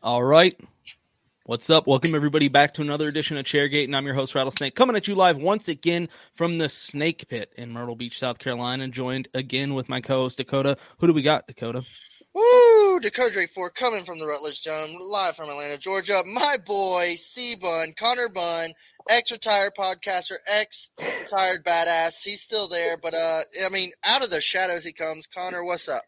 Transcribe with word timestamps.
All 0.00 0.22
right. 0.22 0.56
What's 1.44 1.68
up? 1.70 1.88
Welcome 1.88 2.14
everybody 2.14 2.46
back 2.46 2.74
to 2.74 2.82
another 2.82 3.08
edition 3.08 3.36
of 3.36 3.44
Chairgate, 3.44 3.82
and 3.82 3.96
I'm 3.96 4.06
your 4.06 4.14
host 4.14 4.32
Rattlesnake, 4.32 4.76
coming 4.76 4.94
at 4.94 5.08
you 5.08 5.16
live 5.16 5.38
once 5.38 5.66
again 5.66 6.08
from 6.34 6.58
the 6.58 6.68
Snake 6.68 7.26
Pit 7.28 7.52
in 7.56 7.72
Myrtle 7.72 7.96
Beach, 7.96 8.16
South 8.16 8.38
Carolina, 8.38 8.86
joined 8.86 9.26
again 9.34 9.74
with 9.74 9.88
my 9.88 10.00
co-host 10.00 10.38
Dakota. 10.38 10.76
Who 10.98 11.08
do 11.08 11.12
we 11.12 11.22
got, 11.22 11.48
Dakota? 11.48 11.82
Woo! 12.32 13.00
Dakota 13.00 13.32
Drake 13.32 13.48
4 13.48 13.70
coming 13.70 14.04
from 14.04 14.20
the 14.20 14.26
Rutledge 14.28 14.62
Dome, 14.62 15.00
live 15.00 15.34
from 15.34 15.50
Atlanta, 15.50 15.78
Georgia. 15.78 16.22
My 16.24 16.58
boy, 16.64 17.14
C 17.16 17.56
Bun, 17.56 17.92
Connor 17.98 18.28
Bun, 18.28 18.70
ex 19.10 19.32
retired 19.32 19.72
podcaster, 19.76 20.34
ex 20.48 20.90
retired 21.00 21.64
badass. 21.64 22.24
He's 22.24 22.40
still 22.40 22.68
there, 22.68 22.98
but 22.98 23.14
uh, 23.14 23.40
I 23.66 23.68
mean, 23.70 23.90
out 24.06 24.22
of 24.22 24.30
the 24.30 24.40
shadows 24.40 24.84
he 24.84 24.92
comes. 24.92 25.26
Connor, 25.26 25.64
what's 25.64 25.88
up? 25.88 26.02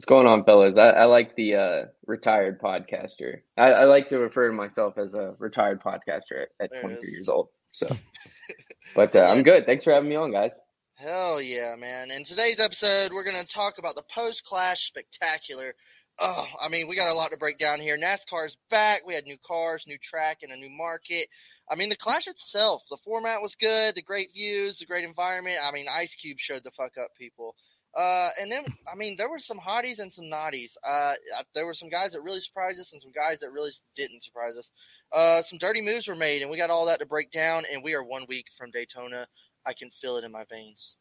What's 0.00 0.06
going 0.06 0.26
on, 0.26 0.44
fellas? 0.44 0.78
I, 0.78 0.88
I 0.88 1.04
like 1.04 1.36
the 1.36 1.56
uh, 1.56 1.84
retired 2.10 2.60
podcaster. 2.60 3.40
I, 3.56 3.72
I 3.72 3.84
like 3.84 4.08
to 4.08 4.18
refer 4.18 4.48
to 4.48 4.54
myself 4.54 4.98
as 4.98 5.14
a 5.14 5.34
retired 5.38 5.80
podcaster 5.82 6.42
at, 6.60 6.72
at 6.72 6.80
23 6.80 6.92
is. 6.92 7.12
years 7.12 7.28
old. 7.28 7.48
So, 7.72 7.96
but 8.94 9.14
uh, 9.16 9.28
I'm 9.30 9.42
good. 9.42 9.64
Thanks 9.64 9.84
for 9.84 9.92
having 9.92 10.10
me 10.10 10.16
on, 10.16 10.32
guys. 10.32 10.52
Hell 10.96 11.40
yeah, 11.40 11.76
man. 11.78 12.10
In 12.10 12.24
today's 12.24 12.60
episode, 12.60 13.12
we're 13.12 13.24
going 13.24 13.40
to 13.40 13.46
talk 13.46 13.78
about 13.78 13.94
the 13.94 14.02
post 14.14 14.44
clash 14.44 14.80
spectacular. 14.80 15.72
Oh, 16.18 16.46
I 16.62 16.68
mean, 16.68 16.88
we 16.88 16.96
got 16.96 17.10
a 17.10 17.16
lot 17.16 17.30
to 17.30 17.38
break 17.38 17.56
down 17.56 17.80
here. 17.80 17.96
NASCAR's 17.96 18.58
back. 18.68 19.06
We 19.06 19.14
had 19.14 19.24
new 19.24 19.38
cars, 19.46 19.86
new 19.86 19.96
track, 19.96 20.38
and 20.42 20.52
a 20.52 20.56
new 20.56 20.68
market. 20.68 21.28
I 21.70 21.76
mean, 21.76 21.88
the 21.88 21.96
clash 21.96 22.26
itself, 22.26 22.82
the 22.90 22.98
format 23.02 23.40
was 23.40 23.54
good, 23.54 23.94
the 23.94 24.02
great 24.02 24.30
views, 24.34 24.78
the 24.78 24.84
great 24.84 25.04
environment. 25.04 25.58
I 25.64 25.72
mean, 25.72 25.86
Ice 25.90 26.14
Cube 26.14 26.38
showed 26.38 26.64
the 26.64 26.72
fuck 26.72 26.98
up 27.02 27.12
people. 27.16 27.54
Uh, 27.94 28.28
and 28.40 28.50
then, 28.50 28.64
I 28.90 28.96
mean, 28.96 29.16
there 29.16 29.28
were 29.28 29.38
some 29.38 29.58
hotties 29.58 30.00
and 30.00 30.12
some 30.12 30.26
naughties. 30.26 30.76
Uh, 30.88 31.14
there 31.54 31.66
were 31.66 31.74
some 31.74 31.88
guys 31.88 32.12
that 32.12 32.20
really 32.22 32.40
surprised 32.40 32.80
us 32.80 32.92
and 32.92 33.02
some 33.02 33.10
guys 33.12 33.40
that 33.40 33.50
really 33.50 33.70
didn't 33.96 34.22
surprise 34.22 34.56
us. 34.56 34.72
Uh, 35.12 35.42
some 35.42 35.58
dirty 35.58 35.82
moves 35.82 36.06
were 36.06 36.14
made, 36.14 36.42
and 36.42 36.50
we 36.50 36.56
got 36.56 36.70
all 36.70 36.86
that 36.86 37.00
to 37.00 37.06
break 37.06 37.30
down. 37.30 37.64
And 37.72 37.82
we 37.82 37.94
are 37.94 38.02
one 38.02 38.26
week 38.28 38.46
from 38.56 38.70
Daytona. 38.70 39.26
I 39.66 39.72
can 39.72 39.90
feel 39.90 40.16
it 40.16 40.24
in 40.24 40.32
my 40.32 40.44
veins. 40.50 40.96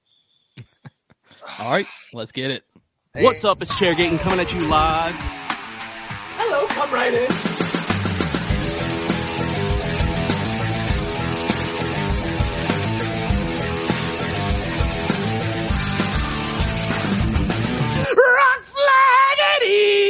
All 1.60 1.72
right, 1.72 1.86
let's 2.12 2.32
get 2.32 2.52
it. 2.52 2.64
Hey. 3.14 3.24
What's 3.24 3.46
up? 3.46 3.62
It's 3.62 3.72
Chairgate 3.74 4.10
and 4.10 4.20
coming 4.20 4.40
at 4.40 4.54
you 4.54 4.60
live. 4.62 5.16
Hello, 5.18 6.68
come 6.68 6.92
right 6.92 7.14
in. 7.14 7.69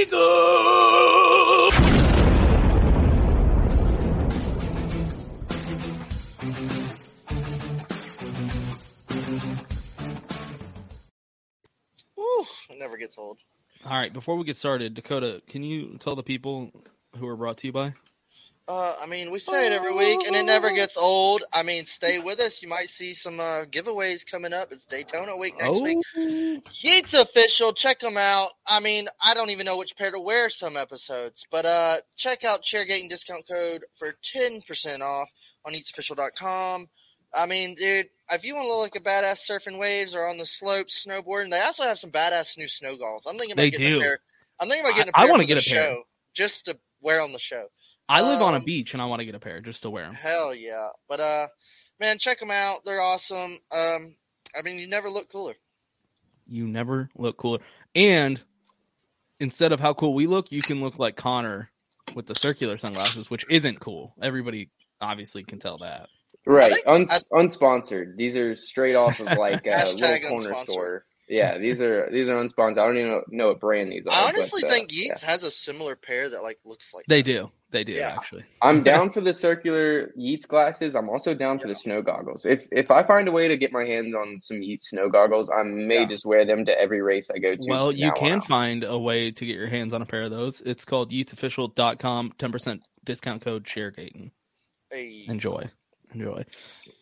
Eagle. 0.01 1.69
Oof, 12.19 12.67
it 12.69 12.79
never 12.79 12.97
gets 12.97 13.17
old. 13.17 13.39
All 13.85 13.91
right, 13.91 14.11
before 14.11 14.35
we 14.35 14.43
get 14.43 14.55
started, 14.55 14.93
Dakota, 14.93 15.41
can 15.47 15.63
you 15.63 15.97
tell 15.99 16.15
the 16.15 16.23
people 16.23 16.71
who 17.17 17.27
are 17.27 17.35
brought 17.35 17.57
to 17.59 17.67
you 17.67 17.73
by? 17.73 17.93
Uh, 18.71 18.93
I 19.01 19.07
mean, 19.07 19.31
we 19.31 19.39
say 19.39 19.65
it 19.65 19.73
every 19.73 19.93
week, 19.95 20.19
and 20.27 20.35
it 20.35 20.45
never 20.45 20.69
gets 20.69 20.95
old. 20.95 21.41
I 21.51 21.63
mean, 21.63 21.85
stay 21.85 22.19
with 22.19 22.39
us. 22.39 22.61
You 22.61 22.67
might 22.69 22.87
see 22.87 23.13
some 23.13 23.39
uh, 23.39 23.63
giveaways 23.71 24.29
coming 24.29 24.53
up. 24.53 24.67
It's 24.71 24.85
Daytona 24.85 25.35
week 25.37 25.55
next 25.59 25.81
week. 25.81 25.97
Yeats 26.73 27.15
official, 27.15 27.73
check 27.73 27.99
them 27.99 28.15
out. 28.15 28.49
I 28.67 28.79
mean, 28.79 29.07
I 29.25 29.33
don't 29.33 29.49
even 29.49 29.65
know 29.65 29.77
which 29.79 29.97
pair 29.97 30.11
to 30.11 30.19
wear 30.19 30.49
some 30.49 30.77
episodes, 30.77 31.47
but 31.49 31.65
uh, 31.65 31.95
check 32.15 32.43
out 32.43 32.61
Chairgate 32.61 33.01
and 33.01 33.09
discount 33.09 33.47
code 33.49 33.85
for 33.95 34.13
ten 34.23 34.61
percent 34.61 35.01
off 35.01 35.31
on 35.65 35.73
EatsOfficial.com. 35.73 36.89
I 37.33 37.45
mean, 37.47 37.73
dude, 37.73 38.07
if 38.31 38.43
you 38.45 38.53
want 38.55 38.65
to 38.65 38.69
look 38.71 38.81
like 38.93 38.95
a 38.95 39.03
badass 39.03 39.49
surfing 39.49 39.79
waves 39.79 40.13
or 40.15 40.27
on 40.27 40.37
the 40.37 40.45
slopes 40.45 41.05
snowboarding, 41.07 41.49
they 41.49 41.59
also 41.61 41.83
have 41.85 41.97
some 41.97 42.11
badass 42.11 42.55
new 42.57 42.67
snow 42.67 42.91
goggles. 42.97 43.25
I'm 43.27 43.37
thinking 43.37 43.53
about 43.53 43.63
They 43.63 43.71
getting 43.71 43.93
do. 43.93 43.97
a 43.99 44.01
pair. 44.01 44.19
I'm 44.59 44.67
thinking 44.69 44.85
about 44.85 44.95
getting 44.95 45.11
a 45.15 45.17
I- 45.17 45.21
I 45.21 45.25
pair. 45.25 45.31
wanna 45.31 45.43
for 45.43 45.47
get 45.47 45.65
a 45.65 45.69
pair. 45.69 45.83
show 45.83 46.03
just 46.35 46.65
to 46.65 46.77
wear 47.01 47.21
on 47.21 47.31
the 47.33 47.39
show. 47.39 47.65
I 48.09 48.21
live 48.23 48.41
on 48.41 48.55
a 48.55 48.57
Um, 48.57 48.65
beach 48.65 48.93
and 48.93 49.01
I 49.01 49.05
want 49.05 49.19
to 49.19 49.25
get 49.25 49.35
a 49.35 49.39
pair 49.39 49.61
just 49.61 49.83
to 49.83 49.89
wear 49.89 50.03
them. 50.05 50.13
Hell 50.15 50.53
yeah. 50.55 50.87
But 51.07 51.19
uh 51.19 51.47
man, 51.99 52.17
check 52.17 52.39
them 52.39 52.51
out. 52.51 52.79
They're 52.83 53.01
awesome. 53.01 53.59
Um 53.75 54.15
I 54.57 54.61
mean, 54.63 54.79
you 54.79 54.87
never 54.87 55.09
look 55.09 55.29
cooler. 55.31 55.53
You 56.47 56.67
never 56.67 57.09
look 57.15 57.37
cooler. 57.37 57.59
And 57.95 58.41
instead 59.39 59.71
of 59.71 59.79
how 59.79 59.93
cool 59.93 60.13
we 60.13 60.25
look, 60.27 60.47
you 60.51 60.61
can 60.61 60.81
look 60.81 60.97
like 60.97 61.15
Connor 61.15 61.69
with 62.15 62.25
the 62.25 62.35
circular 62.35 62.77
sunglasses, 62.77 63.29
which 63.29 63.45
isn't 63.49 63.79
cool. 63.79 64.15
Everybody 64.21 64.69
obviously 64.99 65.43
can 65.43 65.59
tell 65.59 65.77
that. 65.77 66.09
Right, 66.45 66.73
think- 66.73 66.87
Uns- 66.87 67.25
unsponsored. 67.31 68.15
These 68.17 68.35
are 68.37 68.55
straight 68.55 68.95
off 68.95 69.19
of 69.19 69.25
like 69.37 69.67
a 69.67 69.85
little 69.85 69.97
corner 70.29 70.51
unsponsored. 70.51 70.69
store. 70.69 71.05
Yeah, 71.27 71.59
these 71.59 71.79
are 71.79 72.09
these 72.11 72.27
are 72.29 72.43
unsponsored. 72.43 72.79
I 72.79 72.87
don't 72.87 72.97
even 72.97 73.09
know, 73.11 73.23
know 73.27 73.47
what 73.49 73.59
brand 73.59 73.91
these 73.91 74.07
are. 74.07 74.13
I 74.13 74.29
honestly 74.29 74.61
but, 74.63 74.71
uh, 74.71 74.73
think 74.73 74.89
yeah. 74.91 75.03
Yeats 75.03 75.21
has 75.21 75.43
a 75.43 75.51
similar 75.51 75.95
pair 75.95 76.27
that 76.27 76.41
like 76.41 76.57
looks 76.65 76.91
like 76.95 77.05
They 77.07 77.21
that. 77.21 77.31
do. 77.31 77.51
They 77.71 77.83
do 77.83 77.91
Yeah. 77.93 78.13
actually. 78.17 78.45
I'm 78.61 78.83
down 78.91 79.11
for 79.11 79.21
the 79.21 79.33
circular 79.33 80.11
Yeats 80.15 80.45
glasses. 80.47 80.95
I'm 80.95 81.07
also 81.09 81.33
down 81.35 81.59
for 81.59 81.67
the 81.67 81.75
snow 81.75 82.01
goggles. 82.01 82.45
If 82.45 82.67
if 82.71 82.89
I 82.89 83.03
find 83.03 83.27
a 83.27 83.31
way 83.31 83.47
to 83.47 83.57
get 83.57 83.71
my 83.71 83.85
hands 83.85 84.15
on 84.15 84.39
some 84.39 84.61
Yeats 84.61 84.89
snow 84.89 85.07
goggles, 85.09 85.49
I 85.49 85.61
may 85.63 85.99
Yeah. 86.01 86.07
just 86.07 86.25
wear 86.25 86.45
them 86.45 86.65
to 86.65 86.79
every 86.79 87.01
race 87.01 87.29
I 87.29 87.37
go 87.37 87.55
to. 87.55 87.61
Well, 87.67 87.91
you 87.91 88.11
can 88.13 88.33
on. 88.33 88.41
find 88.41 88.83
a 88.83 88.97
way 88.97 89.29
to 89.31 89.45
get 89.45 89.55
your 89.55 89.67
hands 89.67 89.93
on 89.93 90.01
a 90.01 90.05
pair 90.05 90.23
of 90.23 90.31
those. 90.31 90.61
It's 90.61 90.83
called 90.85 91.11
youthofficial.com, 91.11 92.33
10% 92.37 92.79
discount 93.03 93.41
code 93.43 93.65
ShareGaten. 93.65 94.31
Hey. 94.91 95.25
Enjoy. 95.27 95.69
Enjoy. 96.13 96.43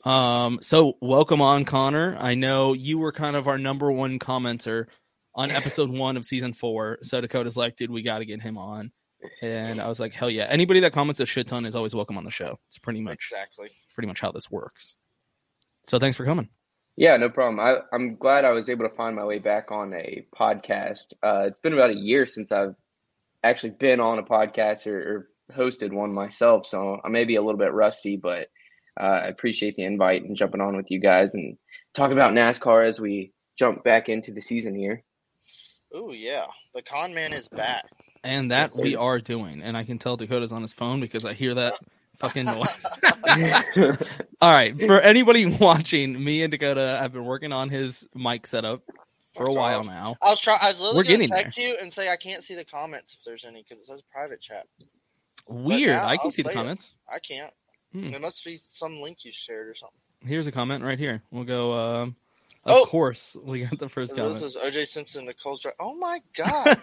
Um, 0.04 0.60
so 0.62 0.98
welcome 1.02 1.42
on, 1.42 1.64
Connor. 1.64 2.18
I 2.20 2.36
know 2.36 2.74
you 2.74 2.98
were 2.98 3.14
kind 3.14 3.38
of 3.38 3.48
our 3.48 3.58
number 3.58 3.90
one 3.90 4.20
commenter 4.20 4.88
on 5.34 5.50
episode 5.52 5.90
one 5.90 6.18
of 6.18 6.26
season 6.26 6.52
four. 6.52 7.00
So 7.04 7.22
Dakota's 7.22 7.56
like, 7.56 7.78
dude, 7.78 7.90
we 7.90 8.02
got 8.02 8.20
to 8.20 8.26
get 8.26 8.42
him 8.42 8.58
on. 8.58 8.92
And 9.42 9.80
I 9.80 9.88
was 9.88 10.00
like, 10.00 10.14
hell 10.14 10.30
yeah. 10.30 10.46
Anybody 10.50 10.80
that 10.82 10.94
comments 10.94 11.20
a 11.20 11.26
shit 11.26 11.48
ton 11.48 11.66
is 11.66 11.76
always 11.76 11.96
welcome 11.96 12.18
on 12.18 12.24
the 12.24 12.32
show. 12.32 12.60
It's 12.68 12.78
pretty 12.78 13.02
much 13.02 13.14
Exactly. 13.32 13.70
pretty 13.96 14.08
much 14.08 14.20
how 14.20 14.32
this 14.32 14.50
works. 14.52 14.96
So 15.88 16.00
thanks 16.00 16.18
for 16.18 16.26
coming. 16.26 16.50
Yeah, 16.96 17.16
no 17.18 17.30
problem. 17.30 17.60
I, 17.60 17.78
I'm 17.94 18.16
glad 18.16 18.44
I 18.46 18.52
was 18.52 18.70
able 18.70 18.88
to 18.90 18.96
find 18.96 19.16
my 19.16 19.24
way 19.26 19.40
back 19.40 19.72
on 19.72 19.94
a 19.94 20.26
podcast. 20.38 21.14
Uh, 21.24 21.46
it's 21.48 21.60
been 21.60 21.74
about 21.74 21.92
a 21.92 21.96
year 21.96 22.26
since 22.26 22.52
I've 22.52 22.76
actually 23.44 23.72
been 23.72 24.00
on 24.00 24.18
a 24.20 24.24
podcast 24.24 24.88
or, 24.88 24.98
or 24.98 25.28
hosted 25.56 25.92
one 25.94 26.12
myself, 26.14 26.66
so 26.66 27.00
I 27.06 27.10
may 27.10 27.24
be 27.26 27.36
a 27.36 27.42
little 27.42 27.60
bit 27.60 27.72
rusty, 27.72 28.18
but 28.18 28.48
uh, 29.00 29.04
I 29.04 29.28
appreciate 29.28 29.76
the 29.76 29.84
invite 29.84 30.24
and 30.24 30.36
jumping 30.36 30.60
on 30.60 30.76
with 30.76 30.90
you 30.90 31.00
guys 31.00 31.36
and 31.36 31.58
talk 31.94 32.12
about 32.12 32.34
NASCAR 32.34 32.88
as 32.88 33.00
we 33.00 33.32
jump 33.58 33.84
back 33.84 34.10
into 34.10 34.32
the 34.34 34.42
season 34.42 34.76
here. 34.76 35.04
Ooh, 35.96 36.14
yeah. 36.14 36.48
The 36.74 36.82
con 36.82 37.14
man 37.14 37.32
is 37.32 37.48
back. 37.48 37.86
And 38.24 38.52
that 38.52 38.72
Yes, 38.76 38.80
we 38.80 38.96
are 38.96 39.20
doing. 39.20 39.62
And 39.62 39.78
I 39.78 39.84
can 39.84 39.98
tell 40.00 40.18
Dakota's 40.18 40.52
on 40.52 40.62
his 40.62 40.74
phone 40.74 41.00
because 41.00 41.26
I 41.26 41.34
hear 41.34 41.54
that 41.56 41.74
fucking 42.18 42.46
noise. 42.46 42.78
All 44.42 44.52
right. 44.52 44.78
For 44.80 45.00
anybody 45.00 45.46
watching, 45.60 46.22
me 46.24 46.44
and 46.44 46.52
Dakota 46.52 46.98
have 47.00 47.14
been 47.14 47.26
working 47.26 47.52
on 47.52 47.70
his 47.70 48.08
mic 48.16 48.48
setup 48.48 48.82
for 49.36 49.46
a 49.48 49.54
while 49.54 49.84
now. 49.84 50.16
I 50.22 50.30
was 50.30 50.40
trying. 50.42 50.58
I 50.64 50.68
was 50.68 50.82
literally 50.82 51.04
going 51.18 51.22
to 51.22 51.28
there. 51.28 51.38
text 51.44 51.58
you 51.58 51.78
and 51.82 51.92
say 51.92 52.10
I 52.10 52.16
can't 52.16 52.42
see 52.44 52.56
the 52.56 52.66
comments 52.66 53.14
if 53.14 53.24
there's 53.24 53.46
any 53.46 53.62
because 53.64 53.80
it 53.80 53.86
says 53.86 54.02
private 54.12 54.42
chat. 54.42 54.66
Weird. 55.48 55.92
I 55.92 56.18
can 56.18 56.26
I'll 56.26 56.32
see 56.32 56.42
the 56.42 56.50
say 56.50 56.54
it. 56.54 56.56
comments. 56.56 56.92
I 57.14 57.20
can't. 57.20 57.54
Hmm. 57.94 58.08
There 58.08 58.20
must 58.20 58.44
be 58.44 58.56
some 58.56 59.00
link 59.02 59.24
you 59.24 59.32
shared 59.32 59.68
or 59.68 59.74
something. 59.74 59.98
Here's 60.26 60.48
a 60.48 60.52
comment 60.52 60.84
right 60.84 61.00
here. 61.00 61.22
We'll 61.32 61.44
go. 61.46 61.74
Um, 61.74 62.16
of 62.66 62.78
Oh! 62.78 62.86
course, 62.86 63.36
we 63.44 63.62
got 63.62 63.80
the 63.80 63.90
first 63.90 64.16
comment. 64.16 64.34
This 64.34 64.44
is 64.44 64.58
OJ 64.58 64.86
Simpson, 64.86 65.26
Nicole's 65.26 65.62
drive. 65.62 65.76
Oh 65.80 65.96
my 65.96 66.20
god! 66.36 66.80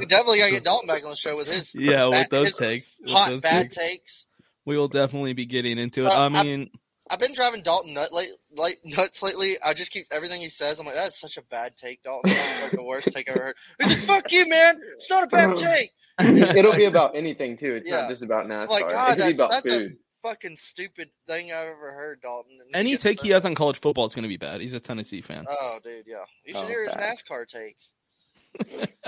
we 0.00 0.06
definitely 0.06 0.38
gotta 0.38 0.50
get 0.52 0.64
Dalton 0.64 0.86
back 0.86 1.04
on 1.04 1.10
the 1.10 1.16
show 1.16 1.36
with 1.36 1.46
his 1.46 1.74
yeah, 1.74 2.06
with 2.06 2.28
those 2.30 2.48
his 2.48 2.56
takes. 2.56 3.00
hot 3.08 3.30
those 3.30 3.42
bad 3.42 3.62
takes, 3.70 3.76
takes. 3.76 4.26
We 4.64 4.76
will 4.76 4.88
definitely 4.88 5.32
be 5.32 5.46
getting 5.46 5.78
into 5.78 6.06
it. 6.06 6.12
I 6.12 6.24
I'm- 6.24 6.32
mean, 6.32 6.70
I've 7.10 7.18
been 7.20 7.32
driving 7.32 7.62
Dalton 7.62 7.94
nut 7.94 8.12
late, 8.12 8.28
late, 8.56 8.76
nuts 8.84 9.22
lately. 9.22 9.54
I 9.66 9.72
just 9.72 9.92
keep 9.92 10.06
everything 10.12 10.42
he 10.42 10.48
says. 10.48 10.78
I'm 10.78 10.84
like, 10.84 10.94
that's 10.96 11.18
such 11.18 11.38
a 11.38 11.42
bad 11.42 11.74
take, 11.74 12.02
Dalton. 12.02 12.30
Like 12.62 12.72
the 12.72 12.84
worst 12.84 13.10
take 13.12 13.30
I've 13.30 13.36
ever 13.36 13.44
heard. 13.46 13.56
He's 13.80 13.94
like, 13.94 14.02
"Fuck 14.04 14.30
you, 14.32 14.46
man. 14.46 14.78
It's 14.94 15.08
not 15.08 15.24
a 15.24 15.26
bad 15.28 15.56
take." 15.56 15.90
It'll 16.56 16.74
be 16.74 16.84
about 16.84 17.16
anything 17.16 17.56
too. 17.56 17.76
It's 17.76 17.88
Yeah. 17.88 18.00
not 18.00 18.10
just 18.10 18.22
about 18.22 18.44
NASCAR. 18.46 18.60
I'm 18.62 18.66
like, 18.68 18.84
it 18.86 18.90
God, 18.90 19.16
could 19.18 19.26
be 19.28 19.34
about 19.34 19.50
that's 19.52 19.68
a 19.70 19.78
food. 19.78 19.96
Fucking 20.22 20.56
stupid 20.56 21.10
thing 21.26 21.52
I've 21.52 21.68
ever 21.68 21.92
heard, 21.92 22.20
Dalton. 22.22 22.58
And 22.66 22.74
any 22.76 22.96
take 22.96 23.20
he 23.22 23.30
has 23.30 23.44
on 23.46 23.54
college 23.54 23.78
football 23.78 24.04
is 24.06 24.14
going 24.14 24.24
to 24.24 24.28
be 24.28 24.36
bad. 24.36 24.60
He's 24.60 24.74
a 24.74 24.80
Tennessee 24.80 25.20
fan. 25.20 25.44
Oh, 25.48 25.78
dude, 25.82 26.04
yeah. 26.06 26.24
You 26.44 26.54
should 26.54 26.64
Oh, 26.64 26.68
hear 26.68 26.84
his 26.84 26.94
bad. 26.94 27.14
NASCAR 27.16 27.46
takes. 27.46 27.92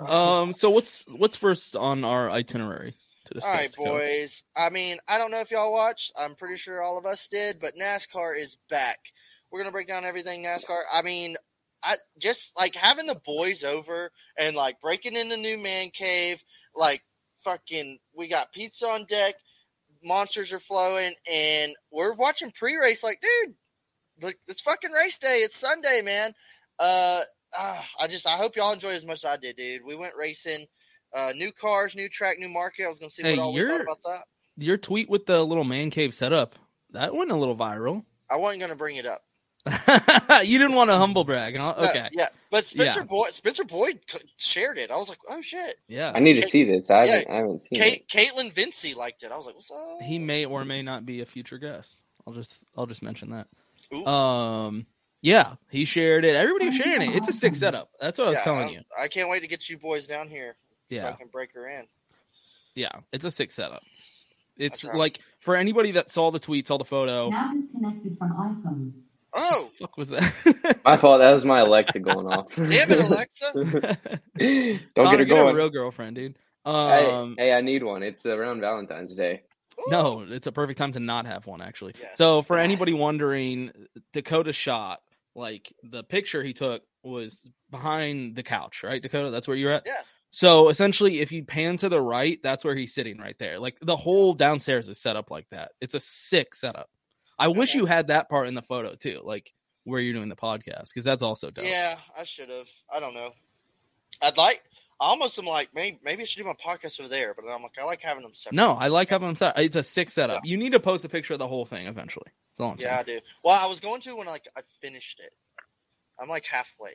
Um, 0.00 0.52
so 0.54 0.70
what's 0.70 1.04
what's 1.08 1.34
first 1.36 1.74
on 1.74 2.04
our 2.04 2.30
itinerary? 2.30 2.94
All 3.42 3.48
right, 3.52 3.74
boys. 3.76 4.44
I 4.56 4.70
mean, 4.70 4.98
I 5.08 5.18
don't 5.18 5.30
know 5.30 5.40
if 5.40 5.50
y'all 5.50 5.72
watched. 5.72 6.12
I'm 6.18 6.34
pretty 6.34 6.56
sure 6.56 6.80
all 6.80 6.98
of 6.98 7.04
us 7.04 7.28
did, 7.28 7.58
but 7.60 7.72
NASCAR 7.76 8.38
is 8.38 8.56
back. 8.70 8.98
We're 9.50 9.60
gonna 9.60 9.72
break 9.72 9.88
down 9.88 10.04
everything 10.04 10.44
NASCAR. 10.44 10.78
I 10.94 11.02
mean, 11.02 11.36
I 11.82 11.96
just 12.20 12.52
like 12.58 12.74
having 12.76 13.06
the 13.06 13.20
boys 13.24 13.64
over 13.64 14.10
and 14.38 14.54
like 14.56 14.80
breaking 14.80 15.16
in 15.16 15.28
the 15.28 15.36
new 15.36 15.58
man 15.58 15.90
cave. 15.90 16.42
Like 16.74 17.02
fucking, 17.44 17.98
we 18.16 18.28
got 18.28 18.52
pizza 18.52 18.88
on 18.88 19.04
deck. 19.06 19.34
Monsters 20.02 20.52
are 20.52 20.58
flowing, 20.58 21.14
and 21.32 21.72
we're 21.90 22.14
watching 22.14 22.50
pre-race. 22.52 23.02
Like, 23.02 23.20
dude, 23.20 23.54
look, 24.22 24.34
it's 24.46 24.62
fucking 24.62 24.92
race 24.92 25.18
day. 25.18 25.38
It's 25.38 25.56
Sunday, 25.56 26.02
man. 26.04 26.32
Uh, 26.78 27.20
ah, 27.58 27.86
I 28.00 28.06
just 28.06 28.26
I 28.26 28.36
hope 28.36 28.56
y'all 28.56 28.72
enjoy 28.72 28.90
as 28.90 29.06
much 29.06 29.24
as 29.24 29.26
I 29.26 29.36
did, 29.36 29.56
dude. 29.56 29.82
We 29.84 29.96
went 29.96 30.14
racing. 30.18 30.66
Uh, 31.14 31.32
new 31.34 31.50
cars, 31.52 31.96
new 31.96 32.08
track, 32.08 32.38
new 32.38 32.48
market. 32.50 32.84
I 32.84 32.88
was 32.88 32.98
gonna 32.98 33.10
see 33.10 33.22
Hey, 33.22 33.36
what 33.36 33.44
all 33.44 33.54
we 33.54 33.66
thought 33.66 33.80
about 33.80 34.02
that. 34.04 34.24
Your 34.58 34.76
tweet 34.76 35.08
with 35.08 35.26
the 35.26 35.42
little 35.42 35.64
man 35.64 35.90
cave 35.90 36.12
setup 36.12 36.54
that 36.90 37.14
went 37.14 37.30
a 37.30 37.36
little 37.36 37.56
viral. 37.56 38.02
I 38.30 38.36
wasn't 38.36 38.60
gonna 38.60 38.76
bring 38.76 38.96
it 38.96 39.06
up. 39.06 39.20
you 40.44 40.58
didn't 40.58 40.74
want 40.74 40.90
to 40.90 40.96
humble 40.96 41.24
brag. 41.24 41.56
huh? 41.56 41.74
No, 41.78 41.84
Okay. 41.88 42.08
yeah, 42.12 42.26
but 42.50 42.66
Spencer 42.66 43.00
Yeah. 43.00 43.06
Boyd, 43.06 43.28
Spencer 43.30 43.64
Boyd 43.64 43.98
shared 44.36 44.78
it. 44.78 44.90
I 44.90 44.96
was 44.96 45.08
like, 45.08 45.18
oh 45.30 45.40
shit. 45.40 45.76
Yeah. 45.88 46.12
I 46.14 46.20
need 46.20 46.34
to 46.34 46.40
Kate- 46.42 46.50
see 46.50 46.64
this. 46.64 46.90
I 46.90 47.04
yeah, 47.04 47.10
haven't, 47.12 47.30
I 47.30 47.36
haven't 47.36 47.58
seen 47.60 47.80
Kate, 47.82 48.00
it. 48.00 48.08
Caitlin 48.08 48.52
Vincey 48.52 48.94
liked 48.94 49.22
it. 49.22 49.32
I 49.32 49.36
was 49.36 49.46
like, 49.46 49.54
what's 49.54 49.70
up? 49.70 50.00
He 50.02 50.18
may 50.18 50.44
or 50.44 50.64
may 50.64 50.82
not 50.82 51.04
be 51.06 51.20
a 51.20 51.26
future 51.26 51.58
guest. 51.58 51.96
I'll 52.26 52.32
just 52.34 52.58
I'll 52.76 52.86
just 52.86 53.02
mention 53.02 53.30
that. 53.30 53.46
Ooh. 53.94 54.06
Um 54.06 54.86
yeah, 55.20 55.54
he 55.70 55.84
shared 55.84 56.24
it. 56.24 56.36
Everybody 56.36 56.66
was 56.66 56.76
sharing 56.76 57.10
it. 57.10 57.16
It's 57.16 57.28
a 57.28 57.32
sick 57.32 57.56
setup. 57.56 57.90
That's 58.00 58.18
what 58.18 58.24
I 58.24 58.30
was 58.30 58.34
Yeah, 58.38 58.44
telling 58.44 58.60
I'm- 58.64 58.70
you. 58.72 58.80
I 59.00 59.08
can't 59.08 59.28
wait 59.28 59.42
to 59.42 59.48
get 59.48 59.68
you 59.68 59.76
boys 59.78 60.06
down 60.06 60.28
here. 60.28 60.56
Yeah. 60.90 61.02
Fucking 61.10 61.28
break 61.28 61.52
her 61.54 61.68
in. 61.68 61.86
Yeah, 62.74 62.92
it's 63.12 63.24
a 63.24 63.30
sick 63.30 63.50
setup. 63.50 63.82
It's 64.56 64.84
right. 64.84 64.96
like 64.96 65.20
for 65.40 65.54
anybody 65.56 65.92
that 65.92 66.10
saw 66.10 66.30
the 66.30 66.40
tweets, 66.40 66.68
saw 66.68 66.78
the 66.78 66.84
photo. 66.84 67.30
Now 67.30 67.52
disconnected 67.54 68.16
from 68.18 68.30
iPhone. 68.32 68.92
Oh, 69.38 69.70
Fuck 69.80 69.96
was 69.96 70.08
that? 70.10 70.78
My 70.84 70.96
fault. 70.96 71.20
That 71.20 71.32
was 71.32 71.44
my 71.44 71.60
Alexa 71.60 72.00
going 72.00 72.26
off. 72.26 72.52
damn 72.56 72.66
it, 72.68 73.06
Alexa. 73.06 73.98
Don't 74.94 75.06
Connor, 75.06 75.24
get 75.24 75.28
her 75.28 75.42
a 75.42 75.44
going. 75.44 75.56
real 75.56 75.70
girlfriend, 75.70 76.16
dude. 76.16 76.36
Hey, 76.64 76.70
Um, 77.06 77.34
hey, 77.38 77.52
I 77.52 77.60
need 77.60 77.82
one. 77.82 78.02
It's 78.02 78.26
around 78.26 78.60
Valentine's 78.60 79.14
Day. 79.14 79.42
No, 79.88 80.24
it's 80.28 80.46
a 80.48 80.52
perfect 80.52 80.78
time 80.78 80.92
to 80.92 81.00
not 81.00 81.26
have 81.26 81.46
one 81.46 81.62
actually. 81.62 81.94
Yes. 82.00 82.16
So 82.16 82.42
for 82.42 82.58
anybody 82.58 82.92
wondering, 82.92 83.70
Dakota 84.12 84.52
shot 84.52 85.00
like 85.36 85.72
the 85.84 86.02
picture 86.02 86.42
he 86.42 86.52
took 86.52 86.82
was 87.04 87.48
behind 87.70 88.34
the 88.34 88.42
couch, 88.42 88.82
right? 88.82 89.00
Dakota, 89.00 89.30
that's 89.30 89.46
where 89.46 89.56
you're 89.56 89.70
at. 89.70 89.84
Yeah. 89.86 89.92
So 90.32 90.68
essentially, 90.68 91.20
if 91.20 91.30
you 91.32 91.44
pan 91.44 91.76
to 91.78 91.88
the 91.88 92.00
right, 92.00 92.38
that's 92.42 92.64
where 92.64 92.74
he's 92.74 92.92
sitting 92.92 93.18
right 93.18 93.38
there. 93.38 93.58
Like 93.60 93.78
the 93.80 93.96
whole 93.96 94.34
downstairs 94.34 94.88
is 94.88 95.00
set 95.00 95.16
up 95.16 95.30
like 95.30 95.46
that. 95.52 95.70
It's 95.80 95.94
a 95.94 96.00
sick 96.00 96.54
setup. 96.56 96.90
I 97.38 97.48
wish 97.48 97.70
Okay. 97.70 97.78
you 97.78 97.86
had 97.86 98.08
that 98.08 98.28
part 98.28 98.48
in 98.48 98.54
the 98.54 98.62
photo 98.62 98.94
too, 98.94 99.20
like 99.24 99.52
where 99.84 100.00
you're 100.00 100.14
doing 100.14 100.28
the 100.28 100.36
podcast, 100.36 100.88
because 100.88 101.04
that's 101.04 101.22
also 101.22 101.50
dope. 101.50 101.64
Yeah, 101.64 101.94
I 102.18 102.24
should 102.24 102.50
have. 102.50 102.68
I 102.92 103.00
don't 103.00 103.14
know. 103.14 103.30
I'd 104.22 104.36
like. 104.36 104.62
I 105.00 105.06
almost 105.06 105.38
am 105.38 105.44
like 105.44 105.68
maybe 105.74 106.00
maybe 106.02 106.22
I 106.22 106.24
should 106.24 106.42
do 106.42 106.48
my 106.48 106.54
podcast 106.54 106.98
over 106.98 107.08
there, 107.08 107.32
but 107.32 107.48
I'm 107.48 107.62
like 107.62 107.78
I 107.80 107.84
like 107.84 108.02
having 108.02 108.24
them 108.24 108.34
separate. 108.34 108.56
No, 108.56 108.72
I 108.72 108.88
like 108.88 109.08
having 109.08 109.28
them 109.28 109.36
set. 109.36 109.56
It's 109.56 109.76
a 109.76 109.82
sick 109.84 110.10
setup. 110.10 110.44
You 110.44 110.56
need 110.56 110.72
to 110.72 110.80
post 110.80 111.04
a 111.04 111.08
picture 111.08 111.34
of 111.34 111.38
the 111.38 111.46
whole 111.46 111.64
thing 111.64 111.86
eventually. 111.86 112.26
That's 112.56 112.60
all 112.64 112.72
I'm 112.72 112.78
Yeah, 112.80 112.98
I 112.98 113.04
do. 113.04 113.20
Well, 113.44 113.56
I 113.64 113.68
was 113.68 113.78
going 113.78 114.00
to 114.00 114.16
when 114.16 114.26
like 114.26 114.46
I 114.56 114.62
finished 114.82 115.20
it. 115.20 115.32
I'm 116.20 116.28
like 116.28 116.44
halfway. 116.46 116.90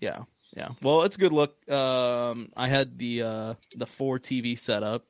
Yeah, 0.00 0.24
yeah. 0.56 0.70
Well, 0.82 1.02
it's 1.04 1.14
a 1.14 1.18
good 1.20 1.32
look. 1.32 1.70
Um, 1.70 2.50
I 2.56 2.66
had 2.66 2.98
the 2.98 3.22
uh 3.22 3.54
the 3.76 3.86
four 3.86 4.18
TV 4.18 4.58
setup, 4.58 5.04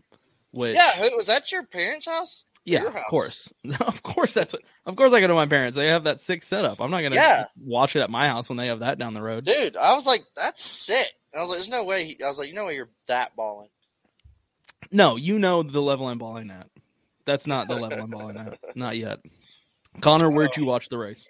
which 0.50 0.74
Yeah, 0.76 0.90
was 1.16 1.28
that 1.28 1.50
your 1.50 1.62
parents' 1.64 2.04
house? 2.04 2.44
Yeah, 2.64 2.80
your 2.82 2.88
of 2.90 2.96
course, 3.10 3.52
of 3.80 4.02
course. 4.02 4.34
That's 4.34 4.54
of 4.86 4.96
course 4.96 5.12
I 5.12 5.20
go 5.20 5.26
to 5.28 5.34
my 5.34 5.46
parents. 5.46 5.76
They 5.76 5.88
have 5.88 6.04
that 6.04 6.20
sick 6.20 6.42
setup. 6.42 6.80
I'm 6.80 6.90
not 6.90 7.02
gonna 7.02 7.14
Yeah. 7.16 7.44
watch 7.58 7.96
it 7.96 8.00
at 8.00 8.10
my 8.10 8.26
house 8.28 8.48
when 8.48 8.58
they 8.58 8.66
have 8.68 8.80
that 8.80 8.98
down 8.98 9.14
the 9.14 9.22
road. 9.22 9.44
Dude, 9.44 9.76
I 9.76 9.94
was 9.94 10.06
like, 10.06 10.22
that's 10.36 10.62
sick. 10.64 11.06
I 11.36 11.40
was 11.40 11.48
like, 11.50 11.58
there's 11.58 11.68
no 11.70 11.84
way. 11.84 12.04
He, 12.04 12.16
I 12.24 12.28
was 12.28 12.38
like, 12.38 12.48
you 12.48 12.54
know 12.54 12.66
way 12.66 12.76
you're 12.76 12.90
that 13.08 13.34
balling. 13.36 13.68
No, 14.90 15.16
you 15.16 15.38
know 15.38 15.62
the 15.62 15.80
level 15.82 16.06
I'm 16.08 16.18
balling 16.18 16.50
at. 16.50 16.68
That's 17.26 17.46
not 17.46 17.68
the 17.68 17.76
level 17.76 18.00
I'm 18.02 18.10
balling 18.10 18.36
at. 18.38 18.58
Not 18.76 18.96
yet. 18.98 19.18
Connor, 20.00 20.28
where'd 20.28 20.50
Oh. 20.56 20.60
you 20.60 20.66
watch 20.66 20.88
the 20.90 20.98
race? 20.98 21.26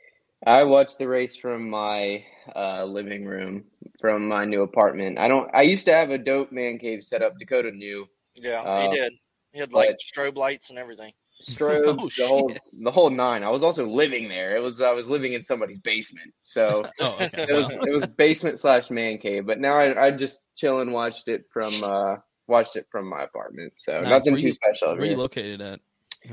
I 0.47 0.64
watched 0.64 0.99
the 0.99 1.07
race 1.09 1.37
from 1.37 1.71
my 1.71 2.25
uh, 2.55 2.85
living 2.85 3.25
room, 3.25 3.64
from 4.00 4.29
my 4.29 4.45
new 4.45 4.62
apartment. 4.62 5.19
I 5.19 5.29
don't. 5.29 5.49
I 5.55 5.62
used 5.62 5.87
to 5.87 5.95
have 5.95 6.11
a 6.11 6.19
dope 6.19 6.50
man 6.53 6.79
cave 6.79 7.03
set 7.05 7.23
up. 7.23 7.38
Dakota 7.38 7.71
knew 7.71 8.07
Yeah, 8.35 8.61
Uh, 8.61 8.83
he 8.91 8.97
did. 8.97 9.12
He 9.53 9.61
had 9.61 9.73
like 9.73 9.88
but- 9.91 9.99
strobe 10.00 10.37
lights 10.37 10.71
and 10.71 10.79
everything. 10.79 11.12
Strobes, 11.45 11.85
Oh, 12.01 12.09
the 12.17 12.27
whole 12.27 12.49
shit. 12.51 12.63
the 12.83 12.91
whole 12.91 13.11
nine. 13.11 13.43
I 13.45 13.51
was 13.51 13.63
also 13.63 13.87
living 13.87 14.29
there. 14.29 14.57
It 14.57 14.61
was 14.61 14.81
I 14.81 14.93
was 14.93 15.09
living 15.09 15.33
in 15.35 15.43
somebody's 15.43 15.79
basement, 15.81 16.33
so 16.43 16.85
Oh, 17.01 17.15
okay. 17.21 17.45
it 17.49 17.53
was 17.57 17.73
it 17.73 17.91
was 17.93 18.07
basement 18.07 18.59
slash 18.59 18.91
man 18.91 19.19
cave. 19.19 19.47
But 19.47 19.61
now 19.61 19.75
I 19.75 20.07
I 20.07 20.11
just 20.11 20.43
chill 20.57 20.81
and 20.81 20.93
watched 20.93 21.29
it 21.29 21.45
from 21.53 21.73
uh 21.85 22.17
watched 22.47 22.77
it 22.77 22.87
from 22.91 23.09
my 23.09 23.23
apartment. 23.23 23.73
So 23.77 24.01
Nice. 24.01 24.11
nothing 24.11 24.33
Where 24.33 24.41
too 24.41 24.47
you- 24.49 24.53
special 24.53 24.89
over 24.89 25.01
Where 25.01 25.11
you 25.11 25.17
located 25.17 25.61
at? 25.61 25.81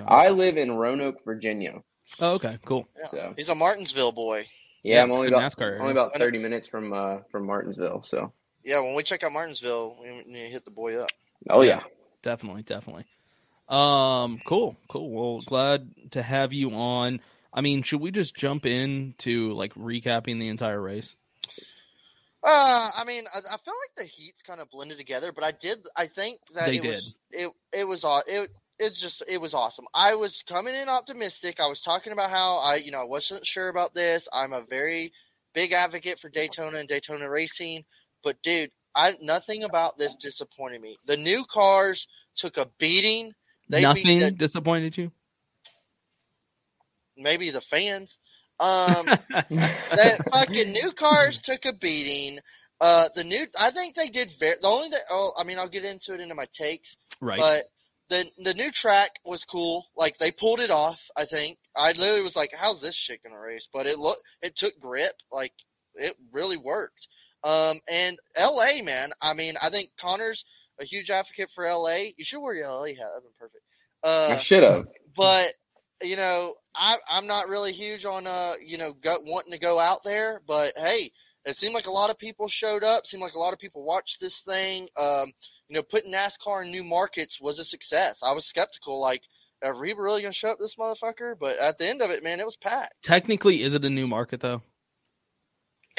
I 0.08 0.30
live 0.30 0.56
in 0.58 0.77
Roanoke, 0.77 1.18
Virginia. 1.25 1.82
Oh, 2.22 2.36
okay, 2.36 2.58
cool. 2.65 2.88
Yeah. 2.98 3.06
So 3.08 3.34
He's 3.36 3.50
a 3.50 3.56
Martinsville 3.56 4.12
boy. 4.13 4.46
yeah, 4.84 4.96
Yeah, 4.98 5.03
I'm 5.03 5.12
only 5.12 5.27
about 5.27 5.41
NASCAR 5.51 5.80
only 5.80 5.91
about 5.91 6.15
thirty 6.15 6.38
minutes 6.39 6.68
from 6.68 6.94
uh 6.94 7.18
from 7.32 7.46
Martinsville. 7.46 8.01
So 8.03 8.32
Yeah, 8.63 8.80
when 8.82 8.96
we 8.96 9.03
check 9.03 9.24
out 9.24 9.32
Martinsville, 9.34 9.98
we 10.01 10.10
need 10.25 10.46
to 10.46 10.51
hit 10.51 10.65
the 10.65 10.72
boy 10.72 10.98
up. 11.01 11.10
oh 11.50 11.62
Yeah. 11.62 11.77
yeah. 11.77 11.84
definitely, 12.22 12.63
definitely. 12.63 13.06
Um, 13.72 14.38
cool, 14.46 14.75
cool. 14.90 15.10
Well, 15.10 15.40
glad 15.46 16.12
to 16.12 16.22
have 16.22 16.51
you 16.51 16.72
on. 16.72 17.22
I 17.54 17.62
mean, 17.62 17.84
should 17.84 18.01
we 18.01 18.12
just 18.12 18.36
jump 18.36 18.66
into 18.66 19.54
like 19.54 19.74
recapping 19.75 20.40
the 20.40 20.50
entire 20.50 20.82
race? 20.82 21.16
Uh, 22.44 22.90
I 22.98 23.04
mean, 23.06 23.24
I, 23.34 23.40
I 23.54 23.58
feel 23.58 23.74
like 23.74 23.96
the 23.98 24.04
heats 24.04 24.42
kind 24.42 24.60
of 24.60 24.70
blended 24.70 24.98
together, 24.98 25.32
but 25.32 25.44
I 25.44 25.51
did. 25.51 25.78
I 25.98 26.08
think 26.08 26.40
that 26.56 26.68
They 26.68 26.78
it 26.78 26.84
was 26.84 27.16
it 27.32 27.51
it 27.72 27.88
was 27.88 28.06
it 28.28 28.50
it's 28.80 29.00
just 29.00 29.24
it 29.30 29.40
was 29.40 29.54
awesome. 29.54 29.86
I 29.94 30.16
was 30.16 30.44
coming 30.48 30.75
in 30.75 30.90
optimistic. 30.90 31.60
I 31.62 31.68
was 31.68 31.82
talking 31.82 32.13
about 32.13 32.32
how 32.32 32.58
I 32.58 32.75
you 32.75 32.92
know 32.92 33.01
I 33.01 33.06
wasn't 33.06 33.46
sure 33.46 33.70
about 33.70 33.94
this. 33.94 34.28
I'm 34.34 34.54
a 34.54 34.66
very 34.70 35.13
big 35.54 35.72
advocate 35.72 36.20
for 36.20 36.30
Daytona 36.30 36.80
and 36.80 36.90
Daytona 36.90 37.30
racing, 37.30 37.86
but 38.24 38.42
dude, 38.42 38.72
I 38.96 39.16
nothing 39.22 39.63
about 39.63 39.98
this 39.98 40.16
disappointed 40.16 40.82
me. 40.82 40.98
The 41.06 41.18
new 41.18 41.46
cars 41.50 42.08
took 42.36 42.58
a 42.58 42.70
beating. 42.80 43.34
They 43.72 43.82
Nothing 43.82 44.20
the, 44.20 44.32
disappointed 44.32 44.98
you? 44.98 45.12
maybe 47.18 47.50
the 47.50 47.62
fans. 47.62 48.20
Um, 48.60 49.06
that 49.30 50.30
fucking 50.32 50.72
new 50.72 50.92
cars 50.92 51.42
took 51.42 51.66
a 51.66 51.74
beating. 51.74 52.40
Uh, 52.80 53.06
the 53.16 53.24
new, 53.24 53.46
I 53.62 53.70
think 53.72 53.96
they 53.96 54.08
did 54.08 54.30
very. 54.40 54.56
The 54.62 54.68
only 54.68 54.90
that, 54.90 55.01
oh, 55.12 55.32
I 55.40 55.44
mean, 55.44 55.58
I'll 55.58 55.70
get 55.70 55.86
into 55.86 56.13
it 56.13 56.20
into 56.20 56.36
my 56.36 56.46
takes, 56.51 56.98
Right. 57.22 57.40
but 57.40 57.63
the 58.10 58.25
the 58.44 58.54
new 58.56 58.72
track 58.72 59.12
was 59.24 59.46
cool. 59.46 59.86
Like 59.96 60.18
they 60.18 60.32
pulled 60.32 60.60
it 60.60 60.72
off. 60.72 61.08
I 61.18 61.24
think 61.25 61.58
I 61.78 61.90
literally 61.94 62.24
was 62.24 62.36
like, 62.36 62.50
"How's 62.60 62.82
this 62.82 62.96
shit 62.96 63.24
gonna 63.24 63.40
race?" 63.40 63.70
But 63.72 63.86
it 63.86 63.98
look, 64.00 64.18
it 64.42 64.56
took 64.56 64.78
grip. 64.80 65.13
Like 65.32 65.54
it 65.96 66.16
really 66.34 66.58
worked. 66.58 67.08
Um, 67.44 67.80
and 67.92 68.18
L.A. 68.38 68.82
man, 68.82 69.12
I 69.24 69.34
mean, 69.34 69.54
I 69.63 69.70
think 69.70 69.90
Connor's 70.00 70.44
a 70.81 70.85
huge 70.85 71.09
advocate 71.09 71.50
for 71.50 71.65
L.A. 71.65 72.13
You 72.17 72.23
should 72.23 72.41
wear 72.41 72.55
your 72.55 72.65
L.A. 72.65 72.89
hat. 72.89 72.97
That'd 72.97 73.23
been 73.23 73.31
perfect. 73.39 73.63
Uh, 74.03 74.35
I 74.38 74.39
should 74.39 74.63
have. 74.63 74.85
but 75.15 75.53
you 76.03 76.15
know, 76.15 76.55
I, 76.75 76.97
I'm 77.11 77.27
not 77.27 77.47
really 77.47 77.71
huge 77.71 78.05
on 78.05 78.25
uh, 78.27 78.53
you 78.65 78.77
know, 78.77 78.91
go, 78.93 79.15
wanting 79.25 79.53
to 79.53 79.59
go 79.59 79.79
out 79.79 80.00
there. 80.03 80.41
But 80.47 80.73
hey, 80.75 81.11
it 81.45 81.55
seemed 81.55 81.73
like 81.73 81.88
a 81.88 81.91
lot 81.91 82.09
of 82.09 82.17
people 82.17 82.47
showed 82.47 82.83
up. 82.83 83.05
Seemed 83.05 83.23
like 83.23 83.35
a 83.35 83.39
lot 83.39 83.53
of 83.53 83.59
people 83.59 83.85
watched 83.85 84.19
this 84.19 84.41
thing. 84.41 84.88
Um, 85.01 85.31
you 85.69 85.75
know, 85.75 85.83
putting 85.83 86.11
NASCAR 86.11 86.65
in 86.65 86.71
new 86.71 86.83
markets 86.83 87.39
was 87.41 87.59
a 87.59 87.63
success. 87.63 88.21
I 88.23 88.33
was 88.33 88.45
skeptical, 88.45 89.00
like, 89.00 89.23
are 89.63 89.79
we 89.79 89.93
really 89.93 90.21
gonna 90.21 90.33
show 90.33 90.51
up 90.51 90.59
this 90.59 90.75
motherfucker? 90.75 91.35
But 91.39 91.55
at 91.63 91.77
the 91.77 91.88
end 91.88 92.01
of 92.01 92.09
it, 92.09 92.23
man, 92.23 92.39
it 92.39 92.45
was 92.45 92.57
packed. 92.57 93.03
Technically, 93.03 93.61
is 93.63 93.75
it 93.75 93.85
a 93.85 93.89
new 93.89 94.07
market 94.07 94.39
though? 94.41 94.61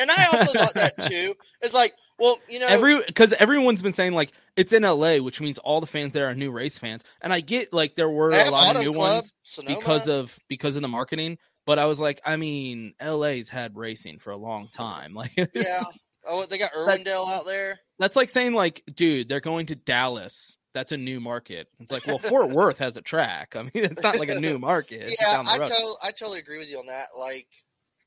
And 0.00 0.10
I 0.10 0.24
also 0.32 0.58
thought 0.58 0.74
that 0.74 1.10
too. 1.10 1.34
It's 1.60 1.74
like, 1.74 1.92
well, 2.23 2.38
you 2.49 2.59
know, 2.61 2.67
Every 2.69 3.05
because 3.05 3.33
everyone's 3.33 3.83
been 3.83 3.93
saying 3.93 4.12
like 4.14 4.33
it's 4.57 4.73
in 4.73 4.83
LA, 4.85 5.17
which 5.19 5.41
means 5.41 5.59
all 5.59 5.81
the 5.81 5.87
fans 5.87 6.12
there 6.12 6.29
are 6.29 6.35
new 6.35 6.50
race 6.50 6.79
fans. 6.79 7.02
And 7.21 7.33
I 7.33 7.41
get 7.41 7.73
like 7.73 7.97
there 7.97 8.09
were 8.09 8.29
a 8.29 8.50
lot 8.50 8.76
of 8.76 8.83
new 8.83 8.93
Club, 8.93 9.14
ones 9.14 9.35
Sonoma. 9.43 9.76
because 9.79 10.09
of 10.09 10.38
because 10.49 10.76
of 10.76 10.83
the 10.83 10.88
marketing. 10.88 11.38
But 11.67 11.79
I 11.79 11.87
was 11.87 12.00
like, 12.00 12.21
I 12.25 12.37
mean, 12.37 12.95
LA's 13.00 13.49
had 13.49 13.76
racing 13.76 14.19
for 14.19 14.31
a 14.31 14.37
long 14.37 14.69
time. 14.69 15.14
Like, 15.23 15.33
yeah. 15.37 15.83
Oh, 16.26 16.45
they 16.49 16.59
got 16.59 16.71
Irwindale 16.71 17.26
out 17.37 17.47
there. 17.47 17.79
that's 17.99 18.14
like 18.17 18.31
saying 18.31 18.55
like, 18.55 18.83
dude, 18.95 19.29
they're 19.29 19.41
going 19.41 19.67
to 19.67 19.75
Dallas. 19.76 20.57
That's 20.75 20.93
a 20.93 20.97
new 20.97 21.21
market. 21.21 21.69
It's 21.81 21.93
like, 21.93 22.07
well, 22.07 22.19
Fort 22.19 22.50
Worth 22.55 22.79
has 22.79 22.97
a 22.97 23.02
track. 23.02 23.55
I 23.57 23.62
mean, 23.62 23.71
it's 23.85 24.02
not 24.02 24.19
like 24.19 24.31
a 24.31 24.41
new 24.41 24.59
market. 24.59 25.12
Yeah, 25.21 25.43
I, 25.47 25.59
to- 25.59 25.95
I 26.05 26.11
totally 26.12 26.38
agree 26.38 26.59
with 26.59 26.71
you 26.71 26.79
on 26.79 26.87
that. 26.87 27.07
Like, 27.19 27.47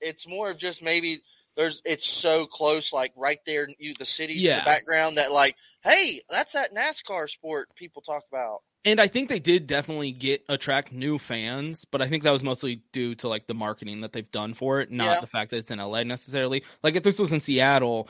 it's 0.01 0.27
more 0.27 0.49
of 0.49 0.57
just 0.57 0.83
maybe 0.83 1.17
there's 1.55 1.81
it's 1.85 2.05
so 2.05 2.45
close, 2.45 2.91
like 2.93 3.11
right 3.15 3.39
there, 3.45 3.67
you 3.79 3.93
the 3.97 4.05
cities 4.05 4.47
in 4.47 4.55
the 4.55 4.61
background 4.63 5.17
that 5.17 5.31
like, 5.31 5.55
hey, 5.83 6.21
that's 6.29 6.53
that 6.53 6.75
NASCAR 6.75 7.27
sport 7.29 7.69
people 7.75 8.01
talk 8.01 8.23
about. 8.31 8.59
And 8.83 9.01
I 9.01 9.07
think 9.07 9.29
they 9.29 9.39
did 9.39 9.65
definitely 9.65 10.11
get 10.11 10.43
attract 10.47 10.91
new 10.91 11.17
fans, 11.17 11.85
but 11.85 12.03
I 12.03 12.07
think 12.07 12.21
that 12.23 12.29
was 12.31 12.43
mostly 12.43 12.83
due 12.91 13.15
to 13.15 13.27
like 13.27 13.47
the 13.47 13.55
marketing 13.55 14.01
that 14.01 14.13
they've 14.13 14.29
done 14.31 14.53
for 14.53 14.79
it, 14.79 14.91
not 14.91 15.05
Yeah. 15.05 15.19
the 15.21 15.27
fact 15.27 15.49
that 15.51 15.57
it's 15.57 15.71
in 15.71 15.79
LA 15.79 16.03
necessarily. 16.03 16.63
Like 16.83 16.95
if 16.95 17.01
this 17.01 17.17
was 17.17 17.33
in 17.33 17.39
Seattle, 17.39 18.07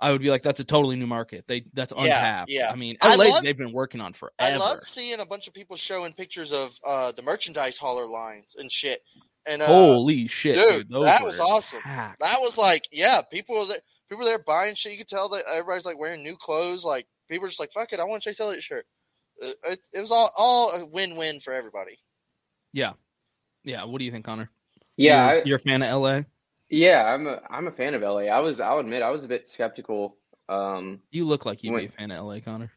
I 0.00 0.12
would 0.12 0.20
be 0.20 0.30
like, 0.30 0.42
that's 0.44 0.60
a 0.60 0.64
totally 0.64 0.94
new 0.94 1.08
market. 1.08 1.46
They 1.48 1.64
that's 1.74 1.92
Yeah, 1.96 2.02
untapped. 2.04 2.52
yeah. 2.52 2.70
I 2.70 2.76
mean, 2.76 2.98
I 3.02 3.16
LA 3.16 3.24
love- 3.30 3.42
they've 3.42 3.58
been 3.58 3.72
working 3.72 4.00
on 4.00 4.12
forever. 4.12 4.32
I 4.38 4.56
love 4.56 4.84
seeing 4.84 5.18
a 5.18 5.26
bunch 5.26 5.48
of 5.48 5.54
people 5.54 5.76
showing 5.76 6.12
pictures 6.12 6.52
of 6.52 6.78
uh, 6.86 7.10
the 7.12 7.22
merchandise 7.22 7.76
hauler 7.78 8.06
lines 8.06 8.54
and 8.56 8.70
shit. 8.70 9.02
And 9.46 9.60
uh, 9.62 9.66
Holy 9.66 10.28
shit, 10.28 10.56
dude! 10.56 10.88
dude, 10.88 11.02
that 11.02 11.22
was 11.24 11.40
awesome. 11.40 11.80
packed. 11.82 12.20
That 12.20 12.36
was 12.40 12.56
like, 12.56 12.86
yeah, 12.92 13.22
people 13.22 13.56
were 13.58 13.66
there, 13.66 13.78
people 14.08 14.20
were 14.24 14.30
there 14.30 14.38
buying 14.38 14.74
shit. 14.76 14.92
You 14.92 14.98
could 14.98 15.08
tell 15.08 15.28
that 15.30 15.44
everybody's 15.52 15.84
like 15.86 15.98
wearing 15.98 16.22
new 16.22 16.36
clothes. 16.36 16.84
Like 16.84 17.06
people 17.28 17.42
were 17.42 17.48
just 17.48 17.58
like, 17.60 17.72
fuck 17.72 17.92
it, 17.92 17.98
I 18.00 18.04
want 18.04 18.22
a 18.24 18.28
Chase 18.28 18.40
Elliott 18.40 18.62
shirt. 18.62 18.84
Uh, 19.42 19.48
It, 19.70 19.80
it 19.94 20.00
was 20.00 20.12
all 20.12 20.30
all 20.38 20.70
a 20.80 20.86
win 20.86 21.16
win 21.16 21.40
for 21.40 21.52
everybody. 21.52 21.98
Yeah, 22.72 22.92
yeah. 23.64 23.84
What 23.84 23.98
do 23.98 24.04
you 24.04 24.12
think, 24.12 24.24
Connor? 24.24 24.48
Yeah, 24.96 25.32
you're, 25.32 25.40
I- 25.40 25.42
you're 25.44 25.56
a 25.56 25.60
fan 25.60 25.82
of 25.82 26.00
LA. 26.02 26.20
Yeah, 26.70 27.04
I'm 27.04 27.26
a 27.26 27.40
I'm 27.50 27.66
a 27.66 27.72
fan 27.72 27.94
of 27.94 28.02
LA. 28.02 28.26
I 28.32 28.38
was 28.40 28.60
I'll 28.60 28.78
admit 28.78 29.02
I 29.02 29.10
was 29.10 29.24
a 29.24 29.28
bit 29.28 29.48
skeptical. 29.48 30.16
Um, 30.48 31.00
You 31.10 31.26
look 31.26 31.44
like 31.46 31.64
you'd 31.64 31.72
when- 31.72 31.82
be 31.82 31.86
a 31.88 31.90
fan 31.92 32.10
of 32.12 32.24
LA, 32.24 32.38
Connor. 32.40 32.70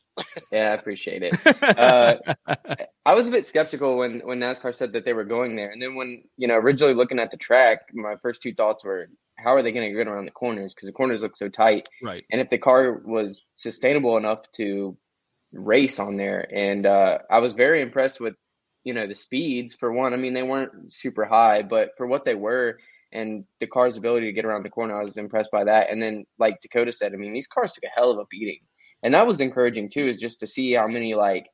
Yeah, 0.51 0.69
I 0.71 0.73
appreciate 0.73 1.23
it. 1.23 1.35
Uh, 1.61 2.17
I 3.05 3.13
was 3.13 3.27
a 3.27 3.31
bit 3.31 3.45
skeptical 3.45 3.97
when 3.97 4.21
when 4.21 4.39
NASCAR 4.39 4.73
said 4.73 4.93
that 4.93 5.05
they 5.05 5.13
were 5.13 5.25
going 5.25 5.55
there, 5.55 5.71
and 5.71 5.81
then 5.81 5.95
when 5.95 6.23
you 6.37 6.47
know 6.47 6.55
originally 6.55 6.93
looking 6.93 7.19
at 7.19 7.31
the 7.31 7.37
track, 7.37 7.79
my 7.93 8.15
first 8.21 8.41
two 8.41 8.53
thoughts 8.53 8.83
were, 8.83 9.09
how 9.37 9.55
are 9.55 9.61
they 9.61 9.71
going 9.71 9.89
to 9.89 9.95
get 9.95 10.07
around 10.07 10.25
the 10.25 10.31
corners? 10.31 10.73
Because 10.73 10.87
the 10.87 10.93
corners 10.93 11.21
look 11.21 11.35
so 11.35 11.49
tight, 11.49 11.87
right. 12.01 12.23
and 12.31 12.41
if 12.41 12.49
the 12.49 12.57
car 12.57 13.01
was 13.05 13.43
sustainable 13.55 14.17
enough 14.17 14.49
to 14.53 14.97
race 15.51 15.99
on 15.99 16.17
there, 16.17 16.47
and 16.53 16.85
uh, 16.85 17.19
I 17.29 17.39
was 17.39 17.53
very 17.53 17.81
impressed 17.81 18.19
with 18.19 18.35
you 18.83 18.93
know 18.93 19.07
the 19.07 19.15
speeds 19.15 19.75
for 19.75 19.91
one. 19.91 20.13
I 20.13 20.17
mean 20.17 20.33
they 20.33 20.43
weren't 20.43 20.93
super 20.93 21.25
high, 21.25 21.63
but 21.63 21.91
for 21.97 22.07
what 22.07 22.25
they 22.25 22.35
were. 22.35 22.79
And 23.11 23.45
the 23.61 23.67
car's 23.67 23.95
ability 23.95 24.25
to 24.25 24.33
get 24.33 24.43
around 24.43 24.63
the 24.63 24.69
corner, 24.69 24.99
I 24.99 25.03
was 25.03 25.15
impressed 25.15 25.49
by 25.49 25.63
that. 25.63 25.89
And 25.89 26.01
then, 26.01 26.25
like 26.37 26.59
Dakota 26.59 26.91
said, 26.91 27.13
I 27.13 27.15
mean, 27.15 27.31
these 27.31 27.47
cars 27.47 27.71
took 27.71 27.85
a 27.85 27.95
hell 27.95 28.11
of 28.11 28.17
a 28.17 28.25
beating 28.29 28.59
and 29.05 29.13
that 29.13 29.27
was 29.27 29.39
encouraging 29.39 29.87
too 29.87 30.07
is 30.07 30.17
just 30.17 30.39
to 30.39 30.47
see 30.47 30.73
how 30.73 30.87
many 30.87 31.13
like 31.13 31.47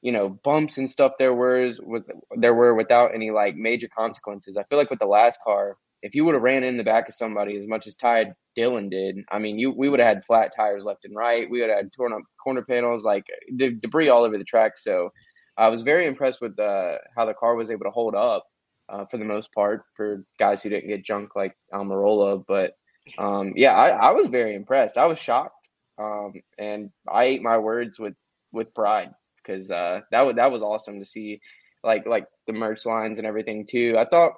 you 0.00 0.12
know 0.12 0.28
bumps 0.28 0.78
and 0.78 0.88
stuff 0.88 1.12
there 1.18 1.34
was 1.34 1.80
with 1.82 2.08
there 2.36 2.54
were 2.54 2.74
without 2.74 3.12
any 3.12 3.32
like 3.32 3.56
major 3.56 3.88
consequences. 3.88 4.56
I 4.56 4.62
feel 4.62 4.78
like 4.78 4.88
with 4.88 5.00
the 5.00 5.06
last 5.06 5.40
car 5.44 5.76
if 6.00 6.14
you 6.14 6.24
would 6.24 6.34
have 6.34 6.42
ran 6.42 6.62
in 6.62 6.76
the 6.76 6.84
back 6.84 7.08
of 7.08 7.14
somebody 7.14 7.58
as 7.58 7.66
much 7.66 7.88
as 7.88 7.96
ty 7.96 8.32
dillon 8.54 8.88
did 8.88 9.18
i 9.32 9.38
mean 9.40 9.58
you 9.58 9.72
we 9.72 9.88
would 9.88 9.98
have 9.98 10.14
had 10.14 10.24
flat 10.24 10.52
tires 10.54 10.84
left 10.84 11.04
and 11.04 11.16
right. 11.16 11.50
We 11.50 11.60
would 11.60 11.70
have 11.70 11.78
had 11.78 11.92
torn 11.92 12.12
up 12.12 12.20
corner 12.42 12.62
panels 12.62 13.04
like 13.04 13.24
de- 13.56 13.74
debris 13.74 14.08
all 14.08 14.22
over 14.22 14.38
the 14.38 14.44
track. 14.44 14.78
So 14.78 15.10
i 15.56 15.66
was 15.66 15.82
very 15.82 16.06
impressed 16.06 16.40
with 16.40 16.56
uh, 16.60 16.98
how 17.16 17.26
the 17.26 17.34
car 17.34 17.56
was 17.56 17.70
able 17.72 17.84
to 17.86 17.90
hold 17.90 18.14
up 18.14 18.44
uh, 18.88 19.04
for 19.06 19.18
the 19.18 19.24
most 19.24 19.52
part 19.52 19.82
for 19.96 20.24
guys 20.38 20.62
who 20.62 20.70
didn't 20.70 20.88
get 20.88 21.04
junk 21.04 21.34
like 21.34 21.56
almirola. 21.74 22.44
But 22.46 22.74
um, 23.18 23.54
yeah 23.56 23.72
I, 23.72 23.88
I 23.88 24.10
was 24.12 24.28
very 24.28 24.54
impressed. 24.54 24.96
I 24.96 25.06
was 25.06 25.18
shocked 25.18 25.57
um, 25.98 26.34
and 26.58 26.90
I 27.10 27.24
ate 27.24 27.42
my 27.42 27.58
words 27.58 27.98
with 27.98 28.14
with 28.52 28.74
pride 28.74 29.10
because 29.42 29.70
uh, 29.70 30.00
that 30.10 30.22
was 30.22 30.36
that 30.36 30.52
was 30.52 30.62
awesome 30.62 31.00
to 31.00 31.04
see, 31.04 31.40
like 31.82 32.06
like 32.06 32.26
the 32.46 32.52
merch 32.52 32.86
lines 32.86 33.18
and 33.18 33.26
everything 33.26 33.66
too. 33.66 33.96
I 33.98 34.04
thought, 34.04 34.34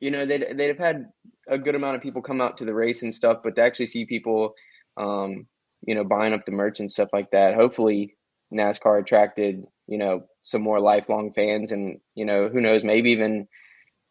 you 0.00 0.10
know, 0.10 0.26
they'd 0.26 0.46
they'd 0.56 0.68
have 0.68 0.78
had 0.78 1.06
a 1.48 1.58
good 1.58 1.74
amount 1.74 1.96
of 1.96 2.02
people 2.02 2.22
come 2.22 2.40
out 2.40 2.58
to 2.58 2.64
the 2.64 2.74
race 2.74 3.02
and 3.02 3.14
stuff, 3.14 3.38
but 3.44 3.54
to 3.56 3.62
actually 3.62 3.86
see 3.86 4.04
people, 4.04 4.54
um, 4.96 5.46
you 5.86 5.94
know, 5.94 6.04
buying 6.04 6.32
up 6.32 6.44
the 6.44 6.52
merch 6.52 6.80
and 6.80 6.90
stuff 6.90 7.08
like 7.12 7.30
that. 7.30 7.54
Hopefully, 7.54 8.16
NASCAR 8.52 9.00
attracted 9.00 9.64
you 9.86 9.98
know 9.98 10.24
some 10.40 10.62
more 10.62 10.80
lifelong 10.80 11.32
fans, 11.32 11.72
and 11.72 12.00
you 12.14 12.24
know 12.24 12.48
who 12.48 12.60
knows, 12.60 12.84
maybe 12.84 13.10
even 13.10 13.46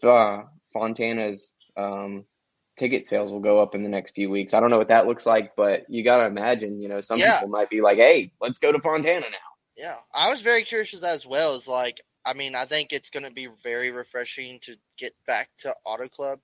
uh, 0.03 0.43
Fontana's. 0.73 1.53
Um, 1.77 2.23
ticket 2.77 3.05
sales 3.05 3.31
will 3.31 3.39
go 3.39 3.61
up 3.61 3.75
in 3.75 3.83
the 3.83 3.89
next 3.89 4.15
few 4.15 4.29
weeks. 4.29 4.53
I 4.53 4.59
don't 4.59 4.69
know 4.69 4.77
what 4.77 4.89
that 4.89 5.07
looks 5.07 5.25
like, 5.25 5.55
but 5.55 5.89
you 5.89 6.03
got 6.03 6.17
to 6.17 6.25
imagine, 6.25 6.81
you 6.81 6.89
know, 6.89 7.01
some 7.01 7.19
Yeah. 7.19 7.33
people 7.39 7.49
might 7.49 7.69
be 7.69 7.81
like, 7.81 7.97
"Hey, 7.97 8.31
let's 8.41 8.59
go 8.59 8.71
to 8.71 8.79
Fontana 8.79 9.21
now." 9.29 9.37
Yeah, 9.77 9.95
I 10.13 10.29
was 10.29 10.41
very 10.41 10.63
curious 10.63 10.93
as 11.03 11.27
well. 11.27 11.55
Is 11.55 11.67
like, 11.67 11.99
I 12.25 12.33
mean, 12.33 12.55
I 12.55 12.65
think 12.65 12.91
it's 12.91 13.09
going 13.09 13.25
to 13.25 13.33
be 13.33 13.47
very 13.63 13.91
refreshing 13.91 14.59
to 14.63 14.75
get 14.97 15.13
back 15.27 15.49
to 15.59 15.73
Auto 15.85 16.07
Club. 16.07 16.39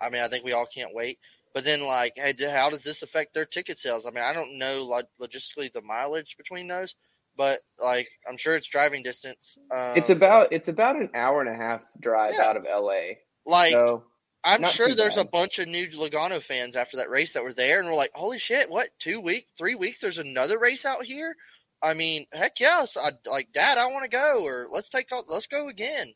I 0.00 0.10
mean, 0.10 0.22
I 0.22 0.28
think 0.28 0.44
we 0.44 0.52
all 0.52 0.66
can't 0.66 0.94
wait. 0.94 1.18
But 1.54 1.64
then, 1.64 1.84
like, 1.84 2.12
hey, 2.16 2.34
how 2.52 2.68
does 2.70 2.84
this 2.84 3.02
affect 3.02 3.32
their 3.32 3.46
ticket 3.46 3.78
sales? 3.78 4.06
I 4.06 4.10
mean, 4.10 4.22
I 4.24 4.32
don't 4.32 4.58
know 4.58 4.86
like 4.88 5.06
logistically 5.20 5.72
the 5.72 5.82
mileage 5.82 6.36
between 6.36 6.68
those, 6.68 6.94
but 7.36 7.58
like, 7.82 8.08
I'm 8.28 8.36
sure 8.36 8.54
it's 8.54 8.68
driving 8.68 9.02
distance. 9.02 9.56
Um, 9.72 9.94
it's 9.96 10.10
about 10.10 10.52
it's 10.52 10.68
about 10.68 10.96
an 10.96 11.10
hour 11.14 11.40
and 11.40 11.48
a 11.48 11.56
half 11.56 11.80
drive 11.98 12.34
Yeah. 12.38 12.44
out 12.50 12.56
of 12.56 12.66
LA. 12.66 13.14
like 13.46 13.72
so 13.72 14.04
I'm 14.46 14.60
not 14.60 14.70
sure 14.70 14.94
there's 14.94 15.16
bad. 15.16 15.26
a 15.26 15.30
bunch 15.30 15.58
of 15.58 15.66
new 15.66 15.86
Logano 15.88 16.40
fans 16.40 16.76
after 16.76 16.96
that 16.98 17.10
race 17.10 17.34
that 17.34 17.42
were 17.42 17.52
there, 17.52 17.80
and 17.80 17.88
we're 17.88 17.96
like, 17.96 18.12
"Holy 18.14 18.38
shit! 18.38 18.70
What? 18.70 18.88
Two 18.98 19.20
weeks? 19.20 19.50
Three 19.58 19.74
weeks? 19.74 20.00
There's 20.00 20.20
another 20.20 20.58
race 20.58 20.86
out 20.86 21.04
here." 21.04 21.34
I 21.82 21.94
mean, 21.94 22.26
heck 22.32 22.60
yes! 22.60 22.96
I 22.96 23.10
like, 23.30 23.52
Dad, 23.52 23.76
I 23.76 23.86
want 23.86 24.04
to 24.04 24.16
go, 24.16 24.44
or 24.44 24.68
let's 24.70 24.88
take, 24.88 25.12
off- 25.12 25.24
let's 25.28 25.46
go 25.48 25.68
again. 25.68 26.14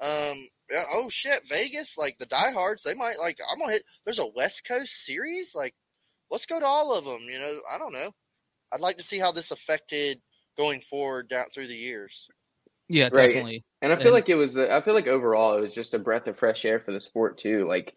Um, 0.00 0.48
oh 0.94 1.08
shit, 1.10 1.46
Vegas! 1.46 1.98
Like 1.98 2.18
the 2.18 2.26
diehards, 2.26 2.82
they 2.84 2.94
might 2.94 3.18
like. 3.20 3.38
I'm 3.52 3.58
gonna 3.58 3.72
hit. 3.72 3.82
There's 4.04 4.18
a 4.18 4.30
West 4.34 4.66
Coast 4.66 5.04
series. 5.04 5.54
Like, 5.54 5.74
let's 6.30 6.46
go 6.46 6.58
to 6.58 6.66
all 6.66 6.96
of 6.96 7.04
them. 7.04 7.20
You 7.22 7.38
know, 7.38 7.58
I 7.72 7.78
don't 7.78 7.92
know. 7.92 8.10
I'd 8.72 8.80
like 8.80 8.96
to 8.96 9.04
see 9.04 9.18
how 9.18 9.30
this 9.32 9.50
affected 9.50 10.20
going 10.56 10.80
forward 10.80 11.28
down 11.28 11.46
through 11.52 11.66
the 11.68 11.76
years. 11.76 12.28
Yeah, 12.88 13.10
Right. 13.12 13.26
definitely. 13.28 13.64
And 13.82 13.92
I 13.92 13.96
feel 13.96 14.06
And- 14.06 14.14
like 14.14 14.28
it 14.28 14.34
was 14.34 14.58
uh, 14.58 14.68
I 14.70 14.80
feel 14.80 14.94
like 14.94 15.06
overall 15.06 15.56
it 15.56 15.60
was 15.60 15.74
just 15.74 15.94
a 15.94 15.98
breath 15.98 16.26
of 16.26 16.38
fresh 16.38 16.64
air 16.64 16.80
for 16.80 16.92
the 16.92 17.00
sport 17.00 17.38
too. 17.38 17.66
Like 17.68 17.94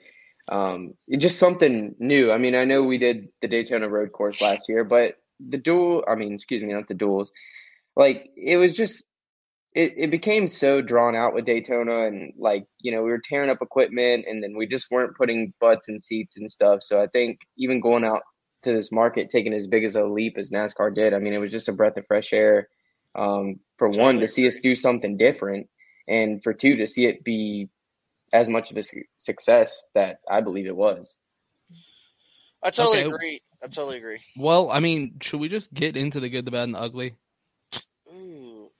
um 0.51 0.93
just 1.17 1.39
something 1.39 1.95
new. 1.99 2.31
I 2.31 2.37
mean, 2.37 2.55
I 2.55 2.65
know 2.65 2.83
we 2.83 2.97
did 2.97 3.29
the 3.41 3.47
Daytona 3.47 3.87
road 3.89 4.11
course 4.11 4.41
last 4.41 4.67
year, 4.69 4.83
but 4.83 5.15
the 5.39 5.57
duel, 5.57 6.03
I 6.07 6.15
mean, 6.15 6.33
excuse 6.33 6.61
me, 6.63 6.73
not 6.73 6.87
the 6.87 6.93
duels. 6.93 7.31
Like 7.95 8.29
it 8.35 8.57
was 8.57 8.73
just 8.75 9.07
it, 9.73 9.93
it 9.95 10.11
became 10.11 10.49
so 10.49 10.81
drawn 10.81 11.15
out 11.15 11.33
with 11.33 11.45
Daytona 11.45 12.05
and 12.05 12.33
like, 12.37 12.65
you 12.81 12.91
know, 12.91 13.03
we 13.03 13.09
were 13.09 13.21
tearing 13.23 13.49
up 13.49 13.61
equipment 13.61 14.25
and 14.27 14.43
then 14.43 14.57
we 14.57 14.67
just 14.67 14.91
weren't 14.91 15.15
putting 15.15 15.53
butts 15.61 15.87
in 15.87 15.97
seats 15.99 16.35
and 16.35 16.51
stuff. 16.51 16.83
So 16.83 17.01
I 17.01 17.07
think 17.07 17.39
even 17.57 17.79
going 17.79 18.03
out 18.03 18.21
to 18.63 18.73
this 18.73 18.91
market 18.91 19.29
taking 19.29 19.53
as 19.53 19.67
big 19.67 19.85
as 19.85 19.95
a 19.95 20.03
leap 20.03 20.37
as 20.37 20.51
NASCAR 20.51 20.93
did, 20.93 21.13
I 21.13 21.19
mean, 21.19 21.31
it 21.33 21.37
was 21.37 21.53
just 21.53 21.69
a 21.69 21.73
breath 21.73 21.95
of 21.95 22.05
fresh 22.05 22.33
air. 22.33 22.67
Um, 23.15 23.61
for 23.81 23.89
one, 23.89 24.19
to 24.19 24.27
see 24.27 24.45
us 24.47 24.59
do 24.59 24.75
something 24.75 25.17
different, 25.17 25.67
and 26.07 26.43
for 26.43 26.53
two, 26.53 26.75
to 26.75 26.85
see 26.85 27.07
it 27.07 27.23
be 27.23 27.67
as 28.31 28.47
much 28.47 28.69
of 28.69 28.77
a 28.77 28.83
su- 28.83 29.01
success 29.17 29.83
that 29.95 30.17
I 30.29 30.41
believe 30.41 30.67
it 30.67 30.75
was. 30.75 31.17
I 32.61 32.69
totally 32.69 32.99
Okay. 32.99 33.07
agree. 33.07 33.39
I 33.63 33.67
totally 33.69 33.97
agree. 33.97 34.19
Well, 34.37 34.69
I 34.69 34.81
mean, 34.81 35.17
should 35.23 35.39
we 35.39 35.49
just 35.49 35.73
get 35.73 35.97
into 35.97 36.19
the 36.19 36.29
good, 36.29 36.45
the 36.45 36.51
bad, 36.51 36.65
and 36.65 36.75
the 36.75 36.79
ugly? 36.79 37.15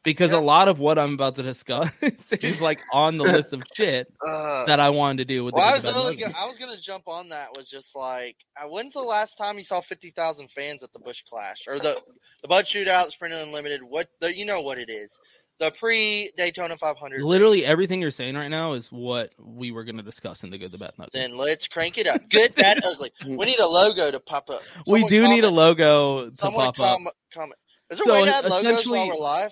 Because 0.03 0.31
yeah. 0.31 0.39
a 0.39 0.41
lot 0.41 0.67
of 0.67 0.79
what 0.79 0.97
I'm 0.97 1.13
about 1.13 1.35
to 1.35 1.43
discuss 1.43 1.91
is 2.31 2.61
like 2.61 2.79
on 2.93 3.17
the 3.17 3.23
list 3.23 3.53
of 3.53 3.61
shit 3.75 4.07
Uh, 4.27 4.65
that 4.65 4.79
I 4.79 4.89
wanted 4.89 5.19
to 5.19 5.25
do 5.25 5.43
with 5.43 5.53
well, 5.55 5.67
I 5.67 5.73
was 5.73 5.81
good, 5.83 5.89
the 5.89 5.93
bad, 5.93 5.99
really 5.99 6.09
and 6.13 6.19
the 6.19 6.23
go- 6.25 6.29
ugly. 6.29 6.41
I 6.43 6.47
was 6.47 6.57
gonna 6.59 6.77
jump 6.81 7.03
on 7.07 7.29
that. 7.29 7.47
Was 7.53 7.69
just 7.69 7.95
like, 7.95 8.37
uh, 8.59 8.67
when's 8.67 8.93
the 8.93 9.01
last 9.01 9.35
time 9.35 9.57
you 9.57 9.63
saw 9.63 9.79
fifty 9.81 10.09
thousand 10.09 10.49
fans 10.49 10.83
at 10.83 10.91
the 10.93 10.99
Bush 10.99 11.21
Clash 11.29 11.67
or 11.67 11.77
the 11.77 11.99
the 12.41 12.47
Bud 12.47 12.65
Shootout, 12.65 13.09
Sprint 13.11 13.33
Unlimited? 13.35 13.81
What 13.83 14.07
the 14.21 14.35
you 14.35 14.45
know 14.45 14.61
what 14.61 14.77
it 14.79 14.89
is? 14.89 15.19
The 15.59 15.69
pre 15.71 16.31
Daytona 16.37 16.75
500. 16.75 17.21
Literally 17.21 17.59
race. 17.59 17.69
everything 17.69 18.01
you're 18.01 18.09
saying 18.09 18.33
right 18.35 18.47
now 18.47 18.73
is 18.73 18.91
what 18.91 19.29
we 19.37 19.71
were 19.71 19.83
going 19.83 19.97
to 19.97 20.01
discuss 20.03 20.43
in 20.43 20.49
the 20.49 20.57
good, 20.57 20.71
the 20.71 20.79
bad, 20.79 20.93
ugly. 20.97 21.09
Then 21.13 21.37
let's 21.37 21.67
crank 21.67 21.99
it 21.99 22.07
up. 22.07 22.19
Good, 22.31 22.55
bad, 22.55 22.79
ugly. 22.83 23.11
We 23.27 23.45
need 23.45 23.59
a 23.59 23.67
logo 23.67 24.09
to 24.09 24.19
pop 24.19 24.49
up. 24.49 24.61
we 24.87 25.01
Someone 25.01 25.09
do 25.11 25.23
need 25.35 25.43
a 25.43 25.51
logo 25.51 26.25
to 26.29 26.33
Someone 26.35 26.71
pop 26.73 26.79
up. 27.05 27.13
comment. 27.31 27.53
Is 27.91 27.99
there 27.99 28.05
So, 28.05 28.11
a 28.11 28.21
way 28.23 28.27
to 28.27 28.35
add 28.35 28.45
logos 28.45 28.87
while 28.87 29.07
we're 29.07 29.13
live? 29.13 29.51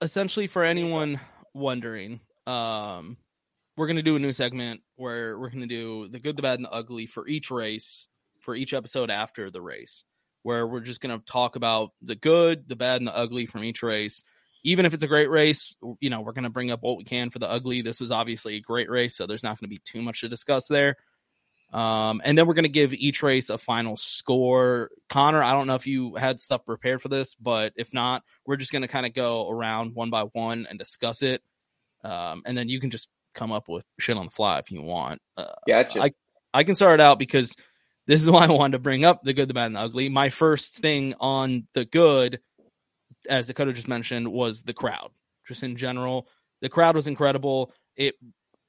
Essentially 0.00 0.46
for 0.46 0.64
anyone 0.64 1.20
wondering 1.54 2.20
um 2.46 3.16
we're 3.76 3.86
to 3.96 4.02
do 4.02 4.16
a 4.16 4.20
new 4.20 4.32
segment 4.32 4.80
where 4.96 5.38
we're 5.38 5.50
to 5.62 5.66
do 5.66 6.08
the 6.08 6.18
good 6.18 6.36
the 6.36 6.42
bad 6.42 6.58
and 6.58 6.66
the 6.66 6.72
ugly 6.72 7.06
for 7.06 7.26
each 7.26 7.50
race 7.50 8.08
for 8.40 8.54
each 8.54 8.72
episode 8.72 9.10
after 9.10 9.50
the 9.50 9.60
race 9.60 10.04
where 10.46 10.64
we're 10.64 10.78
just 10.78 11.00
to 11.18 11.24
talk 11.24 11.56
about 11.56 11.90
the 12.02 12.14
good 12.14 12.68
the 12.68 12.76
bad 12.76 13.00
and 13.00 13.08
the 13.08 13.16
ugly 13.16 13.46
from 13.46 13.64
each 13.64 13.82
race. 13.82 14.22
Even 14.62 14.86
if 14.86 14.94
it's 14.94 15.02
a 15.02 15.08
great 15.08 15.28
race 15.28 15.74
you 16.00 16.08
know 16.08 16.20
we're 16.20 16.32
to 16.44 16.50
bring 16.50 16.70
up 16.70 16.82
what 16.82 16.96
we 16.96 17.04
can 17.04 17.30
for 17.30 17.40
the 17.40 17.50
ugly. 17.50 17.82
This 17.82 18.00
was 18.00 18.12
obviously 18.12 18.54
a 18.54 18.60
great 18.60 18.88
race 18.88 19.16
so 19.16 19.26
there's 19.26 19.42
not 19.42 19.58
to 19.68 19.74
be 19.74 19.82
too 19.84 20.02
much 20.02 20.20
to 20.20 20.28
discuss 20.28 20.68
there 20.68 20.96
um, 21.72 22.22
and 22.24 22.38
then 22.38 22.46
we're 22.46 22.54
going 22.54 22.64
to 22.64 22.68
give 22.68 22.94
each 22.94 23.22
race 23.22 23.50
a 23.50 23.58
final 23.58 23.96
score. 23.96 24.90
Connor, 25.08 25.42
I 25.42 25.52
don't 25.52 25.66
know 25.66 25.74
if 25.74 25.86
you 25.86 26.14
had 26.14 26.40
stuff 26.40 26.64
prepared 26.64 27.02
for 27.02 27.08
this, 27.08 27.34
but 27.34 27.72
if 27.76 27.92
not, 27.92 28.22
we're 28.46 28.56
just 28.56 28.72
going 28.72 28.82
to 28.82 28.88
kind 28.88 29.06
of 29.06 29.14
go 29.14 29.48
around 29.48 29.94
one 29.94 30.10
by 30.10 30.22
one 30.22 30.66
and 30.68 30.78
discuss 30.78 31.22
it. 31.22 31.42
Um, 32.04 32.42
and 32.46 32.56
then 32.56 32.68
you 32.68 32.80
can 32.80 32.90
just 32.90 33.08
come 33.34 33.52
up 33.52 33.68
with 33.68 33.84
shit 33.98 34.16
on 34.16 34.26
the 34.26 34.30
fly 34.30 34.58
if 34.58 34.70
you 34.70 34.80
want. 34.80 35.20
Uh, 35.36 35.52
Gotcha. 35.66 36.02
I, 36.02 36.12
I 36.54 36.64
can 36.64 36.76
start 36.76 37.00
it 37.00 37.02
out 37.02 37.18
because 37.18 37.54
this 38.06 38.22
is 38.22 38.30
why 38.30 38.44
I 38.44 38.50
wanted 38.50 38.72
to 38.72 38.82
bring 38.82 39.04
up 39.04 39.22
the 39.24 39.34
good, 39.34 39.48
the 39.48 39.54
bad, 39.54 39.66
and 39.66 39.76
the 39.76 39.80
ugly. 39.80 40.08
My 40.08 40.30
first 40.30 40.76
thing 40.76 41.14
on 41.18 41.66
the 41.74 41.84
good, 41.84 42.40
as 43.28 43.48
Dakota 43.48 43.72
just 43.72 43.88
mentioned, 43.88 44.30
was 44.30 44.62
the 44.62 44.72
crowd. 44.72 45.10
Just 45.48 45.64
in 45.64 45.76
general, 45.76 46.28
the 46.60 46.68
crowd 46.68 46.94
was 46.94 47.06
incredible. 47.08 47.72
It 47.96 48.14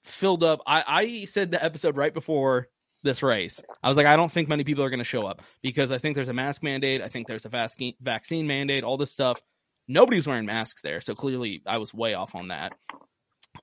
filled 0.03 0.43
up. 0.43 0.61
I, 0.65 0.83
I 0.87 1.25
said 1.25 1.51
the 1.51 1.63
episode 1.63 1.95
right 1.95 2.13
before 2.13 2.67
this 3.03 3.23
race. 3.23 3.61
I 3.83 3.87
was 3.87 3.97
like, 3.97 4.05
I 4.05 4.15
don't 4.15 4.31
think 4.31 4.49
many 4.49 4.63
people 4.63 4.83
are 4.83 4.89
going 4.89 4.99
to 4.99 5.05
show 5.05 5.25
up 5.25 5.41
because 5.61 5.91
I 5.91 5.97
think 5.97 6.15
there's 6.15 6.29
a 6.29 6.33
mask 6.33 6.63
mandate. 6.63 7.01
I 7.01 7.09
think 7.09 7.27
there's 7.27 7.45
a 7.45 7.49
vaccine 7.49 7.93
vaccine 8.01 8.47
mandate. 8.47 8.83
All 8.83 8.97
this 8.97 9.11
stuff. 9.11 9.41
Nobody 9.87 10.17
was 10.17 10.27
wearing 10.27 10.45
masks 10.45 10.81
there, 10.81 10.99
so 10.99 11.15
clearly 11.15 11.61
I 11.65 11.77
was 11.77 11.93
way 11.93 12.13
off 12.13 12.35
on 12.35 12.49
that. 12.49 12.73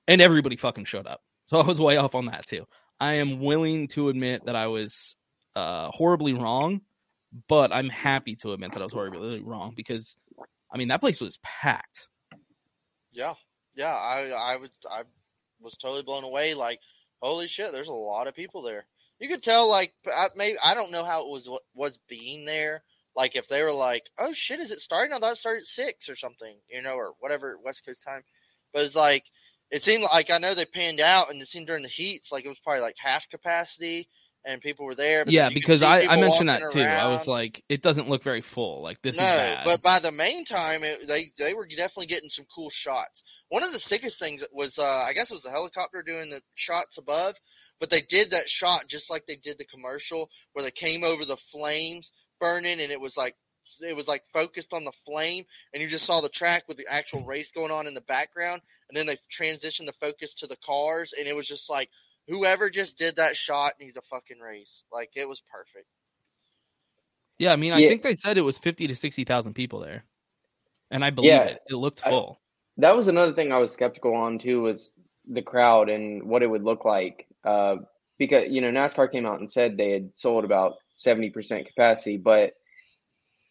And 0.07 0.21
everybody 0.21 0.55
fucking 0.55 0.85
showed 0.85 1.05
up, 1.07 1.21
so 1.47 1.59
I 1.59 1.65
was 1.65 1.79
way 1.79 1.97
off 1.97 2.15
on 2.15 2.27
that 2.27 2.47
too. 2.47 2.65
I 2.99 3.15
am 3.15 3.39
willing 3.41 3.87
to 3.89 4.09
admit 4.09 4.45
that 4.45 4.55
I 4.55 4.67
was 4.67 5.15
uh, 5.55 5.89
horribly 5.91 6.33
wrong, 6.33 6.81
but 7.47 7.71
I'm 7.73 7.89
happy 7.89 8.35
to 8.37 8.53
admit 8.53 8.71
that 8.71 8.81
I 8.81 8.85
was 8.85 8.93
horribly 8.93 9.41
wrong 9.41 9.73
because, 9.75 10.15
I 10.73 10.77
mean, 10.77 10.87
that 10.87 11.01
place 11.01 11.19
was 11.19 11.37
packed. 11.43 12.07
Yeah, 13.11 13.33
yeah. 13.75 13.93
I 13.93 14.31
I 14.37 14.57
was 14.57 14.71
I 14.91 15.03
was 15.61 15.77
totally 15.77 16.03
blown 16.03 16.23
away. 16.23 16.53
Like, 16.53 16.79
holy 17.21 17.47
shit, 17.47 17.71
there's 17.71 17.87
a 17.87 17.93
lot 17.93 18.27
of 18.27 18.35
people 18.35 18.61
there. 18.61 18.85
You 19.19 19.29
could 19.29 19.43
tell, 19.43 19.69
like, 19.69 19.93
I, 20.07 20.27
maybe 20.35 20.57
I 20.65 20.73
don't 20.73 20.91
know 20.91 21.03
how 21.05 21.21
it 21.21 21.31
was 21.31 21.49
was 21.73 21.99
being 22.09 22.45
there. 22.45 22.83
Like, 23.15 23.35
if 23.35 23.47
they 23.47 23.63
were 23.63 23.71
like, 23.71 24.09
"Oh 24.19 24.33
shit, 24.33 24.59
is 24.59 24.71
it 24.71 24.79
starting?" 24.79 25.13
I 25.13 25.19
thought 25.19 25.33
it 25.33 25.37
started 25.37 25.61
at 25.61 25.65
six 25.65 26.09
or 26.09 26.15
something, 26.15 26.59
you 26.69 26.81
know, 26.81 26.95
or 26.95 27.13
whatever 27.19 27.57
West 27.63 27.85
Coast 27.85 28.03
time. 28.03 28.23
But 28.73 28.83
it's 28.83 28.95
like 28.95 29.23
it 29.71 29.81
seemed 29.81 30.03
like 30.03 30.29
I 30.31 30.37
know 30.37 30.53
they 30.53 30.65
panned 30.65 30.99
out, 30.99 31.31
and 31.31 31.41
it 31.41 31.47
seemed 31.47 31.67
during 31.67 31.83
the 31.83 31.89
heats 31.89 32.31
like 32.31 32.45
it 32.45 32.49
was 32.49 32.59
probably 32.59 32.81
like 32.81 32.97
half 32.99 33.29
capacity, 33.29 34.09
and 34.45 34.61
people 34.61 34.85
were 34.85 34.95
there. 34.95 35.25
But 35.25 35.33
yeah, 35.33 35.43
then 35.43 35.51
you 35.51 35.55
could 35.55 35.61
because 35.61 35.81
I, 35.81 36.01
I 36.01 36.19
mentioned 36.19 36.49
that 36.49 36.71
too. 36.71 36.79
I 36.79 37.11
was 37.13 37.27
like, 37.27 37.63
it 37.67 37.81
doesn't 37.81 38.09
look 38.09 38.23
very 38.23 38.41
full. 38.41 38.81
Like 38.81 39.01
this 39.01 39.17
no, 39.17 39.23
is 39.23 39.29
bad. 39.29 39.65
but 39.65 39.81
by 39.81 39.99
the 39.99 40.11
main 40.11 40.45
time, 40.45 40.83
it, 40.83 41.07
they 41.07 41.23
they 41.37 41.53
were 41.53 41.65
definitely 41.65 42.07
getting 42.07 42.29
some 42.29 42.45
cool 42.53 42.69
shots. 42.69 43.23
One 43.49 43.63
of 43.63 43.73
the 43.73 43.79
sickest 43.79 44.19
things 44.19 44.45
was, 44.53 44.79
uh, 44.79 44.83
I 45.07 45.13
guess, 45.13 45.31
it 45.31 45.33
was 45.35 45.43
the 45.43 45.49
helicopter 45.49 46.03
doing 46.03 46.29
the 46.29 46.41
shots 46.53 46.97
above, 46.97 47.35
but 47.79 47.89
they 47.89 48.01
did 48.01 48.31
that 48.31 48.47
shot 48.47 48.85
just 48.87 49.09
like 49.09 49.25
they 49.25 49.35
did 49.35 49.57
the 49.57 49.65
commercial, 49.65 50.29
where 50.53 50.63
they 50.63 50.71
came 50.71 51.03
over 51.03 51.25
the 51.25 51.37
flames 51.37 52.11
burning, 52.39 52.79
and 52.79 52.91
it 52.91 53.01
was 53.01 53.17
like 53.17 53.35
it 53.81 53.95
was 53.95 54.07
like 54.07 54.25
focused 54.27 54.73
on 54.73 54.83
the 54.83 54.91
flame, 54.91 55.45
and 55.73 55.81
you 55.81 55.89
just 55.89 56.05
saw 56.05 56.21
the 56.21 56.29
track 56.29 56.63
with 56.67 56.77
the 56.77 56.85
actual 56.91 57.25
race 57.25 57.51
going 57.51 57.71
on 57.71 57.87
in 57.87 57.93
the 57.93 58.01
background, 58.01 58.61
and 58.89 58.95
then 58.95 59.07
they 59.07 59.15
transitioned 59.15 59.87
the 59.87 59.93
focus 59.93 60.35
to 60.35 60.47
the 60.47 60.57
cars, 60.57 61.13
and 61.17 61.27
it 61.27 61.35
was 61.35 61.47
just 61.47 61.69
like 61.69 61.89
whoever 62.27 62.69
just 62.69 62.97
did 62.97 63.17
that 63.17 63.35
shot 63.37 63.73
needs 63.79 63.97
a 63.97 64.01
fucking 64.01 64.39
race. 64.39 64.83
Like 64.91 65.11
it 65.15 65.27
was 65.29 65.41
perfect. 65.41 65.87
yeah, 67.37 67.51
I 67.51 67.55
mean, 67.55 67.73
I 67.73 67.79
Yeah. 67.79 67.89
think 67.89 68.01
they 68.03 68.15
said 68.15 68.37
it 68.37 68.41
was 68.41 68.57
fifty 68.57 68.87
to 68.87 68.95
sixty 68.95 69.23
thousand 69.23 69.53
people 69.53 69.79
there, 69.79 70.03
and 70.91 71.03
I 71.03 71.09
believe 71.09 71.31
Yeah. 71.31 71.43
it. 71.45 71.61
It 71.69 71.75
looked 71.75 72.05
I- 72.05 72.09
full. 72.09 72.39
that 72.77 72.95
was 72.95 73.07
another 73.07 73.33
thing 73.33 73.51
I 73.51 73.57
was 73.57 73.71
skeptical 73.71 74.13
on 74.13 74.39
too 74.39 74.61
was 74.61 74.91
the 75.27 75.41
crowd 75.41 75.89
and 75.89 76.23
what 76.23 76.43
it 76.43 76.47
would 76.47 76.63
look 76.63 76.85
like. 76.85 77.25
Uh, 77.43 77.77
because 78.17 78.47
you 78.49 78.61
know 78.61 78.71
NASCAR 78.71 79.11
came 79.11 79.25
out 79.25 79.39
and 79.39 79.51
said 79.51 79.75
they 79.77 79.91
had 79.91 80.15
sold 80.15 80.45
about 80.45 80.77
seventy 80.93 81.29
percent 81.29 81.67
capacity, 81.67 82.17
but 82.17 82.53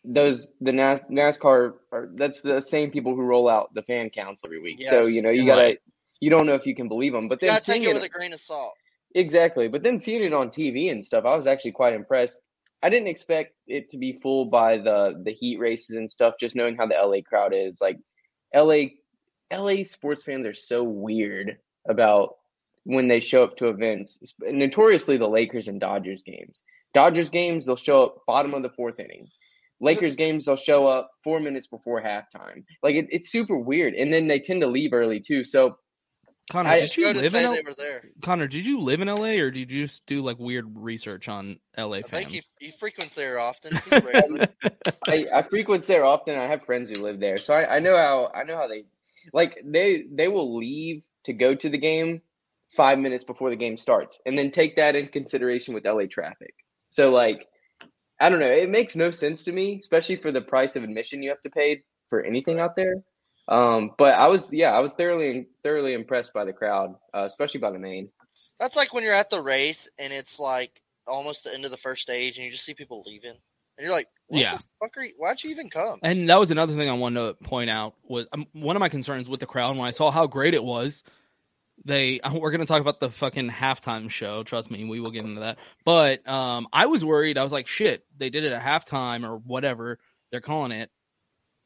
those 0.05 0.51
the 0.61 0.73
NAS, 0.73 1.07
NASCAR 1.09 1.75
are 1.93 2.11
that's 2.15 2.41
the 2.43 2.61
same 2.61 2.91
people 2.91 3.15
who 3.15 3.23
roll 3.23 3.49
out 3.49 3.73
the 3.75 3.83
fan 3.83 4.11
counts 4.11 4.43
every 4.45 4.61
week. 4.61 4.83
so 4.83 5.07
you 5.07 5.23
know 5.23 5.31
you 5.31 5.47
gotta 5.47 5.63
right. 5.63 5.79
You 6.25 6.31
don't 6.31 6.47
know 6.47 6.55
if 6.55 6.65
you 6.65 6.75
can 6.75 6.89
believe 6.89 7.13
them. 7.13 7.29
But 7.29 7.43
You 7.43 7.49
then 7.49 7.57
gotta 7.57 7.65
take 7.65 7.83
it 7.83 7.91
it, 7.91 7.95
with 7.95 8.05
a 8.05 8.09
grain 8.09 8.33
of 8.33 8.41
salt. 8.41 8.75
Exactly. 9.15 9.69
But 9.69 9.83
then 9.83 9.99
seeing 9.99 10.23
it 10.23 10.33
on 10.33 10.49
TV 10.49 10.91
and 10.91 11.05
stuff, 11.05 11.27
I 11.27 11.37
was 11.37 11.47
actually 11.47 11.73
quite 11.73 11.93
impressed. 11.93 12.41
I 12.83 12.89
didn't 12.89 13.09
expect 13.09 13.53
it 13.67 13.91
to 13.91 13.99
be 13.99 14.13
full 14.23 14.47
by 14.47 14.79
the 14.79 15.21
the 15.23 15.33
heat 15.33 15.59
races 15.59 15.97
and 15.97 16.11
stuff, 16.11 16.35
just 16.41 16.57
knowing 16.57 16.77
how 16.77 16.87
the 16.87 16.95
LA 16.95 17.21
crowd 17.21 17.53
is. 17.55 17.79
Like 17.81 17.99
LA 18.55 18.85
LA 19.53 19.83
sports 19.83 20.23
fans 20.23 20.47
are 20.47 20.55
so 20.55 20.83
weird 20.83 21.59
about 21.87 22.37
when 22.85 23.07
they 23.07 23.21
show 23.21 23.45
up 23.45 23.57
to 23.59 23.69
events. 23.69 24.33
Notoriously 24.41 25.19
the 25.19 25.29
Lakers 25.29 25.69
and 25.69 25.79
Dodgers 25.79 26.23
games. 26.23 26.63
Dodgers 26.95 27.29
games, 27.29 27.67
they'll 27.67 27.77
show 27.77 28.03
up 28.03 28.23
bottom 28.27 28.55
of 28.55 28.63
the 28.63 28.71
fourth 28.71 28.99
inning. 28.99 29.29
Lakers 29.81 30.17
games, 30.17 30.47
they'll 30.47 30.57
show 30.57 30.87
up 30.87 31.11
four 31.23 31.41
minutes 31.41 31.67
before 31.67 32.01
halftime. 32.01 32.65
Like 32.83 32.95
it, 32.95 33.09
it's 33.11 33.31
super 33.31 33.59
weird. 33.59 33.93
And 33.95 34.13
then 34.13 34.27
they 34.27 34.39
tend 34.39 34.63
to 34.63 34.67
leave 34.67 34.95
early 34.95 35.21
too. 35.21 35.45
So 35.45 35.77
Connor, 36.51 36.71
I- 36.71 36.81
did 36.81 36.97
you 36.97 37.13
live 37.13 37.35
in 37.35 37.45
L- 37.45 37.57
there. 37.77 38.11
Connor? 38.21 38.47
Did 38.47 38.67
you 38.67 38.81
live 38.81 39.01
in 39.01 39.09
LA, 39.09 39.41
or 39.41 39.51
did 39.51 39.71
you 39.71 39.87
just 39.87 40.05
do 40.07 40.23
like 40.23 40.39
weird 40.39 40.67
research 40.77 41.29
on 41.29 41.59
LA 41.77 41.99
I 41.99 42.03
think 42.03 42.29
he, 42.29 42.35
fans? 42.35 42.55
he 42.61 42.71
frequents 42.71 43.15
there 43.15 43.39
often. 43.39 43.77
He's. 43.85 43.93
I, 45.09 45.27
I 45.35 45.43
frequent 45.43 45.87
there 45.87 46.05
often. 46.05 46.39
I 46.39 46.47
have 46.47 46.65
friends 46.65 46.91
who 46.91 47.03
live 47.03 47.19
there, 47.19 47.39
so 47.39 47.55
I, 47.55 47.77
I 47.77 47.79
know 47.79 47.97
how 47.97 48.31
I 48.35 48.45
know 48.45 48.57
how 48.57 48.69
they 48.69 48.85
like 49.33 49.59
they 49.65 50.05
they 50.13 50.29
will 50.29 50.57
leave 50.57 51.05
to 51.25 51.33
go 51.33 51.55
to 51.55 51.69
the 51.71 51.79
game 51.79 52.21
five 52.77 52.99
minutes 52.99 53.25
before 53.25 53.51
the 53.51 53.57
game 53.57 53.79
starts, 53.79 54.21
and 54.27 54.37
then 54.37 54.51
take 54.51 54.77
that 54.77 54.97
in 54.97 55.09
consideration 55.09 55.73
with 55.73 55.87
LA 55.87 56.05
traffic. 56.11 56.55
So 56.89 57.11
like, 57.11 57.47
I 58.21 58.29
don't 58.29 58.41
know, 58.41 58.47
it 58.47 58.69
makes 58.69 58.97
no 58.97 59.11
sense 59.11 59.45
to 59.45 59.53
me, 59.53 59.79
especially 59.81 60.17
for 60.17 60.31
the 60.31 60.43
price 60.43 60.77
of 60.77 60.85
admission 60.85 61.23
you 61.23 61.31
have 61.31 61.43
to 61.43 61.51
pay 61.51 61.83
for 62.11 62.23
anything 62.23 62.61
out 62.61 62.77
there. 62.77 62.97
Um, 63.49 63.91
but 63.99 64.15
I 64.15 64.29
was 64.29 64.53
yeah, 64.53 64.73
I 64.73 64.81
was 64.81 64.95
thoroughly 64.95 65.49
thoroughly 65.63 65.93
impressed 65.95 66.33
by 66.33 66.45
the 66.45 66.53
crowd, 66.53 66.95
uh, 67.13 67.25
especially 67.27 67.61
by 67.61 67.71
the 67.71 67.79
main. 67.79 68.09
That's 68.59 68.77
like 68.77 68.95
when 68.95 69.05
you're 69.05 69.13
at 69.13 69.31
the 69.31 69.43
race 69.43 69.91
and 69.99 70.13
it's 70.13 70.41
like 70.41 70.81
almost 71.07 71.45
the 71.45 71.53
end 71.53 71.65
of 71.65 71.71
the 71.71 71.77
first 71.77 72.03
stage 72.03 72.37
and 72.39 72.47
you 72.47 72.53
just 72.53 72.65
see 72.65 72.75
people 72.75 73.03
leaving. 73.07 73.31
And 73.77 73.85
you're 73.85 73.93
like, 73.93 74.07
what 74.29 74.41
Yeah. 74.41 74.57
the 74.57 74.65
fuck 74.81 74.97
are 74.97 75.05
you, 75.05 75.13
why'd 75.19 75.43
you 75.43 75.51
even 75.51 75.69
come? 75.69 75.99
And 76.03 76.31
that 76.31 76.39
was 76.39 76.51
another 76.51 76.75
thing 76.75 76.89
I 76.89 76.95
wanted 76.95 77.21
to 77.39 77.45
point 77.45 77.69
out 77.69 77.95
was 78.05 78.27
um, 78.33 78.47
one 78.53 78.77
of 78.77 78.81
my 78.81 78.89
concerns 78.89 79.29
with 79.29 79.41
the 79.41 79.47
crowd 79.47 79.77
when 79.77 79.87
I 79.87 79.91
saw 79.91 80.11
how 80.11 80.27
great 80.27 80.55
it 80.55 80.63
was. 80.65 81.03
They 81.85 82.21
we're 82.33 82.53
going 82.53 82.61
to 82.61 82.67
talk 82.67 82.81
about 82.81 83.01
the 83.01 83.11
fucking 83.11 83.51
halftime 83.51 84.09
show. 84.09 84.45
Trust 84.45 84.71
me, 84.71 84.85
we 84.85 85.01
will 85.01 85.11
get 85.11 85.25
into 85.25 85.41
that. 85.41 85.59
But 85.85 86.27
um, 86.29 86.69
I 86.73 86.87
was 86.87 87.05
worried. 87.05 87.37
I 87.37 87.43
was 87.43 87.53
like, 87.53 87.67
shit, 87.67 88.07
they 88.17 88.31
did 88.31 88.45
it 88.45 88.53
at 88.53 88.63
halftime 88.63 89.29
or 89.29 89.39
whatever 89.39 89.99
they're 90.31 90.41
calling 90.41 90.73
it. 90.73 90.91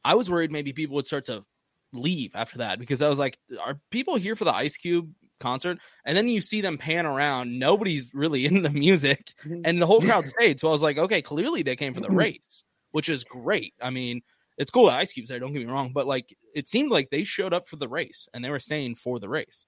I 0.05 0.15
was 0.15 0.31
worried 0.31 0.51
maybe 0.51 0.73
people 0.73 0.97
would 0.97 1.07
start 1.07 1.27
to 1.27 1.45
leave 1.93 2.33
after 2.35 2.59
that 2.59 2.79
because 2.79 3.03
I 3.03 3.09
was 3.09 3.19
like, 3.19 3.39
are 3.61 3.79
people 3.91 4.17
here 4.17 4.37
for 4.37 4.45
the 4.45 4.55
Ice 4.55 4.77
Cube 4.77 5.13
concert? 5.41 5.79
And 6.05 6.17
then 6.17 6.29
you 6.29 6.41
see 6.41 6.61
them 6.61 6.79
pan 6.79 7.07
around. 7.07 7.59
Nobody's 7.59 8.13
really 8.15 8.45
in 8.47 8.63
the 8.63 8.71
music, 8.71 9.33
and 9.65 9.81
the 9.81 9.87
whole 9.87 10.01
crowd 10.01 10.27
stayed. 10.27 10.61
So 10.61 10.69
I 10.69 10.73
was 10.73 10.83
like, 10.83 10.99
okay, 10.99 11.23
clearly 11.23 11.63
they 11.63 11.77
came 11.77 11.95
for 11.95 12.01
the 12.01 12.11
race, 12.11 12.65
which 12.93 13.09
is 13.09 13.25
great. 13.25 13.75
I 13.83 13.91
mean, 13.91 14.23
it's 14.57 14.71
cool 14.71 14.87
that 14.87 14.99
Ice 14.99 15.13
Cube's 15.13 15.29
there. 15.29 15.39
Don't 15.39 15.53
get 15.53 15.65
me 15.65 15.73
wrong, 15.73 15.93
but 15.93 16.07
like, 16.07 16.37
it 16.55 16.67
seemed 16.67 16.91
like 16.91 17.11
they 17.11 17.25
showed 17.25 17.53
up 17.53 17.69
for 17.69 17.77
the 17.77 17.89
race 17.89 18.29
and 18.35 18.45
they 18.45 18.51
were 18.51 18.59
staying 18.59 18.97
for 18.97 19.21
the 19.21 19.29
race. 19.29 19.67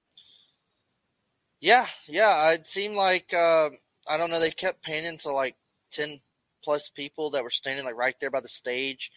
Yeah, 1.60 1.86
yeah. 2.08 2.52
It 2.52 2.66
seemed 2.66 2.96
like, 2.96 3.32
uh, 3.32 3.68
I 4.10 4.16
don't 4.16 4.30
know, 4.30 4.40
they 4.40 4.50
kept 4.50 4.82
panning 4.82 5.18
to 5.18 5.30
like 5.30 5.56
10, 5.92 6.18
plus 6.62 6.90
people 6.90 7.30
that 7.30 7.42
were 7.42 7.50
standing 7.50 7.84
like 7.84 7.96
right 7.96 8.14
there 8.20 8.30
by 8.30 8.40
the 8.40 8.48
stage. 8.48 9.10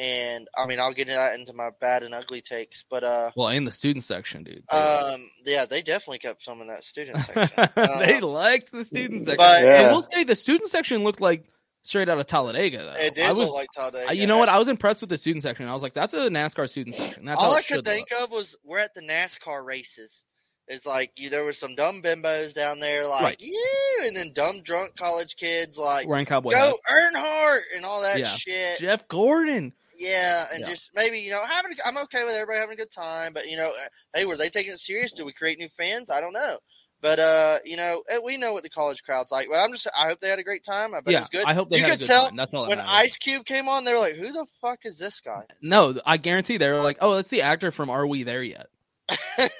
And 0.00 0.48
I 0.56 0.66
mean, 0.66 0.80
I'll 0.80 0.92
get 0.94 1.08
that 1.08 1.38
into 1.38 1.52
my 1.52 1.70
bad 1.78 2.02
and 2.04 2.14
ugly 2.14 2.40
takes, 2.40 2.84
but 2.88 3.04
uh, 3.04 3.32
Well, 3.36 3.48
in 3.48 3.64
the 3.64 3.72
student 3.72 4.02
section, 4.04 4.44
dude. 4.44 4.64
um, 4.72 5.20
yeah, 5.44 5.66
they 5.68 5.82
definitely 5.82 6.20
kept 6.20 6.40
filming 6.40 6.68
that 6.68 6.84
student 6.84 7.20
section. 7.20 7.68
they 7.76 8.16
Um, 8.16 8.22
liked 8.22 8.72
the 8.72 8.84
student 8.84 9.24
section. 9.24 9.36
but- 9.36 9.58
And 9.58 9.66
Yeah. 9.66 9.90
we'll 9.90 10.02
say 10.02 10.24
the 10.24 10.36
student 10.36 10.70
section 10.70 11.04
looked 11.04 11.20
like 11.20 11.44
straight 11.82 12.08
out 12.08 12.18
of 12.18 12.26
Talladega. 12.26 12.78
Though. 12.78 13.04
It 13.04 13.14
did 13.14 13.24
I 13.26 13.32
was, 13.34 13.48
look 13.48 13.56
like 13.56 13.68
Talladega. 13.76 14.16
You 14.16 14.26
know 14.26 14.38
what? 14.38 14.48
I 14.48 14.58
was 14.58 14.68
impressed 14.68 15.02
with 15.02 15.10
the 15.10 15.18
student 15.18 15.42
section. 15.42 15.66
I 15.68 15.74
was 15.74 15.82
like, 15.82 15.92
that's 15.92 16.14
a 16.14 16.28
NASCAR 16.30 16.68
student 16.68 16.94
section. 16.96 17.26
That's 17.26 17.42
All 17.42 17.52
I 17.54 17.60
could 17.62 17.84
think 17.84 18.10
look. 18.10 18.22
of 18.24 18.30
was 18.30 18.56
we're 18.64 18.78
at 18.78 18.94
the 18.94 19.02
NASCAR 19.02 19.62
races. 19.64 20.24
It's 20.68 20.86
like 20.86 21.12
you, 21.16 21.30
there 21.30 21.44
were 21.44 21.52
some 21.52 21.74
dumb 21.74 22.00
bimbos 22.00 22.54
down 22.54 22.78
there, 22.78 23.04
like 23.06 23.22
Right. 23.22 23.40
you, 23.40 24.02
and 24.06 24.14
then 24.16 24.30
dumb 24.32 24.60
drunk 24.62 24.94
college 24.96 25.34
kids 25.36 25.76
like 25.78 26.06
wearing 26.06 26.26
cowboy 26.26 26.50
go 26.52 26.56
hats. 26.58 26.80
Earnhardt 26.90 27.76
and 27.76 27.84
all 27.84 28.02
that 28.02 28.18
Yeah. 28.20 28.24
shit. 28.26 28.78
Jeff 28.80 29.08
Gordon. 29.08 29.72
Yeah, 30.00 30.44
and 30.54 30.60
Yeah. 30.62 30.66
just 30.66 30.90
maybe 30.94 31.18
you 31.20 31.30
know 31.30 31.42
having. 31.44 31.72
A, 31.72 31.88
I'm 31.88 31.98
okay 31.98 32.24
with 32.24 32.34
everybody 32.34 32.58
having 32.58 32.72
a 32.72 32.76
good 32.76 32.90
time, 32.90 33.32
but 33.34 33.46
you 33.46 33.56
know, 33.56 33.68
uh, 33.70 33.88
hey, 34.18 34.24
were 34.24 34.36
they 34.36 34.48
taking 34.48 34.72
it 34.72 34.78
serious? 34.78 35.12
Do 35.12 35.24
we 35.26 35.32
create 35.32 35.58
new 35.58 35.68
fans? 35.68 36.10
I 36.10 36.22
don't 36.22 36.32
know, 36.32 36.56
but 37.02 37.18
uh, 37.18 37.58
you 37.66 37.76
know, 37.76 38.02
eh, 38.10 38.18
we 38.24 38.38
know 38.38 38.54
what 38.54 38.62
the 38.62 38.70
college 38.70 39.02
crowd's 39.02 39.30
like. 39.30 39.48
But 39.50 39.58
I'm 39.60 39.70
just, 39.72 39.86
I 39.94 40.06
hope 40.08 40.20
they 40.20 40.28
had 40.30 40.38
a 40.38 40.42
great 40.42 40.64
time. 40.64 40.94
I 40.94 41.02
bet 41.02 41.14
it 41.14 41.20
was 41.20 41.28
good. 41.28 41.44
I 41.46 41.52
hope 41.52 41.68
they 41.68 41.76
you 41.76 41.82
had 41.82 41.90
a 41.90 41.92
could 41.92 42.00
good 42.00 42.06
tell 42.06 42.26
time. 42.28 42.36
That's 42.36 42.54
all 42.54 42.62
that 42.62 42.68
when 42.70 42.78
matters. 42.78 42.92
Ice 42.94 43.18
Cube 43.18 43.44
came 43.44 43.68
on, 43.68 43.84
they 43.84 43.92
were 43.92 43.98
like, 43.98 44.14
"Who 44.14 44.32
the 44.32 44.46
fuck 44.62 44.78
is 44.84 44.98
this 44.98 45.20
guy?" 45.20 45.42
No, 45.60 46.00
I 46.06 46.16
guarantee 46.16 46.56
they 46.56 46.70
were 46.70 46.82
like, 46.82 46.96
oh, 47.02 47.16
that's 47.16 47.28
the 47.28 47.42
actor 47.42 47.70
from 47.70 47.90
Are 47.90 48.06
We 48.06 48.22
There 48.22 48.42
Yet? 48.42 48.68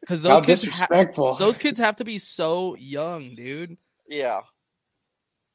Because 0.00 0.24
How 0.24 0.40
those 0.40 0.46
kids, 0.64 0.68
ha- 0.68 1.36
those 1.38 1.56
kids 1.56 1.78
have 1.78 1.94
to 1.96 2.04
be 2.04 2.18
so 2.18 2.74
young, 2.74 3.36
dude. 3.36 3.76
Yeah, 4.08 4.40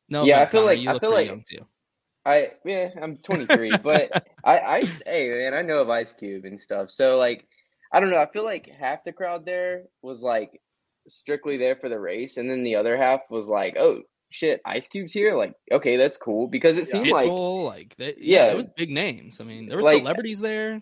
No, 0.08 0.24
Yeah, 0.24 0.40
I 0.40 0.46
feel 0.46 0.62
Connor, 0.62 0.76
like- 0.78 0.88
I 0.96 1.00
feel 1.00 1.12
like- 1.12 1.28
young 1.28 1.44
too. 1.50 1.68
I 2.26 2.52
yeah, 2.66 2.90
I'm 3.02 3.18
23, 3.18 3.78
but 3.84 4.26
I 4.44 4.58
I 4.60 4.80
hey 5.06 5.30
man, 5.30 5.54
I 5.54 5.62
know 5.62 5.80
of 5.80 5.90
Ice 5.90 6.14
Cube 6.14 6.46
and 6.46 6.60
stuff. 6.60 6.90
So 6.92 7.18
like, 7.18 7.46
I 7.92 8.00
don't 8.00 8.10
know. 8.10 8.18
I 8.22 8.26
feel 8.30 8.44
like 8.44 8.68
half 8.68 9.04
the 9.04 9.12
crowd 9.14 9.46
there 9.46 9.84
was 10.02 10.22
like 10.22 10.62
strictly 11.08 11.58
there 11.58 11.76
for 11.76 11.90
the 11.90 12.00
race, 12.00 12.38
and 12.38 12.50
then 12.50 12.64
the 12.64 12.76
other 12.76 12.98
half 12.98 13.22
was 13.30 13.48
like, 13.48 13.76
oh 13.80 14.02
shit, 14.32 14.60
Ice 14.66 14.88
Cube's 14.88 15.14
here. 15.14 15.36
Like, 15.36 15.54
okay, 15.72 15.98
that's 15.98 16.18
cool 16.18 16.48
because 16.48 16.78
it 16.78 16.88
seemed 16.88 17.08
like 17.10 17.28
Pitbull, 17.30 17.66
like, 17.66 17.96
they, 17.98 18.16
yeah, 18.18 18.46
Yeah. 18.48 18.52
it 18.52 18.58
was 18.58 18.70
big 18.76 18.90
names. 18.90 19.40
I 19.40 19.44
mean, 19.44 19.68
there 19.68 19.78
were 19.78 19.84
Like- 19.84 20.00
celebrities 20.00 20.40
there. 20.40 20.82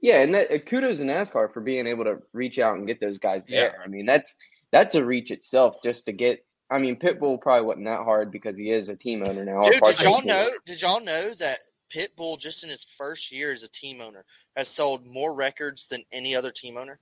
yeah, 0.00 0.22
and 0.22 0.34
that 0.34 0.50
uh, 0.50 0.58
kudos 0.58 0.98
to 0.98 1.04
NASCAR 1.04 1.52
for 1.52 1.60
being 1.60 1.86
able 1.86 2.04
to 2.04 2.16
reach 2.32 2.58
out 2.58 2.76
and 2.76 2.86
get 2.86 2.98
those 2.98 3.18
guys 3.18 3.46
Yeah. 3.48 3.60
there. 3.60 3.80
I 3.84 3.88
mean, 3.88 4.06
that's 4.06 4.36
that's 4.72 4.94
a 4.94 5.04
reach 5.04 5.30
itself 5.30 5.76
just 5.84 6.06
to 6.06 6.12
get. 6.12 6.44
I 6.70 6.78
mean, 6.78 6.98
Pitbull 6.98 7.40
probably 7.40 7.66
wasn't 7.66 7.86
that 7.86 8.04
hard 8.04 8.30
because 8.30 8.56
he 8.56 8.70
is 8.70 8.88
a 8.88 8.96
team 8.96 9.24
owner 9.26 9.44
now. 9.44 9.62
dude, 9.62 9.80
did 9.80 10.02
y'all 10.02 10.24
know? 10.24 10.46
Did 10.66 10.82
y'all 10.82 11.02
know 11.02 11.30
that 11.38 11.56
Pitbull 11.94 12.38
just 12.38 12.62
in 12.62 12.70
his 12.70 12.84
first 12.84 13.32
year 13.32 13.52
as 13.52 13.62
a 13.62 13.70
team 13.70 14.00
owner 14.00 14.24
has 14.56 14.68
sold 14.68 15.06
more 15.06 15.34
records 15.34 15.88
than 15.88 16.02
any 16.12 16.36
other 16.36 16.50
team 16.50 16.76
owner? 16.76 17.00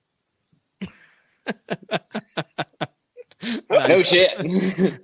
No 3.69 4.03
shit. 4.03 4.31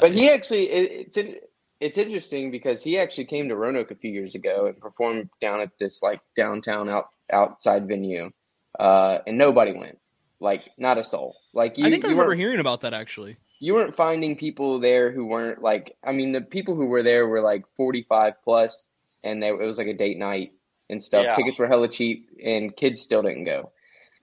but 0.00 0.12
he 0.12 0.30
actually 0.30 0.70
it, 0.70 0.92
it's 1.06 1.16
in, 1.16 1.36
it's 1.80 1.98
interesting 1.98 2.50
because 2.50 2.82
he 2.82 2.98
actually 2.98 3.26
came 3.26 3.48
to 3.48 3.56
Roanoke 3.56 3.90
a 3.90 3.96
few 3.96 4.10
years 4.10 4.34
ago 4.34 4.66
and 4.66 4.78
performed 4.78 5.30
down 5.40 5.60
at 5.60 5.70
this 5.78 6.02
like 6.02 6.20
downtown 6.36 6.88
out 6.88 7.06
outside 7.32 7.88
venue, 7.88 8.30
uh, 8.78 9.18
and 9.26 9.38
nobody 9.38 9.72
went. 9.72 9.98
Like 10.40 10.68
not 10.78 10.98
a 10.98 11.04
soul. 11.04 11.34
Like 11.52 11.78
you, 11.78 11.86
I 11.86 11.90
think 11.90 12.04
I 12.04 12.08
remember 12.08 12.30
weren't, 12.30 12.40
hearing 12.40 12.60
about 12.60 12.82
that 12.82 12.94
actually. 12.94 13.36
you 13.58 13.74
weren't 13.74 13.96
finding 13.96 14.36
people 14.36 14.78
there 14.78 15.10
who 15.10 15.26
weren't 15.26 15.62
like. 15.62 15.96
I 16.04 16.12
mean, 16.12 16.32
the 16.32 16.40
people 16.40 16.76
who 16.76 16.86
were 16.86 17.02
there 17.02 17.26
were 17.26 17.40
like 17.40 17.64
forty 17.76 18.06
five 18.08 18.34
plus, 18.44 18.88
and 19.24 19.42
they, 19.42 19.48
it 19.48 19.58
was 19.58 19.78
like 19.78 19.88
a 19.88 19.94
date 19.94 20.18
night 20.18 20.52
and 20.88 21.02
stuff. 21.02 21.24
Yeah. 21.24 21.34
Tickets 21.34 21.58
were 21.58 21.66
hella 21.66 21.88
cheap, 21.88 22.28
and 22.44 22.74
kids 22.76 23.02
still 23.02 23.22
didn't 23.22 23.44
go. 23.44 23.72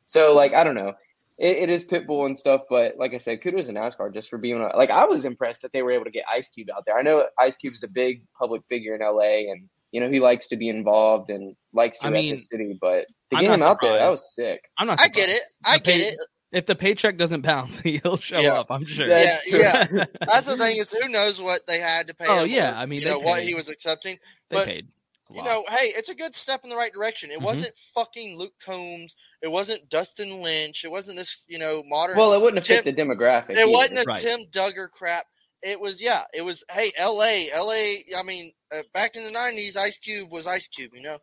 So 0.06 0.34
like 0.34 0.54
I 0.54 0.64
don't 0.64 0.76
know. 0.76 0.94
It, 1.38 1.58
it 1.58 1.70
is 1.70 1.84
Pitbull 1.84 2.28
and 2.28 2.40
stuff, 2.40 2.62
but 2.70 2.96
like 2.98 3.14
I 3.14 3.18
said, 3.18 3.42
kudos 3.42 3.66
to 3.66 3.74
NASCAR 3.74 4.14
just 4.14 4.30
for 4.30 4.38
being 4.38 4.62
like 4.62 4.92
I 4.92 5.06
was 5.06 5.26
impressed 5.26 5.64
that 5.64 5.74
they 5.74 5.82
were 5.82 5.92
able 5.92 6.06
to 6.06 6.12
get 6.12 6.24
Ice 6.32 6.48
Cube 6.48 6.70
out 6.76 6.86
there. 6.86 6.98
I 6.98 7.02
know 7.02 7.26
Ice 7.38 7.58
Cube 7.58 7.74
is 7.74 7.84
a 7.84 7.90
big 7.90 8.24
public 8.40 8.62
figure 8.70 8.96
in 8.96 9.02
LA, 9.02 9.52
and 9.52 9.68
you 9.92 10.00
know 10.00 10.10
he 10.10 10.22
likes 10.22 10.48
to 10.48 10.56
be 10.56 10.70
involved 10.70 11.30
and 11.30 11.56
likes 11.74 12.00
to 12.00 12.08
I 12.08 12.10
mean, 12.10 12.36
the 12.36 12.42
city. 12.42 12.78
But 12.80 13.08
to 13.32 13.38
I'm 13.38 13.44
get 13.44 13.60
not 13.60 13.70
out 13.70 13.78
there, 13.82 13.98
that 13.98 14.12
was 14.12 14.34
sick. 14.36 14.62
I'm 14.78 14.88
not. 14.88 15.02
I 15.02 15.08
get 15.08 15.30
it. 15.30 15.42
I 15.66 15.78
The 15.78 15.84
get 15.84 15.96
pay- 15.96 16.02
it. 16.04 16.16
If 16.52 16.66
the 16.68 16.76
paycheck 16.76 17.18
doesn't 17.18 17.42
bounce, 17.42 17.80
he'll 17.82 18.18
show 18.18 18.40
Yeah. 18.40 18.54
up. 18.60 18.68
I'm 18.70 18.86
sure. 18.86 19.08
Yeah, 19.10 19.16
That's 19.18 19.52
yeah. 19.52 20.06
That's 20.28 20.48
the 20.48 20.56
thing 20.58 20.78
is, 20.78 20.94
who 20.94 21.10
knows 21.12 21.42
what 21.42 21.62
they 21.68 21.80
had 21.80 22.08
to 22.08 22.14
pay? 22.16 22.26
Oh, 22.30 22.44
him 22.46 22.52
yeah, 22.52 22.74
or, 22.74 22.78
I 22.78 22.86
mean, 22.86 23.00
you 23.00 23.06
they 23.06 23.12
know 23.12 23.20
what 23.20 23.44
he 23.44 23.54
was 23.54 23.70
accepting. 23.70 24.18
they 24.50 24.56
but- 24.56 24.66
paid. 24.66 24.88
You 25.34 25.44
know, 25.44 25.64
hey, 25.68 25.88
it's 25.98 26.08
a 26.10 26.16
good 26.16 26.36
step 26.36 26.62
in 26.64 26.70
the 26.70 26.76
right 26.76 26.94
direction. 26.94 27.32
It 27.32 27.40
Mhm. 27.40 27.46
wasn't 27.46 27.76
fucking 27.96 28.38
Luke 28.38 28.54
Combs. 28.64 29.16
It 29.42 29.50
wasn't 29.52 29.90
Dustin 29.90 30.44
Lynch. 30.44 30.86
It 30.86 30.92
wasn't 30.92 31.18
this, 31.18 31.48
you 31.50 31.58
know, 31.58 31.82
modern. 31.88 32.16
Well, 32.16 32.32
it 32.34 32.40
wouldn't 32.42 32.64
have 32.64 32.64
Tim- 32.64 32.84
fit 32.84 32.96
the 32.96 33.02
demographic. 33.02 33.50
it 33.50 33.58
either. 33.58 33.68
wasn't 33.72 34.00
a 34.00 34.04
Right. 34.08 34.22
Tim 34.22 34.42
Duggar 34.52 34.90
crap. 34.92 35.26
It 35.64 35.80
was, 35.82 36.00
yeah, 36.02 36.22
it 36.32 36.44
was. 36.44 36.64
Hey, 36.72 36.92
L.A., 37.00 37.48
L.A. 37.56 38.04
I 38.18 38.22
mean, 38.24 38.52
uh, 38.72 38.84
back 38.94 39.16
in 39.16 39.24
the 39.24 39.32
'90s, 39.32 39.76
Ice 39.76 39.98
Cube 39.98 40.32
was 40.32 40.46
Ice 40.46 40.68
Cube, 40.68 40.92
you 40.94 41.02
know, 41.02 41.18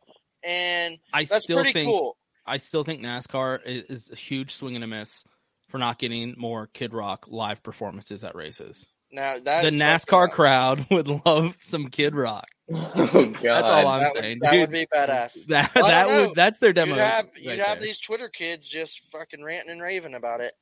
and 0.45 0.99
I 1.13 1.25
that's 1.25 1.45
still 1.45 1.59
pretty 1.59 1.73
think 1.73 1.87
cool. 1.87 2.17
I 2.47 2.57
still 2.57 2.85
think 2.85 3.03
NASCAR 3.03 3.61
is, 3.65 3.85
is 3.85 4.11
a 4.11 4.17
huge 4.17 4.55
swing 4.55 4.75
and 4.75 4.85
a 4.85 4.87
miss 4.87 5.25
for 5.69 5.79
not 5.79 5.99
getting 5.99 6.35
more 6.37 6.69
Kid 6.69 6.93
Rock 6.93 7.27
live 7.29 7.63
performances 7.63 8.25
at 8.25 8.35
races. 8.35 8.87
Now 9.13 9.37
that 9.45 9.65
the 9.65 9.71
NASCAR 9.71 10.31
crowd 10.31 10.87
would 10.91 11.09
love 11.27 11.57
some 11.61 11.89
Kid 11.89 12.15
Rock. 12.15 12.47
Oh, 12.75 13.07
God. 13.07 13.35
That's 13.43 13.69
all 13.69 13.87
I'm 13.87 14.01
that 14.01 14.17
saying. 14.17 14.39
would, 14.39 14.41
that 14.43 14.53
dude. 14.53 14.61
would 14.61 14.71
be 14.71 14.87
badass. 14.87 15.47
That 15.49 15.73
I 15.77 15.81
that 15.83 16.07
would 16.07 16.35
that's 16.35 16.59
their 16.59 16.73
demo. 16.73 16.95
You'd 16.95 17.01
have 17.01 17.25
right 17.25 17.45
you'd 17.45 17.59
have 17.59 17.81
these 17.81 18.01
Twitter 18.01 18.31
kids 18.31 18.67
just 18.67 19.05
fucking 19.13 19.45
ranting 19.45 19.73
and 19.73 19.83
raving 19.83 20.15
about 20.15 20.41
it. 20.41 20.53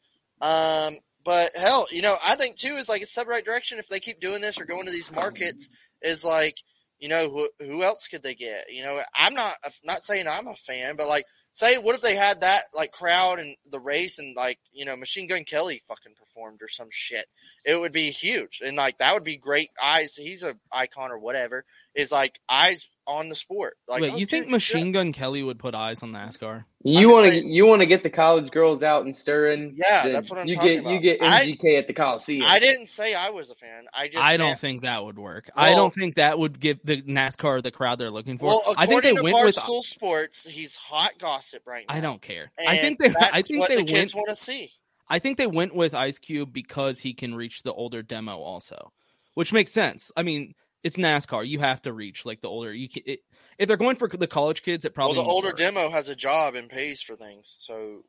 Um, 0.40 0.96
but 1.24 1.50
hell, 1.56 1.86
you 1.92 2.02
know, 2.02 2.14
I 2.26 2.34
think 2.34 2.56
too 2.56 2.74
is 2.74 2.88
like 2.88 3.02
it's 3.02 3.14
the 3.14 3.24
right 3.24 3.44
direction 3.44 3.78
if 3.78 3.88
they 3.88 4.00
keep 4.00 4.20
doing 4.20 4.40
this 4.40 4.60
or 4.60 4.64
going 4.64 4.86
to 4.86 4.90
these 4.90 5.12
markets. 5.12 5.76
Is 6.02 6.24
like, 6.24 6.56
you 7.00 7.08
know, 7.08 7.28
who 7.30 7.48
who 7.66 7.82
else 7.82 8.08
could 8.08 8.22
they 8.22 8.34
get? 8.34 8.66
You 8.70 8.82
know, 8.82 8.98
I'm 9.16 9.34
not 9.34 9.54
not 9.84 9.96
saying 9.96 10.26
I'm 10.28 10.46
a 10.46 10.54
fan, 10.54 10.96
but 10.96 11.08
like, 11.08 11.24
say 11.52 11.76
what 11.78 11.96
if 11.96 12.02
they 12.02 12.14
had 12.14 12.42
that 12.42 12.62
like 12.74 12.92
crowd 12.92 13.38
and 13.38 13.56
the 13.70 13.80
race 13.80 14.18
and 14.18 14.36
like 14.36 14.58
you 14.72 14.84
know 14.84 14.96
Machine 14.96 15.26
Gun 15.26 15.44
Kelly 15.44 15.80
fucking 15.88 16.14
performed 16.14 16.60
or 16.62 16.68
some 16.68 16.88
shit. 16.90 17.24
It 17.64 17.80
would 17.80 17.92
be 17.92 18.10
huge 18.10 18.60
and 18.64 18.76
like 18.76 18.98
that 18.98 19.14
would 19.14 19.24
be 19.24 19.38
great. 19.38 19.70
Eyes, 19.82 20.14
he's 20.14 20.42
a 20.42 20.56
icon 20.72 21.10
or 21.10 21.18
whatever. 21.18 21.64
Is 21.94 22.12
like 22.12 22.38
eyes 22.48 22.88
on 23.10 23.28
the 23.28 23.34
sport. 23.34 23.76
Like, 23.88 24.02
Wait, 24.02 24.12
oh, 24.12 24.16
you 24.16 24.26
think 24.26 24.44
dude, 24.44 24.52
Machine 24.52 24.92
Gun 24.92 25.12
Kelly 25.12 25.42
would 25.42 25.58
put 25.58 25.74
eyes 25.74 26.02
on 26.02 26.12
NASCAR? 26.12 26.64
You 26.82 27.10
want 27.10 27.32
to 27.32 27.46
you 27.46 27.66
want 27.66 27.80
to 27.82 27.86
get 27.86 28.02
the 28.02 28.08
college 28.10 28.50
girls 28.50 28.82
out 28.82 29.04
and 29.04 29.14
stirring. 29.16 29.76
Yeah, 29.76 30.04
then 30.04 30.12
that's 30.12 30.30
what 30.30 30.38
I'm 30.40 30.46
you 30.48 30.54
talking 30.54 30.82
get. 30.82 30.84
You 30.84 30.90
about. 30.90 31.02
get 31.02 31.22
I- 31.22 31.44
MGK 31.46 31.78
at 31.78 31.86
the 31.88 31.92
Coliseum. 31.92 32.42
I 32.46 32.58
didn't 32.58 32.86
say 32.86 33.12
I 33.14 33.30
was 33.30 33.50
a 33.50 33.54
fan. 33.54 33.86
I 33.92 34.06
just 34.08 34.24
I 34.24 34.36
don't 34.36 34.46
meant- 34.48 34.60
think 34.60 34.82
that 34.82 35.04
would 35.04 35.18
work. 35.18 35.50
I 35.54 35.70
don't 35.70 35.92
think 35.92 36.14
that 36.14 36.38
would 36.38 36.58
give 36.60 36.78
the 36.84 37.02
NASCAR 37.02 37.62
the 37.62 37.70
crowd 37.70 37.98
they're 37.98 38.10
looking 38.10 38.38
for. 38.38 38.46
Well, 38.46 38.62
I 38.78 38.86
think 38.86 39.02
they 39.02 39.10
according 39.10 39.16
to 39.16 39.22
went 39.24 39.46
with. 39.46 39.56
Barstool 39.56 39.82
Sports, 39.82 40.48
he's 40.48 40.76
hot 40.76 41.12
gossip 41.18 41.66
right 41.66 41.84
now. 41.88 41.94
I 41.96 42.00
don't 42.00 42.22
care. 42.22 42.50
And 42.58 42.68
I 42.68 42.76
think 42.76 42.98
they. 42.98 43.08
That's 43.08 43.32
I 43.32 43.42
think 43.42 43.60
what 43.60 43.68
they 43.68 43.74
the 43.74 43.80
went. 43.82 43.88
kids 43.88 44.14
want 44.14 44.28
to 44.28 44.36
see. 44.36 44.70
I 45.08 45.18
think 45.18 45.38
they 45.38 45.48
went 45.48 45.74
with 45.74 45.92
Ice 45.92 46.18
Cube 46.20 46.52
because 46.52 47.00
he 47.00 47.12
can 47.14 47.34
reach 47.34 47.62
the 47.64 47.72
older 47.72 48.00
demo 48.00 48.38
also, 48.38 48.92
which 49.34 49.52
makes 49.52 49.72
sense. 49.72 50.12
I 50.16 50.22
mean, 50.22 50.54
it's 50.82 50.96
NASCAR. 50.96 51.46
You 51.46 51.58
have 51.58 51.82
to 51.82 51.92
reach 51.92 52.24
like 52.24 52.40
the 52.40 52.48
older. 52.48 52.72
You 52.72 52.88
can, 52.88 53.02
it, 53.06 53.20
if 53.58 53.68
they're 53.68 53.76
going 53.76 53.96
for 53.96 54.08
the 54.08 54.26
college 54.26 54.62
kids, 54.62 54.84
it 54.84 54.94
probably 54.94 55.16
well, 55.16 55.24
the 55.24 55.30
older 55.30 55.48
work. 55.48 55.56
demo 55.56 55.90
has 55.90 56.08
a 56.08 56.16
job 56.16 56.54
and 56.54 56.68
pays 56.68 57.02
for 57.02 57.16
things. 57.16 57.56
So, 57.60 58.04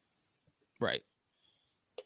right. 0.80 1.02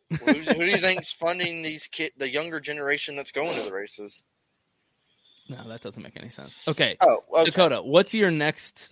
who, 0.09 0.17
who 0.25 0.33
do 0.33 0.65
you 0.65 0.77
think's 0.77 1.13
funding 1.13 1.61
these 1.61 1.87
kid, 1.87 2.11
the 2.17 2.29
younger 2.29 2.59
generation 2.59 3.15
that's 3.15 3.31
going 3.31 3.53
to 3.55 3.61
the 3.63 3.73
races? 3.73 4.23
No, 5.47 5.67
that 5.67 5.81
doesn't 5.81 6.01
make 6.01 6.17
any 6.17 6.29
sense. 6.29 6.67
Okay, 6.67 6.97
Oh, 7.01 7.19
okay. 7.37 7.45
Dakota, 7.45 7.77
what's 7.77 8.13
your 8.13 8.31
next? 8.31 8.91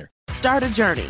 Start 0.29 0.63
a 0.63 0.69
journey, 0.69 1.09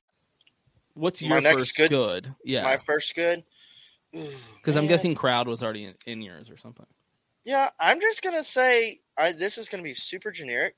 What's 0.93 1.21
your 1.21 1.41
next 1.41 1.53
first 1.55 1.77
good- 1.77 1.89
good? 1.89 2.35
Yeah, 2.43 2.63
My 2.63 2.77
first 2.77 3.15
good. 3.15 3.43
because 4.11 4.75
I'm 4.77 4.87
guessing 4.87 5.15
crowd 5.15 5.47
was 5.47 5.63
already 5.63 5.85
in, 5.85 5.93
in 6.05 6.21
yours 6.21 6.49
or 6.49 6.57
something. 6.57 6.85
Yeah, 7.45 7.69
I'm 7.79 7.99
just 7.99 8.21
gonna 8.21 8.43
say 8.43 8.99
I, 9.17 9.31
this 9.31 9.57
is 9.57 9.69
gonna 9.69 9.83
be 9.83 9.93
super 9.93 10.31
generic. 10.31 10.75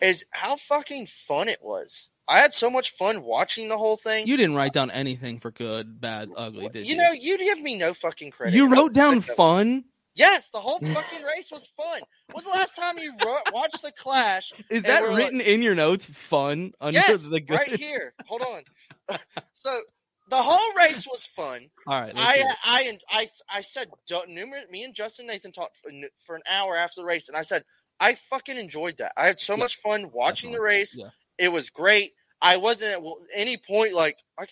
Is 0.00 0.24
how 0.32 0.54
fucking 0.54 1.06
fun 1.06 1.48
it 1.48 1.58
was. 1.60 2.10
I 2.28 2.38
had 2.38 2.54
so 2.54 2.70
much 2.70 2.90
fun 2.90 3.22
watching 3.24 3.68
the 3.68 3.76
whole 3.76 3.96
thing. 3.96 4.28
You 4.28 4.36
didn't 4.36 4.54
write 4.54 4.72
down 4.72 4.90
anything 4.92 5.40
for 5.40 5.50
good, 5.50 6.00
bad, 6.00 6.28
ugly, 6.36 6.68
did 6.68 6.86
you? 6.86 6.92
You 6.92 6.96
know, 6.98 7.10
you 7.18 7.36
give 7.38 7.60
me 7.60 7.76
no 7.76 7.92
fucking 7.94 8.30
credit. 8.30 8.54
you 8.54 8.68
wrote 8.68 8.94
down 8.94 9.10
sick 9.14 9.18
of 9.24 9.28
it. 9.30 9.34
fun. 9.36 9.84
Yes, 10.14 10.50
the 10.50 10.58
whole 10.58 10.78
fucking 10.94 11.22
race 11.36 11.50
was 11.50 11.66
fun. 11.68 12.00
When's 12.32 12.44
the 12.44 12.50
last 12.50 12.76
time 12.76 12.98
you 13.02 13.12
ro- 13.24 13.34
watched 13.52 13.82
the 13.82 13.90
Clash? 13.92 14.52
Is 14.70 14.84
that 14.84 15.02
were 15.02 15.08
like- 15.08 15.24
written 15.24 15.40
in 15.40 15.62
your 15.62 15.74
notes? 15.74 16.06
Fun 16.06 16.74
under 16.80 16.94
yes, 16.94 17.26
the 17.28 17.40
good. 17.40 17.56
right 17.58 17.68
here. 17.80 18.14
Hold 18.26 18.42
on. 18.42 18.62
so 19.54 19.80
the 20.30 20.36
whole 20.36 20.74
race 20.76 21.06
was 21.06 21.26
fun. 21.26 21.68
All 21.86 22.00
right, 22.02 22.12
I. 22.16 22.42
I, 22.64 22.98
I, 23.10 23.26
I 23.52 23.60
said 23.60 23.88
numerous. 24.28 24.70
Me 24.70 24.84
and 24.84 24.94
Justin 24.94 25.26
Nathan 25.26 25.52
talked 25.52 25.76
for, 25.76 25.90
for 26.18 26.36
an 26.36 26.42
hour 26.50 26.76
after 26.76 27.00
the 27.00 27.06
race, 27.06 27.28
and 27.28 27.36
I 27.36 27.42
said 27.42 27.64
I 28.00 28.14
fucking 28.14 28.56
enjoyed 28.56 28.98
that. 28.98 29.12
I 29.16 29.24
had 29.26 29.40
so 29.40 29.54
Yeah, 29.54 29.60
much 29.60 29.76
fun 29.76 30.10
watching 30.12 30.52
the 30.52 30.60
race. 30.60 30.96
Yeah. 30.98 31.10
It 31.38 31.52
was 31.52 31.70
great. 31.70 32.10
I 32.40 32.56
wasn't 32.56 32.94
at 32.94 33.02
any 33.34 33.56
point 33.56 33.94
like 33.94 34.16
I, 34.38 34.44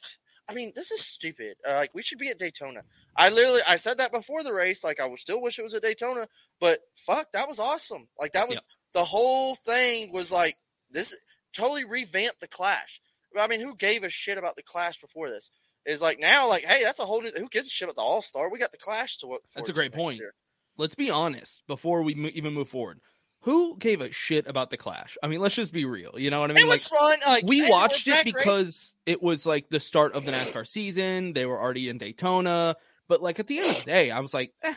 I 0.51 0.55
mean, 0.55 0.73
this 0.75 0.91
is 0.91 1.01
stupid. 1.05 1.57
Uh, 1.69 1.75
like 1.75 1.91
we 1.95 2.03
should 2.03 2.19
be 2.19 2.29
at 2.31 2.39
Daytona. 2.39 2.83
I 3.17 3.31
literally 3.31 3.61
I 3.69 3.77
said 3.77 3.99
that 3.99 4.13
before 4.13 4.43
the 4.43 4.53
race. 4.53 4.83
Like 4.83 5.01
I 5.01 5.07
would 5.07 5.19
still 5.19 5.41
wish 5.43 5.59
it 5.59 5.63
was 5.63 5.75
at 5.75 5.83
Daytona, 5.83 6.27
but 6.61 6.79
fuck, 6.97 7.31
that 7.33 7.49
was 7.49 7.59
awesome. 7.61 8.09
Like 8.19 8.33
that 8.33 8.49
was 8.49 8.57
Yep. 8.57 8.65
the 8.95 9.05
whole 9.05 9.55
thing 9.55 10.13
was 10.13 10.33
like 10.33 10.57
this 10.91 11.19
totally 11.53 11.85
revamped 11.85 12.41
the 12.41 12.49
Clash. 12.49 13.01
I 13.39 13.49
mean, 13.49 13.61
who 13.61 13.75
gave 13.77 14.03
a 14.03 14.09
shit 14.09 14.39
about 14.39 14.57
the 14.57 14.63
Clash 14.63 15.01
before 15.01 15.29
this? 15.29 15.51
Is 15.85 16.03
like 16.03 16.19
now, 16.19 16.49
like, 16.49 16.65
hey, 16.65 16.83
that's 16.83 16.99
a 16.99 17.05
whole 17.05 17.23
new. 17.23 17.31
Who 17.37 17.49
gives 17.49 17.69
a 17.69 17.71
shit 17.71 17.87
about 17.87 17.97
the 17.97 18.03
All 18.03 18.21
Star? 18.21 18.51
We 18.51 18.59
got 18.59 18.73
the 18.73 18.79
Clash 18.79 19.19
to 19.19 19.29
look. 19.29 19.43
That's 19.55 19.69
a 19.69 19.73
great 19.73 19.93
point. 19.93 20.19
year. 20.19 20.35
Let's 20.77 20.97
be 20.97 21.11
honest 21.11 21.63
before 21.67 22.03
we 22.03 22.15
mo- 22.15 22.31
even 22.35 22.55
move 22.55 22.69
forward. 22.69 23.01
Who 23.43 23.77
gave 23.79 24.01
a 24.01 24.11
shit 24.11 24.49
about 24.49 24.71
the 24.71 24.77
Clash? 24.77 25.17
I 25.23 25.29
mean, 25.29 25.39
let's 25.39 25.55
just 25.55 25.73
be 25.73 25.85
real. 25.85 26.15
You 26.17 26.31
know 26.31 26.41
what 26.41 26.51
I 26.51 26.55
mean? 26.55 26.67
It 26.67 26.69
was 26.69 26.89
fun. 26.89 27.19
Like 27.29 27.45
we 27.47 27.61
hey, 27.61 27.71
watched 27.71 28.09
it 28.09 28.25
because 28.25 28.95
it 29.07 29.23
was 29.23 29.47
like 29.47 29.69
the 29.69 29.79
start 29.79 30.15
of 30.15 30.25
the 30.25 30.33
NASCAR 30.33 30.67
season. 30.67 31.33
They 31.33 31.47
were 31.47 31.61
already 31.61 31.89
in 31.89 31.99
Daytona, 31.99 32.77
but 33.07 33.23
like 33.23 33.39
at 33.39 33.47
the 33.47 33.59
end 33.59 33.69
of 33.71 33.85
the 33.85 33.85
day, 33.85 34.11
I 34.11 34.19
was 34.19 34.35
like, 34.35 34.53
eh, 34.65 34.75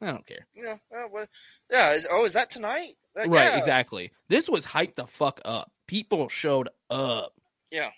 I 0.00 0.06
don't 0.06 0.26
care. 0.26 0.46
yeah, 0.56 0.74
uh, 0.92 1.06
well, 1.12 1.26
yeah. 1.70 1.96
Oh, 2.10 2.24
is 2.24 2.32
that 2.32 2.50
tonight? 2.50 2.90
Right? 3.16 3.30
yeah. 3.30 3.58
Exactly. 3.58 4.10
This 4.28 4.48
was 4.48 4.66
hyped 4.66 4.96
the 4.96 5.06
fuck 5.06 5.40
up. 5.44 5.70
People 5.86 6.28
showed 6.28 6.68
up. 6.90 7.34
Yeah, 7.72 7.90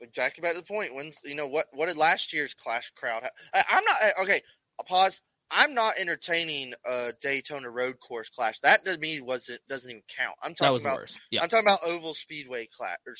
exactly 0.00 0.42
back 0.42 0.54
to 0.54 0.60
the 0.60 0.66
point. 0.66 0.94
When's 0.94 1.20
you 1.24 1.34
know 1.34 1.48
what? 1.48 1.66
What 1.72 1.88
did 1.88 1.96
last 1.96 2.32
year's 2.32 2.54
Clash 2.54 2.90
crowd? 2.90 3.22
Ha- 3.22 3.30
I, 3.54 3.76
I'm 3.78 3.84
not 3.84 3.96
okay. 4.22 4.40
Pause. 4.88 5.20
I'm 5.54 5.74
not 5.74 5.94
entertaining 6.00 6.72
a 6.90 7.10
Daytona 7.20 7.68
Road 7.68 8.00
Course 8.00 8.30
Clash. 8.30 8.60
That 8.60 8.84
to 8.86 8.98
me 8.98 9.20
wasn't 9.20 9.60
doesn't 9.68 9.90
even 9.90 10.02
count. 10.16 10.34
I'm 10.42 10.54
talking 10.54 10.80
about. 10.80 11.14
Yeah. 11.30 11.42
I'm 11.42 11.48
talking 11.48 11.66
about 11.66 11.80
Oval 11.86 12.14
Speedway 12.14 12.66
Clash 12.76 12.96
or 13.06 13.14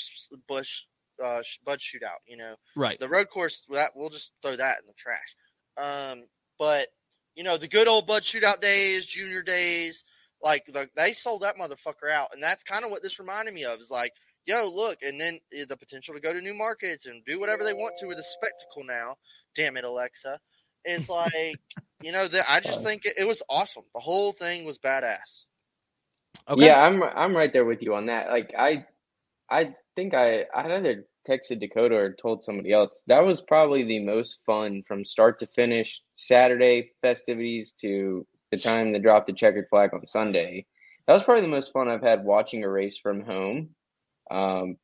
Bush 0.48 0.86
uh, 1.22 1.42
Bud 1.64 1.78
Shootout. 1.78 2.18
You 2.26 2.38
know, 2.38 2.54
Right. 2.74 2.98
the 2.98 3.08
road 3.08 3.28
course 3.28 3.64
that 3.70 3.90
we'll 3.94 4.08
just 4.08 4.32
throw 4.42 4.56
that 4.56 4.78
in 4.80 4.86
the 4.86 4.94
trash. 4.96 5.36
Um, 5.76 6.24
but 6.58 6.88
you 7.34 7.44
know 7.44 7.58
the 7.58 7.68
good 7.68 7.86
old 7.86 8.06
Bud 8.06 8.22
Shootout 8.22 8.60
days, 8.60 9.06
Junior 9.06 9.42
days, 9.42 10.04
like 10.42 10.64
the, 10.66 10.88
they 10.96 11.12
sold 11.12 11.42
that 11.42 11.58
motherfucker 11.58 12.10
out, 12.10 12.28
and 12.32 12.42
that's 12.42 12.62
kind 12.62 12.84
of 12.84 12.90
what 12.90 13.02
this 13.02 13.20
reminded 13.20 13.52
me 13.54 13.64
of. 13.64 13.78
Is 13.78 13.90
like, 13.90 14.12
yo, 14.46 14.70
look, 14.74 14.98
and 15.02 15.20
then 15.20 15.38
eh, 15.52 15.64
the 15.68 15.76
potential 15.76 16.14
to 16.14 16.20
go 16.20 16.32
to 16.32 16.40
new 16.40 16.54
markets 16.54 17.06
and 17.06 17.24
do 17.24 17.40
whatever 17.40 17.64
they 17.64 17.72
want 17.72 17.94
to 17.98 18.06
with 18.06 18.18
a 18.18 18.22
spectacle 18.22 18.84
now. 18.84 19.16
Damn 19.54 19.76
it, 19.76 19.84
Alexa! 19.84 20.38
It's 20.84 21.08
like, 21.08 21.60
you 22.02 22.12
know, 22.12 22.26
that 22.26 22.44
I 22.50 22.60
just 22.60 22.84
think 22.84 23.04
it, 23.04 23.14
it 23.18 23.26
was 23.26 23.42
awesome. 23.48 23.84
The 23.94 24.00
whole 24.00 24.32
thing 24.32 24.64
was 24.64 24.78
badass. 24.78 25.44
Okay. 26.48 26.66
Yeah, 26.66 26.82
I'm 26.82 27.02
I'm 27.02 27.36
right 27.36 27.52
there 27.52 27.64
with 27.64 27.82
you 27.82 27.94
on 27.94 28.06
that. 28.06 28.30
Like 28.30 28.52
I 28.58 28.86
I 29.50 29.74
think 29.94 30.14
I 30.14 30.46
I 30.54 30.74
either 30.76 31.04
texted 31.28 31.60
Dakota 31.60 31.94
or 31.94 32.16
told 32.20 32.42
somebody 32.42 32.72
else. 32.72 33.02
That 33.06 33.24
was 33.24 33.40
probably 33.40 33.84
the 33.84 34.04
most 34.04 34.40
fun 34.44 34.82
from 34.86 35.04
start 35.04 35.38
to 35.40 35.46
finish. 35.46 36.02
Saturday 36.14 36.92
festivities 37.00 37.72
to 37.80 38.26
the 38.50 38.58
time 38.58 38.92
they 38.92 38.98
dropped 38.98 39.28
the 39.28 39.32
checkered 39.32 39.68
flag 39.70 39.94
on 39.94 40.04
Sunday. 40.06 40.66
That 41.06 41.14
was 41.14 41.24
probably 41.24 41.42
the 41.42 41.48
most 41.48 41.72
fun 41.72 41.88
I've 41.88 42.02
had 42.02 42.24
watching 42.24 42.64
a 42.64 42.68
race 42.68 42.98
from 42.98 43.22
home. 43.22 43.70
Um, 44.32 44.76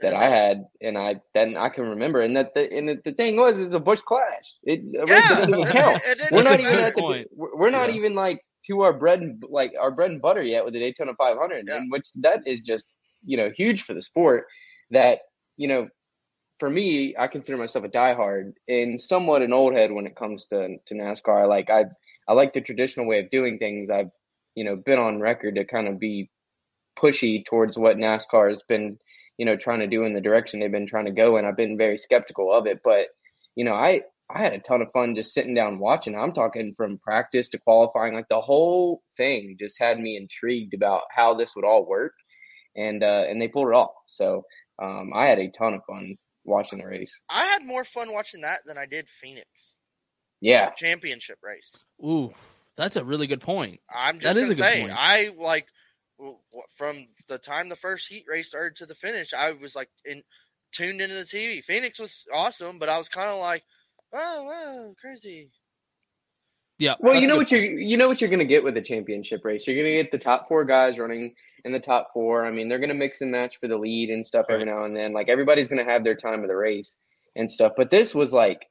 that 0.00 0.12
I 0.12 0.24
had, 0.24 0.64
and 0.82 0.98
I 0.98 1.20
then 1.34 1.56
I 1.56 1.70
can 1.70 1.84
remember, 1.88 2.20
and 2.20 2.36
that 2.36 2.54
the 2.54 2.70
and 2.70 2.88
the, 2.88 3.00
the 3.04 3.12
thing 3.12 3.36
was, 3.36 3.60
it's 3.60 3.72
a 3.72 3.80
Bush 3.80 4.02
clash. 4.02 4.56
It 4.64 4.80
a 5.00 5.06
race 5.06 5.22
Yeah, 5.22 5.28
doesn't 5.28 5.48
even 5.48 5.64
count. 5.66 5.98
We're 6.32 6.42
not 6.42 6.60
even 6.60 6.80
at 6.80 6.94
the, 6.94 7.02
Point. 7.02 7.28
we're 7.34 7.56
we're 7.56 7.70
not 7.70 7.88
Yeah. 7.88 7.96
even 7.96 8.14
like 8.14 8.40
to 8.66 8.82
our 8.82 8.92
bread 8.92 9.20
and 9.22 9.42
like 9.48 9.72
our 9.80 9.90
bread 9.90 10.10
and 10.10 10.20
butter 10.20 10.42
yet 10.42 10.64
with 10.64 10.74
the 10.74 10.80
Daytona 10.80 11.12
500, 11.16 11.64
Yeah. 11.66 11.76
and 11.78 11.90
which 11.92 12.08
that 12.16 12.42
is 12.46 12.60
just 12.60 12.90
you 13.24 13.36
know 13.38 13.50
huge 13.56 13.82
for 13.82 13.94
the 13.94 14.02
sport. 14.02 14.46
That 14.90 15.20
you 15.56 15.68
know, 15.68 15.88
for 16.60 16.68
me, 16.68 17.14
I 17.18 17.26
consider 17.28 17.56
myself 17.56 17.84
a 17.86 17.88
diehard 17.88 18.52
and 18.68 19.00
somewhat 19.00 19.42
an 19.42 19.52
old 19.54 19.72
head 19.74 19.92
when 19.92 20.06
it 20.06 20.16
comes 20.16 20.46
to 20.46 20.76
to 20.86 20.94
NASCAR. 20.94 21.48
Like 21.48 21.70
I 21.70 21.86
I 22.28 22.34
like 22.34 22.52
the 22.52 22.60
traditional 22.60 23.06
way 23.06 23.20
of 23.20 23.30
doing 23.30 23.58
things. 23.58 23.88
I've 23.90 24.10
you 24.54 24.64
know 24.64 24.76
been 24.76 24.98
on 24.98 25.20
record 25.20 25.54
to 25.54 25.64
kind 25.64 25.88
of 25.88 25.98
be 25.98 26.30
pushy 26.96 27.44
towards 27.44 27.78
what 27.78 27.96
NASCAR 27.96 28.50
has 28.50 28.62
been 28.68 28.98
you 29.38 29.46
know 29.46 29.56
trying 29.56 29.80
to 29.80 29.86
do 29.86 30.04
in 30.04 30.14
the 30.14 30.20
direction 30.20 30.60
they've 30.60 30.72
been 30.72 30.88
trying 30.88 31.06
to 31.06 31.10
go, 31.10 31.36
and 31.36 31.46
I've 31.46 31.56
been 31.56 31.78
very 31.78 31.98
skeptical 31.98 32.52
of 32.52 32.66
it. 32.66 32.80
But 32.84 33.08
you 33.54 33.64
know, 33.64 33.74
I 33.74 34.02
I 34.30 34.40
had 34.40 34.54
a 34.54 34.58
ton 34.58 34.82
of 34.82 34.90
fun 34.92 35.14
just 35.14 35.32
sitting 35.34 35.54
down 35.54 35.78
watching. 35.78 36.16
I'm 36.16 36.32
talking 36.32 36.74
from 36.76 36.98
practice 36.98 37.48
to 37.50 37.58
qualifying, 37.58 38.14
like 38.14 38.28
the 38.28 38.40
whole 38.40 39.02
thing 39.16 39.56
just 39.58 39.78
had 39.78 39.98
me 40.00 40.16
intrigued 40.16 40.74
about 40.74 41.02
how 41.14 41.34
this 41.34 41.54
would 41.54 41.64
all 41.64 41.86
work, 41.86 42.12
and 42.76 43.02
uh, 43.02 43.24
and 43.28 43.40
they 43.40 43.48
pulled 43.48 43.68
it 43.68 43.74
off. 43.74 43.92
So 44.08 44.42
um, 44.82 45.10
I 45.14 45.26
had 45.26 45.38
a 45.38 45.48
ton 45.50 45.74
of 45.74 45.80
fun 45.86 46.16
watching 46.44 46.80
the 46.80 46.86
race. 46.86 47.18
I 47.30 47.44
had 47.44 47.64
more 47.64 47.84
fun 47.84 48.12
watching 48.12 48.40
that 48.42 48.58
than 48.66 48.78
I 48.78 48.86
did 48.86 49.08
Phoenix 49.08 49.78
Yeah, 50.40 50.70
championship 50.70 51.38
race. 51.42 51.84
Ooh, 52.04 52.32
that's 52.76 52.96
a 52.96 53.04
really 53.04 53.26
good 53.26 53.40
point. 53.40 53.80
I'm 53.94 54.18
just 54.18 54.36
is 54.36 54.42
gonna 54.42 54.52
a 54.52 54.54
good 54.54 54.64
say, 54.64 54.80
point. 54.80 54.92
I 54.96 55.30
like 55.38 55.66
w- 55.66 55.66
w- 55.66 55.75
from 56.76 57.06
the 57.28 57.38
time 57.38 57.68
the 57.68 57.76
first 57.76 58.10
heat 58.10 58.24
race 58.28 58.48
started 58.48 58.76
to 58.76 58.86
the 58.86 58.94
finish, 58.94 59.32
I 59.34 59.52
was 59.52 59.76
like 59.76 59.90
in 60.04 60.22
tuned 60.72 61.00
into 61.00 61.14
the 61.14 61.22
TV. 61.22 61.62
Phoenix 61.62 61.98
was 61.98 62.26
awesome, 62.34 62.78
but 62.78 62.88
I 62.88 62.98
was 62.98 63.08
kind 63.08 63.28
of 63.28 63.38
like, 63.38 63.62
oh, 64.12 64.44
wow, 64.44 64.94
crazy. 65.00 65.50
Yeah. 66.78 66.94
Well, 67.00 67.14
you 67.14 67.26
know 67.26 67.34
good 67.34 67.38
what 67.38 67.52
you're 67.52 67.64
you 67.64 67.96
know 67.96 68.06
what 68.06 68.20
you're 68.20 68.28
gonna 68.28 68.44
get 68.44 68.62
with 68.62 68.76
a 68.76 68.82
championship 68.82 69.44
race. 69.44 69.66
You're 69.66 69.76
gonna 69.76 70.02
get 70.02 70.12
the 70.12 70.18
top 70.18 70.46
four 70.46 70.64
guys 70.64 70.98
running 70.98 71.34
in 71.64 71.72
the 71.72 71.80
top 71.80 72.10
four. 72.12 72.44
I 72.44 72.50
mean, 72.50 72.68
they're 72.68 72.78
gonna 72.78 72.94
mix 72.94 73.22
and 73.22 73.30
match 73.30 73.58
for 73.58 73.66
the 73.66 73.78
lead 73.78 74.10
and 74.10 74.26
stuff 74.26 74.46
every 74.50 74.66
now 74.66 74.84
and 74.84 74.94
then. 74.94 75.14
Like 75.14 75.30
everybody's 75.30 75.68
gonna 75.68 75.84
have 75.84 76.04
their 76.04 76.14
time 76.14 76.42
of 76.42 76.48
the 76.48 76.56
race 76.56 76.96
and 77.34 77.50
stuff. 77.50 77.72
But 77.78 77.90
this 77.90 78.14
was 78.14 78.32
like 78.32 78.66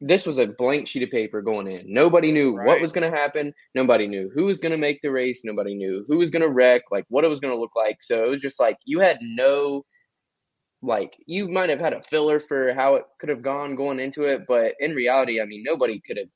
this 0.00 0.26
was 0.26 0.38
a 0.38 0.46
blank 0.46 0.88
sheet 0.88 1.02
of 1.02 1.10
paper 1.10 1.42
going 1.42 1.66
in. 1.66 1.82
Nobody 1.86 2.32
knew 2.32 2.54
what 2.54 2.80
was 2.80 2.92
gonna 2.92 3.10
happen. 3.10 3.52
Nobody 3.74 4.06
knew 4.06 4.30
who 4.34 4.44
was 4.44 4.58
gonna 4.58 4.78
make 4.78 5.00
the 5.02 5.10
race. 5.10 5.42
Nobody 5.44 5.74
knew 5.74 6.04
who 6.08 6.18
was 6.18 6.30
gonna 6.30 6.48
wreck. 6.48 6.82
Like 6.90 7.04
what 7.08 7.24
it 7.24 7.28
was 7.28 7.40
gonna 7.40 7.58
look 7.58 7.76
like. 7.76 8.02
So 8.02 8.24
it 8.24 8.28
was 8.28 8.40
just 8.40 8.58
like 8.58 8.76
you 8.84 9.00
had 9.00 9.18
no 9.20 9.84
like 10.82 11.14
you 11.26 11.48
might 11.48 11.68
have 11.70 11.80
had 11.80 11.92
a 11.92 12.02
filler 12.02 12.40
for 12.40 12.72
how 12.74 12.94
it 12.96 13.04
could 13.18 13.28
have 13.28 13.42
gone 13.42 13.76
going 13.76 14.00
into 14.00 14.22
it, 14.22 14.42
but 14.46 14.74
in 14.80 14.94
reality, 14.94 15.40
I 15.40 15.44
mean, 15.44 15.62
nobody 15.64 16.00
could 16.00 16.16
have 16.16 16.28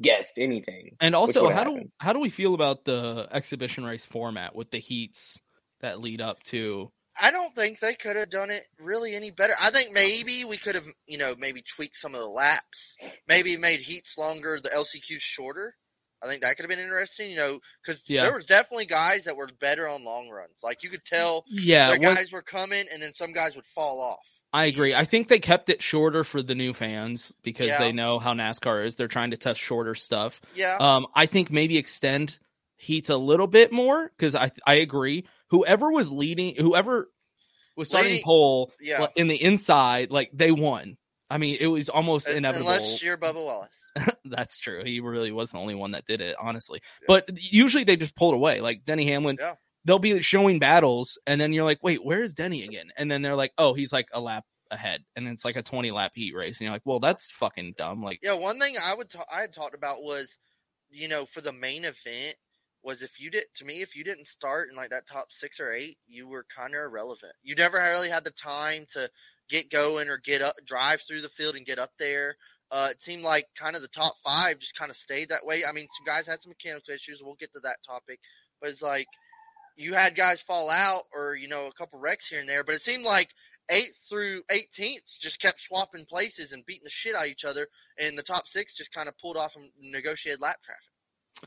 guessed 0.00 0.38
anything. 0.38 0.96
And 1.00 1.14
also, 1.14 1.44
would 1.44 1.52
how 1.52 1.64
do 1.64 1.82
how 1.98 2.12
do 2.12 2.20
we 2.20 2.30
feel 2.30 2.54
about 2.54 2.84
the 2.84 3.28
exhibition 3.32 3.84
race 3.84 4.06
format 4.06 4.54
with 4.54 4.70
the 4.70 4.78
heats 4.78 5.38
that 5.80 6.00
lead 6.00 6.20
up 6.20 6.42
to? 6.44 6.90
I 7.22 7.30
don't 7.30 7.54
think 7.54 7.80
they 7.80 7.94
could 7.94 8.16
have 8.16 8.30
done 8.30 8.50
it 8.50 8.62
really 8.78 9.14
any 9.14 9.30
better. 9.30 9.52
I 9.62 9.70
think 9.70 9.92
maybe 9.92 10.44
we 10.44 10.56
could 10.56 10.74
have, 10.74 10.86
you 11.06 11.18
know, 11.18 11.32
maybe 11.38 11.62
tweaked 11.62 11.96
some 11.96 12.14
of 12.14 12.20
the 12.20 12.26
laps, 12.26 12.96
maybe 13.28 13.56
made 13.56 13.80
heats 13.80 14.16
longer, 14.18 14.58
the 14.62 14.68
LCQs 14.70 15.20
shorter. 15.20 15.74
I 16.22 16.26
think 16.28 16.42
that 16.42 16.56
could 16.56 16.64
have 16.64 16.70
been 16.70 16.78
interesting, 16.84 17.30
you 17.30 17.36
know, 17.36 17.58
because 17.82 18.04
Yeah. 18.08 18.22
there 18.22 18.34
was 18.34 18.44
definitely 18.44 18.86
guys 18.86 19.24
that 19.24 19.36
were 19.36 19.48
better 19.60 19.88
on 19.88 20.04
long 20.04 20.28
runs. 20.28 20.60
Like 20.62 20.82
you 20.82 20.90
could 20.90 21.04
tell, 21.04 21.44
Yeah, 21.48 21.90
once- 21.90 22.04
guys 22.04 22.32
were 22.32 22.42
coming, 22.42 22.84
and 22.92 23.02
then 23.02 23.12
some 23.12 23.32
guys 23.32 23.56
would 23.56 23.64
fall 23.64 24.00
off. 24.02 24.26
I 24.52 24.66
agree. 24.66 24.94
I 24.94 25.04
think 25.04 25.28
they 25.28 25.38
kept 25.38 25.68
it 25.70 25.80
shorter 25.80 26.24
for 26.24 26.42
the 26.42 26.54
new 26.56 26.72
fans 26.74 27.32
because 27.42 27.68
Yeah. 27.68 27.78
they 27.78 27.92
know 27.92 28.18
how 28.18 28.34
NASCAR 28.34 28.84
is. 28.84 28.96
They're 28.96 29.06
trying 29.08 29.30
to 29.30 29.36
test 29.36 29.60
shorter 29.60 29.94
stuff. 29.94 30.40
Yeah. 30.54 30.76
Um, 30.80 31.06
I 31.14 31.26
think 31.26 31.50
maybe 31.50 31.78
extend 31.78 32.38
heats 32.76 33.10
a 33.10 33.16
little 33.16 33.46
bit 33.46 33.70
more 33.72 34.10
because 34.16 34.34
I 34.34 34.50
I 34.66 34.74
agree. 34.74 35.24
Whoever 35.50 35.90
was 35.90 36.10
leading, 36.10 36.54
whoever 36.56 37.08
was 37.76 37.88
starting 37.88 38.10
Leading- 38.10 38.24
pole 38.24 38.72
yeah. 38.80 39.06
in 39.16 39.28
the 39.28 39.40
inside, 39.42 40.10
like 40.10 40.30
they 40.32 40.50
won. 40.52 40.96
I 41.32 41.38
mean, 41.38 41.58
it 41.60 41.68
was 41.68 41.88
almost 41.88 42.28
Un- 42.28 42.38
inevitable. 42.38 42.68
Unless 42.70 43.04
you're 43.04 43.16
Bubba 43.16 43.44
Wallace. 43.44 43.92
That's 44.24 44.58
true. 44.58 44.82
He 44.84 44.98
really 45.00 45.30
was 45.30 45.50
the 45.52 45.58
only 45.58 45.76
one 45.76 45.92
that 45.92 46.04
did 46.04 46.20
it, 46.20 46.34
honestly. 46.40 46.80
But 47.06 47.28
usually 47.40 47.84
they 47.84 47.94
just 47.96 48.16
pulled 48.16 48.34
away. 48.34 48.60
Like 48.60 48.84
Denny 48.84 49.06
Hamlin, 49.06 49.36
Yeah. 49.40 49.54
they'll 49.84 50.00
be 50.00 50.20
showing 50.22 50.58
battles, 50.58 51.18
and 51.26 51.40
then 51.40 51.52
you're 51.52 51.64
like, 51.64 51.78
wait, 51.82 52.04
where 52.04 52.22
is 52.22 52.34
Denny 52.34 52.64
again? 52.64 52.90
And 52.96 53.08
then 53.10 53.22
they're 53.22 53.36
like, 53.36 53.52
oh, 53.58 53.74
he's 53.74 53.92
like 53.92 54.08
a 54.12 54.20
lap 54.20 54.44
ahead, 54.72 55.02
and 55.16 55.28
it's 55.28 55.44
like 55.44 55.56
a 55.56 55.62
20 55.62 55.90
lap 55.92 56.12
heat 56.14 56.34
race, 56.34 56.58
and 56.58 56.62
you're 56.62 56.72
like, 56.72 56.82
well, 56.84 57.00
that's 57.00 57.30
fucking 57.30 57.74
dumb. 57.78 58.02
Like, 58.02 58.18
Yeah, 58.22 58.34
one 58.34 58.58
thing 58.58 58.74
I 58.84 58.94
would 58.96 59.08
ta- 59.10 59.24
I 59.32 59.40
had 59.42 59.52
talked 59.52 59.76
about 59.76 60.02
was, 60.02 60.36
you 60.90 61.06
know, 61.08 61.24
for 61.24 61.40
the 61.40 61.52
main 61.52 61.84
event 61.84 62.34
was 62.82 63.02
if 63.02 63.20
you 63.20 63.30
did 63.30 63.44
to 63.56 63.64
me 63.64 63.82
if 63.82 63.94
you 63.94 64.04
didn't 64.04 64.26
start 64.26 64.70
in 64.70 64.76
like 64.76 64.90
that 64.90 65.06
top 65.06 65.26
six 65.30 65.60
or 65.60 65.72
eight, 65.72 65.96
you 66.06 66.28
were 66.28 66.46
kind 66.54 66.74
of 66.74 66.80
irrelevant. 66.80 67.32
You 67.42 67.54
never 67.54 67.76
really 67.76 68.08
had 68.08 68.24
the 68.24 68.30
time 68.30 68.84
to 68.94 69.08
get 69.48 69.70
going 69.70 70.08
or 70.08 70.18
get 70.18 70.42
up, 70.42 70.54
drive 70.64 71.02
through 71.02 71.20
the 71.20 71.28
field 71.28 71.56
and 71.56 71.66
get 71.66 71.78
up 71.78 71.90
there. 71.98 72.36
Uh, 72.70 72.88
it 72.90 73.02
seemed 73.02 73.24
like 73.24 73.46
kind 73.58 73.74
of 73.74 73.82
the 73.82 73.88
top 73.88 74.12
five 74.24 74.58
just 74.58 74.78
kind 74.78 74.90
of 74.90 74.96
stayed 74.96 75.28
that 75.28 75.44
way. 75.44 75.62
I 75.68 75.72
mean, 75.72 75.88
some 75.88 76.06
guys 76.06 76.26
had 76.26 76.40
some 76.40 76.50
mechanical 76.50 76.94
issues. 76.94 77.20
We'll 77.22 77.34
get 77.34 77.52
to 77.54 77.60
that 77.60 77.78
topic, 77.86 78.20
but 78.60 78.70
it's 78.70 78.82
like 78.82 79.08
you 79.76 79.94
had 79.94 80.14
guys 80.14 80.40
fall 80.40 80.70
out 80.70 81.02
or 81.14 81.34
you 81.34 81.48
know 81.48 81.66
a 81.66 81.72
couple 81.72 81.98
wrecks 81.98 82.28
here 82.28 82.40
and 82.40 82.48
there. 82.48 82.62
But 82.64 82.76
it 82.76 82.80
seemed 82.80 83.04
like 83.04 83.30
eighth 83.70 84.06
through 84.08 84.42
18th 84.52 85.18
just 85.20 85.40
kept 85.40 85.60
swapping 85.60 86.04
places 86.06 86.52
and 86.52 86.64
beating 86.66 86.84
the 86.84 86.90
shit 86.90 87.16
out 87.16 87.24
of 87.24 87.30
each 87.30 87.44
other, 87.44 87.66
and 87.98 88.16
the 88.16 88.22
top 88.22 88.46
six 88.46 88.76
just 88.76 88.94
kind 88.94 89.08
of 89.08 89.18
pulled 89.18 89.36
off 89.36 89.56
and 89.56 89.68
negotiated 89.80 90.40
lap 90.40 90.56
traffic. 90.62 90.92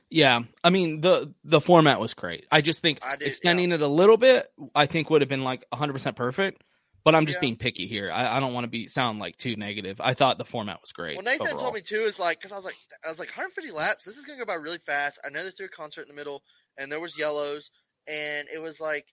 Yeah, 0.10 0.42
I 0.64 0.70
mean 0.70 1.02
the 1.02 1.34
the 1.44 1.62
format 1.62 2.00
was 2.00 2.14
great. 2.14 2.46
I 2.52 2.62
just 2.62 2.82
think 2.82 3.00
I 3.04 3.16
did, 3.16 3.28
extending 3.28 3.72
it 3.72 3.82
a 3.82 3.88
little 3.88 4.18
bit, 4.18 4.52
I 4.74 4.86
think 4.86 5.10
would 5.10 5.22
have 5.22 5.30
been 5.30 5.44
like 5.44 5.66
100 5.70 5.94
percent 5.94 6.16
perfect. 6.16 6.64
But 7.04 7.16
I'm 7.16 7.26
just 7.26 7.38
Yeah. 7.38 7.42
being 7.42 7.58
picky 7.58 7.86
here. 7.86 8.10
I, 8.10 8.38
I 8.38 8.40
don't 8.40 8.54
want 8.54 8.64
to 8.64 8.70
be 8.70 8.88
sound 8.88 9.20
like 9.20 9.36
too 9.36 9.58
negative. 9.58 10.00
I 10.00 10.14
thought 10.14 10.38
the 10.38 10.46
format 10.46 10.80
was 10.82 10.94
great. 10.94 11.16
Well, 11.18 11.24
Nathan 11.24 11.48
overall. 11.48 11.60
told 11.64 11.74
me 11.76 11.82
too 11.82 11.98
is 11.98 12.18
like 12.20 12.40
because 12.40 12.54
I 12.54 12.56
was 12.56 12.64
like 12.64 12.78
I 13.06 13.10
was 13.10 13.20
like 13.20 13.28
150 13.30 13.72
laps. 13.76 14.06
This 14.06 14.18
is 14.18 14.26
gonna 14.26 14.40
go 14.40 14.46
by 14.46 14.54
really 14.54 14.78
fast. 14.78 15.20
I 15.26 15.30
know 15.30 15.44
they 15.44 15.50
threw 15.50 15.66
a 15.66 15.70
concert 15.70 16.04
in 16.04 16.08
the 16.08 16.14
middle, 16.14 16.44
and 16.78 16.92
there 16.92 17.02
was 17.02 17.20
yellows, 17.20 17.72
and 18.08 18.48
it 18.54 18.60
was 18.62 18.80
like, 18.80 19.06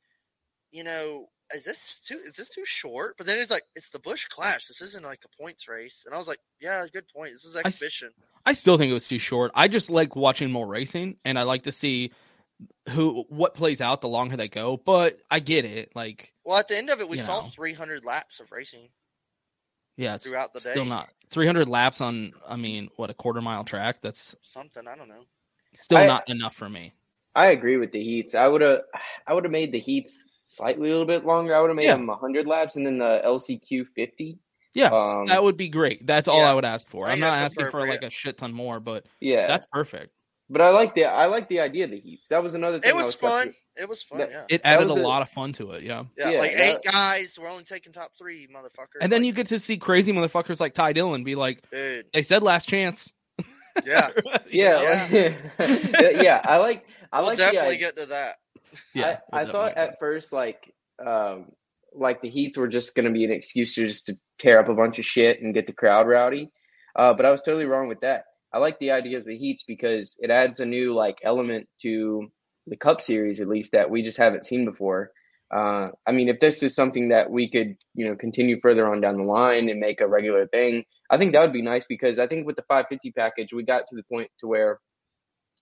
you 0.70 0.84
know, 0.84 1.26
is 1.52 1.64
this 1.64 2.00
too 2.00 2.14
is 2.24 2.36
this 2.36 2.50
too 2.50 2.64
short? 2.64 3.16
But 3.18 3.26
then 3.26 3.40
it's 3.40 3.50
like 3.50 3.64
it's 3.74 3.90
the 3.90 3.98
Busch 3.98 4.26
Clash. 4.26 4.68
This 4.68 4.80
isn't 4.82 5.04
like 5.04 5.22
a 5.24 5.42
points 5.42 5.68
race, 5.68 6.04
and 6.06 6.14
I 6.14 6.18
was 6.18 6.28
like, 6.28 6.38
yeah, 6.60 6.84
good 6.92 7.08
point. 7.14 7.32
This 7.32 7.44
is 7.44 7.56
exhibition. 7.56 8.10
I 8.20 8.29
still 8.54 8.78
think 8.78 8.90
it 8.90 8.94
was 8.94 9.08
too 9.08 9.18
short. 9.18 9.50
I 9.54 9.68
just 9.68 9.90
like 9.90 10.16
watching 10.16 10.50
more 10.50 10.66
racing, 10.66 11.16
and 11.24 11.38
I 11.38 11.42
like 11.42 11.62
to 11.64 11.72
see 11.72 12.12
who 12.90 13.24
what 13.28 13.54
plays 13.54 13.80
out 13.80 14.00
the 14.00 14.08
longer 14.08 14.36
they 14.36 14.48
go. 14.48 14.76
But 14.84 15.18
I 15.30 15.40
get 15.40 15.64
it. 15.64 15.92
Like, 15.94 16.32
well, 16.44 16.58
at 16.58 16.68
the 16.68 16.76
end 16.76 16.90
of 16.90 17.00
it, 17.00 17.08
we 17.08 17.16
saw 17.18 17.36
know. 17.36 17.42
300 17.42 18.04
laps 18.04 18.40
of 18.40 18.52
racing. 18.52 18.88
yeah, 19.96 20.16
Throughout 20.16 20.52
the 20.52 20.60
day, 20.60 20.70
still 20.72 20.84
not 20.84 21.08
300 21.30 21.68
laps 21.68 22.00
on. 22.00 22.32
I 22.48 22.56
mean, 22.56 22.88
what 22.96 23.10
a 23.10 23.14
quarter 23.14 23.40
mile 23.40 23.64
track? 23.64 23.98
That's 24.02 24.34
Something 24.42 24.86
I 24.88 24.96
don't 24.96 25.08
know. 25.08 25.24
still 25.78 25.98
I- 25.98 26.06
not 26.06 26.28
enough 26.28 26.54
for 26.54 26.68
me. 26.68 26.92
I 27.34 27.46
agree 27.52 27.76
with 27.76 27.92
the 27.92 28.02
heats. 28.02 28.34
I 28.34 28.46
would 28.48 28.60
have 28.60 28.80
I 29.26 29.34
would 29.34 29.44
have 29.44 29.52
made 29.52 29.70
the 29.72 29.78
heats 29.78 30.28
slightly 30.46 30.88
a 30.88 30.92
little 30.92 31.06
bit 31.06 31.24
longer. 31.24 31.54
I 31.54 31.60
would 31.60 31.70
have 31.70 31.76
made 31.76 31.84
Yeah. 31.84 31.94
them 31.94 32.08
100 32.08 32.44
laps 32.46 32.74
and 32.74 32.84
then 32.84 32.98
the 32.98 33.20
LCQ 33.24 33.84
50. 33.94 34.36
Yeah, 34.74 34.90
Um, 34.92 35.26
that 35.26 35.42
would 35.42 35.56
be 35.56 35.68
great. 35.68 36.06
That's 36.06 36.28
all 36.28 36.38
yeah, 36.38 36.52
I 36.52 36.54
would 36.54 36.64
ask 36.64 36.88
for. 36.88 37.06
I 37.06 37.12
I'm 37.12 37.20
not 37.20 37.34
asking 37.34 37.70
for 37.70 37.86
like 37.86 38.02
a 38.02 38.10
shit 38.10 38.38
ton 38.38 38.52
more, 38.52 38.78
but 38.80 39.04
yeah. 39.20 39.46
that's 39.48 39.66
perfect. 39.66 40.12
but 40.48 40.60
I 40.60 40.70
like 40.70 40.94
the 40.94 41.06
I 41.06 41.26
like 41.26 41.48
the 41.48 41.60
idea 41.60 41.84
of 41.84 41.90
the 41.90 41.98
heats. 42.00 42.28
That 42.28 42.42
was 42.42 42.54
another 42.54 42.78
thing. 42.78 42.90
It 42.90 42.92
I 42.92 42.96
was 42.96 43.14
skeptical- 43.16 43.38
fun. 43.38 43.52
It 43.76 43.88
was 43.88 44.02
fun. 44.02 44.18
That- 44.18 44.30
yeah. 44.30 44.44
It 44.48 44.60
added 44.64 44.88
a 44.90 44.92
a- 44.92 44.94
lot 44.94 45.22
of 45.22 45.30
fun 45.30 45.52
to 45.54 45.72
it. 45.72 45.82
Yeah. 45.82 46.04
Yeah, 46.16 46.30
yeah, 46.30 46.38
like 46.38 46.52
that- 46.52 46.78
eight 46.86 46.92
guys. 46.92 47.38
We're 47.40 47.48
only 47.50 47.64
taking 47.64 47.92
top 47.92 48.10
three, 48.18 48.46
motherfucker. 48.54 49.00
And 49.00 49.10
then 49.10 49.22
Like, 49.22 49.26
you 49.26 49.32
get 49.32 49.46
to 49.48 49.58
see 49.58 49.76
crazy 49.76 50.12
motherfuckers 50.12 50.60
like 50.60 50.74
Ty 50.74 50.92
Dillon 50.92 51.24
be 51.24 51.34
like, 51.34 51.68
dude. 51.70 52.06
they 52.12 52.22
said 52.22 52.42
last 52.42 52.68
chance. 52.68 53.12
Yeah, 53.86 54.08
Yeah, 54.50 54.76
like- 55.08 55.42
yeah. 56.22 56.40
I 56.44 56.56
like 56.58 56.84
I 57.12 57.20
we'll 57.20 57.28
like 57.28 57.38
definitely 57.38 57.74
idea- 57.74 57.78
get 57.78 57.96
to 57.98 58.06
that. 58.06 58.36
Yeah. 58.94 59.18
I, 59.32 59.40
I 59.40 59.44
we'll 59.44 59.52
thought 59.52 59.76
at 59.76 59.98
first 60.00 60.32
like 60.32 60.72
um 61.04 61.46
like 61.94 62.22
the 62.22 62.30
heats 62.30 62.56
were 62.56 62.68
just 62.68 62.94
going 62.94 63.06
to 63.06 63.12
be 63.12 63.24
an 63.24 63.32
excuse 63.32 63.74
to 63.74 63.86
just 63.86 64.06
to 64.06 64.18
tear 64.38 64.60
up 64.60 64.68
a 64.68 64.74
bunch 64.74 64.98
of 64.98 65.04
shit 65.04 65.40
and 65.40 65.54
get 65.54 65.66
the 65.66 65.72
crowd 65.72 66.06
rowdy. 66.06 66.50
Uh, 66.96 67.14
but 67.14 67.26
I 67.26 67.30
was 67.30 67.42
totally 67.42 67.66
wrong 67.66 67.88
with 67.88 68.00
that. 68.00 68.24
I 68.52 68.58
like 68.58 68.78
the 68.78 68.92
idea 68.92 69.16
of 69.16 69.24
the 69.24 69.36
heats 69.36 69.64
because 69.66 70.16
it 70.18 70.30
adds 70.30 70.60
a 70.60 70.66
new 70.66 70.94
like 70.94 71.18
element 71.22 71.68
to 71.82 72.30
the 72.66 72.76
Cup 72.76 73.00
Series 73.00 73.40
at 73.40 73.48
least 73.48 73.72
that 73.72 73.90
we 73.90 74.02
just 74.02 74.18
haven't 74.18 74.44
seen 74.44 74.64
before. 74.64 75.12
Uh, 75.54 75.88
I 76.06 76.12
mean, 76.12 76.28
if 76.28 76.40
this 76.40 76.62
is 76.62 76.74
something 76.74 77.08
that 77.08 77.30
we 77.30 77.50
could 77.50 77.74
you 77.94 78.08
know 78.08 78.16
continue 78.16 78.60
further 78.60 78.90
on 78.90 79.00
down 79.00 79.16
the 79.16 79.24
line 79.24 79.68
and 79.68 79.80
make 79.80 80.00
a 80.00 80.08
regular 80.08 80.46
thing, 80.46 80.84
I 81.10 81.18
think 81.18 81.32
that 81.32 81.42
would 81.42 81.52
be 81.52 81.62
nice 81.62 81.86
because 81.86 82.18
I 82.18 82.26
think 82.26 82.46
with 82.46 82.56
the 82.56 82.62
550 82.62 83.12
package 83.12 83.52
we 83.52 83.62
got 83.64 83.86
to 83.88 83.96
the 83.96 84.04
point 84.04 84.30
to 84.40 84.46
where 84.46 84.80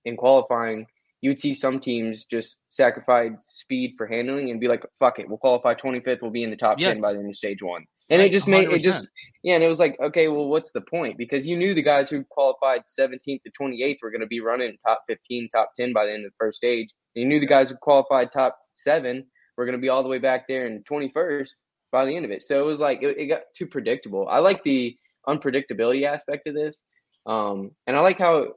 in 0.05 0.17
qualifying 0.17 0.87
you 1.21 1.31
would 1.31 1.41
see 1.41 1.55
some 1.55 1.81
teams 1.81 2.25
just 2.25 2.59
sacrifice 2.69 3.33
speed 3.41 3.95
for 3.97 4.07
handling 4.07 4.51
and 4.51 4.61
be 4.61 4.69
like, 4.69 4.85
"Fuck 4.99 5.19
it, 5.19 5.29
we'll 5.29 5.39
qualify 5.39 5.75
25th. 5.75 6.23
We'll 6.23 6.31
be 6.31 6.45
in 6.45 6.51
the 6.51 6.57
top 6.57 6.79
Yes. 6.79 6.95
10 6.95 7.03
by 7.03 7.13
the 7.13 7.19
end 7.19 7.29
of 7.29 7.37
stage 7.37 7.63
one." 7.63 7.85
And 8.11 8.21
Right, 8.21 8.31
it 8.31 8.33
just 8.33 8.49
made 8.49 8.71
it 8.71 8.79
just 8.79 9.11
yeah, 9.43 9.55
and 9.55 9.63
it 9.65 9.69
was 9.69 9.79
like, 9.79 9.99
okay, 10.01 10.29
well, 10.29 10.47
what's 10.49 10.73
the 10.73 10.81
point? 10.81 11.19
Because 11.19 11.47
you 11.47 11.57
knew 11.57 11.75
the 11.75 11.83
guys 11.83 12.09
who 12.09 12.25
qualified 12.31 12.83
17th 12.87 13.43
to 13.43 13.51
28th 13.61 13.99
were 14.03 14.11
going 14.11 14.23
to 14.23 14.27
be 14.27 14.41
running 14.41 14.77
top 14.87 15.03
15, 15.09 15.49
top 15.51 15.73
10 15.77 15.93
by 15.93 16.07
the 16.07 16.13
end 16.13 16.25
of 16.25 16.31
the 16.31 16.37
first 16.39 16.57
stage. 16.57 16.89
And 17.15 17.23
you 17.23 17.29
knew 17.29 17.41
the 17.41 17.47
guys 17.47 17.71
who 17.71 17.77
qualified 17.77 18.33
top 18.33 18.59
seven 18.75 19.27
were 19.57 19.67
going 19.67 19.77
to 19.77 19.81
be 19.81 19.91
all 19.91 20.03
the 20.03 20.09
way 20.09 20.19
back 20.19 20.49
there 20.49 20.67
in 20.67 20.83
21st 20.85 21.51
by 21.93 22.05
the 22.05 22.17
end 22.17 22.25
of 22.25 22.31
it. 22.31 22.43
So 22.43 22.61
it 22.61 22.65
was 22.65 22.81
like 22.81 23.03
it, 23.03 23.19
it 23.19 23.27
got 23.27 23.43
too 23.55 23.67
predictable. 23.67 24.27
I 24.29 24.39
like 24.39 24.63
the 24.63 24.97
unpredictability 25.29 26.05
aspect 26.05 26.47
of 26.47 26.55
this, 26.55 26.85
um, 27.27 27.73
and 27.87 27.97
I 27.97 28.01
like 28.01 28.19
how 28.19 28.55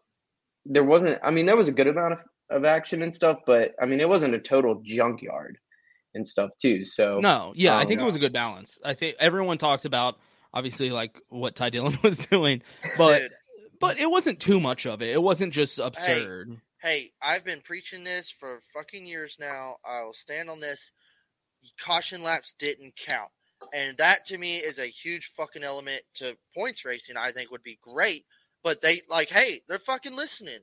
there 0.66 0.84
wasn't. 0.84 1.20
I 1.24 1.32
mean, 1.32 1.46
there 1.46 1.58
was 1.58 1.68
a 1.68 1.74
good 1.74 1.88
amount 1.88 2.14
of, 2.14 2.24
of 2.52 2.66
action 2.66 3.02
and 3.02 3.14
stuff, 3.14 3.40
but 3.46 3.74
I 3.82 3.86
mean, 3.86 4.00
it 4.00 4.10
wasn't 4.10 4.36
a 4.36 4.40
total 4.40 4.82
junkyard 4.84 5.58
and 6.14 6.28
stuff 6.28 6.52
too. 6.62 6.86
So 6.86 7.20
No, 7.20 7.54
yeah, 7.56 7.76
I 7.76 7.82
um, 7.82 7.88
think 7.88 8.02
it 8.02 8.06
was 8.06 8.16
a 8.16 8.20
good 8.20 8.34
balance. 8.34 8.80
I 8.84 8.94
think 8.94 9.16
everyone 9.20 9.58
talks 9.58 9.86
about 9.86 10.18
obviously 10.54 10.90
like 10.90 11.20
what 11.30 11.56
Ty 11.56 11.70
Dillon 11.70 11.98
was 12.04 12.26
doing, 12.28 12.62
but 12.98 13.22
but 13.80 14.00
it 14.00 14.10
wasn't 14.10 14.40
too 14.40 14.60
much 14.60 14.86
of 14.86 15.02
it. 15.02 15.10
It 15.10 15.22
wasn't 15.22 15.54
just 15.54 15.80
absurd. 15.80 16.58
hey, 16.84 17.12
I've 17.22 17.46
been 17.46 17.62
preaching 17.62 18.04
this 18.04 18.30
for 18.30 18.60
fucking 18.74 19.06
years 19.06 19.38
now. 19.40 19.78
I 19.86 20.04
will 20.04 20.14
stand 20.14 20.50
on 20.50 20.60
this. 20.60 20.92
Caution 21.80 22.24
laps 22.24 22.54
didn't 22.60 22.96
count. 22.96 23.30
And 23.74 23.96
that 23.98 24.26
to 24.26 24.38
me 24.38 24.56
is 24.56 24.80
a 24.80 24.86
huge 24.86 25.28
fucking 25.28 25.64
element 25.64 26.02
to 26.16 26.36
points 26.58 26.84
racing. 26.84 27.16
I 27.18 27.30
think 27.30 27.52
would 27.52 27.64
be 27.64 27.78
great. 27.82 28.26
But 28.64 28.82
they 28.82 29.02
like, 29.10 29.30
hey, 29.30 29.62
they're 29.68 29.78
fucking 29.78 30.16
listening. 30.16 30.60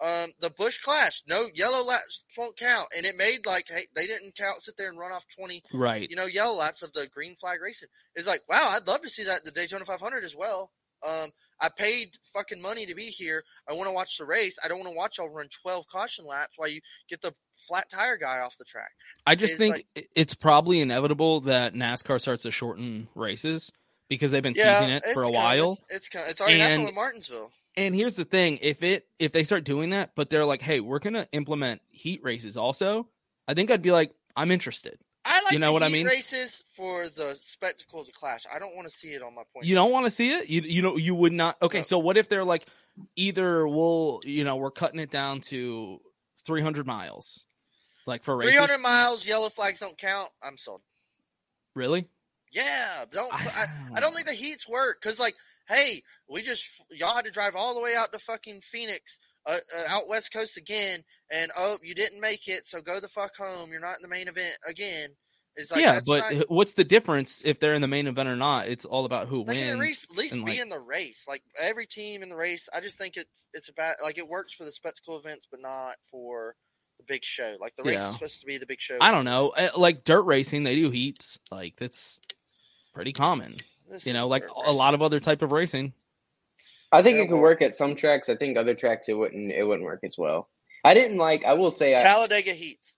Um, 0.00 0.30
the 0.40 0.50
Busch 0.58 0.78
Clash, 0.78 1.22
no 1.26 1.46
yellow 1.54 1.84
laps 1.86 2.22
won't 2.36 2.56
count, 2.58 2.88
and 2.96 3.06
it 3.06 3.16
made 3.16 3.46
like, 3.46 3.66
hey, 3.68 3.82
they 3.94 4.06
didn't 4.06 4.36
count, 4.36 4.60
sit 4.60 4.76
there 4.76 4.88
and 4.90 4.98
run 4.98 5.12
off 5.12 5.24
twenty, 5.34 5.62
Right. 5.72 6.08
you 6.10 6.16
know, 6.16 6.26
yellow 6.26 6.56
laps 6.58 6.82
of 6.82 6.92
the 6.92 7.06
green 7.14 7.34
flag 7.34 7.60
racing. 7.62 7.88
It's 8.14 8.26
like, 8.26 8.42
wow, 8.48 8.68
I'd 8.72 8.86
love 8.86 9.00
to 9.02 9.08
see 9.08 9.24
that 9.24 9.44
the 9.44 9.50
Daytona 9.52 9.84
500 9.86 10.22
as 10.22 10.36
well. 10.36 10.70
Um, 11.06 11.30
I 11.60 11.68
paid 11.76 12.08
fucking 12.34 12.60
money 12.60 12.84
to 12.86 12.94
be 12.94 13.04
here. 13.04 13.42
I 13.68 13.74
want 13.74 13.86
to 13.88 13.94
watch 13.94 14.16
the 14.18 14.24
race. 14.26 14.58
I 14.64 14.68
don't 14.68 14.78
want 14.78 14.90
to 14.90 14.96
watch 14.96 15.18
y'all 15.18 15.28
run 15.28 15.48
12 15.62 15.86
caution 15.88 16.24
laps 16.26 16.54
while 16.56 16.68
you 16.68 16.80
get 17.08 17.20
the 17.22 17.32
flat 17.52 17.88
tire 17.90 18.16
guy 18.16 18.40
off 18.40 18.56
the 18.58 18.64
track. 18.64 18.90
I 19.26 19.34
just 19.34 19.52
It's 19.52 19.58
think 19.58 19.86
like- 19.94 20.08
it's 20.14 20.34
probably 20.34 20.80
inevitable 20.80 21.42
that 21.42 21.74
NASCAR 21.74 22.20
starts 22.20 22.42
to 22.44 22.50
shorten 22.50 23.08
races 23.14 23.70
because 24.08 24.30
they've 24.30 24.42
been 24.42 24.54
Yeah, 24.56 24.80
teasing 24.80 24.94
it 24.96 25.02
for 25.14 25.22
a 25.22 25.30
while. 25.30 25.76
Kinda, 25.76 25.82
it's 25.90 26.08
kind 26.08 26.24
it's 26.28 26.40
already 26.40 26.58
happened 26.58 26.74
And- 26.76 26.84
with 26.86 26.94
Martinsville. 26.94 27.52
And 27.76 27.94
here's 27.94 28.14
the 28.14 28.24
thing: 28.24 28.58
if 28.62 28.82
it 28.82 29.06
if 29.18 29.32
they 29.32 29.44
start 29.44 29.64
doing 29.64 29.90
that, 29.90 30.12
but 30.14 30.30
they're 30.30 30.46
like, 30.46 30.62
"Hey, 30.62 30.80
we're 30.80 30.98
gonna 30.98 31.28
implement 31.32 31.82
heat 31.90 32.20
races," 32.22 32.56
also, 32.56 33.08
I 33.46 33.54
think 33.54 33.70
I'd 33.70 33.82
be 33.82 33.90
like, 33.92 34.12
"I'm 34.34 34.50
interested." 34.50 34.98
I 35.28 35.40
like 35.42 35.52
you 35.52 35.58
know 35.58 35.72
what 35.72 35.82
I 35.82 35.88
mean? 35.88 36.06
races 36.06 36.62
for 36.74 37.02
the 37.02 37.34
spectacle 37.34 38.00
of 38.00 38.06
the 38.06 38.12
clash. 38.12 38.44
I 38.54 38.58
don't 38.60 38.76
want 38.76 38.86
to 38.86 38.92
see 38.94 39.08
it 39.08 39.22
on 39.22 39.34
my 39.34 39.42
point. 39.52 39.66
You 39.66 39.74
don't 39.74 39.90
want 39.90 40.06
to 40.06 40.10
see 40.10 40.28
it. 40.28 40.48
You 40.48 40.62
you 40.62 40.82
know 40.82 40.96
you 40.96 41.14
would 41.14 41.32
not. 41.32 41.56
Okay, 41.60 41.78
No. 41.78 41.84
so 41.84 41.98
what 41.98 42.16
if 42.16 42.28
they're 42.28 42.44
like, 42.44 42.66
either 43.16 43.66
we'll 43.66 44.20
you 44.24 44.44
know 44.44 44.56
we're 44.56 44.70
cutting 44.70 45.00
it 45.00 45.10
down 45.10 45.40
to 45.42 46.00
300 46.46 46.86
miles, 46.86 47.46
like 48.06 48.22
for 48.22 48.36
races. 48.36 48.52
300 48.54 48.78
miles, 48.80 49.26
yellow 49.28 49.48
flags 49.48 49.80
don't 49.80 49.98
count. 49.98 50.30
I'm 50.42 50.56
sold. 50.56 50.80
Really? 51.74 52.08
Yeah, 52.52 53.04
don't. 53.10 53.34
I- 53.34 53.44
I, 53.44 53.66
I 53.96 54.00
don't 54.00 54.14
think 54.14 54.28
the 54.28 54.32
heats 54.32 54.68
work 54.68 54.98
because, 55.02 55.18
like, 55.20 55.34
hey, 55.68 56.02
we 56.28 56.42
just 56.42 56.84
y'all 56.92 57.14
had 57.14 57.24
to 57.24 57.30
drive 57.30 57.54
all 57.56 57.74
the 57.74 57.80
way 57.80 57.94
out 57.96 58.12
to 58.12 58.18
fucking 58.18 58.60
Phoenix, 58.60 59.18
uh, 59.46 59.52
uh, 59.52 59.82
out 59.96 60.02
west 60.08 60.32
coast 60.32 60.56
again, 60.56 61.00
and 61.32 61.50
oh, 61.58 61.78
you 61.82 61.94
didn't 61.94 62.20
make 62.20 62.48
it, 62.48 62.64
so 62.64 62.80
go 62.80 63.00
the 63.00 63.08
fuck 63.08 63.36
home. 63.36 63.70
You're 63.70 63.80
not 63.80 63.96
in 63.96 64.02
the 64.02 64.08
main 64.08 64.28
event 64.28 64.54
again. 64.68 65.10
It's 65.58 65.72
like 65.72 65.80
yeah, 65.80 66.00
but 66.06 66.32
not, 66.34 66.50
what's 66.50 66.74
the 66.74 66.84
difference 66.84 67.46
if 67.46 67.58
they're 67.60 67.72
in 67.72 67.80
the 67.80 67.88
main 67.88 68.06
event 68.06 68.28
or 68.28 68.36
not? 68.36 68.68
It's 68.68 68.84
all 68.84 69.06
about 69.06 69.28
who 69.28 69.40
wins. 69.40 69.62
at 69.62 69.78
least, 69.78 70.10
at 70.10 70.18
least 70.18 70.34
be 70.34 70.40
like- 70.42 70.58
in 70.60 70.68
the 70.68 70.78
race. 70.78 71.24
Like 71.26 71.42
every 71.62 71.86
team 71.86 72.22
in 72.22 72.28
the 72.28 72.36
race, 72.36 72.68
I 72.76 72.80
just 72.80 72.98
think 72.98 73.16
it's 73.16 73.48
it's 73.54 73.70
about 73.70 73.94
like 74.04 74.18
it 74.18 74.28
works 74.28 74.52
for 74.52 74.64
the 74.64 74.70
spectacle 74.70 75.18
events, 75.18 75.48
but 75.50 75.60
not 75.62 75.94
for 76.10 76.54
the 76.98 77.04
big 77.04 77.24
show. 77.24 77.56
Like 77.58 77.74
the 77.74 77.84
race 77.84 78.00
Yeah. 78.00 78.08
is 78.08 78.12
supposed 78.12 78.40
to 78.40 78.46
be 78.46 78.58
the 78.58 78.66
big 78.66 78.80
show. 78.82 78.98
I 79.00 79.10
don't 79.10 79.24
know, 79.24 79.48
eh, 79.50 79.70
like 79.74 80.04
dirt 80.04 80.22
racing, 80.22 80.64
they 80.64 80.76
do 80.76 80.90
heats. 80.90 81.38
Like 81.50 81.76
that's 81.78 82.20
pretty 82.92 83.14
common. 83.14 83.54
This 83.90 84.06
you 84.06 84.12
know, 84.12 84.28
like 84.28 84.44
a 84.48 84.72
lot 84.72 84.94
of 84.94 85.02
other 85.02 85.20
type 85.20 85.42
of 85.42 85.52
racing. 85.52 85.92
I 86.92 87.02
think 87.02 87.18
it 87.18 87.28
could 87.28 87.40
work 87.40 87.62
at 87.62 87.74
some 87.74 87.96
tracks. 87.96 88.28
I 88.28 88.36
think 88.36 88.56
other 88.56 88.74
tracks 88.74 89.08
it 89.08 89.14
wouldn't. 89.14 89.52
It 89.52 89.64
wouldn't 89.64 89.84
work 89.84 90.00
as 90.04 90.16
well. 90.16 90.48
I 90.84 90.94
didn't 90.94 91.18
like. 91.18 91.44
I 91.44 91.54
will 91.54 91.70
say. 91.70 91.94
I, 91.94 91.98
Talladega 91.98 92.52
heats. 92.52 92.96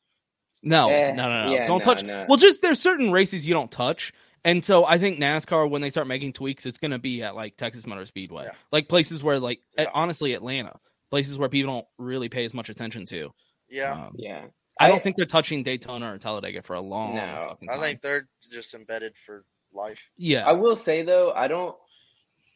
No, 0.62 0.88
Eh, 0.90 1.12
no, 1.12 1.28
no, 1.28 1.44
no. 1.46 1.52
yeah, 1.52 1.66
don't 1.66 1.78
no, 1.78 1.84
touch. 1.84 2.02
no. 2.02 2.26
Well, 2.28 2.36
just 2.36 2.60
there's 2.62 2.80
certain 2.80 3.12
races 3.12 3.46
you 3.46 3.54
don't 3.54 3.70
touch. 3.70 4.12
And 4.44 4.64
so 4.64 4.84
I 4.84 4.98
think 4.98 5.18
NASCAR, 5.18 5.68
when 5.68 5.82
they 5.82 5.90
start 5.90 6.06
making 6.06 6.32
tweaks, 6.32 6.64
it's 6.66 6.78
going 6.78 6.90
to 6.92 6.98
be 6.98 7.22
at 7.22 7.34
like 7.34 7.56
Texas 7.56 7.86
Motor 7.86 8.06
Speedway, 8.06 8.44
Yeah. 8.44 8.50
like 8.72 8.88
places 8.88 9.22
where, 9.22 9.38
like, 9.40 9.60
eh, 9.76 9.82
Yeah. 9.82 9.90
honestly, 9.94 10.32
Atlanta, 10.34 10.78
places 11.10 11.38
where 11.38 11.48
people 11.48 11.74
don't 11.74 11.86
really 11.98 12.28
pay 12.28 12.44
as 12.44 12.54
much 12.54 12.68
attention 12.68 13.04
to. 13.06 13.32
Yeah, 13.68 13.92
Um, 13.92 14.14
yeah. 14.16 14.46
I 14.80 14.88
don't 14.88 15.02
think 15.02 15.16
they're 15.16 15.26
touching 15.26 15.64
Daytona 15.64 16.12
or 16.14 16.18
Talladega 16.18 16.62
for 16.62 16.74
a 16.74 16.80
long 16.80 17.16
No, 17.16 17.46
fucking 17.50 17.68
I 17.70 17.76
think 17.78 18.00
they're 18.00 18.28
just 18.50 18.74
embedded 18.74 19.16
for 19.16 19.44
life. 19.78 20.10
yeah, 20.16 20.46
I 20.46 20.52
will 20.52 20.76
say 20.76 21.02
though, 21.02 21.32
I 21.34 21.48
don't. 21.48 21.74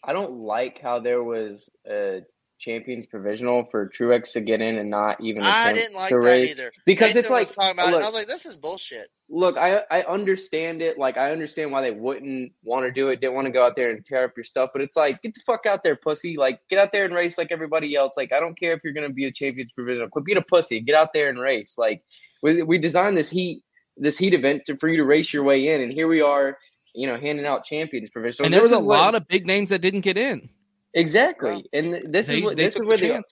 I 0.04 0.12
don't 0.12 0.32
like 0.32 0.80
how 0.80 0.98
there 0.98 1.22
was 1.22 1.70
a 1.88 2.22
champions 2.58 3.06
provisional 3.06 3.68
for 3.70 3.88
Truex 3.88 4.32
to 4.32 4.40
get 4.40 4.60
in 4.60 4.76
and 4.76 4.90
not 4.90 5.20
even. 5.20 5.42
I 5.44 5.72
didn't 5.72 5.94
like 5.94 6.10
that 6.10 6.16
race. 6.16 6.50
either 6.50 6.72
because 6.84 7.10
Nathan 7.10 7.20
it's 7.20 7.30
like 7.30 7.46
was 7.46 7.54
talking 7.54 7.78
about 7.78 7.88
it, 7.94 8.02
I 8.02 8.06
was 8.06 8.14
like, 8.14 8.26
"This 8.26 8.44
is 8.44 8.56
bullshit." 8.56 9.08
look, 9.32 9.56
I 9.56 9.82
I 9.90 10.02
understand 10.02 10.82
it. 10.82 10.98
Like 10.98 11.16
I 11.16 11.32
understand 11.32 11.72
why 11.72 11.80
they 11.80 11.90
wouldn't 11.90 12.52
want 12.62 12.84
to 12.86 12.92
do 12.92 13.08
it. 13.08 13.20
Didn't 13.20 13.34
want 13.34 13.46
to 13.46 13.52
go 13.52 13.64
out 13.64 13.74
there 13.74 13.90
and 13.90 14.04
tear 14.04 14.24
up 14.24 14.32
your 14.36 14.44
stuff. 14.44 14.70
But 14.72 14.82
it's 14.82 14.96
like, 14.96 15.22
get 15.22 15.34
the 15.34 15.40
fuck 15.44 15.66
out 15.66 15.82
there, 15.82 15.96
pussy. 15.96 16.36
Like 16.36 16.60
get 16.68 16.78
out 16.78 16.92
there 16.92 17.06
and 17.06 17.14
race 17.14 17.38
like 17.38 17.50
everybody 17.50 17.96
else. 17.96 18.14
Like 18.16 18.32
I 18.32 18.38
don't 18.38 18.58
care 18.58 18.74
if 18.74 18.80
you're 18.84 18.92
gonna 18.92 19.10
be 19.10 19.24
a 19.24 19.32
champions 19.32 19.72
provisional. 19.72 20.08
Quit 20.08 20.24
being 20.24 20.38
a 20.38 20.42
pussy. 20.42 20.80
Get 20.80 20.94
out 20.94 21.12
there 21.12 21.28
and 21.28 21.40
race. 21.40 21.76
Like 21.78 22.04
we 22.42 22.62
we 22.62 22.78
designed 22.78 23.16
this 23.16 23.30
heat 23.30 23.62
this 23.96 24.18
heat 24.18 24.34
event 24.34 24.62
to, 24.66 24.76
for 24.76 24.88
you 24.88 24.98
to 24.98 25.04
race 25.04 25.32
your 25.32 25.42
way 25.42 25.68
in, 25.68 25.80
and 25.80 25.92
here 25.92 26.06
we 26.06 26.20
are. 26.20 26.58
You 26.94 27.06
know, 27.06 27.18
handing 27.18 27.46
out 27.46 27.64
champions 27.64 28.10
provisionals. 28.14 28.44
and 28.44 28.52
there 28.54 28.60
was 28.62 28.72
a 28.72 28.76
is 28.76 28.80
what- 28.82 28.98
lot 28.98 29.14
of 29.14 29.26
big 29.28 29.46
names 29.46 29.70
that 29.70 29.78
didn't 29.80 30.02
get 30.02 30.16
in. 30.18 30.48
exactly, 30.94 31.64
and 31.72 31.94
this 32.12 32.26
They, 32.26 32.38
is 32.38 32.42
what 32.42 32.56
this 32.56 32.76
is 32.76 32.84
where 32.84 32.96
the 32.98 33.08
the 33.08 33.22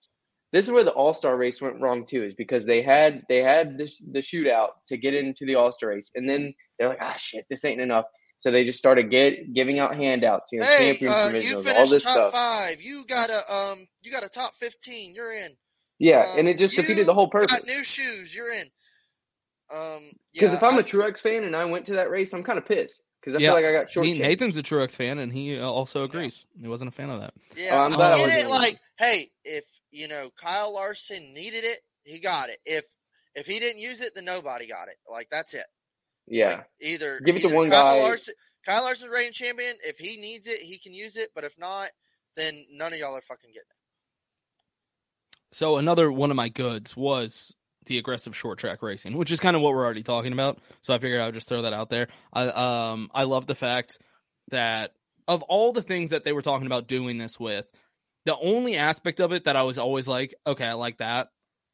this 0.53 0.67
is 0.67 0.73
where 0.73 0.83
the 0.85 0.93
All 0.93 1.15
Star 1.15 1.37
race 1.37 1.61
went 1.61 1.81
wrong 1.81 2.07
too, 2.07 2.25
is 2.25 2.35
because 2.35 2.65
they 2.67 2.83
had 2.83 3.23
they 3.29 3.43
had 3.43 3.79
the, 3.79 3.87
sh- 3.87 4.03
the 4.13 4.21
shootout 4.21 4.71
to 4.89 4.97
get 4.97 5.15
into 5.15 5.45
the 5.47 5.55
All 5.57 5.71
Star 5.73 5.91
race, 5.91 6.11
and 6.15 6.29
then 6.29 6.55
they're 6.79 6.89
like, 6.89 6.99
ah, 7.01 7.15
shit, 7.19 7.45
this 7.51 7.65
ain't 7.65 7.81
enough. 7.81 8.07
So 8.39 8.51
they 8.51 8.65
just 8.65 8.79
started 8.79 9.11
get 9.11 9.53
giving 9.53 9.79
out 9.79 9.95
handouts, 9.95 10.49
you 10.51 10.61
know, 10.61 10.67
Hey, 10.67 10.93
champions 10.93 11.15
uh, 11.15 11.31
you 11.35 11.57
provisionals, 11.59 11.75
all 11.77 11.87
this 11.89 12.03
top 12.03 12.13
stuff. 12.13 12.33
five. 12.33 12.81
You 12.81 13.05
got 13.07 13.29
a 13.29 13.55
um, 13.55 13.87
you 14.03 14.11
got 14.11 14.25
a 14.25 14.31
top 14.31 14.55
fifteen. 14.55 15.15
You're 15.15 15.33
in. 15.35 15.53
Yeah, 15.99 16.21
Um, 16.33 16.39
and 16.39 16.49
it 16.49 16.57
just 16.59 16.75
defeated 16.75 17.05
the 17.07 17.13
whole 17.13 17.27
Got 17.27 17.43
purpose. 17.43 17.67
new 17.67 17.85
shoes. 17.85 18.35
You're 18.35 18.51
in. 18.55 18.67
Um, 19.73 20.01
Because 20.33 20.51
yeah, 20.51 20.55
if 20.57 20.63
I'm 20.63 20.77
I- 20.77 20.81
a 20.81 20.83
Truex 20.83 21.19
fan 21.19 21.45
and 21.45 21.55
I 21.55 21.67
went 21.67 21.85
to 21.87 21.93
that 21.97 22.11
race, 22.11 22.33
I'm 22.33 22.43
kind 22.43 22.59
of 22.59 22.65
pissed 22.67 23.03
because 23.21 23.35
I 23.35 23.39
Yeah. 23.39 23.49
feel 23.49 23.55
like 23.55 23.65
I 23.65 23.73
got 23.73 23.83
I 23.83 23.85
short. 23.87 24.07
Nathan's 24.07 24.57
a 24.57 24.63
Truex 24.63 24.93
fan, 24.93 25.19
and 25.19 25.33
he 25.33 25.59
uh, 25.59 25.67
also 25.67 26.05
agrees. 26.05 26.51
He 26.61 26.69
wasn't 26.69 26.89
a 26.89 26.93
fan 26.93 27.11
of 27.11 27.21
that. 27.21 27.35
Yeah, 27.57 27.71
Oh, 27.73 27.85
I'm 27.85 27.93
I 27.93 27.97
glad 27.97 28.13
I 28.13 28.19
get 28.19 28.45
it. 28.47 28.51
Like, 28.51 28.79
hey, 28.99 29.27
if 29.45 29.65
you 29.91 30.09
know 30.09 30.29
Kyle 30.37 30.73
Larson 30.75 31.35
needed 31.35 31.65
it, 31.65 31.81
he 32.05 32.19
got 32.19 32.49
it. 32.49 32.59
If 32.65 32.85
if 33.35 33.47
he 33.47 33.59
didn't 33.59 33.81
use 33.81 34.01
it, 34.01 34.15
then 34.15 34.25
nobody 34.25 34.67
got 34.67 34.89
it. 34.89 34.97
Like 35.09 35.29
that's 35.31 35.55
it. 35.55 35.65
Yeah, 36.27 36.49
Like, 36.49 36.67
either 36.81 37.21
Give 37.25 37.37
it 37.37 37.43
to 37.43 37.49
either 37.49 37.57
one 37.57 37.69
Kyle 37.69 37.85
guy. 37.85 38.03
Larson, 38.03 38.35
Kyle 38.65 38.83
Larson's 38.85 39.13
reigning 39.13 39.33
champion. 39.33 39.75
If 39.85 39.99
he 39.99 40.17
needs 40.21 40.47
it, 40.47 40.59
he 40.61 40.79
can 40.79 40.93
use 40.95 41.17
it. 41.17 41.31
But 41.35 41.45
if 41.45 41.59
not, 41.59 41.89
then 42.37 42.67
none 42.71 42.93
of 42.93 42.99
y'all 42.99 43.17
are 43.17 43.21
fucking 43.21 43.51
getting 43.51 43.63
it. 43.69 43.77
So 45.53 45.77
another 45.79 46.13
one 46.13 46.31
of 46.31 46.37
my 46.37 46.49
goods 46.49 46.97
was 46.97 47.53
the 47.91 47.99
aggressive 47.99 48.37
short 48.37 48.57
track 48.59 48.83
racing, 48.83 49.17
which 49.17 49.33
is 49.33 49.41
kind 49.41 49.57
of 49.57 49.63
what 49.63 49.75
we're 49.75 49.85
already 49.85 50.05
talking 50.05 50.33
about. 50.33 50.61
So 50.81 50.95
I 50.95 50.99
figured 50.99 51.21
I 51.21 51.27
would 51.27 51.35
just 51.35 51.49
throw 51.49 51.63
that 51.63 51.73
out 51.73 51.91
there. 51.91 52.07
I 52.33 52.47
um 52.47 53.11
I 53.13 53.25
love 53.25 53.47
the 53.47 53.57
fact 53.57 53.99
that 54.53 54.93
of 55.27 55.43
all 55.43 55.73
the 55.73 55.83
things 55.83 56.11
that 56.11 56.23
they 56.23 56.33
were 56.33 56.41
talking 56.41 56.67
about 56.67 56.87
doing 56.87 57.19
this 57.19 57.39
with, 57.39 57.67
the 58.27 58.39
only 58.39 58.77
aspect 58.77 59.21
of 59.21 59.33
it 59.33 59.45
that 59.45 59.57
I 59.57 59.65
was 59.65 59.77
always 59.77 60.07
like, 60.07 60.35
okay, 60.47 60.65
I 60.65 60.75
like 60.75 60.99
that 60.99 61.29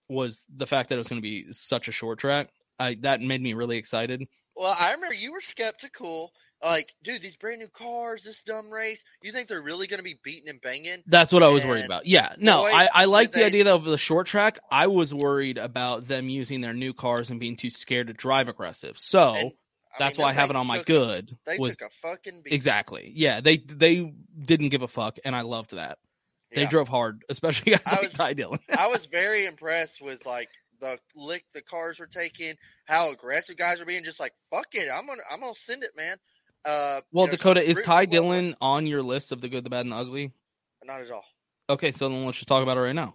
was 0.08 0.46
the 0.54 0.66
fact 0.66 0.88
that 0.88 0.94
it 0.94 0.98
was 0.98 1.08
going 1.08 1.20
to 1.20 1.28
be 1.28 1.52
such 1.52 1.86
a 1.86 1.92
short 1.92 2.18
track. 2.18 2.48
I 2.78 2.96
that 3.02 3.20
made 3.20 3.42
me 3.42 3.52
really 3.52 3.76
excited. 3.76 4.26
Well, 4.56 4.74
I 4.80 4.94
remember 4.94 5.14
you 5.14 5.32
were 5.32 5.40
skeptical. 5.40 6.32
Like, 6.64 6.94
dude, 7.02 7.20
these 7.20 7.36
brand 7.36 7.60
new 7.60 7.68
cars, 7.68 8.24
this 8.24 8.42
dumb 8.42 8.70
race. 8.70 9.04
You 9.22 9.30
think 9.30 9.46
they're 9.48 9.60
really 9.62 9.86
going 9.86 9.98
to 9.98 10.04
be 10.04 10.18
beating 10.22 10.48
and 10.48 10.60
banging? 10.60 11.02
That's 11.06 11.32
what 11.32 11.42
I 11.42 11.48
was 11.48 11.64
worried 11.64 11.84
about. 11.84 12.06
Yeah, 12.06 12.34
no, 12.38 12.62
boy, 12.62 12.70
I, 12.72 12.88
I 12.92 13.04
like 13.04 13.32
the 13.32 13.40
they- 13.40 13.44
idea 13.46 13.74
of 13.74 13.84
the 13.84 13.98
short 13.98 14.26
track. 14.26 14.58
I 14.70 14.86
was 14.86 15.12
worried 15.12 15.58
about 15.58 16.08
them 16.08 16.28
using 16.28 16.62
their 16.62 16.72
new 16.74 16.92
cars 16.94 17.30
and 17.30 17.38
being 17.38 17.56
too 17.56 17.70
scared 17.70 18.06
to 18.06 18.14
drive 18.14 18.48
aggressive. 18.48 18.98
So 18.98 19.34
And, 19.34 19.52
I 19.94 19.98
that's 19.98 20.18
mean, 20.18 20.24
why 20.24 20.30
I 20.30 20.34
have 20.34 20.48
it 20.50 20.56
on 20.56 20.66
my 20.66 20.78
took 20.78 20.88
a- 20.88 20.92
good. 20.98 21.36
They 21.46 21.56
was 21.58 21.76
took 21.76 21.88
a 21.88 21.90
fucking 21.90 22.40
beat. 22.42 22.52
exactly. 22.54 23.12
Yeah, 23.14 23.40
they 23.42 23.58
they 23.58 24.12
didn't 24.42 24.70
give 24.70 24.82
a 24.82 24.88
fuck, 24.88 25.18
and 25.24 25.36
I 25.36 25.42
loved 25.42 25.74
that. 25.76 25.98
They 26.52 26.62
Yeah. 26.62 26.70
drove 26.70 26.88
hard, 26.88 27.22
especially 27.28 27.72
guys 27.76 27.82
I 27.86 27.92
like 27.96 28.02
was- 28.02 28.12
Ty 28.14 28.32
Dillon. 28.32 28.60
I 28.76 28.88
was 28.88 29.06
very 29.06 29.44
impressed 29.46 30.00
with 30.02 30.24
like 30.24 30.48
the 30.80 30.98
lick 31.16 31.44
the 31.54 31.62
cars 31.62 32.00
were 32.00 32.06
taking, 32.06 32.54
how 32.86 33.10
aggressive 33.12 33.56
guys 33.56 33.78
were 33.78 33.86
being. 33.86 34.04
Just 34.04 34.20
like 34.20 34.32
fuck 34.50 34.68
it, 34.72 34.88
I'm 34.94 35.06
gonna 35.06 35.20
I'm 35.32 35.40
gonna 35.40 35.54
send 35.54 35.82
it, 35.82 35.90
man. 35.96 36.16
Uh, 36.66 37.00
well, 37.12 37.28
Dakota, 37.28 37.62
is 37.62 37.80
Ty 37.82 38.06
Dillon 38.06 38.56
on 38.60 38.86
your 38.86 39.02
list 39.02 39.30
of 39.30 39.40
the 39.40 39.48
good, 39.48 39.64
the 39.64 39.70
bad, 39.70 39.86
and 39.86 39.92
the 39.92 39.96
ugly? 39.96 40.32
Not 40.84 41.00
at 41.00 41.10
all. 41.12 41.24
Okay, 41.70 41.92
so 41.92 42.08
then 42.08 42.24
let's 42.24 42.38
just 42.38 42.48
talk 42.48 42.62
about 42.62 42.76
it 42.76 42.80
right 42.80 42.94
now. 42.94 43.14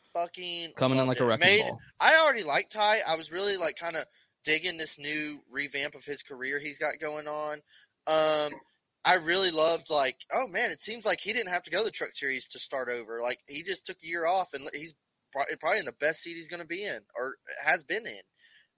Fucking 0.13 0.73
Coming 0.77 0.99
in 0.99 1.07
like 1.07 1.19
a 1.19 1.23
it. 1.23 1.27
wrecking 1.27 1.47
Made- 1.47 1.61
ball. 1.67 1.79
I 1.99 2.17
already 2.23 2.43
liked 2.43 2.71
Ty. 2.73 2.99
I 3.07 3.15
was 3.15 3.31
really 3.31 3.57
like 3.57 3.75
kind 3.75 3.95
of 3.95 4.03
digging 4.43 4.77
this 4.77 4.97
new 4.99 5.39
revamp 5.49 5.95
of 5.95 6.03
his 6.03 6.23
career 6.23 6.59
he's 6.59 6.79
got 6.79 6.93
going 6.99 7.27
on. 7.27 7.59
Um, 8.07 8.59
I 9.05 9.15
really 9.15 9.51
loved 9.51 9.89
like, 9.89 10.17
oh 10.33 10.47
man, 10.47 10.71
it 10.71 10.79
seems 10.79 11.05
like 11.05 11.19
he 11.21 11.33
didn't 11.33 11.51
have 11.51 11.63
to 11.63 11.71
go 11.71 11.79
to 11.79 11.85
the 11.85 11.91
Truck 11.91 12.11
Series 12.11 12.49
to 12.49 12.59
start 12.59 12.89
over. 12.89 13.19
Like 13.21 13.39
he 13.47 13.63
just 13.63 13.85
took 13.85 13.97
a 14.03 14.07
year 14.07 14.25
off, 14.25 14.49
and 14.53 14.63
he's 14.73 14.93
probably 15.31 15.79
in 15.79 15.85
the 15.85 15.93
best 15.99 16.21
seat 16.21 16.35
he's 16.35 16.49
going 16.49 16.59
to 16.61 16.67
be 16.67 16.83
in 16.85 16.99
or 17.17 17.35
has 17.65 17.83
been 17.83 18.05
in. 18.05 18.19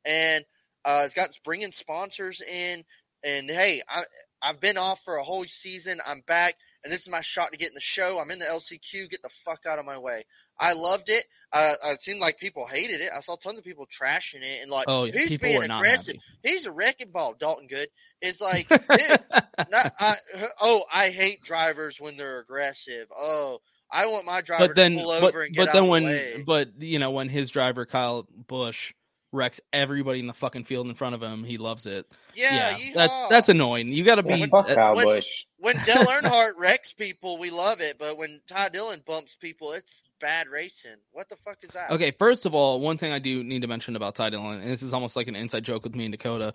And 0.05 0.45
uh, 0.86 1.01
it's 1.05 1.13
got 1.13 1.29
bringing 1.43 1.71
sponsors 1.71 2.41
in. 2.41 2.84
And 3.25 3.49
hey, 3.49 3.81
I, 3.89 4.03
I've 4.41 4.59
been 4.59 4.77
off 4.77 4.99
for 4.99 5.15
a 5.15 5.23
whole 5.23 5.45
season. 5.45 5.99
I'm 6.09 6.21
back, 6.27 6.55
and 6.84 6.91
this 6.91 7.01
is 7.01 7.09
my 7.09 7.21
shot 7.21 7.51
to 7.51 7.57
get 7.57 7.69
in 7.69 7.73
the 7.75 7.79
show. 7.79 8.19
I'm 8.19 8.31
in 8.31 8.39
the 8.39 8.45
LCQ. 8.45 9.09
Get 9.09 9.21
the 9.23 9.29
fuck 9.29 9.59
out 9.67 9.79
of 9.79 9.86
my 9.86 9.97
way. 9.97 10.23
I 10.64 10.74
loved 10.74 11.09
it. 11.09 11.24
Uh, 11.51 11.72
it 11.88 12.01
seemed 12.01 12.20
like 12.20 12.38
people 12.39 12.66
hated 12.66 13.01
it. 13.01 13.09
I 13.16 13.20
saw 13.20 13.36
tons 13.36 13.59
of 13.59 13.66
people 13.66 13.86
trashing 13.86 14.41
it 14.41 14.61
and 14.61 14.72
like, 14.72 14.86
Oh, 14.88 15.03
yeah, 15.03 15.11
he's 15.14 15.30
people 15.30 15.49
being 15.49 15.64
aggressive. 15.64 16.16
He's 16.41 16.66
a 16.66 16.72
wrecking 16.72 17.11
ball. 17.11 17.36
Dalton 17.38 17.68
Good 17.68 17.89
It's 18.22 18.41
like, 18.41 18.68
dude, 18.70 19.20
not, 19.70 19.91
I, 19.99 20.14
oh, 20.61 20.84
I 20.93 21.09
hate 21.09 21.43
drivers 21.43 21.99
when 22.01 22.18
they're 22.18 22.39
aggressive. 22.39 23.07
Oh, 23.16 23.59
I 23.91 24.07
want 24.07 24.26
my 24.26 24.41
driver 24.41 24.70
but 24.70 24.76
then 24.76 24.93
to 24.93 24.97
pull 24.97 25.11
but, 25.22 25.28
over 25.28 25.41
and 25.43 25.53
get 25.53 25.66
but 25.66 25.70
out 25.70 25.74
then 25.74 25.84
of 25.84 25.89
when 25.89 26.03
the 26.03 26.09
way. 26.09 26.43
but 26.45 26.82
you 26.82 26.97
know 26.97 27.11
when 27.11 27.30
his 27.30 27.51
driver 27.51 27.86
Kyle 27.86 28.28
Busch 28.47 28.93
wrecks 29.34 29.59
everybody 29.73 30.19
in 30.19 30.27
the 30.27 30.34
fucking 30.34 30.63
field 30.63 30.88
in 30.88 30.95
front 30.95 31.15
of 31.15 31.21
him, 31.21 31.43
he 31.43 31.57
loves 31.57 31.86
it. 31.86 32.05
Yeah, 32.36 32.77
that's 32.93 33.27
that's 33.27 33.49
annoying. 33.49 33.89
You 33.89 34.05
got 34.05 34.15
to 34.15 34.23
be 34.23 34.45
fuck 34.45 34.69
uh, 34.69 34.75
Kyle 34.75 34.95
when- 34.95 35.05
Busch. 35.05 35.27
When 35.57 35.75
Dale 35.86 35.95
Earnhardt 35.95 36.59
wrecks 36.59 36.91
people, 36.91 37.39
we 37.39 37.49
love 37.49 37.79
it, 37.79 37.95
but 37.97 38.17
when 38.17 38.41
Ty 38.47 38.69
Dillon 38.69 39.01
bumps 39.05 39.36
people, 39.36 39.71
it's 39.71 40.03
bad 40.19 40.47
racing. 40.49 40.97
What 41.13 41.29
the 41.29 41.38
fuck 41.38 41.57
is 41.63 41.69
that? 41.69 41.89
Okay, 41.89 42.11
first 42.11 42.45
of 42.45 42.53
all, 42.53 42.81
one 42.81 42.97
thing 42.97 43.13
I 43.13 43.19
do 43.19 43.43
need 43.43 43.61
to 43.61 43.67
mention 43.69 43.95
about 43.95 44.15
Ty 44.15 44.31
Dillon, 44.31 44.59
and 44.59 44.69
this 44.69 44.84
is 44.84 44.93
almost 44.93 45.15
like 45.15 45.29
an 45.29 45.36
inside 45.36 45.63
joke 45.63 45.84
with 45.86 45.95
me 45.95 46.05
and 46.05 46.11
Dakota. 46.11 46.53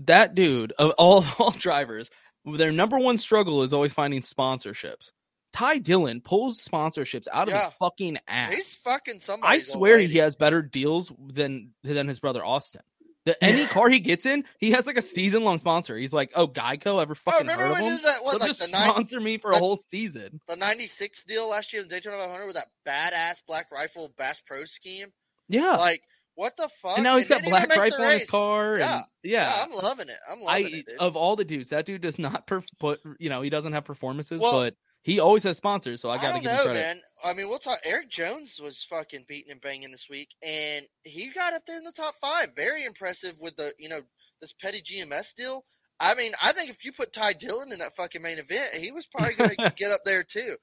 That 0.00 0.34
dude 0.34 0.72
of 0.72 0.90
all 0.98 1.24
all 1.38 1.52
drivers, 1.52 2.10
their 2.44 2.72
number 2.72 2.98
one 2.98 3.16
struggle 3.16 3.62
is 3.62 3.72
always 3.72 3.92
finding 3.92 4.20
sponsorships. 4.22 5.12
Ty 5.52 5.78
Dillon 5.78 6.20
pulls 6.20 6.62
sponsorships 6.66 7.26
out 7.32 7.48
of 7.48 7.54
his 7.54 7.62
fucking 7.78 8.18
ass. 8.26 8.52
He's 8.54 8.76
fucking 8.76 9.18
somebody. 9.18 9.56
I 9.56 9.58
swear 9.58 9.98
he 9.98 10.18
has 10.18 10.36
better 10.36 10.62
deals 10.62 11.12
than 11.28 11.72
than 11.84 12.08
his 12.08 12.20
brother 12.20 12.44
Austin. 12.44 12.80
The, 13.24 13.42
any 13.44 13.66
car 13.66 13.88
he 13.88 14.00
gets 14.00 14.26
in, 14.26 14.44
he 14.58 14.72
has 14.72 14.84
like 14.88 14.96
a 14.96 15.02
season 15.02 15.44
long 15.44 15.58
sponsor. 15.58 15.96
He's 15.96 16.12
like, 16.12 16.32
oh, 16.34 16.48
Geico 16.48 17.00
ever 17.00 17.14
fucking 17.14 17.46
remember 17.46 17.62
heard 17.66 17.70
of 17.70 17.80
when 17.80 17.92
him? 17.92 17.98
that- 18.02 18.16
what, 18.24 18.32
They'll 18.32 18.40
like 18.40 18.48
just 18.48 18.66
the 18.66 18.76
nine- 18.76 18.88
sponsor 18.90 19.20
me 19.20 19.38
for 19.38 19.50
a 19.52 19.56
whole 19.58 19.76
season. 19.76 20.40
The 20.48 20.56
96 20.56 21.22
deal 21.24 21.48
last 21.48 21.72
year 21.72 21.82
in 21.82 21.88
Daytona 21.88 22.16
500 22.16 22.46
with 22.46 22.56
that 22.56 22.66
badass 22.84 23.42
Black 23.46 23.70
Rifle 23.70 24.12
Bass 24.18 24.40
Pro 24.44 24.64
scheme. 24.64 25.08
Yeah, 25.48 25.76
Like, 25.78 26.02
what 26.34 26.56
the 26.56 26.68
fuck? 26.82 26.96
and 26.96 27.04
now 27.04 27.16
he's 27.16 27.28
got 27.28 27.44
black 27.44 27.68
rifle 27.76 28.02
on 28.04 28.12
his 28.12 28.28
car. 28.30 28.78
Yeah. 28.78 28.94
and, 28.96 29.04
yeah. 29.22 29.54
I'm 29.56 29.70
loving 29.70 30.08
it. 30.08 30.16
I'm 30.32 30.38
I 30.40 30.60
loving 30.62 30.78
it, 30.78 30.86
dude. 30.86 30.98
of 30.98 31.14
all 31.14 31.36
the 31.36 31.44
dudes, 31.44 31.70
that 31.70 31.84
dude 31.86 32.00
does 32.00 32.18
not 32.18 32.46
perf- 32.48 32.66
put 32.80 33.00
you 33.20 33.28
know 33.28 33.42
he 33.42 33.50
doesn't 33.50 33.72
have 33.74 33.84
performances, 33.84 34.40
Well, 34.42 34.62
but 34.62 34.74
he 35.02 35.18
always 35.18 35.42
has 35.42 35.56
sponsors, 35.56 36.00
so 36.00 36.10
I 36.10 36.16
gotta 36.16 36.34
don't 36.34 36.42
give 36.42 36.50
him 36.50 36.56
know, 36.56 36.64
credit. 36.64 36.80
man. 36.80 37.00
I 37.24 37.34
mean, 37.34 37.48
we'll 37.48 37.58
talk. 37.58 37.78
Erik 37.84 38.08
Jones 38.08 38.60
was 38.62 38.84
fucking 38.84 39.24
beating 39.28 39.50
and 39.50 39.60
banging 39.60 39.90
this 39.90 40.08
week, 40.08 40.34
and 40.46 40.86
he 41.04 41.28
got 41.30 41.52
up 41.52 41.62
there 41.66 41.76
in 41.76 41.84
the 41.84 41.92
top 41.96 42.14
five. 42.14 42.54
Very 42.54 42.84
impressive 42.84 43.32
with 43.40 43.56
the, 43.56 43.72
you 43.78 43.88
know, 43.88 44.00
this 44.40 44.52
petty 44.52 44.80
GMS 44.80 45.34
deal. 45.34 45.64
I 46.00 46.14
mean, 46.14 46.32
I 46.42 46.52
think 46.52 46.70
if 46.70 46.84
you 46.84 46.92
put 46.92 47.12
Ty 47.12 47.34
Dillon 47.34 47.72
in 47.72 47.78
that 47.78 47.92
fucking 47.96 48.22
main 48.22 48.38
event, 48.38 48.76
he 48.80 48.92
was 48.92 49.06
probably 49.06 49.34
going 49.34 49.50
to 49.58 49.72
get 49.76 49.92
up 49.92 50.00
there 50.04 50.22
too. 50.22 50.56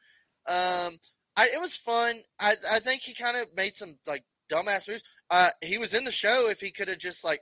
Um, 0.47 0.95
I, 1.37 1.49
it 1.53 1.59
was 1.59 1.75
fun. 1.75 2.15
I, 2.41 2.53
I 2.73 2.79
think 2.79 3.01
he 3.01 3.13
kind 3.13 3.37
of 3.37 3.47
made 3.55 3.75
some 3.75 3.93
like 4.07 4.23
dumbass 4.51 4.87
moves. 4.89 5.03
Uh, 5.29 5.49
he 5.63 5.77
was 5.77 5.93
in 5.93 6.03
the 6.03 6.11
show. 6.11 6.47
If 6.49 6.59
he 6.59 6.71
could 6.71 6.87
have 6.87 6.97
just 6.97 7.23
like 7.25 7.41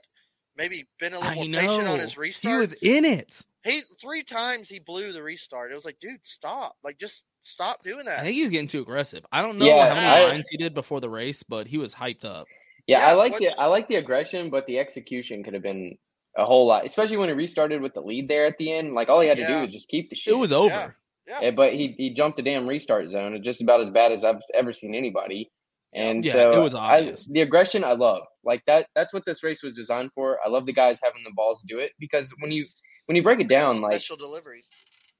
maybe 0.56 0.88
been 0.98 1.14
a 1.14 1.18
little 1.18 1.30
I 1.30 1.34
more 1.36 1.48
know 1.48 1.58
patient 1.58 1.88
on 1.88 1.98
his 1.98 2.16
restarts, 2.16 2.50
he 2.50 2.58
was 2.58 2.82
in 2.82 3.04
it. 3.04 3.40
He 3.68 3.80
three 4.00 4.22
times 4.22 4.68
he 4.68 4.78
blew 4.78 5.12
the 5.12 5.22
restart. 5.22 5.72
It 5.72 5.74
was 5.74 5.84
like, 5.84 5.98
dude, 5.98 6.24
stop! 6.24 6.72
Like, 6.82 6.98
just 6.98 7.24
stop 7.40 7.82
doing 7.82 8.04
that. 8.06 8.18
I 8.18 8.22
think 8.22 8.34
he 8.34 8.42
was 8.42 8.50
getting 8.50 8.68
too 8.68 8.80
aggressive. 8.80 9.24
I 9.32 9.42
don't 9.42 9.58
know 9.58 9.66
Yeah, 9.66 9.88
how 9.88 9.94
many 9.94 10.06
I- 10.26 10.28
lines 10.30 10.48
he 10.50 10.56
did 10.56 10.74
before 10.74 11.00
the 11.00 11.10
race, 11.10 11.42
but 11.42 11.66
he 11.66 11.78
was 11.78 11.94
hyped 11.94 12.24
up. 12.24 12.46
Yeah, 12.86 13.00
Yeah, 13.00 13.08
I 13.08 13.12
like 13.14 13.36
the 13.36 13.54
I 13.58 13.66
like 13.66 13.88
the 13.88 13.96
aggression, 13.96 14.50
but 14.50 14.66
the 14.66 14.78
execution 14.78 15.42
could 15.44 15.54
have 15.54 15.62
been 15.62 15.96
a 16.36 16.44
whole 16.44 16.66
lot, 16.66 16.86
especially 16.86 17.16
when 17.16 17.28
he 17.28 17.34
restarted 17.34 17.80
with 17.82 17.94
the 17.94 18.00
lead 18.00 18.28
there 18.28 18.46
at 18.46 18.56
the 18.58 18.72
end. 18.72 18.94
Like 18.94 19.08
all 19.08 19.20
he 19.20 19.28
had 19.28 19.36
to 19.38 19.46
do 19.46 19.52
was 19.60 19.68
just 19.68 19.88
keep 19.88 20.08
the 20.10 20.16
shit. 20.16 20.34
It 20.34 20.36
was 20.38 20.52
over. 20.52 20.74
Yeah. 20.74 20.90
Yeah. 21.26 21.38
Yeah, 21.42 21.50
but 21.50 21.74
he 21.74 21.94
he 21.98 22.14
jumped 22.14 22.38
the 22.38 22.42
damn 22.42 22.66
restart 22.66 23.10
zone. 23.10 23.34
It's 23.34 23.44
just 23.44 23.60
about 23.60 23.82
as 23.82 23.90
bad 23.90 24.12
as 24.12 24.24
I've 24.24 24.40
ever 24.54 24.72
seen 24.72 24.94
anybody. 24.94 25.50
And 25.94 26.24
Yeah, 26.24 26.32
so 26.32 26.52
it 26.52 26.62
was 26.62 26.74
I, 26.74 27.14
the 27.30 27.40
aggression 27.40 27.82
I 27.82 27.92
love. 27.92 28.22
Like 28.44 28.62
that 28.66 28.88
that's 28.94 29.12
what 29.12 29.24
this 29.24 29.42
race 29.42 29.62
was 29.62 29.74
designed 29.74 30.12
for. 30.14 30.38
I 30.44 30.48
love 30.48 30.66
the 30.66 30.72
guys 30.72 31.00
having 31.02 31.24
the 31.24 31.32
balls 31.34 31.60
to 31.60 31.66
do 31.66 31.78
it 31.78 31.92
because 31.98 32.32
when 32.40 32.52
you 32.52 32.64
when 33.06 33.16
you 33.16 33.22
break 33.22 33.40
it 33.40 33.48
down 33.48 33.80
like 33.80 33.92
special 33.92 34.16
delivery. 34.16 34.64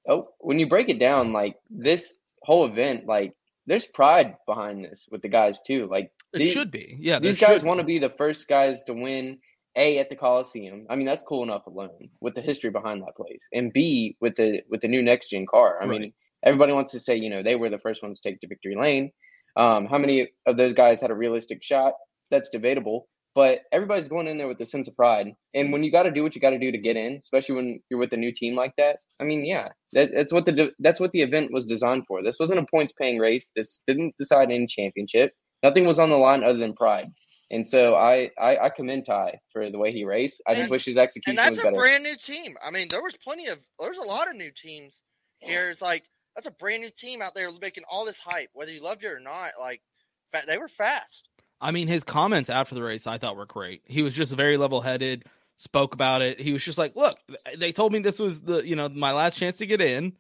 oh 0.08 0.28
when 0.40 0.58
you 0.58 0.68
break 0.68 0.88
it 0.88 0.98
down 0.98 1.32
like 1.32 1.56
this 1.70 2.20
whole 2.42 2.66
event 2.66 3.06
like 3.06 3.34
there's 3.66 3.86
pride 3.86 4.36
behind 4.46 4.84
this 4.84 5.06
with 5.10 5.22
the 5.22 5.28
guys 5.28 5.60
too. 5.60 5.86
Like 5.86 6.10
It 6.32 6.38
the- 6.38 6.50
should 6.50 6.70
be. 6.70 6.96
Yeah, 6.98 7.18
these 7.18 7.38
guys 7.38 7.62
want 7.62 7.80
to 7.80 7.84
be 7.84 7.98
the 7.98 8.10
first 8.10 8.48
guys 8.48 8.82
to 8.84 8.94
win 8.94 9.38
a 9.76 9.98
at 9.98 10.08
the 10.08 10.16
Coliseum. 10.16 10.86
I 10.90 10.96
mean, 10.96 11.06
that's 11.06 11.22
cool 11.22 11.42
enough 11.42 11.66
alone 11.66 12.08
with 12.20 12.34
the 12.34 12.40
history 12.40 12.70
behind 12.70 13.02
that 13.02 13.14
place, 13.16 13.46
and 13.52 13.72
b 13.72 14.16
with 14.20 14.36
the 14.36 14.62
with 14.68 14.80
the 14.80 14.88
new 14.88 15.02
next 15.02 15.28
gen 15.28 15.46
car. 15.46 15.80
I 15.80 15.86
mean, 15.86 16.12
everybody 16.42 16.72
wants 16.72 16.92
to 16.92 17.00
say 17.00 17.16
you 17.16 17.30
know 17.30 17.42
they 17.42 17.56
were 17.56 17.70
the 17.70 17.78
first 17.78 18.02
ones 18.02 18.20
to 18.20 18.30
take 18.30 18.40
to 18.40 18.48
victory 18.48 18.76
lane. 18.76 19.12
Um, 19.58 19.86
how 19.86 19.98
many 19.98 20.28
of 20.46 20.56
those 20.56 20.72
guys 20.72 21.02
had 21.02 21.10
a 21.10 21.14
realistic 21.14 21.62
shot? 21.62 21.92
That's 22.30 22.48
debatable. 22.48 23.08
But 23.34 23.60
everybody's 23.72 24.08
going 24.08 24.26
in 24.26 24.38
there 24.38 24.48
with 24.48 24.60
a 24.60 24.66
sense 24.66 24.88
of 24.88 24.96
pride, 24.96 25.28
and 25.54 25.70
when 25.70 25.84
you 25.84 25.92
got 25.92 26.04
to 26.04 26.10
do 26.10 26.22
what 26.24 26.34
you 26.34 26.40
got 26.40 26.50
to 26.50 26.58
do 26.58 26.72
to 26.72 26.78
get 26.78 26.96
in, 26.96 27.18
especially 27.22 27.54
when 27.54 27.80
you're 27.88 28.00
with 28.00 28.12
a 28.12 28.16
new 28.16 28.32
team 28.32 28.56
like 28.56 28.72
that. 28.78 28.96
I 29.20 29.24
mean, 29.24 29.44
yeah, 29.44 29.68
that, 29.92 30.10
that's 30.16 30.32
what 30.32 30.44
the 30.46 30.72
that's 30.80 30.98
what 30.98 31.12
the 31.12 31.22
event 31.22 31.52
was 31.52 31.64
designed 31.66 32.04
for. 32.08 32.22
This 32.22 32.38
wasn't 32.40 32.58
a 32.60 32.66
points 32.66 32.92
paying 33.00 33.18
race. 33.18 33.50
This 33.54 33.80
didn't 33.86 34.14
decide 34.18 34.50
any 34.50 34.66
championship. 34.66 35.34
Nothing 35.62 35.86
was 35.86 36.00
on 36.00 36.10
the 36.10 36.16
line 36.16 36.42
other 36.42 36.58
than 36.58 36.74
pride. 36.74 37.08
And 37.50 37.66
so 37.66 37.96
I, 37.96 38.30
I, 38.38 38.56
I 38.58 38.70
commend 38.70 39.06
Ty 39.06 39.38
for 39.52 39.70
the 39.70 39.78
way 39.78 39.90
he 39.90 40.04
raced. 40.04 40.42
I 40.46 40.54
just 40.54 40.70
wish 40.70 40.84
his 40.84 40.98
execution 40.98 41.38
And 41.38 41.50
was 41.50 41.58
that's 41.58 41.66
a 41.66 41.70
better. 41.70 41.80
brand 41.80 42.02
new 42.04 42.16
team. 42.16 42.56
I 42.66 42.70
mean, 42.70 42.88
there 42.90 43.02
was 43.02 43.16
plenty 43.16 43.46
of 43.46 43.58
there's 43.80 43.98
a 43.98 44.02
lot 44.02 44.28
of 44.28 44.36
new 44.36 44.50
teams 44.54 45.02
here. 45.38 45.70
It's 45.70 45.80
like 45.80 46.04
that's 46.38 46.46
a 46.46 46.52
brand 46.58 46.82
new 46.82 46.90
team 46.90 47.20
out 47.20 47.34
there 47.34 47.48
making 47.60 47.82
all 47.90 48.04
this 48.06 48.20
hype, 48.20 48.48
whether 48.54 48.70
you 48.72 48.82
loved 48.82 49.02
it 49.04 49.08
or 49.12 49.18
not. 49.20 49.50
Like, 49.60 49.82
fa- 50.30 50.46
they 50.46 50.56
were 50.58 50.68
fast. 50.68 51.28
I 51.60 51.72
mean, 51.72 51.88
his 51.88 52.04
comments 52.04 52.48
after 52.48 52.76
the 52.76 52.82
race 52.84 53.06
I 53.08 53.18
thought 53.18 53.36
were 53.36 53.46
great. 53.46 53.82
He 53.86 54.02
was 54.02 54.14
just 54.14 54.32
very 54.36 54.56
level 54.56 54.80
headed, 54.80 55.24
spoke 55.56 55.92
about 55.94 56.22
it. 56.22 56.40
He 56.40 56.52
was 56.52 56.62
just 56.62 56.78
like, 56.78 56.94
"Look, 56.94 57.18
they 57.58 57.72
told 57.72 57.92
me 57.92 57.98
this 57.98 58.20
was 58.20 58.40
the 58.40 58.58
you 58.60 58.76
know 58.76 58.88
my 58.88 59.10
last 59.12 59.36
chance 59.36 59.58
to 59.58 59.66
get 59.66 59.80
in 59.80 60.12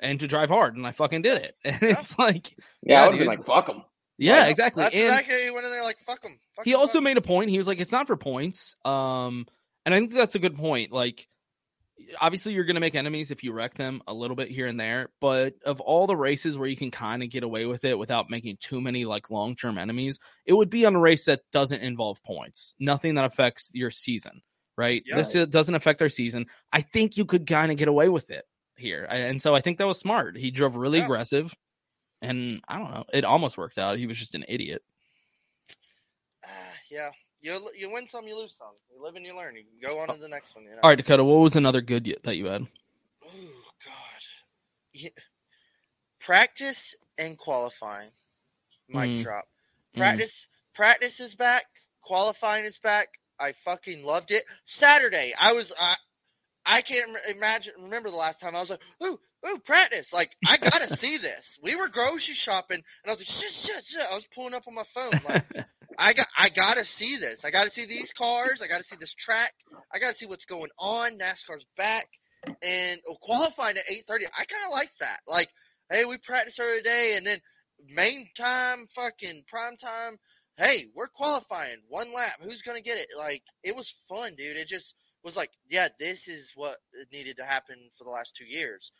and 0.00 0.20
to 0.20 0.26
drive 0.28 0.50
hard, 0.50 0.76
and 0.76 0.86
I 0.86 0.92
fucking 0.92 1.22
did 1.22 1.42
it." 1.42 1.56
And 1.64 1.82
it's 1.82 2.18
like, 2.18 2.54
yeah, 2.82 3.00
I 3.00 3.06
would 3.06 3.12
have 3.12 3.12
dude. 3.12 3.20
been 3.20 3.28
like, 3.38 3.44
fuck 3.46 3.68
him. 3.70 3.82
yeah, 4.18 4.40
Like, 4.40 4.50
exactly. 4.50 4.82
That's 4.82 4.94
And- 4.94 5.04
exactly 5.04 5.34
he 5.44 5.50
went 5.50 5.64
in 5.64 5.72
there 5.72 5.82
like 5.84 5.96
fuck 5.98 6.20
them. 6.20 6.36
Fuck 6.54 6.66
he 6.66 6.74
'em, 6.74 6.80
also 6.80 6.98
fuck 6.98 7.04
made 7.04 7.16
a 7.16 7.22
point. 7.22 7.48
He 7.48 7.56
was 7.56 7.66
like, 7.66 7.80
"It's 7.80 7.92
not 7.92 8.06
for 8.06 8.16
points." 8.18 8.76
Um, 8.84 9.46
and 9.86 9.94
I 9.94 9.98
think 9.98 10.12
that's 10.12 10.34
a 10.34 10.38
good 10.38 10.56
point. 10.56 10.92
Like, 10.92 11.26
obviously, 12.20 12.52
you're 12.52 12.64
going 12.64 12.74
to 12.74 12.80
make 12.80 12.94
enemies 12.94 13.30
if 13.30 13.42
you 13.44 13.52
wreck 13.52 13.74
them 13.74 14.02
a 14.06 14.14
little 14.14 14.36
bit 14.36 14.48
here 14.48 14.66
and 14.66 14.78
there. 14.78 15.08
But 15.20 15.54
of 15.64 15.80
all 15.80 16.06
the 16.06 16.16
races 16.16 16.56
where 16.56 16.68
you 16.68 16.76
can 16.76 16.90
kind 16.90 17.22
of 17.22 17.30
get 17.30 17.42
away 17.42 17.66
with 17.66 17.84
it 17.84 17.98
without 17.98 18.30
making 18.30 18.58
too 18.60 18.80
many 18.80 19.04
like 19.04 19.30
long 19.30 19.56
term 19.56 19.78
enemies, 19.78 20.18
it 20.46 20.52
would 20.52 20.70
be 20.70 20.86
on 20.86 20.94
a 20.94 21.00
race 21.00 21.24
that 21.26 21.40
doesn't 21.52 21.82
involve 21.82 22.22
points. 22.22 22.74
Nothing 22.78 23.14
that 23.16 23.24
affects 23.24 23.70
your 23.72 23.90
season, 23.90 24.42
right? 24.76 25.02
Yeah. 25.06 25.16
This 25.16 25.34
uh, 25.36 25.44
doesn't 25.46 25.74
affect 25.74 26.02
our 26.02 26.08
season. 26.08 26.46
I 26.72 26.80
think 26.80 27.16
you 27.16 27.24
could 27.24 27.46
kind 27.46 27.72
of 27.72 27.78
get 27.78 27.88
away 27.88 28.08
with 28.08 28.30
it 28.30 28.44
here, 28.76 29.04
and 29.04 29.40
so 29.40 29.54
I 29.54 29.60
think 29.60 29.78
that 29.78 29.86
was 29.86 29.98
smart. 29.98 30.36
He 30.36 30.50
drove 30.50 30.76
really 30.76 30.98
Yeah. 30.98 31.04
aggressive. 31.04 31.54
And 32.22 32.62
I 32.66 32.78
don't 32.78 32.90
know. 32.90 33.04
It 33.12 33.26
almost 33.26 33.58
worked 33.58 33.76
out. 33.76 33.98
He 33.98 34.06
was 34.06 34.18
just 34.18 34.34
an 34.34 34.46
idiot. 34.48 34.82
Ah, 36.42 36.74
yeah, 36.90 37.10
you 37.44 37.58
you 37.76 37.92
win 37.92 38.06
some, 38.06 38.26
you 38.26 38.36
lose 38.38 38.54
some. 38.56 38.68
You 38.90 39.02
live 39.04 39.16
and 39.16 39.26
you 39.26 39.36
learn. 39.36 39.54
You 39.56 39.64
can 39.64 39.94
go 39.94 39.98
on 39.98 40.08
to 40.08 40.20
the 40.20 40.28
next 40.28 40.56
one. 40.56 40.64
You 40.64 40.70
know? 40.70 40.78
All 40.82 40.90
right, 40.90 40.96
Dakota. 40.96 41.22
What 41.22 41.36
was 41.40 41.56
another 41.56 41.82
good 41.82 42.06
y- 42.06 42.14
that 42.24 42.36
you 42.36 42.46
had? 42.46 42.66
Oh 43.24 43.62
God. 43.84 44.22
Yeah. 44.94 45.10
Practice 46.20 46.96
and 47.18 47.36
qualifying. 47.36 48.10
Mic 48.88 49.10
Mm. 49.10 49.22
drop. 49.22 49.44
Mm. 49.94 49.98
Practice 49.98 50.48
practice 50.74 51.20
is 51.20 51.34
back. 51.34 51.64
Qualifying 52.02 52.64
is 52.64 52.78
back. 52.78 53.08
I 53.38 53.52
fucking 53.52 54.04
loved 54.04 54.30
it. 54.30 54.44
Saturday, 54.64 55.32
I 55.40 55.52
was 55.52 55.72
I 55.78 55.94
I 56.66 56.80
can't 56.80 57.10
imagine 57.28 57.74
remember 57.78 58.08
the 58.10 58.16
last 58.16 58.40
time 58.40 58.56
I 58.56 58.60
was 58.60 58.70
like, 58.70 58.82
ooh, 59.04 59.18
ooh, 59.46 59.58
practice. 59.58 60.14
Like, 60.14 60.34
I 60.46 60.56
gotta 60.56 60.88
see 60.88 61.18
this. 61.18 61.58
We 61.62 61.76
were 61.76 61.88
grocery 61.88 62.34
shopping 62.34 62.78
and 62.78 62.84
I 63.06 63.10
was 63.10 63.20
like, 63.20 63.26
shit, 63.26 63.50
shit, 63.50 63.84
shit. 63.84 64.10
I 64.10 64.14
was 64.14 64.26
pulling 64.34 64.54
up 64.54 64.66
on 64.66 64.74
my 64.74 64.82
phone. 64.82 65.22
Like, 65.22 65.44
I 65.98 66.12
got 66.12 66.26
I 66.38 66.48
gotta 66.48 66.84
see 66.84 67.16
this. 67.16 67.44
I 67.44 67.50
gotta 67.50 67.70
see 67.70 67.86
these 67.86 68.12
cars. 68.12 68.62
I 68.62 68.68
gotta 68.68 68.82
see 68.82 68.96
this 68.98 69.14
track. 69.14 69.52
I 69.92 69.98
gotta 69.98 70.14
see 70.14 70.26
what's 70.26 70.44
going 70.44 70.70
on. 70.78 71.18
NASCAR's 71.18 71.66
back. 71.76 72.06
And 72.46 73.00
oh, 73.08 73.16
qualifying 73.20 73.76
at 73.76 73.84
eight 73.90 74.04
thirty. 74.06 74.26
I 74.26 74.44
kinda 74.44 74.70
like 74.72 74.94
that. 75.00 75.20
Like, 75.26 75.48
hey, 75.90 76.04
we 76.04 76.18
practice 76.18 76.60
every 76.60 76.82
day 76.82 77.14
and 77.16 77.26
then 77.26 77.38
main 77.88 78.26
time, 78.36 78.86
fucking 78.94 79.42
prime 79.46 79.76
time. 79.76 80.18
Hey, 80.56 80.84
we're 80.94 81.08
qualifying 81.08 81.78
one 81.88 82.12
lap. 82.14 82.34
Who's 82.42 82.62
gonna 82.62 82.80
get 82.80 82.98
it? 82.98 83.08
Like, 83.18 83.42
it 83.62 83.74
was 83.74 83.90
fun, 83.90 84.34
dude. 84.36 84.56
It 84.56 84.68
just 84.68 84.94
was 85.24 85.36
like, 85.36 85.50
yeah, 85.68 85.88
this 85.98 86.28
is 86.28 86.52
what 86.54 86.76
needed 87.12 87.36
to 87.38 87.44
happen 87.44 87.76
for 87.96 88.04
the 88.04 88.10
last 88.10 88.36
two 88.36 88.46
years. 88.46 88.92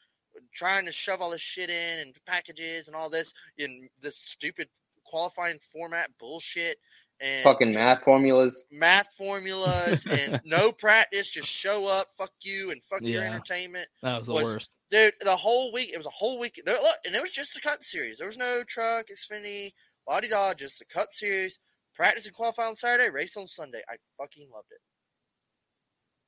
Trying 0.53 0.86
to 0.86 0.90
shove 0.90 1.20
all 1.20 1.30
this 1.30 1.40
shit 1.40 1.70
in 1.70 1.99
and 2.01 2.14
packages 2.26 2.88
and 2.88 2.97
all 2.97 3.09
this 3.09 3.32
in 3.57 3.88
this 4.03 4.18
stupid 4.18 4.68
qualifying 5.05 5.59
format 5.61 6.11
bullshit 6.18 6.76
and 7.20 7.42
Fucking 7.44 7.72
math 7.72 8.02
formulas. 8.02 8.66
math 8.72 9.12
formulas 9.14 10.05
and 10.11 10.40
no 10.44 10.72
practice, 10.72 11.30
just 11.30 11.48
show 11.48 11.86
up, 11.88 12.07
fuck 12.18 12.32
you, 12.42 12.70
and 12.72 12.82
fuck 12.82 13.02
your 13.02 13.22
entertainment. 13.22 13.86
That 14.02 14.18
was 14.18 14.26
the 14.26 14.32
was- 14.32 14.42
worst. 14.42 14.70
Dude, 14.90 15.14
the 15.20 15.30
whole 15.34 15.72
week, 15.72 15.90
it 15.92 15.96
was 15.96 16.07
a 16.07 16.11
whole 16.11 16.38
week. 16.38 16.61
There, 16.64 16.74
look, 16.76 16.96
and 17.07 17.14
it 17.16 17.20
was 17.20 17.32
just 17.32 17.55
the 17.55 17.61
Cup 17.61 17.82
Series. 17.82 18.18
There 18.18 18.28
was 18.28 18.38
no 18.38 18.62
truck, 18.68 19.07
Xfinity, 19.07 19.70
la 20.09 20.20
di 20.20 20.28
da, 20.28 20.52
just 20.55 20.78
the 20.78 20.84
Cup 20.84 21.09
Series. 21.12 21.59
Practice 21.96 22.26
and 22.26 22.34
qualify 22.34 22.64
on 22.66 22.74
Saturday, 22.76 23.11
race 23.11 23.36
on 23.36 23.46
Sunday. 23.48 23.80
I 23.88 23.94
fucking 24.20 24.48
loved 24.55 24.68
it. 24.70 24.78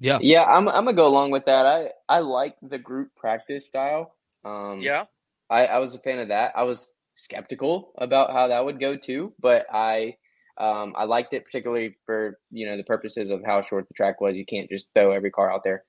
Yeah. 0.01 0.19
Yeah, 0.21 0.45
I'm 0.45 0.69
I'm 0.69 0.85
gonna 0.85 0.95
go 0.95 1.07
along 1.07 1.31
with 1.31 1.45
that. 1.47 1.67
I 1.67 1.91
I 2.09 2.21
like 2.21 2.57
the 2.63 2.79
group 2.79 3.11
practice 3.17 3.67
style. 3.67 4.15
Um, 4.45 4.79
Yeah, 4.81 5.05
I 5.51 5.67
I 5.67 5.79
was 5.79 5.95
a 5.95 5.99
fan 5.99 6.19
of 6.19 6.29
that. 6.29 6.53
I 6.57 6.65
was 6.65 6.91
skeptical 7.17 7.93
about 7.99 8.33
how 8.33 8.49
that 8.49 8.65
would 8.65 8.79
go 8.79 8.97
too, 8.97 9.33
but 9.41 9.67
I 9.73 10.17
um, 10.59 10.95
I 10.97 11.05
liked 11.05 11.35
it 11.35 11.45
particularly 11.45 11.97
for 12.07 12.39
you 12.51 12.67
know 12.67 12.77
the 12.77 12.85
purposes 12.85 13.31
of 13.31 13.43
how 13.45 13.63
short 13.63 13.89
the 13.89 13.95
track 13.95 14.21
was. 14.21 14.37
You 14.37 14.47
can't 14.47 14.71
just 14.71 14.89
throw 14.95 15.11
every 15.11 15.31
car 15.31 15.53
out 15.53 15.65
there. 15.65 15.85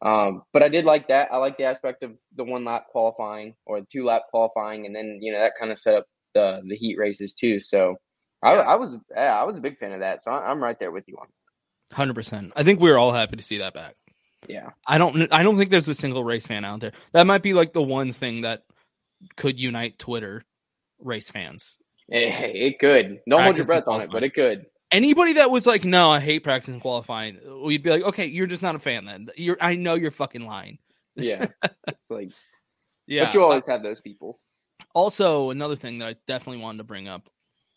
Um, 0.00 0.42
but 0.52 0.62
I 0.62 0.68
did 0.68 0.84
like 0.84 1.08
that. 1.08 1.32
I 1.32 1.36
like 1.38 1.58
the 1.58 1.64
aspect 1.64 2.02
of 2.02 2.12
the 2.36 2.44
one 2.44 2.64
lap 2.64 2.86
qualifying 2.90 3.54
or 3.66 3.80
the 3.80 3.86
two 3.90 4.04
lap 4.04 4.22
qualifying, 4.30 4.86
and 4.86 4.94
then 4.94 5.18
you 5.20 5.32
know 5.32 5.40
that 5.40 5.54
kind 5.58 5.70
of 5.70 5.78
set 5.78 5.94
up 5.94 6.06
the 6.34 6.62
the 6.66 6.76
heat 6.76 6.96
races 6.98 7.34
too. 7.34 7.60
So 7.60 7.96
I, 8.42 8.54
I 8.54 8.74
was 8.76 8.96
yeah, 9.14 9.38
I 9.38 9.44
was 9.44 9.58
a 9.58 9.60
big 9.60 9.78
fan 9.78 9.92
of 9.92 10.00
that. 10.00 10.22
So 10.22 10.30
I, 10.30 10.50
I'm 10.50 10.62
right 10.62 10.78
there 10.78 10.92
with 10.92 11.04
you 11.06 11.16
on. 11.20 11.28
Hundred 11.92 12.14
percent. 12.14 12.52
I 12.56 12.62
think 12.62 12.80
we 12.80 12.90
are 12.90 12.98
all 12.98 13.12
happy 13.12 13.36
to 13.36 13.42
see 13.42 13.58
that 13.58 13.74
back. 13.74 13.96
Yeah. 14.46 14.70
I 14.86 14.98
don't. 14.98 15.32
I 15.32 15.42
don't 15.42 15.56
think 15.56 15.70
there's 15.70 15.88
a 15.88 15.94
single 15.94 16.22
race 16.22 16.46
fan 16.46 16.64
out 16.64 16.80
there. 16.80 16.92
That 17.12 17.26
might 17.26 17.42
be 17.42 17.54
like 17.54 17.72
the 17.72 17.82
one 17.82 18.12
thing 18.12 18.42
that 18.42 18.64
could 19.36 19.58
unite 19.58 19.98
Twitter 19.98 20.44
race 21.00 21.30
fans. 21.30 21.78
Hey, 22.10 22.30
hey, 22.30 22.52
it 22.52 22.78
could. 22.78 23.20
Don't 23.28 23.42
hold 23.42 23.56
your 23.56 23.66
breath 23.66 23.86
on 23.86 24.00
it, 24.00 24.10
but 24.10 24.22
it 24.22 24.34
could. 24.34 24.66
Anybody 24.90 25.34
that 25.34 25.50
was 25.50 25.66
like, 25.66 25.84
"No, 25.84 26.10
I 26.10 26.20
hate 26.20 26.42
practice 26.42 26.68
and 26.68 26.80
qualifying," 26.80 27.38
we'd 27.62 27.82
be 27.82 27.90
like, 27.90 28.02
"Okay, 28.02 28.26
you're 28.26 28.46
just 28.46 28.62
not 28.62 28.74
a 28.74 28.78
fan 28.78 29.04
then. 29.04 29.28
You're. 29.36 29.58
I 29.60 29.74
know 29.74 29.94
you're 29.94 30.10
fucking 30.10 30.46
lying." 30.46 30.78
Yeah. 31.18 31.46
it's 31.88 32.10
like, 32.10 32.30
Yeah. 33.06 33.26
But 33.26 33.34
you 33.34 33.42
always 33.42 33.66
have 33.66 33.82
those 33.82 34.00
people. 34.00 34.38
Also, 34.94 35.50
another 35.50 35.76
thing 35.76 35.98
that 35.98 36.08
I 36.08 36.16
definitely 36.26 36.62
wanted 36.62 36.78
to 36.78 36.84
bring 36.84 37.08
up 37.08 37.28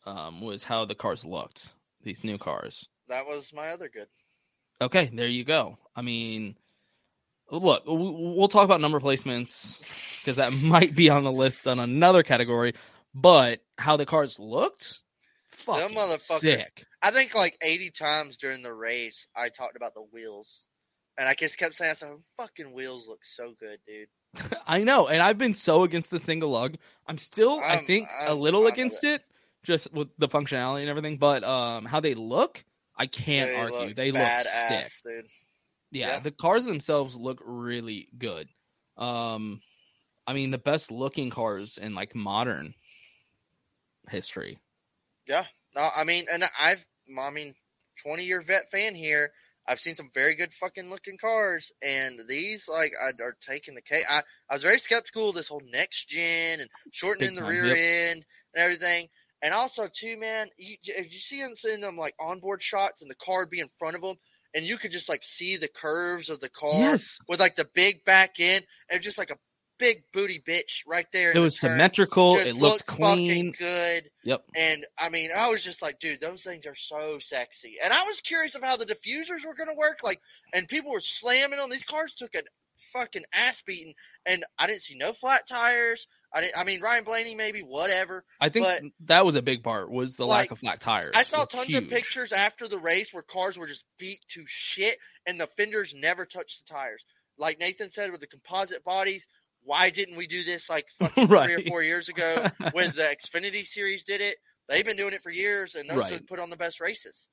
um, 0.05 0.41
was 0.41 0.63
how 0.63 0.86
the 0.86 0.95
cars 0.95 1.26
looked. 1.26 1.74
These 2.03 2.24
new 2.24 2.38
cars. 2.38 2.88
That 3.09 3.26
was 3.26 3.51
my 3.53 3.69
other 3.69 3.89
good. 3.89 4.07
Okay, 4.80 5.11
there 5.13 5.28
you 5.28 5.43
go. 5.43 5.78
I 5.95 6.01
mean, 6.01 6.55
look, 7.51 7.84
we'll 7.86 8.47
talk 8.47 8.65
about 8.65 8.82
number 8.82 8.99
placements 8.99 10.24
because 10.24 10.38
that 10.38 10.67
might 10.69 10.95
be 10.95 11.09
on 11.09 11.24
the 11.24 11.32
list 11.32 11.67
on 11.67 11.80
another 11.80 12.24
category. 12.24 12.74
But 13.14 13.59
how 13.78 13.97
the 13.97 14.05
cars 14.05 14.39
looked, 14.39 14.99
fucking 15.51 15.95
sick. 16.20 16.86
I 17.03 17.12
think 17.12 17.36
like 17.36 17.57
80 17.62 17.89
times 17.91 18.38
during 18.38 18.62
the 18.62 18.74
race, 18.74 19.28
I 19.36 19.49
talked 19.49 19.76
about 19.76 19.93
the 19.95 20.05
wheels. 20.14 20.68
And 21.18 21.28
I 21.28 21.34
just 21.34 21.59
kept 21.59 21.76
saying, 21.76 21.91
I 21.91 21.93
said, 21.93 22.09
fucking 22.38 22.74
wheels 22.74 23.07
look 23.09 23.24
so 23.26 23.53
good, 23.59 23.80
dude. 23.86 24.07
I 24.68 24.84
know, 24.84 25.07
and 25.07 25.22
I've 25.22 25.38
been 25.38 25.53
so 25.53 25.84
against 25.84 26.09
the 26.09 26.20
single 26.20 26.51
lug. 26.51 26.76
I'm 27.05 27.18
still, 27.18 27.59
i 27.59 27.74
I'm- 27.76 27.84
think, 27.84 28.07
a 28.28 28.32
I'm 28.32 28.39
little 28.39 28.62
fine 28.62 28.66
with 28.66 28.74
against 28.76 29.03
it, 29.03 29.24
just 29.64 29.91
with 29.93 30.07
the 30.18 30.30
functionality 30.30 30.82
and 30.82 30.89
everything. 30.89 31.18
But 31.18 31.43
um, 31.43 31.86
how 31.86 31.99
they 31.99 32.14
look, 32.16 32.64
I 32.95 33.07
can't 33.07 33.49
They 33.49 33.55
argue. 33.57 33.78
look 33.88 33.95
they 33.95 34.12
look 34.12 34.22
sick. 34.24 34.86
dude. 35.03 35.26
Yeah, 35.91 36.07
Yeah. 36.14 36.20
the 36.22 36.32
cars 36.32 36.64
themselves 36.64 37.16
look 37.18 37.41
really 37.43 38.07
good. 38.18 38.47
Um, 38.97 39.62
I 40.26 40.34
mean, 40.34 40.51
the 40.51 40.57
best 40.57 40.91
looking 40.91 41.30
cars 41.30 41.78
in 41.78 41.93
like 41.93 42.16
modern 42.16 42.74
history. 44.12 44.59
Yeah. 45.28 45.43
No, 45.76 45.88
I 45.97 46.03
mean, 46.03 46.26
and 46.32 46.43
I've, 46.62 46.86
I 47.20 47.30
mean, 47.32 47.53
20 48.05 48.26
year 48.26 48.41
vet 48.41 48.70
fan 48.70 48.95
here. 48.95 49.32
I've 49.68 49.80
seen 49.80 49.93
some 49.93 50.09
very 50.14 50.34
good 50.36 50.51
fucking 50.53 50.89
looking 50.89 51.18
cars, 51.18 51.72
and 51.88 52.20
these 52.28 52.68
like 52.68 52.93
are, 53.01 53.14
are 53.24 53.38
taking 53.41 53.76
the 53.76 53.82
cake. 53.82 54.03
I, 54.09 54.22
I 54.49 54.55
was 54.55 54.64
very 54.64 54.80
skeptical 54.80 55.30
of 55.30 55.36
this 55.36 55.47
whole 55.47 55.62
next 55.72 56.09
gen 56.09 56.59
and 56.59 56.70
shortening 56.91 57.36
the 57.36 57.45
rear 57.45 57.68
yep. 57.68 57.78
end 57.78 58.26
and 58.53 58.64
everything. 58.64 59.07
And 59.43 59.53
also, 59.53 59.88
too, 59.91 60.18
man, 60.18 60.47
you, 60.57 60.76
if 60.84 61.05
you 61.05 61.20
see 61.20 61.41
them 61.41 61.53
seeing 61.53 61.82
them 61.82 61.95
like 61.95 62.16
onboard 62.20 62.62
shots 62.62 63.01
and 63.01 63.09
the 63.09 63.16
car 63.16 63.45
be 63.45 63.59
in 63.59 63.68
front 63.68 63.95
of 63.95 64.01
them, 64.01 64.16
and 64.53 64.66
you 64.66 64.78
could 64.78 64.91
just 64.91 65.09
like 65.09 65.24
see 65.24 65.57
the 65.57 65.70
curves 65.70 66.30
of 66.30 66.39
the 66.39 66.49
car 66.49 66.80
Yes. 66.80 67.20
with 67.28 67.39
like 67.39 67.55
the 67.55 67.70
big 67.74 68.03
back 68.03 68.36
end, 68.39 68.66
and 68.89 69.01
just 69.01 69.18
like 69.20 69.30
a 69.30 69.38
big 69.82 70.03
booty 70.13 70.39
bitch 70.39 70.84
right 70.88 71.05
there. 71.11 71.32
It 71.36 71.39
was 71.39 71.59
turn. 71.59 71.71
symmetrical. 71.71 72.36
Just 72.38 72.57
It 72.57 72.61
looked 72.61 72.86
fucking 72.89 72.97
clean. 73.27 73.51
good. 73.57 74.03
Yep. 74.23 74.43
And 74.55 74.86
I 75.01 75.09
mean, 75.09 75.29
I 75.38 75.49
was 75.49 75.63
just 75.63 75.82
like, 75.82 75.99
dude, 75.99 76.21
those 76.21 76.43
things 76.43 76.65
are 76.67 76.75
so 76.75 77.17
sexy. 77.19 77.75
And 77.84 77.91
I 77.91 78.03
was 78.05 78.21
curious 78.21 78.55
of 78.55 78.63
how 78.63 78.77
the 78.77 78.86
diffusers 78.86 79.45
were 79.45 79.55
going 79.55 79.69
to 79.69 79.77
work. 79.77 79.99
Like, 80.05 80.19
and 80.53 80.67
people 80.67 80.91
were 80.91 80.99
slamming 81.01 81.59
on 81.59 81.69
These 81.69 81.84
cars 81.84 82.13
took 82.13 82.36
a 82.36 82.41
fucking 82.93 83.23
ass 83.34 83.61
beating, 83.65 83.93
and 84.25 84.43
I 84.57 84.67
didn't 84.67 84.82
see 84.82 84.97
no 84.97 85.11
flat 85.11 85.47
tires. 85.47 86.07
I 86.34 86.41
didn't. 86.41 86.57
I 86.57 86.63
mean, 86.63 86.79
Ryan 86.82 87.03
Blaney, 87.03 87.36
maybe 87.36 87.59
whatever. 87.59 88.23
I 88.39 88.49
think 88.49 88.65
but 88.65 88.82
that 89.07 89.25
was 89.25 89.36
a 89.36 89.41
big 89.41 89.63
part 89.63 89.91
was 89.91 90.15
the 90.15 90.25
Like, 90.25 90.39
lack 90.43 90.51
of 90.51 90.59
flat 90.59 90.79
tires. 90.79 91.13
I 91.15 91.23
saw 91.23 91.43
tons 91.45 91.65
huge. 91.65 91.84
of 91.84 91.89
pictures 91.89 92.32
after 92.32 92.67
the 92.67 92.79
race 92.79 93.13
where 93.13 93.21
cars 93.23 93.57
were 93.59 93.67
just 93.67 93.84
beat 93.99 94.19
to 94.29 94.43
shit, 94.47 94.97
and 95.25 95.39
the 95.39 95.47
fenders 95.47 95.93
never 95.93 96.25
touched 96.25 96.65
the 96.67 96.73
tires. 96.73 97.03
Like 97.38 97.59
Nathan 97.59 97.89
said, 97.89 98.11
with 98.11 98.21
the 98.21 98.27
composite 98.27 98.84
bodies. 98.84 99.27
Why 99.64 99.89
didn't 99.89 100.18
we 100.18 100.28
do 100.28 100.43
this 100.43 100.70
like 100.70 100.88
fucking 100.99 101.28
three 101.28 101.53
or 101.53 101.59
four 101.62 101.84
years 101.84 102.09
ago 102.09 102.49
when 102.72 102.88
the 102.88 103.03
Xfinity 103.16 103.64
series 103.64 104.03
did 104.03 104.22
it? 104.22 104.36
They've 104.68 104.86
been 104.86 104.97
doing 104.97 105.14
it 105.14 105.22
for 105.22 105.32
years, 105.32 105.76
and 105.76 105.89
those 105.89 105.99
Right. 105.99 106.28
put 106.28 106.39
on 106.39 106.49
the 106.49 106.57
best 106.57 106.80
races. 106.80 107.30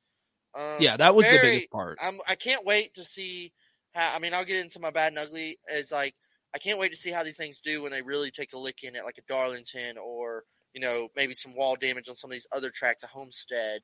Um, 0.55 0.77
Yeah, 0.81 0.97
that 0.97 1.15
was 1.15 1.27
the 1.29 1.39
biggest 1.39 1.71
part. 1.71 1.99
I'm, 2.03 2.19
I 2.29 2.35
can't 2.35 2.65
wait 2.65 2.95
to 2.95 3.05
see 3.05 3.53
how. 3.95 4.15
I 4.15 4.19
mean, 4.19 4.35
I'll 4.35 4.45
get 4.45 4.63
into 4.63 4.81
my 4.81 4.91
bad 4.91 5.09
and 5.13 5.19
ugly. 5.19 5.57
Is 5.73 5.93
like 5.93 6.15
I 6.55 6.59
can't 6.59 6.79
wait 6.79 6.91
to 6.93 6.97
see 6.97 7.13
how 7.13 7.23
these 7.23 7.37
things 7.37 7.61
do 7.61 7.83
when 7.83 7.93
they 7.93 8.03
really 8.03 8.31
take 8.31 8.53
a 8.55 8.59
lick 8.59 8.83
in 8.83 8.97
at 8.97 9.05
like 9.05 9.19
a 9.19 9.33
Darlington 9.33 9.99
or 9.99 10.45
you 10.75 10.81
know 10.81 11.09
maybe 11.15 11.33
some 11.35 11.55
wall 11.55 11.77
damage 11.77 12.09
on 12.09 12.15
some 12.15 12.31
of 12.31 12.33
these 12.33 12.49
other 12.53 12.71
tracks, 12.71 13.05
a 13.05 13.07
Homestead. 13.07 13.83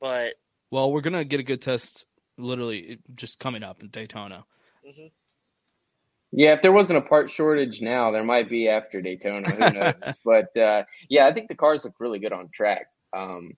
But 0.00 0.34
Well, 0.70 0.92
we're 0.92 1.00
gonna 1.02 1.24
get 1.24 1.40
a 1.40 1.44
good 1.44 1.60
test 1.62 2.06
literally 2.38 2.98
just 3.14 3.38
coming 3.38 3.62
up 3.62 3.82
in 3.82 3.88
Daytona. 3.90 4.44
mhm. 4.86 5.10
Yeah, 6.36 6.54
if 6.54 6.62
there 6.62 6.72
wasn't 6.72 6.98
a 6.98 7.02
part 7.02 7.30
shortage 7.30 7.80
now, 7.80 8.10
there 8.10 8.24
might 8.24 8.48
be 8.50 8.68
after 8.68 9.00
Daytona. 9.00 9.50
Who 9.50 9.72
knows? 9.78 9.94
but 10.24 10.56
uh, 10.56 10.84
yeah, 11.08 11.26
I 11.26 11.32
think 11.32 11.48
the 11.48 11.54
cars 11.54 11.84
look 11.84 11.94
really 12.00 12.18
good 12.18 12.32
on 12.32 12.48
track. 12.52 12.86
Um, 13.12 13.52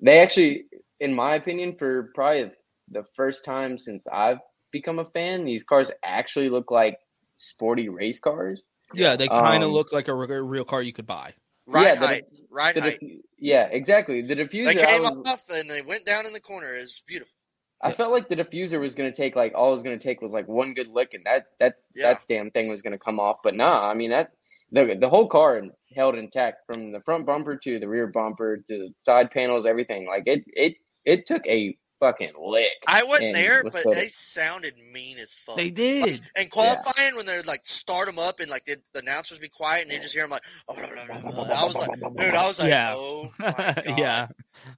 they 0.00 0.18
actually, 0.18 0.64
in 1.00 1.14
my 1.14 1.34
opinion, 1.36 1.76
for 1.78 2.10
probably 2.14 2.50
the 2.90 3.04
first 3.16 3.44
time 3.44 3.78
since 3.78 4.06
I've 4.12 4.38
become 4.70 4.98
a 4.98 5.04
fan, 5.06 5.44
these 5.44 5.64
cars 5.64 5.90
actually 6.04 6.50
look 6.50 6.70
like 6.70 6.98
sporty 7.36 7.88
race 7.88 8.20
cars. 8.20 8.60
Yeah, 8.92 9.16
they 9.16 9.28
kind 9.28 9.62
of 9.62 9.68
Um, 9.68 9.74
look 9.74 9.92
like 9.92 10.08
a 10.08 10.14
re- 10.14 10.40
real 10.40 10.64
car 10.64 10.82
you 10.82 10.92
could 10.92 11.06
buy. 11.06 11.32
Right 11.66 11.86
Yeah, 11.86 11.94
the- 11.94 12.06
height, 12.06 12.24
ride 12.50 12.74
the 12.74 12.80
height. 12.82 13.00
diffu- 13.00 13.20
yeah, 13.38 13.68
exactly. 13.70 14.20
The 14.22 14.34
diffuser. 14.34 14.66
They 14.66 14.84
came 14.84 15.00
was- 15.02 15.22
off 15.26 15.44
and 15.54 15.70
they 15.70 15.80
went 15.82 16.04
down 16.04 16.26
in 16.26 16.32
the 16.34 16.40
corner. 16.40 16.66
It's 16.74 17.00
beautiful. 17.00 17.38
I 17.82 17.92
felt 17.92 18.12
like 18.12 18.28
the 18.28 18.36
diffuser 18.36 18.80
was 18.80 18.94
going 18.94 19.10
to 19.10 19.16
take 19.16 19.36
like 19.36 19.52
all 19.54 19.70
it 19.70 19.74
was 19.74 19.82
going 19.82 19.98
to 19.98 20.02
take 20.02 20.20
was 20.20 20.32
like 20.32 20.48
one 20.48 20.74
good 20.74 20.88
lick, 20.88 21.14
and 21.14 21.24
that 21.24 21.46
that's 21.58 21.88
Yeah. 21.94 22.14
that 22.14 22.22
damn 22.28 22.50
thing 22.50 22.68
was 22.68 22.82
going 22.82 22.92
to 22.92 22.98
come 22.98 23.18
off. 23.18 23.38
But 23.42 23.54
nah, 23.54 23.88
I 23.88 23.94
mean 23.94 24.10
that 24.10 24.32
the 24.72 24.96
the 25.00 25.08
whole 25.08 25.28
car 25.28 25.62
held 25.94 26.14
intact 26.16 26.66
from 26.66 26.92
the 26.92 27.00
front 27.00 27.26
bumper 27.26 27.56
to 27.56 27.78
the 27.78 27.88
rear 27.88 28.06
bumper 28.06 28.58
to 28.58 28.78
the 28.78 28.94
side 28.98 29.30
panels, 29.30 29.66
everything. 29.66 30.06
Like 30.06 30.24
it 30.26 30.44
it 30.48 30.74
it 31.04 31.26
took 31.26 31.46
a 31.46 31.76
fucking 32.00 32.32
lick. 32.40 32.66
I 32.88 33.04
wasn't 33.04 33.26
and 33.26 33.34
there, 33.36 33.62
was 33.62 33.72
but 33.72 33.82
so- 33.82 33.90
they 33.92 34.06
sounded 34.06 34.74
mean 34.92 35.18
as 35.18 35.34
fuck. 35.34 35.56
They 35.56 35.70
did. 35.70 36.20
And 36.36 36.50
qualifying 36.50 37.14
when 37.14 37.26
they're 37.26 37.42
like 37.42 37.60
start 37.64 38.06
them 38.08 38.18
up 38.18 38.40
and 38.40 38.50
like 38.50 38.64
the, 38.64 38.76
the 38.94 39.00
announcers 39.00 39.38
be 39.38 39.48
quiet 39.48 39.82
and 39.82 39.90
they 39.92 39.96
just 39.98 40.14
hear 40.14 40.22
them 40.24 40.30
like, 40.30 40.42
oh, 40.68 40.74
blah, 40.74 40.86
blah, 40.86 41.20
blah, 41.20 41.30
blah. 41.30 41.44
I 41.44 41.64
was 41.64 41.76
like, 41.76 42.00
dude, 42.00 42.34
I 42.34 42.46
was 42.46 42.60
like, 42.60 42.68
Yeah. 42.70 42.92
oh 42.96 43.30
my 43.38 43.50
god, 43.56 43.82
yeah. 43.96 44.28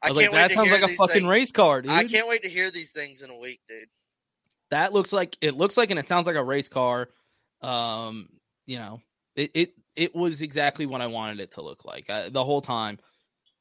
I, 0.02 0.08
I 0.08 0.10
was 0.10 0.18
can't 0.18 0.32
like, 0.32 0.32
wait 0.32 0.32
that 0.32 0.48
to 0.48 0.54
sounds 0.54 0.68
hear 0.68 0.78
like 0.80 0.90
a 0.90 0.94
fucking 0.94 1.14
things. 1.14 1.26
race 1.26 1.52
car, 1.52 1.82
dude. 1.82 1.90
I 1.90 2.04
can't 2.04 2.28
wait 2.28 2.42
to 2.42 2.48
hear 2.50 2.70
these 2.70 2.92
things 2.92 3.22
in 3.22 3.30
a 3.30 3.38
week, 3.38 3.60
dude. 3.68 3.88
That 4.70 4.92
looks 4.92 5.12
like 5.12 5.36
it 5.40 5.54
looks 5.56 5.76
like 5.76 5.90
and 5.90 5.98
it 5.98 6.08
sounds 6.08 6.26
like 6.26 6.36
a 6.36 6.44
race 6.44 6.68
car. 6.68 7.08
Um, 7.60 8.28
you 8.66 8.78
know, 8.78 9.00
it 9.36 9.50
it 9.54 9.74
it 9.94 10.14
was 10.14 10.42
exactly 10.42 10.86
what 10.86 11.00
I 11.00 11.06
wanted 11.08 11.40
it 11.40 11.52
to 11.52 11.62
look 11.62 11.84
like 11.84 12.08
I, 12.10 12.28
the 12.30 12.42
whole 12.42 12.62
time. 12.62 12.98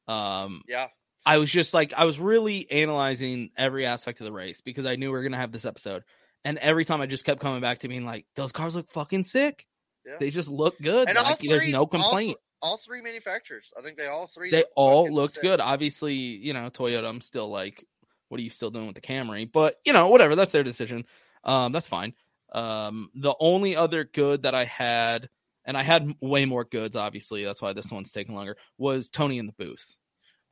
Um, 0.08 0.62
Yeah, 0.68 0.86
I 1.24 1.38
was 1.38 1.50
just 1.50 1.74
like 1.74 1.92
I 1.96 2.04
was 2.04 2.18
really 2.18 2.70
analyzing 2.70 3.50
every 3.56 3.86
aspect 3.86 4.20
of 4.20 4.24
the 4.24 4.32
race 4.32 4.60
because 4.60 4.86
I 4.86 4.96
knew 4.96 5.08
we 5.08 5.12
were 5.12 5.22
gonna 5.22 5.36
have 5.36 5.52
this 5.52 5.64
episode, 5.64 6.04
and 6.44 6.58
every 6.58 6.84
time 6.84 7.00
I 7.00 7.06
just 7.06 7.24
kept 7.24 7.40
coming 7.40 7.60
back 7.60 7.78
to 7.78 7.88
being 7.88 8.04
like, 8.04 8.26
those 8.36 8.52
cars 8.52 8.74
look 8.74 8.88
fucking 8.90 9.24
sick. 9.24 9.66
Yeah. 10.04 10.16
They 10.18 10.30
just 10.30 10.48
look 10.48 10.76
good. 10.80 11.08
and 11.08 11.16
like, 11.16 11.26
all 11.26 11.34
three, 11.34 11.48
there's 11.48 11.70
no 11.70 11.86
complaint. 11.86 12.28
th- 12.28 12.36
all 12.62 12.76
three 12.76 13.02
manufacturers. 13.02 13.72
I 13.78 13.82
think 13.82 13.98
they 13.98 14.06
all 14.06 14.26
three. 14.26 14.50
they 14.50 14.58
look 14.58 14.66
all 14.76 15.08
looked 15.08 15.34
sick. 15.34 15.42
good. 15.42 15.60
Obviously, 15.60 16.14
you 16.14 16.52
know, 16.52 16.70
Toyota, 16.70 17.08
I'm 17.08 17.20
still 17.20 17.48
like, 17.50 17.84
what 18.28 18.40
are 18.40 18.42
you 18.42 18.50
still 18.50 18.70
doing 18.70 18.86
with 18.86 18.94
the 18.94 19.00
Camry? 19.00 19.50
But 19.50 19.76
you 19.84 19.92
know, 19.92 20.08
whatever, 20.08 20.34
that's 20.34 20.52
their 20.52 20.62
decision. 20.64 21.04
Um, 21.44 21.72
that's 21.72 21.86
fine. 21.86 22.14
Um, 22.52 23.10
the 23.14 23.34
only 23.38 23.76
other 23.76 24.04
good 24.04 24.42
that 24.42 24.54
I 24.54 24.64
had, 24.64 25.28
and 25.64 25.76
I 25.76 25.82
had 25.82 26.14
way 26.20 26.44
more 26.44 26.64
goods, 26.64 26.96
obviously, 26.96 27.44
that's 27.44 27.62
why 27.62 27.72
this 27.72 27.90
one's 27.90 28.12
taking 28.12 28.34
longer, 28.34 28.56
was 28.78 29.10
Tony 29.10 29.38
in 29.38 29.46
the 29.46 29.52
booth. 29.52 29.96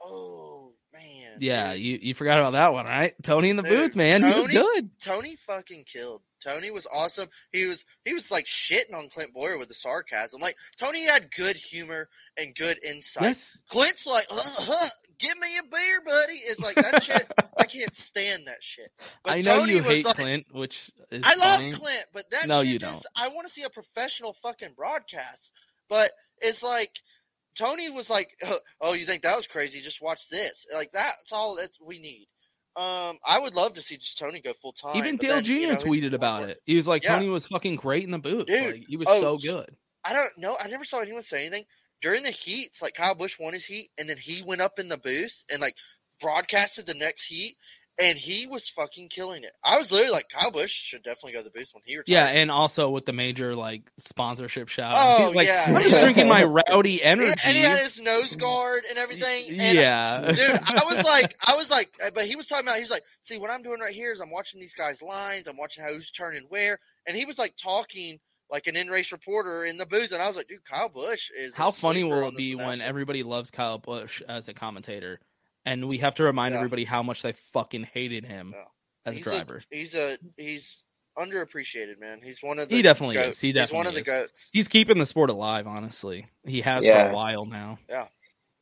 Oh 0.02 0.72
man, 0.92 1.36
Yeah, 1.40 1.72
you, 1.72 1.98
you 2.00 2.14
forgot 2.14 2.38
about 2.38 2.52
that 2.52 2.72
one, 2.72 2.86
right? 2.86 3.14
Tony 3.22 3.50
in 3.50 3.56
the 3.56 3.62
Dude, 3.62 3.70
booth, 3.70 3.96
man. 3.96 4.22
he 4.22 4.26
was 4.28 4.34
Tony- 4.46 4.52
good. 4.54 4.84
Tony 5.00 5.36
fucking 5.36 5.84
killed. 5.84 6.22
Tony 6.42 6.70
was 6.70 6.86
awesome. 6.86 7.28
He 7.52 7.66
was 7.66 7.84
he 8.04 8.14
was 8.14 8.30
like 8.30 8.46
shitting 8.46 8.94
on 8.96 9.08
Clint 9.10 9.34
Bowyer 9.34 9.58
with 9.58 9.68
the 9.68 9.74
sarcasm. 9.74 10.40
Like 10.40 10.54
Tony 10.78 11.04
had 11.04 11.30
good 11.36 11.54
humor 11.54 12.08
and 12.38 12.54
good 12.54 12.82
insight. 12.82 13.24
Yes. 13.24 13.58
Clint's 13.68 14.06
like, 14.06 14.24
uh, 14.32 14.36
huh, 14.38 14.88
give 15.18 15.36
me 15.38 15.48
a 15.58 15.62
beer, 15.64 16.00
buddy. 16.06 16.32
It's 16.32 16.62
like 16.64 16.76
that 16.76 17.02
shit. 17.02 17.30
I 17.58 17.64
can't 17.66 17.94
stand 17.94 18.46
that 18.46 18.62
shit. 18.62 18.88
But 19.22 19.34
I 19.34 19.40
know 19.40 19.60
Tony 19.60 19.74
you 19.74 19.82
was 19.82 19.90
hate 19.92 20.06
like, 20.06 20.16
Clint, 20.16 20.46
which 20.52 20.90
is 21.10 21.20
I 21.26 21.34
love 21.34 21.60
fine. 21.60 21.72
Clint, 21.72 22.06
but 22.14 22.30
that 22.30 22.48
No, 22.48 22.62
shit 22.62 22.72
you 22.72 22.78
just 22.78 23.06
don't. 23.14 23.26
I 23.26 23.28
want 23.34 23.46
to 23.46 23.52
see 23.52 23.64
a 23.64 23.70
professional 23.70 24.32
fucking 24.32 24.70
broadcast. 24.74 25.52
But 25.90 26.10
it's 26.40 26.62
like 26.64 26.96
Tony 27.56 27.90
was 27.90 28.10
like, 28.10 28.28
"Oh, 28.80 28.94
you 28.94 29.04
think 29.04 29.22
that 29.22 29.36
was 29.36 29.46
crazy? 29.46 29.80
Just 29.80 30.02
watch 30.02 30.28
this." 30.28 30.66
Like 30.74 30.90
that's 30.92 31.32
all 31.32 31.56
that 31.56 31.70
we 31.84 31.98
need. 31.98 32.26
Um, 32.76 33.18
I 33.28 33.40
would 33.40 33.54
love 33.54 33.74
to 33.74 33.80
see 33.80 33.96
just 33.96 34.16
Tony 34.18 34.40
go 34.40 34.52
full 34.52 34.72
time. 34.72 34.96
Even 34.96 35.16
Dale 35.16 35.36
then, 35.36 35.44
Jr. 35.44 35.52
you 35.54 35.68
know, 35.68 35.74
tweeted 35.76 36.14
about 36.14 36.48
it. 36.48 36.62
He 36.66 36.76
was 36.76 36.86
like, 36.86 37.02
Yeah. 37.02 37.16
Tony 37.16 37.28
was 37.28 37.46
fucking 37.46 37.76
great 37.76 38.04
in 38.04 38.12
the 38.12 38.18
booth. 38.18 38.46
Dude, 38.46 38.74
Like, 38.74 38.84
he 38.88 38.96
was 38.96 39.08
oh, 39.10 39.36
so 39.36 39.54
good. 39.54 39.76
I 40.04 40.12
don't 40.12 40.30
know. 40.38 40.56
I 40.62 40.68
never 40.68 40.84
saw 40.84 41.00
anyone 41.00 41.22
say 41.22 41.40
anything 41.40 41.64
during 42.00 42.22
the 42.22 42.30
heats. 42.30 42.80
Like 42.80 42.94
Kyle 42.94 43.14
Busch 43.14 43.38
won 43.38 43.52
his 43.52 43.66
heat, 43.66 43.88
and 43.98 44.08
then 44.08 44.16
he 44.18 44.42
went 44.42 44.60
up 44.60 44.78
in 44.78 44.88
the 44.88 44.98
booth 44.98 45.44
and 45.52 45.60
like 45.60 45.76
broadcasted 46.20 46.86
the 46.86 46.94
next 46.94 47.26
heat, 47.26 47.56
and 48.00 48.16
he 48.16 48.46
was 48.46 48.68
fucking 48.68 49.08
killing 49.08 49.44
it. 49.44 49.52
I 49.62 49.78
was 49.78 49.92
literally 49.92 50.12
like, 50.12 50.28
Kyle 50.28 50.50
Busch 50.50 50.70
should 50.72 51.02
definitely 51.02 51.32
go 51.32 51.38
to 51.38 51.44
the 51.44 51.50
booth 51.50 51.70
when 51.72 51.82
he 51.84 51.96
retires. 51.96 52.08
Yeah, 52.08 52.40
and 52.40 52.50
also 52.50 52.90
with 52.90 53.06
the 53.06 53.12
major 53.12 53.54
like 53.54 53.82
sponsorship 53.98 54.68
shout. 54.68 54.92
Oh, 54.94 55.26
He's 55.26 55.34
like, 55.36 55.46
yeah. 55.46 55.64
I'm 55.68 55.82
just 55.82 56.00
drinking 56.02 56.28
my 56.28 56.44
rowdy 56.44 57.02
energy. 57.02 57.32
and 57.46 57.56
he 57.56 57.62
had 57.62 57.78
his 57.78 58.00
nose 58.00 58.36
guard 58.36 58.82
and 58.88 58.98
everything. 58.98 59.60
And 59.60 59.78
yeah, 59.78 60.32
dude, 60.32 60.38
I 60.40 60.84
was 60.88 61.04
like, 61.04 61.34
I 61.46 61.56
was 61.56 61.70
like, 61.70 61.88
uh, 62.04 62.10
but 62.14 62.24
he 62.24 62.36
was 62.36 62.46
talking 62.46 62.66
about, 62.66 62.76
he 62.76 62.82
was 62.82 62.90
like, 62.90 63.04
see, 63.20 63.38
what 63.38 63.50
I'm 63.50 63.62
doing 63.62 63.80
right 63.80 63.94
here 63.94 64.12
is 64.12 64.20
I'm 64.20 64.30
watching 64.30 64.60
these 64.60 64.74
guys' 64.74 65.02
lines, 65.02 65.46
I'm 65.48 65.56
watching 65.56 65.84
how 65.84 65.92
who's 65.92 66.10
turning 66.10 66.42
where, 66.48 66.78
and 67.06 67.16
he 67.16 67.24
was 67.24 67.38
like 67.38 67.54
talking 67.62 68.18
like 68.50 68.66
an 68.66 68.76
in-race 68.76 69.12
reporter 69.12 69.64
in 69.64 69.76
the 69.76 69.86
booth, 69.86 70.12
and 70.12 70.22
I 70.22 70.26
was 70.26 70.36
like, 70.36 70.48
dude, 70.48 70.64
Kyle 70.64 70.88
Busch 70.88 71.30
is. 71.38 71.56
How 71.56 71.70
funny 71.70 72.02
will 72.04 72.28
it 72.28 72.36
be 72.36 72.54
when 72.54 72.80
everybody 72.80 73.22
loves 73.22 73.50
Kyle 73.50 73.78
Busch 73.78 74.22
as 74.28 74.48
a 74.48 74.54
commentator, 74.54 75.20
and 75.66 75.88
we 75.88 75.98
have 75.98 76.14
to 76.16 76.22
remind 76.24 76.52
Yeah. 76.52 76.58
everybody 76.60 76.84
how 76.84 77.02
much 77.02 77.22
they 77.22 77.32
fucking 77.52 77.84
hated 77.92 78.24
him 78.24 78.54
as 79.06 79.14
a 79.14 79.16
he's 79.16 79.24
driver. 79.24 79.62
he's 79.70 79.94
a 79.94 80.16
he's 80.36 80.82
underappreciated, 81.18 81.98
man. 82.00 82.20
He's 82.22 82.40
one 82.42 82.58
of 82.58 82.68
the 82.68 82.76
he 82.76 82.82
definitely 82.82 83.14
goats. 83.16 83.28
is. 83.30 83.40
He 83.40 83.46
he's 83.48 83.54
definitely 83.54 83.76
one 83.78 83.86
of 83.88 83.94
the 83.94 84.02
goats. 84.02 84.50
He's 84.52 84.68
keeping 84.68 84.98
the 84.98 85.06
sport 85.06 85.30
alive. 85.30 85.66
Honestly, 85.66 86.26
he 86.46 86.60
has 86.62 86.84
for 86.84 86.90
a 86.92 87.12
while 87.12 87.44
now. 87.46 87.78
Yeah. 87.88 88.06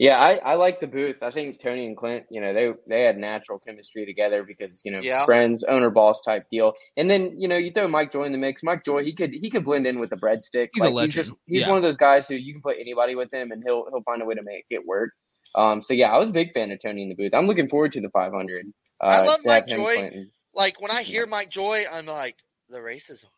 Yeah, 0.01 0.16
I, 0.16 0.36
I 0.36 0.55
like 0.55 0.78
the 0.78 0.86
booth. 0.86 1.16
I 1.22 1.32
think 1.32 1.59
Tony 1.59 1.84
and 1.84 1.96
Clint, 1.96 2.26
you 2.30 2.40
know, 2.40 2.55
they 2.55 2.70
they 2.86 3.03
had 3.03 3.16
natural 3.18 3.59
chemistry 3.59 4.07
together 4.07 4.44
because 4.44 4.80
you 4.84 4.92
know 4.92 5.01
Yeah. 5.03 5.24
friends, 5.24 5.64
owner 5.64 5.90
boss 5.90 6.22
type 6.22 6.46
deal. 6.53 6.74
And 6.96 7.11
then 7.11 7.34
you 7.36 7.49
know 7.49 7.57
you 7.57 7.72
throw 7.72 7.88
Mike 7.88 8.12
Joy 8.12 8.22
in 8.22 8.30
the 8.32 8.38
mix. 8.38 8.62
Mike 8.62 8.84
Joy, 8.84 9.03
he 9.03 9.12
could 9.12 9.32
he 9.34 9.51
could 9.51 9.64
blend 9.64 9.88
in 9.88 9.99
with 9.99 10.11
the 10.11 10.16
breadstick. 10.16 10.68
He's 10.72 10.84
a 10.84 10.88
Like, 10.88 11.07
He's, 11.07 11.14
just, 11.16 11.30
legend. 11.30 11.40
he's 11.49 11.62
Yeah. 11.62 11.68
one 11.70 11.76
of 11.78 11.82
those 11.82 11.96
guys 11.96 12.28
who 12.28 12.36
you 12.36 12.53
can 12.55 12.62
put 12.62 12.76
anybody 12.78 13.16
with 13.16 13.32
him 13.34 13.51
and 13.51 13.61
he'll 13.66 13.86
he'll 13.90 14.03
find 14.05 14.22
a 14.22 14.24
way 14.24 14.36
to 14.36 14.42
make 14.44 14.66
it 14.70 14.86
work. 14.86 15.11
Um, 15.55 15.82
so 15.82 15.94
yeah, 15.94 16.12
I 16.12 16.18
was 16.18 16.30
a 16.30 16.32
big 16.32 16.53
fan 16.53 16.70
of 16.70 16.80
Tony 16.80 17.03
in 17.03 17.09
the 17.09 17.14
booth. 17.14 17.34
I'm 17.34 17.46
looking 17.46 17.68
forward 17.68 17.92
to 17.92 18.01
the 18.01 18.11
500. 18.11 18.66
Uh, 19.01 19.07
I 19.07 19.24
love 19.24 19.40
Mike 19.44 19.66
Joy. 19.66 19.94
Clinton. 19.94 20.30
Like 20.55 20.80
when 20.80 20.90
I 20.90 21.03
hear 21.03 21.26
Mike 21.26 21.51
Joy, 21.51 21.84
I'm 21.94 22.07
like, 22.07 22.36
the 22.68 22.82
race 22.82 23.11
is 23.11 23.24
on. 23.24 23.30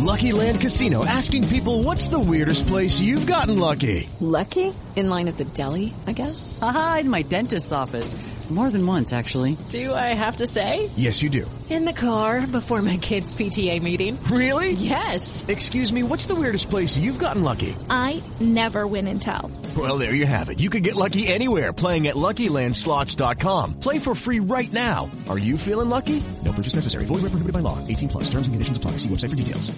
Lucky 0.00 0.32
Land 0.32 0.60
Casino 0.60 1.04
asking 1.04 1.46
people 1.48 1.82
what's 1.82 2.08
the 2.08 2.18
weirdest 2.18 2.66
place 2.66 3.00
you've 3.00 3.26
gotten 3.26 3.58
lucky? 3.58 4.08
Lucky? 4.20 4.74
In 4.96 5.08
line 5.08 5.28
at 5.28 5.36
the 5.36 5.44
deli, 5.44 5.92
I 6.06 6.12
guess? 6.12 6.58
Aha, 6.62 6.98
in 7.00 7.10
my 7.10 7.22
dentist's 7.22 7.72
office. 7.72 8.14
More 8.50 8.68
than 8.68 8.84
once, 8.84 9.12
actually. 9.12 9.56
Do 9.68 9.94
I 9.94 10.12
have 10.12 10.36
to 10.36 10.46
say? 10.46 10.90
Yes, 10.96 11.22
you 11.22 11.30
do. 11.30 11.48
In 11.68 11.84
the 11.84 11.92
car 11.92 12.44
before 12.48 12.82
my 12.82 12.96
kids' 12.96 13.32
PTA 13.32 13.80
meeting. 13.80 14.20
Really? 14.24 14.72
Yes. 14.72 15.44
Excuse 15.46 15.92
me, 15.92 16.02
what's 16.02 16.26
the 16.26 16.34
weirdest 16.34 16.68
place 16.68 16.96
you've 16.96 17.20
gotten 17.20 17.44
lucky? 17.44 17.76
I 17.88 18.20
never 18.40 18.88
win 18.88 19.06
and 19.06 19.22
tell. 19.22 19.52
Well, 19.76 19.98
there 19.98 20.14
you 20.14 20.26
have 20.26 20.48
it. 20.48 20.58
You 20.58 20.68
can 20.68 20.82
get 20.82 20.96
lucky 20.96 21.28
anywhere 21.28 21.72
playing 21.72 22.08
at 22.08 22.16
LuckyLandSlots.com. 22.16 23.78
Play 23.78 24.00
for 24.00 24.16
free 24.16 24.40
right 24.40 24.72
now. 24.72 25.08
Are 25.28 25.38
you 25.38 25.56
feeling 25.56 25.88
lucky? 25.88 26.20
No 26.44 26.50
purchase 26.50 26.74
necessary. 26.74 27.04
Void 27.04 27.22
where 27.22 27.30
prohibited 27.30 27.52
by 27.52 27.60
law. 27.60 27.78
18 27.86 28.08
plus. 28.08 28.24
Terms 28.24 28.48
and 28.48 28.54
conditions 28.54 28.78
apply. 28.78 28.92
See 28.96 29.08
website 29.08 29.30
for 29.30 29.36
details. 29.36 29.70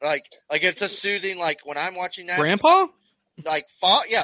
Like, 0.00 0.26
like 0.48 0.62
it's 0.62 0.82
a 0.82 0.88
soothing. 0.88 1.38
Like 1.38 1.60
when 1.64 1.76
I'm 1.76 1.96
watching 1.96 2.26
that, 2.26 2.38
Grandpa? 2.38 2.86
like 3.44 3.68
Fox, 3.68 4.06
yeah, 4.10 4.22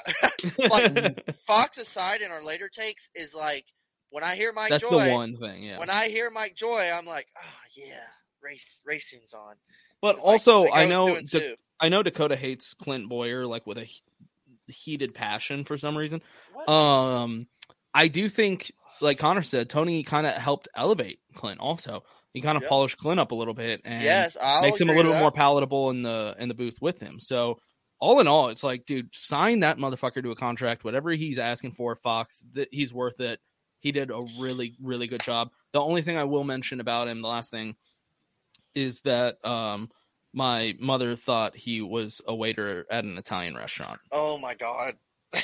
like 0.59 1.34
Fox 1.34 1.78
aside 1.78 2.20
in 2.20 2.30
our 2.30 2.42
later 2.42 2.68
takes 2.68 3.11
is 3.14 3.34
like 3.34 3.64
when 4.11 4.24
I 4.24 4.34
hear 4.36 4.52
Mike 4.52 4.70
That's 4.70 4.88
Joy. 4.88 5.06
the 5.09 5.14
one 5.14 5.36
thing. 5.36 5.62
Yeah. 5.62 5.78
When 5.78 5.90
I 5.90 6.09
hear 6.09 6.30
Mike 6.30 6.54
Joy, 6.54 6.90
I'm 6.94 7.06
like, 7.06 7.26
oh 7.42 7.56
yeah, 7.76 8.00
race 8.42 8.82
racing's 8.86 9.34
on. 9.34 9.54
But 10.00 10.16
It's 10.16 10.24
like 10.24 10.32
also, 10.32 10.64
they 10.64 10.70
I 10.70 10.86
know 10.86 11.16
Da- 11.20 11.56
I 11.80 11.88
know 11.88 12.02
Dakota 12.02 12.36
hates 12.36 12.74
Clint 12.74 13.09
Bowyer 13.09 13.46
like 13.46 13.66
with 13.66 13.78
a 13.78 13.84
he- 13.84 14.02
heated 14.66 15.14
passion 15.14 15.64
for 15.64 15.76
some 15.78 15.96
reason. 15.96 16.22
Um, 16.66 17.46
I 17.94 18.09
do 18.09 18.28
think, 18.28 18.72
like 19.00 19.18
Connor 19.18 19.42
said, 19.42 19.68
Tony 19.70 20.02
kind 20.02 20.26
of 20.26 20.34
helped 20.34 20.68
elevate 20.76 21.20
Clint. 21.34 21.61
Also, 21.61 22.04
he 22.32 22.40
kind 22.40 22.56
of 22.56 22.62
Yeah. 22.62 22.68
polished 22.68 22.98
Clint 22.98 23.18
up 23.20 23.32
a 23.32 23.34
little 23.34 23.54
bit 23.54 23.80
and 23.84 24.02
Yes, 24.02 24.36
I'll 24.42 24.62
makes 24.62 24.80
him 24.80 24.90
a 24.90 24.94
little 24.94 25.12
bit 25.12 25.20
more 25.20 25.32
palatable 25.32 25.90
in 25.90 26.02
the 26.02 26.36
in 26.38 26.48
the 26.48 26.54
booth 26.54 26.78
with 26.80 26.98
him. 27.00 27.20
So. 27.20 27.59
All 28.00 28.20
in 28.20 28.28
all, 28.28 28.50
it's 28.50 28.62
like, 28.62 28.86
dude, 28.86 29.12
sign 29.12 29.59
that 29.59 29.76
motherfucker 29.76 30.22
to 30.22 30.30
a 30.30 30.36
contract. 30.36 30.84
Whatever 30.84 31.11
he's 31.11 31.40
asking 31.40 31.72
for, 31.72 31.96
Fox, 31.96 32.44
that 32.52 32.68
he's 32.70 32.94
worth 32.94 33.18
it. 33.18 33.40
He 33.81 33.93
did 33.93 34.11
a 34.11 34.20
really, 34.41 34.74
really 34.83 35.07
good 35.07 35.22
job. 35.22 35.51
The 35.72 35.81
only 35.81 36.03
thing 36.03 36.16
I 36.16 36.24
will 36.24 36.45
mention 36.45 36.81
about 36.81 37.09
him, 37.09 37.22
the 37.22 37.29
last 37.29 37.51
thing, 37.51 37.76
is 38.74 39.01
that 39.03 39.45
um, 39.45 39.91
my 40.35 40.74
mother 40.81 41.14
thought 41.16 41.55
he 41.57 41.81
was 41.83 42.20
a 42.26 42.35
waiter 42.35 42.87
at 42.91 43.05
an 43.05 43.18
Italian 43.18 43.57
restaurant. 43.57 43.99
Oh 44.12 44.39
my 44.39 44.55
god, 44.55 44.95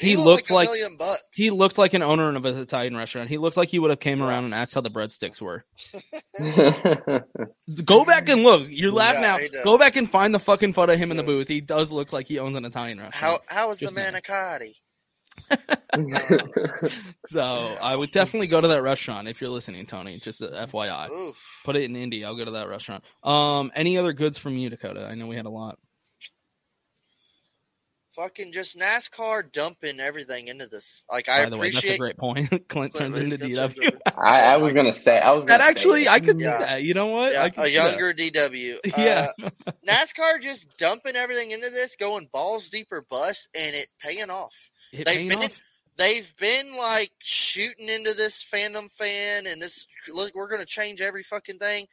He, 0.00 0.16
looks 0.16 0.26
looked 0.26 0.50
a 0.50 0.54
like, 0.54 0.68
million 0.68 0.96
bucks. 0.98 1.22
he 1.34 1.50
looked 1.50 1.76
like 1.78 1.92
an 1.94 2.02
owner 2.02 2.34
of 2.34 2.44
an 2.44 2.56
Italian 2.56 2.96
restaurant. 2.96 3.28
He 3.28 3.36
looked 3.38 3.56
like 3.56 3.68
he 3.68 3.78
would 3.78 3.90
have 3.90 4.00
came 4.00 4.22
around 4.22 4.44
and 4.46 4.54
asked 4.54 4.74
how 4.74 4.80
the 4.80 4.90
breadsticks 4.90 5.40
were. 5.40 5.64
Go 7.84 8.04
back 8.04 8.28
and 8.28 8.42
look. 8.42 8.66
You're 8.68 8.92
laughing 8.92 9.22
Yeah, 9.22 9.28
now. 9.32 9.38
he. 9.38 9.48
Go 9.64 9.76
back 9.78 9.96
and 9.96 10.10
find 10.10 10.34
the 10.34 10.38
fucking 10.38 10.72
photo 10.72 10.92
of 10.94 10.98
him 10.98 11.10
in 11.10 11.16
the 11.16 11.22
booth. 11.22 11.48
He 11.48 11.60
does 11.60 11.92
look 11.92 12.12
like 12.12 12.26
he 12.26 12.38
owns 12.38 12.56
an 12.56 12.64
Italian 12.64 12.98
restaurant. 13.00 13.42
How 13.48 13.54
how 13.54 13.70
is 13.70 13.78
the 13.80 13.86
Just 13.86 13.96
saying. 13.96 14.14
manicotti? 14.14 14.72
So 17.26 17.42
I 17.82 17.94
would 17.96 18.10
definitely 18.12 18.46
go 18.46 18.60
to 18.60 18.68
that 18.68 18.82
restaurant 18.82 19.28
if 19.28 19.40
you're 19.40 19.50
listening, 19.50 19.84
Tony. 19.86 20.18
Just 20.18 20.40
a 20.40 20.46
FYI. 20.70 21.10
Oof. 21.10 21.62
Put 21.64 21.76
it 21.76 21.82
in 21.82 21.94
Indy. 21.96 22.24
I'll 22.24 22.36
go 22.36 22.44
to 22.44 22.52
that 22.52 22.68
restaurant. 22.68 23.04
Um, 23.22 23.70
any 23.74 23.98
other 23.98 24.12
goods 24.12 24.38
from 24.38 24.56
you, 24.56 24.70
Dakota? 24.70 25.06
I 25.06 25.14
know 25.14 25.26
we 25.26 25.36
had 25.36 25.46
a 25.46 25.50
lot. 25.50 25.78
Fucking 28.16 28.50
just 28.50 28.76
NASCAR 28.76 29.52
dumping 29.52 30.00
everything 30.00 30.48
into 30.48 30.66
this. 30.66 31.04
Like 31.10 31.28
I 31.28 31.44
By 31.44 31.50
the 31.50 31.56
way, 31.56 31.68
appreciate. 31.68 31.82
that's 31.82 31.94
a 31.94 31.98
great 31.98 32.16
point. 32.16 32.50
Clint 32.68 32.92
turns 32.96 33.16
into 33.16 33.36
DW. 33.44 33.96
I, 34.16 34.54
I 34.54 34.56
was 34.56 34.72
gonna 34.72 34.92
say 34.92 35.20
I 35.20 35.30
was 35.32 35.44
That 35.44 35.58
gonna 35.58 35.64
say 35.64 35.70
actually, 35.70 36.02
it. 36.06 36.08
I 36.08 36.18
could 36.20 36.38
see 36.38 36.44
that. 36.44 36.82
You 36.82 36.94
know 36.94 37.06
what? 37.06 37.32
Yeah, 37.32 37.46
a 37.46 37.52
see 37.52 37.62
that. 37.62 37.70
younger 37.70 38.12
DW. 38.12 38.74
Yeah. 38.96 39.28
Uh, 39.40 39.50
NASCAR 39.86 40.40
just 40.40 40.66
dumping 40.78 41.14
everything 41.14 41.52
into 41.52 41.70
this, 41.70 41.94
going 41.94 42.28
balls 42.32 42.70
deeper 42.70 43.06
bust, 43.08 43.50
and 43.56 43.76
it 43.76 43.86
paying 44.00 44.30
off. 44.30 44.70
It 44.92 45.04
they've 45.04 45.28
been 45.28 45.38
off? 45.38 45.62
they've 45.96 46.36
been 46.38 46.76
like 46.76 47.10
shooting 47.18 47.88
into 47.88 48.14
this 48.14 48.42
fandom 48.44 48.90
fan, 48.90 49.46
and 49.46 49.60
this 49.60 49.86
look, 50.12 50.34
we're 50.34 50.48
going 50.48 50.60
to 50.60 50.66
change 50.66 51.00
every 51.00 51.22
fucking 51.22 51.58
thing. 51.58 51.86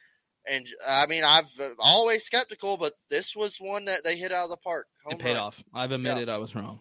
And 0.48 0.68
I 0.88 1.08
mean, 1.08 1.24
I've 1.24 1.50
uh, 1.60 1.70
always 1.80 2.24
skeptical, 2.24 2.78
but 2.78 2.93
this 3.10 3.36
was 3.36 3.58
one 3.58 3.86
that 3.86 4.04
they 4.04 4.16
hit 4.16 4.32
out 4.32 4.46
of 4.46 4.50
the 4.52 4.58
park. 4.58 4.88
Home 5.06 5.16
It 5.16 5.20
paid 5.20 5.34
run. 5.34 5.41
off. 5.41 5.64
I've 5.74 5.91
admitted 5.91 6.30
I 6.30 6.38
was 6.38 6.56
wrong. 6.56 6.80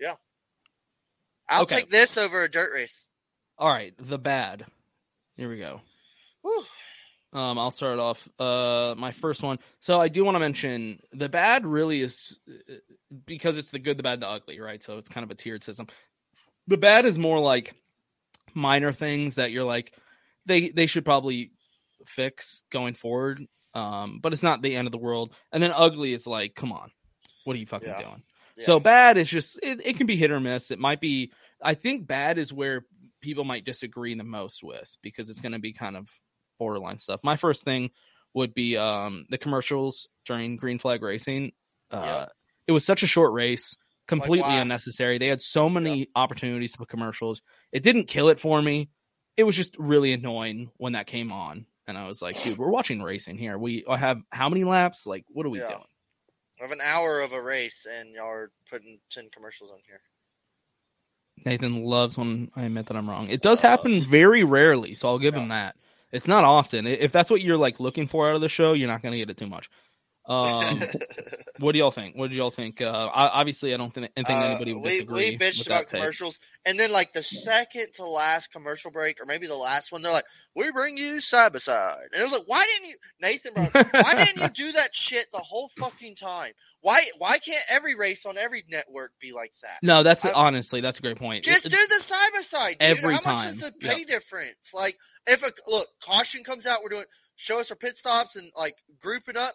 Yeah, 0.00 0.14
I'll 1.48 1.62
Okay. 1.62 1.76
take 1.76 1.90
this 1.90 2.18
over 2.18 2.42
a 2.42 2.50
dirt 2.50 2.72
race. 2.74 3.08
All 3.56 3.68
right, 3.68 3.94
the 3.98 4.18
bad. 4.18 4.66
Here 5.36 5.48
we 5.48 5.58
go. 5.58 5.80
Whew. 6.42 6.64
Um, 7.34 7.58
I'll 7.58 7.72
start 7.72 7.98
off. 7.98 8.28
Uh, 8.38 8.94
my 8.96 9.10
first 9.10 9.42
one. 9.42 9.58
So 9.80 10.00
I 10.00 10.08
do 10.08 10.24
want 10.24 10.36
to 10.36 10.40
mention 10.40 11.00
the 11.12 11.28
bad. 11.28 11.66
Really 11.66 12.00
is 12.00 12.38
uh, 12.48 12.74
because 13.26 13.58
it's 13.58 13.72
the 13.72 13.80
good, 13.80 13.96
the 13.98 14.04
bad, 14.04 14.20
the 14.20 14.28
ugly, 14.28 14.60
right? 14.60 14.82
So 14.82 14.98
it's 14.98 15.08
kind 15.08 15.24
of 15.24 15.30
a 15.30 15.34
tiered 15.34 15.64
system. 15.64 15.88
The 16.68 16.76
bad 16.76 17.06
is 17.06 17.18
more 17.18 17.40
like 17.40 17.74
minor 18.54 18.92
things 18.92 19.34
that 19.34 19.50
you're 19.50 19.64
like 19.64 19.92
they 20.46 20.68
they 20.68 20.86
should 20.86 21.04
probably 21.04 21.50
fix 22.06 22.62
going 22.70 22.94
forward. 22.94 23.44
Um, 23.74 24.20
but 24.22 24.32
it's 24.32 24.42
not 24.42 24.62
the 24.62 24.76
end 24.76 24.86
of 24.86 24.92
the 24.92 24.98
world. 24.98 25.34
And 25.50 25.62
then 25.62 25.72
ugly 25.74 26.12
is 26.12 26.26
like, 26.26 26.54
come 26.54 26.72
on, 26.72 26.90
what 27.44 27.56
are 27.56 27.58
you 27.58 27.66
fucking 27.66 27.88
Yeah. 27.88 28.02
doing? 28.02 28.22
So 28.56 28.78
bad 28.78 29.16
is 29.18 29.28
just 29.28 29.58
it, 29.64 29.80
it 29.84 29.96
can 29.96 30.06
be 30.06 30.16
hit 30.16 30.30
or 30.30 30.38
miss. 30.38 30.70
It 30.70 30.78
might 30.78 31.00
be 31.00 31.32
I 31.60 31.74
think 31.74 32.06
bad 32.06 32.38
is 32.38 32.52
where 32.52 32.86
people 33.20 33.42
might 33.42 33.64
disagree 33.64 34.14
the 34.14 34.22
most 34.22 34.62
with 34.62 34.96
because 35.02 35.28
it's 35.28 35.40
going 35.40 35.52
to 35.52 35.58
be 35.58 35.72
kind 35.72 35.96
of 35.96 36.08
borderline 36.58 36.98
stuff. 36.98 37.20
My 37.22 37.36
first 37.36 37.64
thing 37.64 37.90
would 38.34 38.54
be 38.54 38.76
um 38.76 39.26
the 39.30 39.38
commercials 39.38 40.08
during 40.26 40.56
Green 40.56 40.78
Flag 40.78 41.02
Racing. 41.02 41.52
Uh 41.90 42.26
it 42.66 42.72
was 42.72 42.84
such 42.84 43.02
a 43.02 43.06
short 43.06 43.32
race, 43.32 43.76
completely 44.08 44.40
why? 44.40 44.60
unnecessary. 44.62 45.18
They 45.18 45.26
had 45.28 45.42
so 45.42 45.68
many 45.68 46.08
opportunities 46.16 46.72
to 46.72 46.78
put 46.78 46.88
commercials. 46.88 47.42
It 47.72 47.82
didn't 47.82 48.06
kill 48.06 48.28
it 48.28 48.40
for 48.40 48.60
me. 48.60 48.88
It 49.36 49.44
was 49.44 49.54
just 49.56 49.76
really 49.78 50.12
annoying 50.12 50.70
when 50.78 50.94
that 50.94 51.06
came 51.06 51.30
on. 51.30 51.66
And 51.86 51.98
I 51.98 52.06
was 52.08 52.22
like, 52.22 52.40
dude, 52.40 52.56
we're 52.56 52.70
watching 52.70 53.02
racing 53.02 53.36
here. 53.36 53.58
We 53.58 53.84
have 53.88 54.18
how 54.30 54.48
many 54.48 54.64
laps? 54.64 55.06
Like, 55.06 55.24
what 55.28 55.44
are 55.44 55.50
we 55.50 55.58
Yeah. 55.58 55.68
doing? 55.68 55.84
Of 56.62 56.70
an 56.70 56.80
hour 56.80 57.20
of 57.20 57.32
a 57.32 57.42
race, 57.42 57.84
and 57.84 58.14
y'all 58.14 58.28
are 58.28 58.52
putting 58.70 59.00
ten 59.10 59.28
commercials 59.30 59.70
on 59.72 59.80
here. 59.86 60.00
Nathan 61.44 61.84
loves 61.84 62.16
when 62.16 62.50
I 62.56 62.62
admit 62.62 62.86
that 62.86 62.96
I'm 62.96 63.10
wrong. 63.10 63.28
It 63.28 63.42
does 63.42 63.60
happen 63.60 64.00
very 64.00 64.44
rarely, 64.44 64.94
so 64.94 65.08
I'll 65.08 65.18
give 65.18 65.34
him 65.34 65.48
that. 65.48 65.76
It's 66.14 66.28
not 66.28 66.44
often. 66.44 66.86
If 66.86 67.10
that's 67.10 67.28
what 67.28 67.40
you're 67.40 67.56
like 67.56 67.80
looking 67.80 68.06
for 68.06 68.28
out 68.28 68.36
of 68.36 68.40
the 68.40 68.48
show, 68.48 68.72
you're 68.72 68.86
not 68.86 69.02
going 69.02 69.10
to 69.10 69.18
get 69.18 69.30
it 69.30 69.36
too 69.36 69.48
much. 69.48 69.68
Um, 70.26 70.62
What 71.60 71.70
do 71.70 71.78
y'all 71.78 71.92
think? 71.92 72.16
What 72.16 72.30
do 72.30 72.36
y'all 72.36 72.50
think? 72.50 72.80
Uh, 72.80 72.86
I- 73.14 73.28
obviously, 73.40 73.72
I 73.72 73.76
don't 73.76 73.94
think, 73.94 74.10
I 74.16 74.22
think 74.24 74.28
Uh, 74.30 74.42
anybody 74.46 74.72
would 74.72 74.82
we 74.82 74.90
disagree. 74.90 75.30
we 75.30 75.38
bitched 75.38 75.66
about 75.66 75.82
that 75.82 75.88
take. 75.90 76.00
commercials, 76.00 76.40
and 76.66 76.78
then 76.80 76.90
like 76.90 77.12
the 77.12 77.22
second 77.22 77.92
to 77.94 78.04
last 78.06 78.50
commercial 78.50 78.90
break, 78.90 79.20
or 79.20 79.26
maybe 79.26 79.46
the 79.46 79.54
last 79.54 79.92
one, 79.92 80.02
they're 80.02 80.10
like, 80.12 80.24
"We 80.56 80.72
bring 80.72 80.96
you 80.96 81.20
side 81.20 81.52
by 81.52 81.60
side," 81.60 82.08
and 82.12 82.20
it 82.20 82.24
was 82.24 82.32
like, 82.32 82.42
"Why 82.46 82.64
didn't 82.64 82.88
you, 82.90 82.96
Nathan? 83.22 83.54
Bro, 83.54 83.82
why 83.92 84.24
didn't 84.24 84.42
you 84.42 84.48
do 84.48 84.72
that 84.72 84.92
shit 84.96 85.26
the 85.32 85.38
whole 85.38 85.68
fucking 85.78 86.16
time? 86.16 86.50
Why 86.80 87.04
why 87.18 87.38
can't 87.38 87.62
every 87.70 87.94
race 87.94 88.26
on 88.26 88.36
every 88.36 88.64
network 88.68 89.12
be 89.20 89.32
like 89.32 89.52
that? 89.62 89.78
No, 89.84 90.02
that's 90.02 90.24
I- 90.24 90.32
honestly 90.32 90.80
that's 90.80 90.98
a 90.98 91.02
great 91.02 91.18
point. 91.18 91.44
Just 91.44 91.66
It- 91.66 91.70
do 91.70 91.86
the 91.88 92.00
side 92.02 92.32
by 92.34 92.40
side. 92.40 92.76
Every 92.80 93.14
How 93.14 93.32
much 93.36 93.46
is 93.46 93.60
the 93.60 93.70
pay 93.78 94.02
difference? 94.02 94.72
Like, 94.74 94.96
if 95.28 95.44
a 95.44 95.52
look 95.70 95.86
caution 96.04 96.42
comes 96.42 96.66
out, 96.66 96.82
we're 96.82 96.88
doing 96.88 97.04
show 97.36 97.60
us 97.60 97.70
our 97.70 97.76
pit 97.76 97.96
stops 97.96 98.34
and 98.34 98.50
like 98.56 98.74
group 98.98 99.28
it 99.28 99.36
up. 99.36 99.54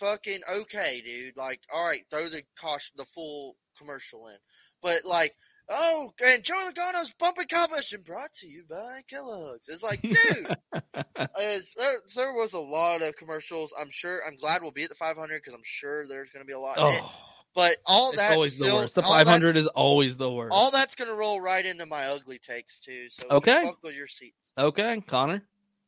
Then 0.00 0.08
fucking 0.08 0.40
okay, 0.60 1.02
dude. 1.04 1.36
Like, 1.36 1.60
all 1.74 1.86
right, 1.88 2.02
throw 2.10 2.24
the 2.24 2.42
caution, 2.60 2.94
the 2.96 3.04
full 3.04 3.56
commercial 3.78 4.26
in. 4.28 4.36
But 4.82 5.00
like, 5.08 5.32
oh, 5.70 6.10
and 6.24 6.42
Joey 6.42 6.56
Logano's 6.58 7.14
bumping 7.18 7.46
competition 7.52 8.02
brought 8.04 8.32
to 8.40 8.46
you 8.46 8.64
by 8.68 9.00
Kellogg's. 9.08 9.68
It's 9.68 9.82
like, 9.84 10.00
dude, 10.02 10.56
it's, 11.38 11.72
there, 11.74 11.94
there 12.16 12.32
was 12.32 12.52
a 12.54 12.60
lot 12.60 13.02
of 13.02 13.16
commercials. 13.16 13.72
I'm 13.80 13.90
sure. 13.90 14.20
I'm 14.26 14.36
glad 14.36 14.62
we'll 14.62 14.72
be 14.72 14.82
at 14.84 14.88
the 14.88 14.94
500 14.94 15.36
because 15.38 15.54
I'm 15.54 15.60
sure 15.64 16.06
there's 16.06 16.30
going 16.30 16.44
to 16.44 16.46
be 16.46 16.52
a 16.54 16.58
lot. 16.58 16.78
in. 16.78 16.84
Oh, 16.86 17.12
But 17.54 17.76
all 17.86 18.10
it's 18.12 18.20
that's 18.20 18.34
always 18.34 18.56
still 18.56 18.76
the 18.76 18.82
worst. 18.82 18.94
The 18.96 19.02
500 19.02 19.56
is 19.56 19.66
always 19.68 20.16
the 20.16 20.30
worst. 20.30 20.54
all 20.56 20.70
that's 20.70 20.94
going 20.94 21.08
to 21.10 21.16
roll 21.16 21.40
right 21.40 21.64
into 21.64 21.86
my 21.86 22.02
ugly 22.06 22.38
takes 22.38 22.80
too. 22.80 23.06
So 23.10 23.26
Okay. 23.30 23.62
buckle 23.62 23.92
your 23.92 24.06
seats. 24.06 24.52
Okay, 24.58 25.00
Connor. 25.06 25.42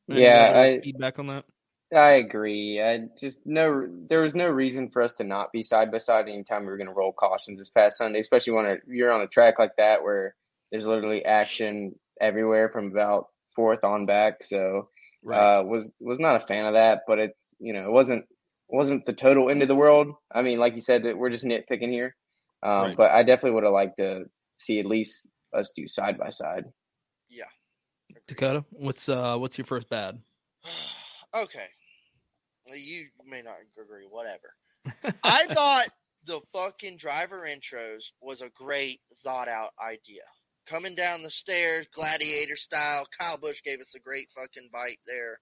Yeah, 0.07 0.51
other 0.55 0.61
I- 0.61 0.81
feedback 0.83 1.19
on 1.19 1.27
that. 1.29 1.45
I 1.93 2.13
agree. 2.13 2.83
I 2.83 3.07
just 3.21 3.41
no, 3.45 3.87
there 4.09 4.23
was 4.23 4.35
no 4.35 4.49
reason 4.49 4.91
for 4.91 5.03
us 5.03 5.13
to 5.15 5.25
not 5.25 5.53
be 5.53 5.63
side 5.63 5.93
by 5.93 5.99
side 5.99 6.29
anytime 6.29 6.63
we 6.63 6.69
were 6.69 6.77
going 6.77 6.89
to 6.89 6.95
roll 6.95 7.13
cautions 7.13 7.59
this 7.59 7.71
past 7.71 7.99
Sunday, 7.99 8.21
especially 8.21 8.55
when 8.55 8.81
you're 8.89 9.13
on 9.13 9.21
a 9.21 9.29
track 9.29 9.59
like 9.59 9.77
that 9.77 10.03
where 10.03 10.35
there's 10.73 10.87
literally 10.87 11.25
action 11.25 11.95
everywhere 12.21 12.69
from 12.71 12.91
about 12.91 13.29
fourth 13.55 13.85
on 13.85 14.07
back. 14.07 14.43
So, 14.43 14.89
Right. 15.23 15.61
uh, 15.61 15.65
was 15.65 15.91
was 16.01 16.19
not 16.19 16.43
a 16.43 16.47
fan 16.47 16.67
of 16.67 16.75
that. 16.75 17.03
But 17.07 17.19
it's 17.19 17.55
you 17.59 17.73
know 17.73 17.85
it 17.89 17.93
wasn't 17.93 18.27
wasn't 18.69 19.07
the 19.07 19.13
total 19.13 19.51
end 19.51 19.63
of 19.63 19.69
the 19.69 19.75
world. 19.75 20.09
I 20.33 20.43
mean, 20.43 20.59
like 20.59 20.75
you 20.75 20.81
said, 20.81 21.05
that 21.05 21.17
we're 21.17 21.31
just 21.31 21.45
nitpicking 21.45 21.93
here. 21.93 22.17
Um, 22.63 22.87
Right. 22.89 22.97
But 22.97 23.11
I 23.13 23.23
definitely 23.23 23.53
would 23.53 23.65
have 23.65 23.73
liked 23.73 23.99
to 23.99 24.25
see 24.57 24.81
at 24.81 24.87
least 24.87 25.27
us 25.53 25.71
do 25.77 25.87
side 25.87 26.19
by 26.19 26.31
side. 26.31 26.65
Yeah. 27.29 27.45
Dakota, 28.27 28.65
what's 28.71 29.09
uh 29.09 29.37
what's 29.37 29.59
your 29.59 29.65
first 29.67 29.89
bad? 29.89 30.21
Okay. 31.43 31.67
You 32.75 33.07
may 33.27 33.43
not 33.43 33.57
agree, 33.79 34.07
whatever. 34.09 34.55
I 35.25 35.45
thought 35.47 35.87
the 36.27 36.41
fucking 36.53 36.97
driver 36.97 37.47
intros 37.49 38.13
was 38.23 38.41
a 38.41 38.51
great 38.51 39.01
thought 39.23 39.49
out 39.49 39.71
idea. 39.85 40.23
Coming 40.67 40.95
down 40.95 41.23
the 41.23 41.31
stairs, 41.31 41.87
gladiator 41.93 42.57
style. 42.57 43.05
Kyle 43.19 43.37
Busch 43.37 43.63
gave 43.63 43.81
us 43.81 43.95
a 43.95 44.01
great 44.01 44.31
fucking 44.31 44.71
bite 44.73 44.99
there. 45.07 45.41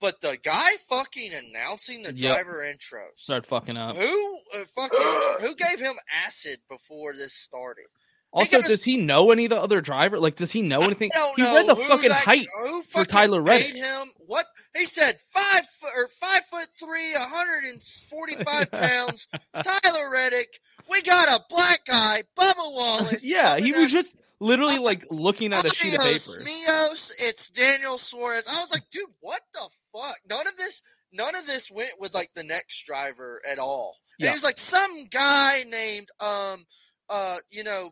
But 0.00 0.20
the 0.20 0.36
guy 0.42 0.70
fucking 0.90 1.30
announcing 1.32 2.02
the 2.02 2.12
Yep. 2.14 2.34
driver 2.34 2.62
intros. 2.62 3.16
Start 3.16 3.46
fucking 3.46 3.76
up. 3.78 3.96
Who 3.96 4.38
uh, 4.54 4.64
fucking 4.76 5.46
who 5.48 5.54
gave 5.54 5.78
him 5.80 5.94
acid 6.26 6.58
before 6.68 7.12
this 7.12 7.32
started? 7.32 7.86
Also, 8.32 8.60
does 8.60 8.82
he 8.82 8.96
know 8.96 9.30
any 9.30 9.44
of 9.44 9.50
the 9.50 9.60
other 9.60 9.80
driver? 9.80 10.18
Like, 10.18 10.34
does 10.34 10.50
he 10.50 10.60
know 10.60 10.78
anything? 10.78 11.10
He 11.36 11.42
read 11.42 11.66
the 11.68 11.76
who 11.76 11.84
fucking 11.84 12.08
that- 12.08 12.24
height 12.24 12.46
who 12.66 12.82
for 12.82 13.04
Tyler 13.04 13.40
Reddick. 13.40 13.76
him 13.76 14.08
what 14.26 14.44
he 14.76 14.84
said 14.84 15.20
five 15.20 15.66
foot 15.68 15.90
or 15.96 16.08
five 16.08 16.44
foot 16.46 16.66
three, 16.78 17.12
hundred 17.14 17.64
and 17.72 17.82
forty 17.82 18.34
five 18.36 18.70
pounds. 18.72 19.28
Tyler 19.54 20.10
Reddick. 20.12 20.58
We 20.90 21.00
got 21.02 21.28
a 21.28 21.42
black 21.48 21.84
guy, 21.86 22.22
Bubba 22.38 22.54
Wallace. 22.58 23.24
Yeah, 23.24 23.56
he 23.56 23.72
was 23.72 23.90
just 23.90 24.14
literally 24.40 24.76
like 24.76 25.06
looking 25.10 25.52
at 25.52 25.64
a 25.64 25.74
sheet 25.74 25.94
of 25.94 26.00
paper. 26.02 26.42
Mios, 26.44 27.12
it's 27.18 27.50
Daniel 27.50 27.96
Suarez. 27.98 28.46
I 28.48 28.60
was 28.60 28.72
like, 28.72 28.88
dude, 28.90 29.04
what 29.20 29.40
the 29.54 29.68
fuck? 29.94 30.16
None 30.28 30.46
of 30.46 30.56
this, 30.56 30.82
none 31.12 31.34
of 31.34 31.46
this 31.46 31.70
went 31.70 31.92
with 32.00 32.12
like 32.14 32.30
the 32.34 32.44
next 32.44 32.84
driver 32.84 33.40
at 33.50 33.58
all. 33.58 33.96
And 34.18 34.24
Yeah. 34.26 34.30
he 34.30 34.34
was 34.34 34.44
like 34.44 34.58
some 34.58 35.06
guy 35.06 35.62
named, 35.70 36.08
um, 36.20 36.66
uh, 37.08 37.36
you 37.50 37.64
know, 37.64 37.90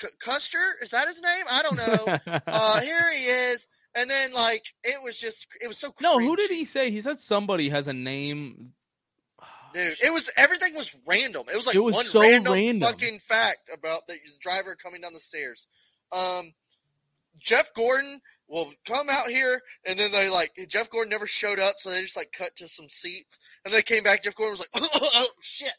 C- 0.00 0.08
Custer. 0.20 0.58
Is 0.80 0.90
that 0.90 1.08
his 1.08 1.20
name? 1.20 1.44
I 1.50 1.62
don't 1.62 1.76
know. 2.26 2.38
uh, 2.46 2.80
here 2.80 3.12
he 3.12 3.24
is. 3.24 3.66
And 3.94 4.08
then 4.08 4.32
like 4.34 4.64
it 4.84 5.02
was 5.02 5.18
just, 5.20 5.46
it 5.62 5.68
was 5.68 5.78
so 5.78 5.92
No, 6.00 6.18
who 6.18 6.36
did 6.36 6.50
he 6.50 6.64
say? 6.64 6.90
He 6.90 7.00
said 7.00 7.18
somebody 7.20 7.68
has 7.70 7.88
a 7.88 7.92
name. 7.92 8.72
Dude, 9.74 9.96
it 10.02 10.12
was 10.12 10.30
everything 10.36 10.74
was 10.74 10.96
random. 11.06 11.42
It 11.52 11.56
was 11.56 11.66
like 11.66 11.76
It 11.76 11.80
was 11.80 11.94
one 11.94 12.04
so 12.04 12.20
random, 12.20 12.54
random. 12.54 12.88
fucking 12.88 13.18
fact 13.18 13.70
about 13.72 14.06
the 14.06 14.16
driver 14.40 14.74
coming 14.74 15.00
down 15.02 15.12
the 15.12 15.18
stairs. 15.18 15.66
Um, 16.10 16.52
Jeff 17.38 17.72
Gordon 17.74 18.20
will 18.48 18.72
come 18.86 19.08
out 19.10 19.28
here, 19.28 19.60
and 19.86 19.98
then 19.98 20.10
they 20.10 20.30
like 20.30 20.52
Jeff 20.68 20.90
Gordon 20.90 21.10
never 21.10 21.26
showed 21.26 21.58
up, 21.60 21.74
so 21.78 21.90
they 21.90 22.00
just 22.00 22.16
like 22.16 22.32
cut 22.32 22.56
to 22.56 22.68
some 22.68 22.88
seats, 22.88 23.38
and 23.64 23.72
they 23.72 23.82
came 23.82 24.02
back. 24.02 24.22
Jeff 24.24 24.34
Gordon 24.34 24.52
was 24.52 24.60
like, 24.60 24.70
"Oh 25.14 25.28
shit, 25.42 25.72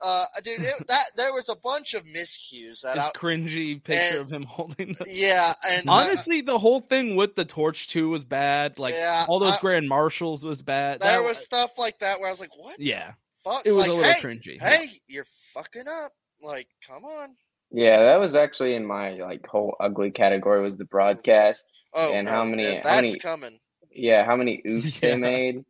uh, 0.00 0.24
dude, 0.44 0.60
it, 0.60 0.86
that 0.88 1.04
there 1.16 1.32
was 1.32 1.48
a 1.48 1.56
bunch 1.56 1.94
of 1.94 2.04
miscues 2.04 2.82
that 2.82 2.94
His 2.96 3.04
I, 3.04 3.10
cringy 3.16 3.82
picture 3.82 4.18
and- 4.18 4.20
of 4.20 4.30
him 4.32 4.42
holding. 4.48 4.94
The... 4.98 5.04
yeah, 5.08 5.52
and 5.68 5.88
uh, 5.88 5.92
Honestly, 5.92 6.40
the 6.42 6.58
whole 6.58 6.80
thing 6.80 7.16
with 7.16 7.34
the 7.36 7.44
torch 7.44 7.88
too 7.88 8.08
was 8.08 8.24
bad. 8.24 8.78
Like 8.78 8.94
Yeah, 8.94 9.24
all 9.28 9.38
those 9.40 9.56
I- 9.56 9.60
grand 9.60 9.88
marshals 9.88 10.44
was 10.44 10.62
bad. 10.62 11.00
there 11.00 11.20
That 11.20 11.26
was 11.26 11.38
stuff 11.44 11.78
like 11.78 11.98
that 12.00 12.18
where 12.20 12.28
I 12.28 12.30
was 12.32 12.40
like, 12.40 12.56
what? 12.56 12.78
yeah. 12.78 13.12
Fuck, 13.44 13.62
It 13.64 13.72
was 13.72 13.86
like, 13.86 13.90
a 13.90 13.92
little 13.94 14.12
hey, 14.12 14.20
cringy. 14.20 14.60
Hey, 14.60 14.86
you're 15.08 15.24
fucking 15.54 15.84
up. 16.04 16.12
Like, 16.42 16.68
come 16.86 17.04
on. 17.04 17.28
Yeah, 17.70 18.02
that 18.04 18.18
was 18.18 18.34
actually 18.34 18.74
in 18.74 18.86
my 18.86 19.10
like 19.14 19.46
whole 19.46 19.76
ugly 19.78 20.10
category 20.10 20.62
was 20.62 20.76
the 20.78 20.84
broadcast 20.86 21.66
Oh, 21.94 22.12
and 22.14 22.26
no, 22.26 22.32
how 22.32 22.44
many 22.44 22.62
yeah, 22.64 22.76
how 22.76 22.82
that's 22.82 23.02
many 23.02 23.18
coming. 23.18 23.58
yeah 23.92 24.24
how 24.24 24.36
many 24.36 24.62
oops 24.66 24.96
Yeah. 25.02 25.10
they 25.10 25.16
made. 25.16 25.64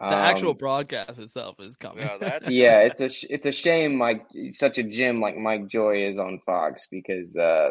The 0.00 0.16
actual 0.16 0.50
Um, 0.50 0.56
broadcast 0.56 1.18
itself 1.18 1.60
is 1.60 1.76
coming. 1.76 1.98
Yeah, 2.00 2.18
that's 2.18 2.50
yeah, 2.50 2.80
it's 2.80 3.00
a 3.00 3.08
sh- 3.08 3.26
it's 3.30 3.46
a 3.46 3.52
shame 3.52 3.98
like 3.98 4.26
such 4.52 4.78
a 4.78 4.82
gym 4.82 5.20
like 5.20 5.36
Mike 5.36 5.68
Joy 5.68 6.06
is 6.06 6.18
on 6.18 6.40
Fox 6.46 6.86
because 6.90 7.36
uh, 7.36 7.70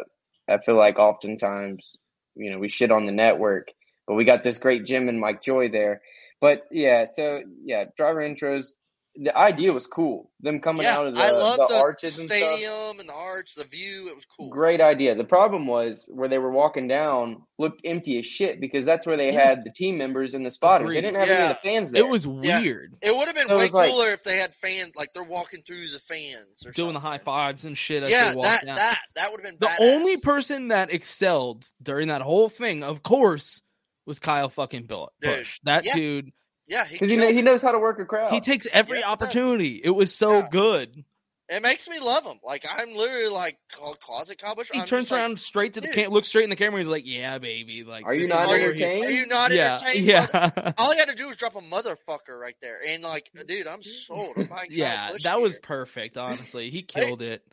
I 0.49 0.57
feel 0.59 0.75
like 0.75 0.99
oftentimes 0.99 1.95
you 2.35 2.51
know 2.51 2.59
we 2.59 2.69
shit 2.69 2.91
on 2.91 3.05
the 3.05 3.11
network, 3.11 3.67
but 4.07 4.15
we 4.15 4.25
got 4.25 4.43
this 4.43 4.59
great 4.59 4.85
gym 4.85 5.09
and 5.09 5.19
Mike 5.19 5.41
Joy 5.41 5.69
there. 5.69 6.01
But 6.41 6.63
yeah, 6.71 7.05
so 7.05 7.41
yeah, 7.63 7.85
driver 7.95 8.19
intros. 8.19 8.75
The 9.19 9.35
idea 9.35 9.73
was 9.73 9.87
cool. 9.87 10.29
Them 10.41 10.59
coming 10.59 10.83
yeah, 10.83 10.95
out 10.97 11.07
of 11.07 11.15
the, 11.15 11.21
I 11.21 11.31
love 11.31 11.57
the, 11.57 11.67
the, 11.73 11.81
arches 11.81 12.19
and 12.19 12.29
stuff. 12.29 12.37
stadium 12.37 12.99
and 12.99 13.09
the 13.09 13.13
arch, 13.13 13.55
the 13.55 13.63
view. 13.63 14.09
It 14.11 14.15
was 14.15 14.25
cool. 14.25 14.49
Great 14.49 14.79
idea. 14.79 15.15
The 15.15 15.23
problem 15.23 15.65
was 15.65 16.07
where 16.13 16.29
they 16.29 16.37
were 16.37 16.51
walking 16.51 16.87
down 16.87 17.41
looked 17.57 17.81
empty 17.83 18.19
as 18.19 18.27
shit 18.27 18.61
because 18.61 18.85
that's 18.85 19.07
where 19.07 19.17
they 19.17 19.33
Yes. 19.33 19.55
had 19.57 19.63
the 19.65 19.71
team 19.71 19.97
members 19.97 20.35
and 20.35 20.45
the 20.45 20.51
spotters. 20.51 20.93
They 20.93 21.01
didn't 21.01 21.15
have 21.19 21.29
any 21.29 21.41
of 21.41 21.49
the 21.49 21.55
fans 21.55 21.91
there. 21.91 22.03
It 22.03 22.07
was 22.07 22.27
Yeah. 22.27 22.61
weird. 22.61 22.93
It 23.01 23.15
would 23.15 23.25
have 23.25 23.35
been 23.35 23.47
So 23.47 23.55
way 23.55 23.61
was 23.63 23.73
like- 23.73 23.89
cooler 23.89 24.09
if 24.13 24.23
they 24.23 24.37
had 24.37 24.53
fans, 24.53 24.91
like 24.95 25.11
they're 25.13 25.23
walking 25.23 25.63
through 25.63 25.87
the 25.87 25.99
fans 25.99 26.63
or 26.65 26.71
Doing 26.73 26.93
the 26.93 26.99
high 26.99 27.17
fives 27.17 27.65
and 27.65 27.75
shit 27.75 28.03
as 28.03 28.11
Yeah, 28.11 28.29
they 28.29 28.35
walk 28.35 28.45
that 28.45 28.65
down. 28.67 28.75
that 28.75 28.99
that 29.15 29.31
would 29.31 29.43
have 29.43 29.51
been 29.51 29.59
the 29.59 29.65
badass. 29.65 29.95
only 29.95 30.17
person 30.17 30.67
that 30.67 30.91
excelled 30.93 31.65
during 31.81 32.09
that 32.09 32.21
whole 32.21 32.49
thing, 32.49 32.83
of 32.83 33.01
course, 33.01 33.63
was 34.05 34.19
Kyle 34.19 34.47
fucking 34.49 34.83
Bill 34.85 35.09
Dude, 35.21 35.45
That 35.63 35.83
yeah. 35.85 35.95
dude, 35.95 36.31
Yeah, 36.67 36.85
he, 36.85 36.95
because 36.95 37.09
he, 37.09 37.15
killed 37.17 37.27
kn- 37.27 37.35
he 37.35 37.41
knows 37.41 37.61
how 37.61 37.71
to 37.71 37.79
work 37.79 37.99
a 37.99 38.05
crowd. 38.05 38.31
he 38.33 38.41
takes 38.41 38.67
every 38.71 38.99
Yeah, 38.99 39.09
opportunity. 39.09 39.79
It 39.83 39.91
was 39.91 40.13
so 40.13 40.33
Yeah. 40.39 40.47
good. 40.51 41.03
It 41.49 41.63
makes 41.63 41.87
me 41.87 41.97
love 42.01 42.25
him. 42.25 42.37
Like 42.43 42.65
I'm 42.69 42.93
literally 42.93 43.29
like 43.29 43.57
closet 44.01 44.37
Kyle 44.37 44.53
Busch. 44.53 44.69
He 44.73 44.81
I'm 44.81 44.85
turns 44.85 45.03
just 45.03 45.11
like, 45.13 45.21
around 45.21 45.39
straight 45.39 45.75
to 45.75 45.79
the 45.81 45.87
dude. 45.87 45.95
cam, 45.95 46.11
looks 46.11 46.27
straight 46.27 46.43
in 46.43 46.49
the 46.49 46.57
camera. 46.57 46.77
He's 46.81 46.89
like, 46.89 47.03
"Yeah, 47.05 47.37
baby." 47.37 47.85
Like, 47.85 48.05
Are 48.05 48.13
you 48.13 48.27
not 48.27 48.39
what 48.47 48.49
we're 48.49 48.57
here- 48.59 48.67
entertained? 48.71 49.05
Are 49.05 49.11
you 49.11 49.27
not 49.27 49.51
Yeah, 49.53 49.71
entertained? 49.81 50.05
yeah. 50.05 50.25
mother- 50.33 50.73
All 50.77 50.93
you 50.93 50.99
got 50.99 51.07
to 51.07 51.15
do 51.15 51.29
is 51.29 51.37
drop 51.37 51.55
a 51.55 51.61
motherfucker 51.61 52.37
right 52.37 52.55
there, 52.61 52.75
and 52.89 53.01
like, 53.01 53.29
dude, 53.47 53.65
I'm 53.65 53.81
sold. 53.81 54.33
I'm 54.35 54.47
buying 54.47 54.67
Kyle 54.71 54.77
yeah, 54.77 55.07
Busch 55.07 55.23
that 55.23 55.39
was 55.41 55.53
gear. 55.53 55.61
perfect. 55.63 56.17
Honestly, 56.17 56.69
he 56.69 56.81
killed 56.83 57.21
it. 57.21 57.43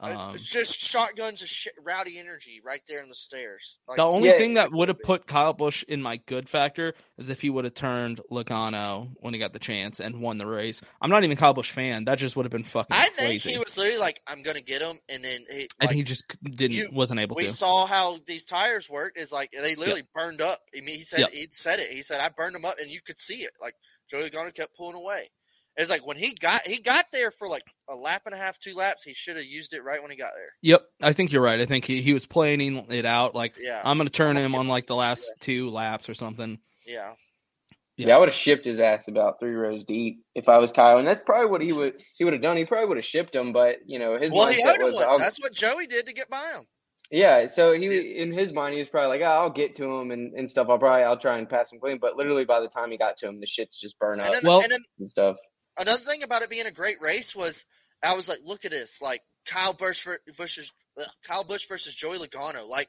Um, 0.00 0.34
it's 0.34 0.50
just 0.50 0.78
shotguns 0.80 1.40
of 1.40 1.48
sh- 1.48 1.68
rowdy 1.82 2.18
energy 2.18 2.60
right 2.64 2.80
there 2.88 3.02
in 3.02 3.08
the 3.08 3.14
stairs. 3.14 3.78
Like, 3.86 3.96
the 3.96 4.02
only 4.02 4.28
Yeah, 4.28 4.38
thing 4.38 4.54
that 4.54 4.72
would 4.72 4.88
have 4.88 4.98
put 4.98 5.26
Kyle 5.26 5.52
Busch 5.52 5.82
in 5.84 6.02
my 6.02 6.16
good 6.26 6.48
factor 6.48 6.94
is 7.16 7.30
if 7.30 7.40
he 7.40 7.48
would 7.48 7.64
have 7.64 7.74
turned 7.74 8.20
Logano 8.30 9.10
when 9.20 9.34
he 9.34 9.40
got 9.40 9.52
the 9.52 9.58
chance 9.60 10.00
and 10.00 10.20
won 10.20 10.36
the 10.36 10.46
race. 10.46 10.80
I'm 11.00 11.10
not 11.10 11.22
even 11.22 11.36
a 11.36 11.40
Kyle 11.40 11.54
Busch 11.54 11.70
fan. 11.70 12.06
That 12.06 12.16
just 12.18 12.34
would 12.36 12.44
have 12.44 12.50
been 12.52 12.64
fucking 12.64 12.88
I 12.90 13.08
think 13.10 13.18
crazy. 13.42 13.52
he 13.52 13.58
was 13.58 13.78
literally 13.78 14.00
like, 14.00 14.20
"I'm 14.26 14.42
gonna 14.42 14.60
get 14.60 14.82
him," 14.82 14.98
and 15.08 15.24
then 15.24 15.44
he, 15.48 15.68
and 15.80 15.88
like, 15.88 15.90
he 15.90 16.02
just 16.02 16.24
didn't 16.42 16.72
you- 16.76 16.90
wasn't 16.92 17.20
able 17.20 17.36
we 17.36 17.44
to. 17.44 17.48
saw 17.50 17.86
how 17.86 18.16
these 18.26 18.44
tires 18.44 18.90
worked. 18.90 19.18
Is 19.18 19.30
like 19.32 19.52
they 19.52 19.76
literally 19.76 20.02
burned 20.12 20.42
up. 20.42 20.58
I 20.76 20.80
mean, 20.80 20.96
he 20.96 21.02
said 21.02 21.20
Yep. 21.20 21.32
he 21.32 21.46
said 21.50 21.78
it. 21.78 21.90
He 21.90 22.02
said 22.02 22.20
I 22.20 22.28
burned 22.30 22.56
them 22.56 22.64
up, 22.64 22.78
and 22.80 22.90
you 22.90 23.00
could 23.00 23.18
see 23.18 23.36
it. 23.42 23.52
Like 23.60 23.74
Joey 24.10 24.28
Logano 24.28 24.52
kept 24.52 24.76
pulling 24.76 24.96
away. 24.96 25.30
It's 25.76 25.90
like 25.90 26.06
when 26.06 26.16
he 26.16 26.34
got 26.34 26.62
he 26.62 26.80
got 26.80 27.06
there 27.12 27.30
for 27.30 27.48
like 27.48 27.62
a 27.88 27.96
lap 27.96 28.22
and 28.26 28.34
a 28.34 28.38
half, 28.38 28.58
two 28.60 28.74
laps. 28.74 29.02
He 29.02 29.12
should 29.12 29.36
have 29.36 29.44
used 29.44 29.74
it 29.74 29.82
right 29.82 30.00
when 30.00 30.10
he 30.10 30.16
got 30.16 30.30
there. 30.36 30.50
Yep, 30.62 30.82
I 31.02 31.12
think 31.12 31.32
you're 31.32 31.42
right. 31.42 31.60
I 31.60 31.66
think 31.66 31.84
he, 31.84 32.00
he 32.00 32.12
was 32.12 32.26
planning 32.26 32.76
it 32.90 33.04
out. 33.04 33.34
Like 33.34 33.54
Yeah. 33.58 33.82
I'm 33.84 33.96
going 33.98 34.06
to 34.06 34.12
turn 34.12 34.36
him 34.36 34.54
on 34.54 34.68
like 34.68 34.86
the 34.86 34.94
last 34.94 35.28
two 35.40 35.70
laps 35.70 36.08
or 36.08 36.14
something. 36.14 36.58
Yeah, 36.86 37.14
Yeah, 37.96 38.14
I 38.14 38.18
would 38.18 38.28
have 38.28 38.34
shipped 38.36 38.64
his 38.66 38.78
ass 38.78 39.08
about 39.08 39.40
three 39.40 39.54
rows 39.54 39.82
deep 39.84 40.22
if 40.34 40.48
I 40.48 40.58
was 40.58 40.70
Kyle, 40.70 40.98
and 40.98 41.08
that's 41.08 41.22
probably 41.22 41.50
what 41.50 41.60
he 41.60 41.72
would 41.72 41.94
he 42.16 42.24
would 42.24 42.34
have 42.34 42.42
done. 42.42 42.56
He 42.56 42.64
probably 42.64 42.86
would 42.86 42.98
have 42.98 43.04
shipped 43.06 43.34
him, 43.34 43.52
but 43.52 43.78
you 43.86 43.98
know 43.98 44.16
his 44.18 44.30
Well, 44.30 44.48
he 44.48 44.62
mindset 44.62 44.68
owed 44.74 44.80
him 44.80 44.86
was, 44.86 45.06
one. 45.06 45.20
That's 45.20 45.40
what 45.42 45.52
Joey 45.52 45.86
did 45.86 46.06
to 46.06 46.12
get 46.12 46.30
by 46.30 46.52
him. 46.54 46.64
yeah. 47.10 47.46
So 47.46 47.72
he 47.72 48.16
in 48.18 48.32
his 48.32 48.52
mind 48.52 48.74
he 48.74 48.80
was 48.80 48.88
probably 48.88 49.18
like, 49.18 49.26
oh, 49.26 49.32
I'll 49.32 49.50
get 49.50 49.74
to 49.76 49.84
him 49.84 50.10
and, 50.12 50.34
and 50.34 50.48
stuff. 50.48 50.68
I'll 50.68 50.78
probably 50.78 51.02
I'll 51.04 51.18
try 51.18 51.38
and 51.38 51.48
pass 51.48 51.72
him 51.72 51.80
clean, 51.80 51.98
but 52.00 52.16
literally 52.16 52.44
by 52.44 52.60
the 52.60 52.68
time 52.68 52.90
he 52.90 52.96
got 52.98 53.16
to 53.18 53.26
him, 53.28 53.40
the 53.40 53.46
shit's 53.46 53.76
just 53.80 53.98
burn 53.98 54.20
up 54.20 54.26
And 54.26 54.34
then, 54.42 54.52
and 54.52 54.70
then 54.72 54.80
and 55.00 55.10
stuff. 55.10 55.36
Another 55.78 55.98
thing 55.98 56.22
about 56.22 56.42
it 56.42 56.50
being 56.50 56.66
a 56.66 56.72
great 56.72 57.00
race 57.00 57.34
was 57.34 57.66
I 58.02 58.14
was 58.14 58.28
like, 58.28 58.38
look 58.44 58.64
at 58.64 58.70
this, 58.70 59.00
like 59.02 59.20
Kyle 59.46 59.72
Busch 59.72 60.06
versus 60.36 60.72
Kyle 61.26 61.44
Busch 61.44 61.66
versus 61.68 61.94
Joey 61.94 62.18
Logano, 62.18 62.68
like 62.68 62.88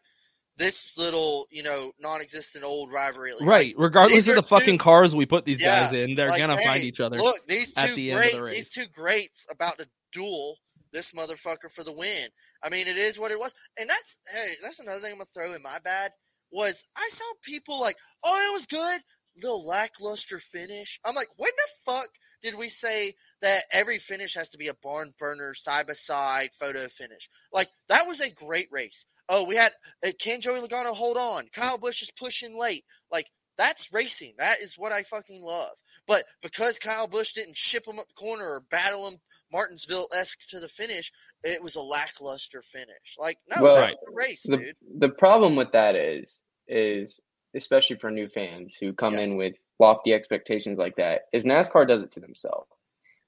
this 0.57 0.97
little, 0.97 1.47
you 1.51 1.63
know, 1.63 1.91
non-existent 1.99 2.63
old 2.63 2.91
rivalry. 2.91 3.31
Like, 3.39 3.49
Right. 3.49 3.75
Regardless 3.77 4.27
of 4.27 4.36
the 4.36 4.43
fucking 4.43 4.77
cars 4.77 5.15
we 5.15 5.25
put 5.25 5.45
these 5.45 5.61
Yeah, 5.61 5.81
guys 5.81 5.93
in, 5.93 6.15
they're 6.15 6.27
like, 6.27 6.41
gonna 6.41 6.57
find 6.57 6.83
each 6.83 6.99
other. 6.99 7.17
Look, 7.17 7.45
these 7.47 7.77
at 7.77 7.89
two 7.89 7.95
the 7.95 8.11
end 8.11 8.17
of 8.17 8.21
great, 8.23 8.33
the 8.33 8.43
race. 8.43 8.55
these 8.55 8.69
two 8.69 8.86
greats 8.93 9.47
about 9.51 9.77
to 9.79 9.88
duel 10.11 10.57
this 10.93 11.11
motherfucker 11.11 11.71
for 11.73 11.83
the 11.83 11.93
win. 11.93 12.27
I 12.63 12.69
mean, 12.69 12.88
it 12.88 12.95
is 12.97 13.19
what 13.19 13.31
it 13.31 13.39
was, 13.39 13.53
and 13.77 13.89
that's 13.89 14.19
hey, 14.33 14.53
that's 14.63 14.79
another 14.79 14.99
thing 14.99 15.11
I'm 15.11 15.17
gonna 15.17 15.25
throw 15.25 15.53
in 15.53 15.61
my 15.61 15.79
bad 15.83 16.11
was 16.51 16.86
I 16.95 17.07
saw 17.09 17.25
people 17.43 17.79
like, 17.81 17.97
oh, 18.23 18.49
it 18.49 18.53
was 18.53 18.65
good, 18.65 19.01
little 19.41 19.65
lackluster 19.67 20.39
finish. 20.39 20.99
I'm 21.05 21.15
like, 21.15 21.27
when 21.36 21.51
the 21.51 21.91
fuck 21.91 22.07
did 22.46 22.60
we 22.60 22.70
say 22.70 23.14
that 23.41 23.64
every 23.74 23.98
finish 23.98 24.36
has 24.36 24.50
to 24.50 24.58
be 24.60 24.68
a 24.68 24.76
barn 24.84 25.16
burner, 25.18 25.56
side 25.56 25.88
by 25.88 25.93
side 25.93 26.50
photo 26.54 26.88
finish? 26.88 27.28
Like 27.52 27.70
that 27.89 28.04
was 28.06 28.22
a 28.22 28.32
great 28.32 28.68
race. 28.72 29.08
Oh, 29.28 29.46
we 29.46 29.56
had 29.56 29.72
uh, 30.06 30.12
can 30.20 30.41
Joey 30.41 30.60
Logano 30.60 30.93
hold 30.93 31.18
on? 31.18 31.48
Kyle 31.52 31.80
Busch 31.80 32.04
is 32.04 32.12
pushing 32.12 32.56
late. 32.56 32.86
Like 33.12 33.26
that's 33.58 33.91
racing. 33.91 34.34
That 34.38 34.60
is 34.62 34.76
what 34.78 34.91
I 34.91 35.02
fucking 35.02 35.41
love. 35.41 35.72
But 36.08 36.24
because 36.43 36.78
Kyle 36.78 37.08
Busch 37.08 37.34
didn't 37.34 37.58
ship 37.58 37.88
him 37.88 37.98
up 37.98 38.08
the 38.08 38.14
corner 38.14 38.46
or 38.46 38.64
battle 38.70 39.08
him 39.08 39.18
Martinsville 39.52 40.08
esque 40.16 40.48
to 40.50 40.60
the 40.60 40.68
finish, 40.68 41.12
it 41.43 41.64
was 41.64 41.76
a 41.76 41.82
lackluster 41.82 42.62
finish. 42.62 43.16
Like 43.20 43.39
no, 43.58 43.64
well, 43.64 43.76
that 43.76 43.89
was 43.89 44.04
a 44.08 44.16
race, 44.16 44.43
the, 44.43 44.58
dude. 44.58 44.76
the 45.00 45.10
problem 45.10 45.56
with 45.56 45.72
that 45.72 45.96
is 45.96 46.43
is 46.68 47.20
especially 47.56 47.96
for 47.96 48.12
new 48.12 48.30
fans 48.30 48.78
who 48.80 48.93
come 48.93 49.16
in 49.16 49.36
with 49.36 49.56
lofty 49.80 50.13
expectations 50.13 50.78
like 50.78 50.95
that 50.97 51.23
is 51.34 51.43
NASCAR 51.45 51.88
does 51.88 52.01
it 52.03 52.11
to 52.13 52.19
themselves 52.19 52.67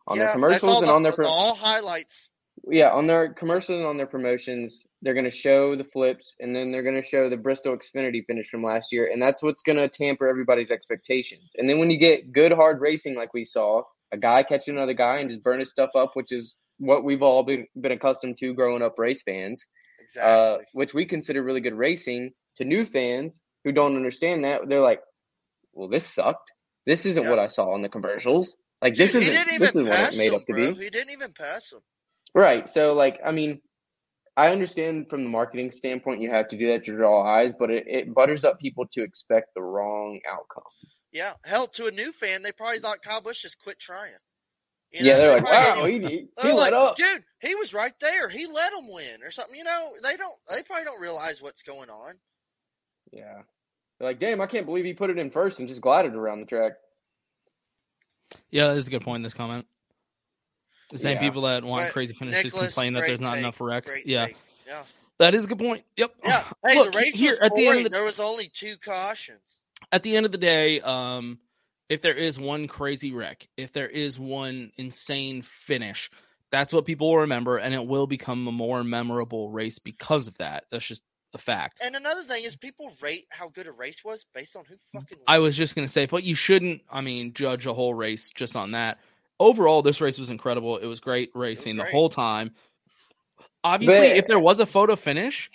on 0.07 0.17
yeah, 0.17 0.25
their 0.25 0.33
commercials 0.35 0.79
and 0.79 0.87
the- 0.87 0.91
on 0.93 1.03
their 1.03 1.11
pro- 1.11 1.27
all 1.27 1.55
highlights. 1.55 2.29
yeah 2.69 2.89
on 2.91 3.05
their 3.05 3.33
commercials 3.33 3.77
and 3.79 3.85
on 3.87 3.97
their 3.97 4.07
promotions 4.07 4.85
they're 5.01 5.13
going 5.13 5.25
to 5.25 5.31
show 5.31 5.75
the 5.75 5.83
flips 5.83 6.35
and 6.39 6.55
then 6.55 6.71
they're 6.71 6.83
going 6.83 6.95
to 6.95 7.03
show 7.07 7.29
the 7.29 7.37
bristol 7.37 7.77
xfinity 7.77 8.25
finish 8.25 8.49
from 8.49 8.63
last 8.63 8.91
year 8.93 9.09
and 9.11 9.21
that's 9.21 9.43
what's 9.43 9.61
going 9.61 9.77
to 9.77 9.87
tamper 9.89 10.27
everybody's 10.27 10.71
expectations 10.71 11.51
and 11.57 11.69
then 11.69 11.77
when 11.79 11.89
you 11.91 11.97
get 11.99 12.31
good 12.31 12.51
hard 12.51 12.79
racing 12.81 13.15
like 13.15 13.33
we 13.33 13.43
saw 13.43 13.81
a 14.13 14.17
guy 14.17 14.41
catching 14.41 14.75
another 14.75 14.93
guy 14.93 15.17
and 15.17 15.29
just 15.29 15.43
burn 15.43 15.59
his 15.59 15.69
stuff 15.69 15.89
up 15.95 16.11
which 16.15 16.31
is 16.31 16.55
what 16.79 17.03
we've 17.03 17.21
all 17.23 17.43
been, 17.43 17.65
been 17.81 17.91
accustomed 17.91 18.37
to 18.37 18.53
growing 18.53 18.81
up 18.81 18.97
race 18.97 19.21
fans 19.23 19.65
Exactly. 19.99 20.31
uh, 20.31 20.57
which 20.73 20.93
we 20.93 21.05
consider 21.05 21.43
really 21.43 21.59
good 21.59 21.73
racing 21.73 22.31
to 22.55 22.63
new 22.63 22.85
fans 22.85 23.41
who 23.65 23.71
don't 23.73 23.95
understand 23.97 24.45
that 24.45 24.61
they're 24.69 24.79
like 24.81 25.01
well 25.77 25.89
this 25.89 26.05
sucked 26.05 26.51
this 26.85 27.05
isn't 27.05 27.29
what 27.29 27.39
i 27.39 27.47
saw 27.47 27.75
in 27.75 27.81
the 27.81 27.89
commercials 27.89 28.57
like 28.81 28.93
this 28.93 29.15
isn't 29.15 29.59
this 29.59 29.75
is 29.75 29.87
what 29.87 30.13
it 30.13 30.17
made 30.17 30.31
him, 30.31 30.35
up 30.35 30.45
to 30.45 30.53
bro. 30.53 30.73
be 30.73 30.83
He 30.83 30.89
didn't 30.89 31.11
even 31.11 31.31
pass 31.33 31.73
him. 31.73 31.79
Right. 32.33 32.67
So, 32.67 32.93
like, 32.93 33.19
I 33.25 33.31
mean, 33.31 33.61
I 34.35 34.49
understand 34.49 35.09
from 35.09 35.23
the 35.23 35.29
marketing 35.29 35.71
standpoint 35.71 36.21
you 36.21 36.29
have 36.29 36.49
to 36.49 36.57
do 36.57 36.71
that 36.71 36.85
to 36.85 36.95
draw 36.95 37.23
eyes, 37.23 37.53
but 37.57 37.71
it, 37.71 37.85
it 37.87 38.13
butters 38.13 38.45
up 38.45 38.59
people 38.59 38.85
to 38.93 39.01
expect 39.01 39.55
the 39.55 39.61
wrong 39.61 40.19
outcome. 40.29 40.63
Yeah, 41.11 41.33
hell, 41.45 41.67
to 41.67 41.87
a 41.87 41.91
new 41.91 42.11
fan, 42.11 42.43
they 42.43 42.51
probably 42.51 42.77
thought 42.79 43.01
Kyle 43.01 43.21
Busch 43.21 43.41
just 43.41 43.57
quit 43.57 43.79
trying. 43.79 44.11
You 44.91 45.05
yeah, 45.05 45.17
they're 45.17 45.27
they 45.27 45.41
like, 45.41 45.51
wow, 45.51 45.85
he, 45.85 45.99
he, 45.99 46.27
he 46.41 46.47
let 46.47 46.71
like, 46.71 46.73
up. 46.73 46.95
dude, 46.95 47.23
he 47.41 47.55
was 47.55 47.73
right 47.73 47.93
there. 47.99 48.29
He 48.29 48.45
let 48.45 48.73
him 48.73 48.87
win 48.89 49.23
or 49.23 49.31
something. 49.31 49.57
You 49.57 49.63
know, 49.63 49.89
they 50.03 50.15
don't. 50.15 50.33
They 50.53 50.61
probably 50.63 50.85
don't 50.85 51.01
realize 51.01 51.41
what's 51.41 51.63
going 51.63 51.89
on. 51.89 52.13
Yeah. 53.11 53.41
They're 53.99 54.09
like, 54.09 54.19
damn, 54.19 54.41
I 54.41 54.45
can't 54.47 54.65
believe 54.65 54.85
he 54.85 54.93
put 54.93 55.09
it 55.09 55.17
in 55.17 55.31
first 55.31 55.59
and 55.59 55.67
just 55.67 55.81
glided 55.81 56.13
around 56.15 56.39
the 56.41 56.45
track. 56.45 56.73
Yeah, 58.51 58.67
that 58.67 58.77
is 58.77 58.87
a 58.87 58.91
good 58.91 59.01
point 59.03 59.17
in 59.17 59.23
this 59.23 59.33
comment. 59.33 59.65
The 60.91 60.97
same 60.97 61.15
Yeah. 61.15 61.21
people 61.21 61.41
that 61.43 61.63
want 61.63 61.85
But 61.85 61.93
crazy 61.93 62.13
finishes 62.13 62.45
Nicholas, 62.45 62.65
complain 62.73 62.93
that 62.93 63.07
there's 63.07 63.19
not 63.19 63.33
take, 63.33 63.39
enough 63.39 63.59
wrecks. 63.59 63.93
Yeah. 64.05 64.27
take. 64.27 64.37
Yeah. 64.67 64.83
That 65.19 65.33
is 65.35 65.45
a 65.45 65.47
good 65.47 65.59
point. 65.59 65.83
Yep. 65.97 66.13
Yeah. 66.23 66.43
Hey, 66.65 66.75
Look, 66.75 66.91
the 66.93 66.97
race 66.99 67.15
here 67.15 67.31
was 67.31 67.39
at 67.39 67.53
the 67.53 67.63
boring. 67.63 67.77
end 67.79 67.85
of 67.87 67.91
the, 67.91 67.97
there 67.97 68.05
was 68.05 68.19
only 68.19 68.49
two 68.53 68.75
cautions. 68.77 69.61
at 69.91 70.03
the 70.03 70.15
end 70.15 70.25
of 70.25 70.31
the 70.31 70.37
day, 70.37 70.79
um, 70.81 71.39
if 71.89 72.01
there 72.01 72.13
is 72.13 72.37
one 72.37 72.67
crazy 72.67 73.11
wreck, 73.11 73.47
if 73.57 73.71
there 73.73 73.87
is 73.89 74.19
one 74.19 74.71
insane 74.77 75.41
finish, 75.41 76.09
that's 76.51 76.71
what 76.73 76.85
people 76.85 77.09
will 77.09 77.19
remember, 77.21 77.57
and 77.57 77.73
it 77.73 77.85
will 77.85 78.07
become 78.07 78.47
a 78.47 78.51
more 78.51 78.83
memorable 78.83 79.49
race 79.49 79.79
because 79.79 80.27
of 80.27 80.37
that. 80.37 80.65
That's 80.69 80.85
just 80.85 81.03
a 81.37 81.41
fact. 81.41 81.79
And 81.83 81.95
another 81.95 82.21
thing 82.21 82.43
is, 82.43 82.55
people 82.55 82.91
rate 83.01 83.25
how 83.31 83.49
good 83.49 83.67
a 83.67 83.71
race 83.71 84.03
was 84.03 84.25
based 84.33 84.55
on 84.55 84.63
who 84.65 84.75
fucking. 84.93 85.19
I 85.27 85.39
was 85.39 85.55
just 85.55 85.75
gonna 85.75 85.87
say, 85.87 86.05
but 86.05 86.23
you 86.23 86.35
shouldn't. 86.35 86.81
I 86.89 87.01
mean, 87.01 87.33
judge 87.33 87.65
a 87.65 87.73
whole 87.73 87.93
race 87.93 88.29
just 88.35 88.55
on 88.55 88.71
that. 88.71 88.99
Overall, 89.39 89.81
this 89.81 90.01
race 90.01 90.17
was 90.17 90.29
incredible. 90.29 90.77
It 90.77 90.87
was 90.87 90.99
great 90.99 91.29
racing 91.35 91.75
the 91.75 91.83
great. 91.83 91.93
whole 91.93 92.09
time. 92.09 92.51
Obviously, 93.63 94.09
But- 94.09 94.17
if 94.17 94.27
there 94.27 94.39
was 94.39 94.59
a 94.59 94.65
photo 94.65 94.95
finish, 94.95 95.49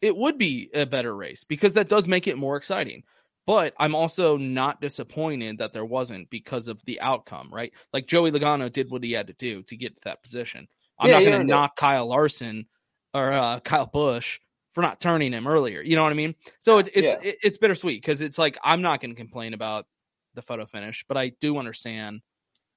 it 0.00 0.16
would 0.16 0.38
be 0.38 0.70
a 0.74 0.86
better 0.86 1.14
race 1.14 1.44
because 1.44 1.74
that 1.74 1.88
does 1.88 2.06
make 2.06 2.26
it 2.26 2.38
more 2.38 2.56
exciting. 2.56 3.02
But 3.46 3.72
I'm 3.78 3.94
also 3.94 4.36
not 4.36 4.80
disappointed 4.82 5.58
that 5.58 5.72
there 5.72 5.84
wasn't 5.84 6.28
because 6.28 6.68
of 6.68 6.84
the 6.84 7.00
outcome, 7.00 7.48
right? 7.50 7.72
Like 7.94 8.06
Joey 8.06 8.30
Logano 8.30 8.70
did 8.70 8.90
what 8.90 9.02
he 9.02 9.12
had 9.12 9.28
to 9.28 9.32
do 9.32 9.62
to 9.64 9.76
get 9.76 9.94
to 9.94 10.00
that 10.04 10.22
position. 10.22 10.68
I'm 10.98 11.08
Yeah, 11.08 11.18
not 11.18 11.24
going 11.24 11.40
to 11.40 11.44
knock 11.46 11.74
Kyle 11.76 12.06
Larson 12.06 12.66
or 13.14 13.32
uh, 13.32 13.60
Kyle 13.60 13.86
Busch 13.86 14.38
for 14.78 14.82
not 14.82 15.00
turning 15.00 15.32
him 15.32 15.48
earlier. 15.48 15.82
You 15.82 15.96
know 15.96 16.04
what 16.04 16.12
I 16.12 16.14
mean? 16.14 16.36
So 16.60 16.78
it's 16.78 16.88
it's 16.94 17.10
Yeah. 17.10 17.32
it's 17.42 17.58
bittersweet 17.58 18.00
because 18.00 18.20
it's 18.20 18.38
like 18.38 18.56
I'm 18.62 18.80
not 18.80 19.00
going 19.00 19.10
to 19.10 19.16
complain 19.16 19.52
about 19.52 19.88
the 20.34 20.42
photo 20.42 20.66
finish, 20.66 21.04
but 21.08 21.16
I 21.16 21.30
do 21.40 21.58
understand 21.58 22.20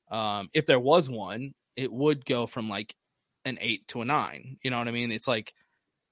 um, 0.10 0.50
if 0.52 0.66
there 0.66 0.80
was 0.80 1.12
one, 1.12 1.54
it 1.76 1.94
would 1.94 2.26
go 2.26 2.48
from 2.48 2.70
like 2.70 2.96
an 3.46 3.60
eight 3.62 3.88
to 3.90 4.02
a 4.02 4.06
nine. 4.06 4.58
You 4.64 4.72
know 4.72 4.80
what 4.80 4.88
I 4.88 4.92
mean? 4.92 5.12
It's 5.12 5.28
like 5.28 5.54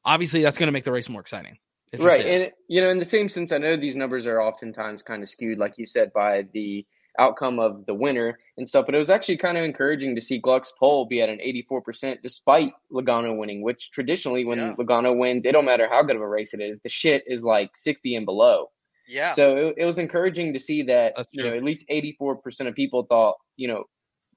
obviously 0.06 0.44
that's 0.44 0.60
going 0.60 0.68
to 0.68 0.72
make 0.72 0.84
the 0.84 0.92
race 0.92 1.10
more 1.10 1.22
exciting. 1.22 1.58
Right. 1.98 2.24
And, 2.24 2.52
you 2.68 2.82
know, 2.82 2.92
in 2.92 3.00
the 3.00 3.06
same 3.06 3.28
sense, 3.28 3.52
I 3.52 3.58
know 3.58 3.76
these 3.76 3.96
numbers 3.96 4.28
are 4.28 4.40
oftentimes 4.40 5.02
kind 5.02 5.24
of 5.24 5.30
skewed, 5.30 5.58
like 5.58 5.80
you 5.80 5.88
said, 5.88 6.14
by 6.14 6.44
the 6.54 6.86
outcome 7.18 7.60
of 7.60 7.86
the 7.86 7.94
winner 7.94 8.40
and 8.58 8.68
stuff, 8.68 8.86
but 8.86 8.96
it 8.96 9.00
was 9.00 9.10
actually 9.10 9.38
kind 9.38 9.58
of 9.58 9.64
encouraging 9.64 10.16
to 10.16 10.22
see 10.22 10.40
Gluck's 10.40 10.74
poll 10.80 11.06
be 11.06 11.22
at 11.22 11.30
an 11.30 11.40
84% 11.40 12.22
despite 12.22 12.74
Logano 12.92 13.38
winning, 13.40 13.64
which 13.64 13.92
traditionally, 13.92 14.46
when 14.46 14.58
Yeah. 14.58 14.76
Logano 14.76 15.18
wins, 15.18 15.46
it 15.46 15.54
don't 15.54 15.66
matter 15.66 15.88
how 15.90 16.04
good 16.04 16.16
of 16.16 16.22
a 16.22 16.28
race 16.28 16.54
it 16.54 16.62
is, 16.62 16.80
the 16.82 16.90
shit 16.90 17.24
is 17.28 17.44
like 17.44 17.72
60 17.76 18.16
and 18.16 18.26
below. 18.26 18.70
Yeah. 19.08 19.34
So 19.34 19.56
it, 19.58 19.76
it 19.80 19.86
was 19.86 19.98
encouraging 19.98 20.54
to 20.54 20.60
see 20.60 20.84
that 20.84 21.14
you 21.32 21.44
know 21.44 21.50
at 21.56 21.64
least 21.64 21.86
eighty 21.90 22.16
four 22.20 22.36
percent 22.36 22.70
of 22.70 22.76
people 22.76 23.08
thought 23.10 23.38
you 23.58 23.68
know 23.68 23.86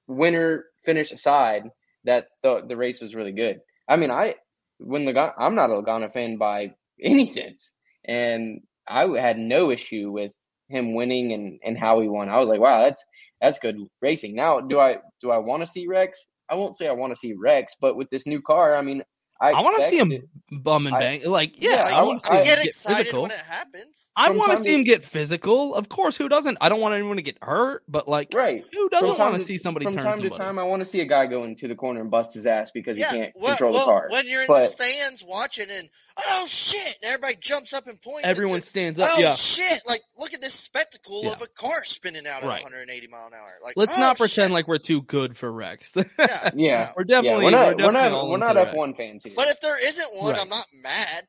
winner 0.07 0.65
finish 0.83 1.11
aside 1.11 1.69
that 2.05 2.27
the 2.41 2.63
the 2.67 2.75
race 2.75 2.99
was 2.99 3.13
really 3.13 3.33
good. 3.33 3.59
I 3.87 3.97
mean, 3.97 4.09
I 4.09 4.35
when 4.79 5.05
Logano, 5.05 5.33
I'm 5.37 5.53
not 5.53 5.69
a 5.69 5.73
Logano 5.73 6.11
fan 6.11 6.37
by 6.37 6.73
any 7.01 7.27
sense, 7.27 7.73
and 8.03 8.61
I 8.87 9.05
had 9.17 9.37
no 9.37 9.69
issue 9.69 10.11
with 10.11 10.31
him 10.69 10.95
winning 10.95 11.33
and 11.33 11.59
and 11.63 11.77
how 11.77 11.99
he 11.99 12.07
won. 12.07 12.29
I 12.29 12.39
was 12.39 12.49
like, 12.49 12.59
wow, 12.59 12.83
that's 12.83 13.03
that's 13.41 13.59
good 13.59 13.77
racing. 14.01 14.35
Now, 14.35 14.59
do 14.61 14.79
I 14.79 14.97
do 15.21 15.31
I 15.31 15.37
want 15.37 15.61
to 15.61 15.67
see 15.67 15.87
wrecks? 15.87 16.25
I 16.49 16.55
won't 16.55 16.75
say 16.75 16.87
I 16.87 16.93
want 16.93 17.11
to 17.13 17.19
see 17.19 17.33
wrecks, 17.33 17.75
but 17.79 17.95
with 17.95 18.09
this 18.09 18.27
new 18.27 18.41
car, 18.41 18.75
I 18.75 18.81
mean, 18.81 19.03
I, 19.41 19.51
I 19.51 19.61
want 19.61 19.81
to 19.81 19.87
see 19.87 19.97
expect 19.99 20.23
him 20.51 20.61
bum 20.61 20.87
and 20.87 20.95
I- 20.95 20.99
bang. 20.99 21.29
Like, 21.29 21.61
yeah, 21.61 21.71
Yeah, 21.71 21.95
I, 21.97 21.99
I- 21.99 22.03
want 22.03 22.21
to 22.23 22.27
see 22.27 22.33
him 22.35 22.43
get 22.43 22.55
get 22.57 22.65
excited 22.67 22.97
physical. 22.97 23.21
when 23.23 23.31
it 23.31 23.41
happens. 23.49 24.11
I 24.15 24.29
want 24.31 24.51
to 24.51 24.57
see 24.57 24.69
to- 24.69 24.75
him 24.75 24.83
get 24.83 25.03
physical. 25.03 25.75
Of 25.75 25.89
course, 25.89 26.15
who 26.15 26.29
doesn't? 26.29 26.57
I 26.61 26.69
don't 26.69 26.79
want 26.79 26.93
anyone 26.93 27.17
to 27.17 27.21
get 27.23 27.37
hurt, 27.41 27.83
but 27.87 28.07
like, 28.07 28.33
Right. 28.33 28.63
who 28.71 28.89
doesn't 28.89 29.19
want 29.19 29.35
to 29.37 29.43
see 29.43 29.57
somebody 29.57 29.85
from 29.85 29.93
turn 29.95 30.03
time 30.03 30.13
somebody? 30.13 30.29
to 30.29 30.37
time. 30.37 30.59
I 30.59 30.63
want 30.63 30.79
to 30.81 30.85
see 30.85 31.01
a 31.01 31.05
guy 31.05 31.25
go 31.25 31.43
into 31.43 31.67
the 31.67 31.75
corner 31.75 31.99
and 32.01 32.09
bust 32.11 32.33
his 32.35 32.45
ass 32.45 32.71
because 32.71 32.97
Yeah, 32.97 33.11
he 33.11 33.17
can't 33.19 33.33
well, 33.35 33.49
control 33.49 33.73
well, 33.73 33.85
the 33.85 33.91
car. 33.91 34.07
when 34.11 34.27
you're 34.27 34.41
in 34.41 34.47
the 34.47 34.65
stands 34.65 35.23
watching 35.27 35.67
and 35.69 35.89
oh 36.29 36.45
shit, 36.47 36.97
and 37.01 37.11
everybody 37.11 37.35
jumps 37.41 37.73
up 37.73 37.87
and 37.87 37.99
points. 38.01 38.21
and 38.23 38.29
Everyone 38.31 38.57
says, 38.57 38.67
stands 38.69 38.99
up, 38.99 39.09
Oh 39.13 39.19
yeah. 39.19 39.31
shit! 39.31 39.81
Like 39.87 40.01
look 40.19 40.33
at 40.33 40.41
this 40.41 40.53
spectacle 40.53 41.21
Yeah. 41.23 41.31
of 41.33 41.41
a 41.41 41.47
car 41.47 41.83
spinning 41.83 42.27
out 42.27 42.43
at 42.43 42.47
Right. 42.47 42.61
180 42.63 43.07
mile 43.07 43.27
an 43.27 43.33
hour. 43.33 43.53
Like 43.63 43.73
Let's 43.75 43.97
oh, 43.97 44.01
not 44.01 44.17
pretend 44.17 44.47
shit. 44.49 44.53
like 44.53 44.67
we're 44.67 44.77
too 44.77 45.01
good 45.01 45.35
for 45.35 45.51
wrecks. 45.51 45.95
Yeah, 46.19 46.49
yeah, 46.55 46.91
we're 46.95 47.03
definitely 47.03 47.45
we're 47.45 47.51
not 47.51 47.75
we're 47.77 47.85
we're 47.85 47.91
not 47.91 48.27
we're 48.29 48.37
not 48.37 48.57
F 48.57 48.75
one 48.75 48.93
fans 48.93 49.22
here. 49.23 49.33
But 49.35 49.47
if 49.49 49.59
there 49.59 49.83
isn't 49.85 50.09
one, 50.15 50.33
Right. 50.33 50.41
I'm 50.41 50.49
not 50.49 50.65
mad. 50.81 51.27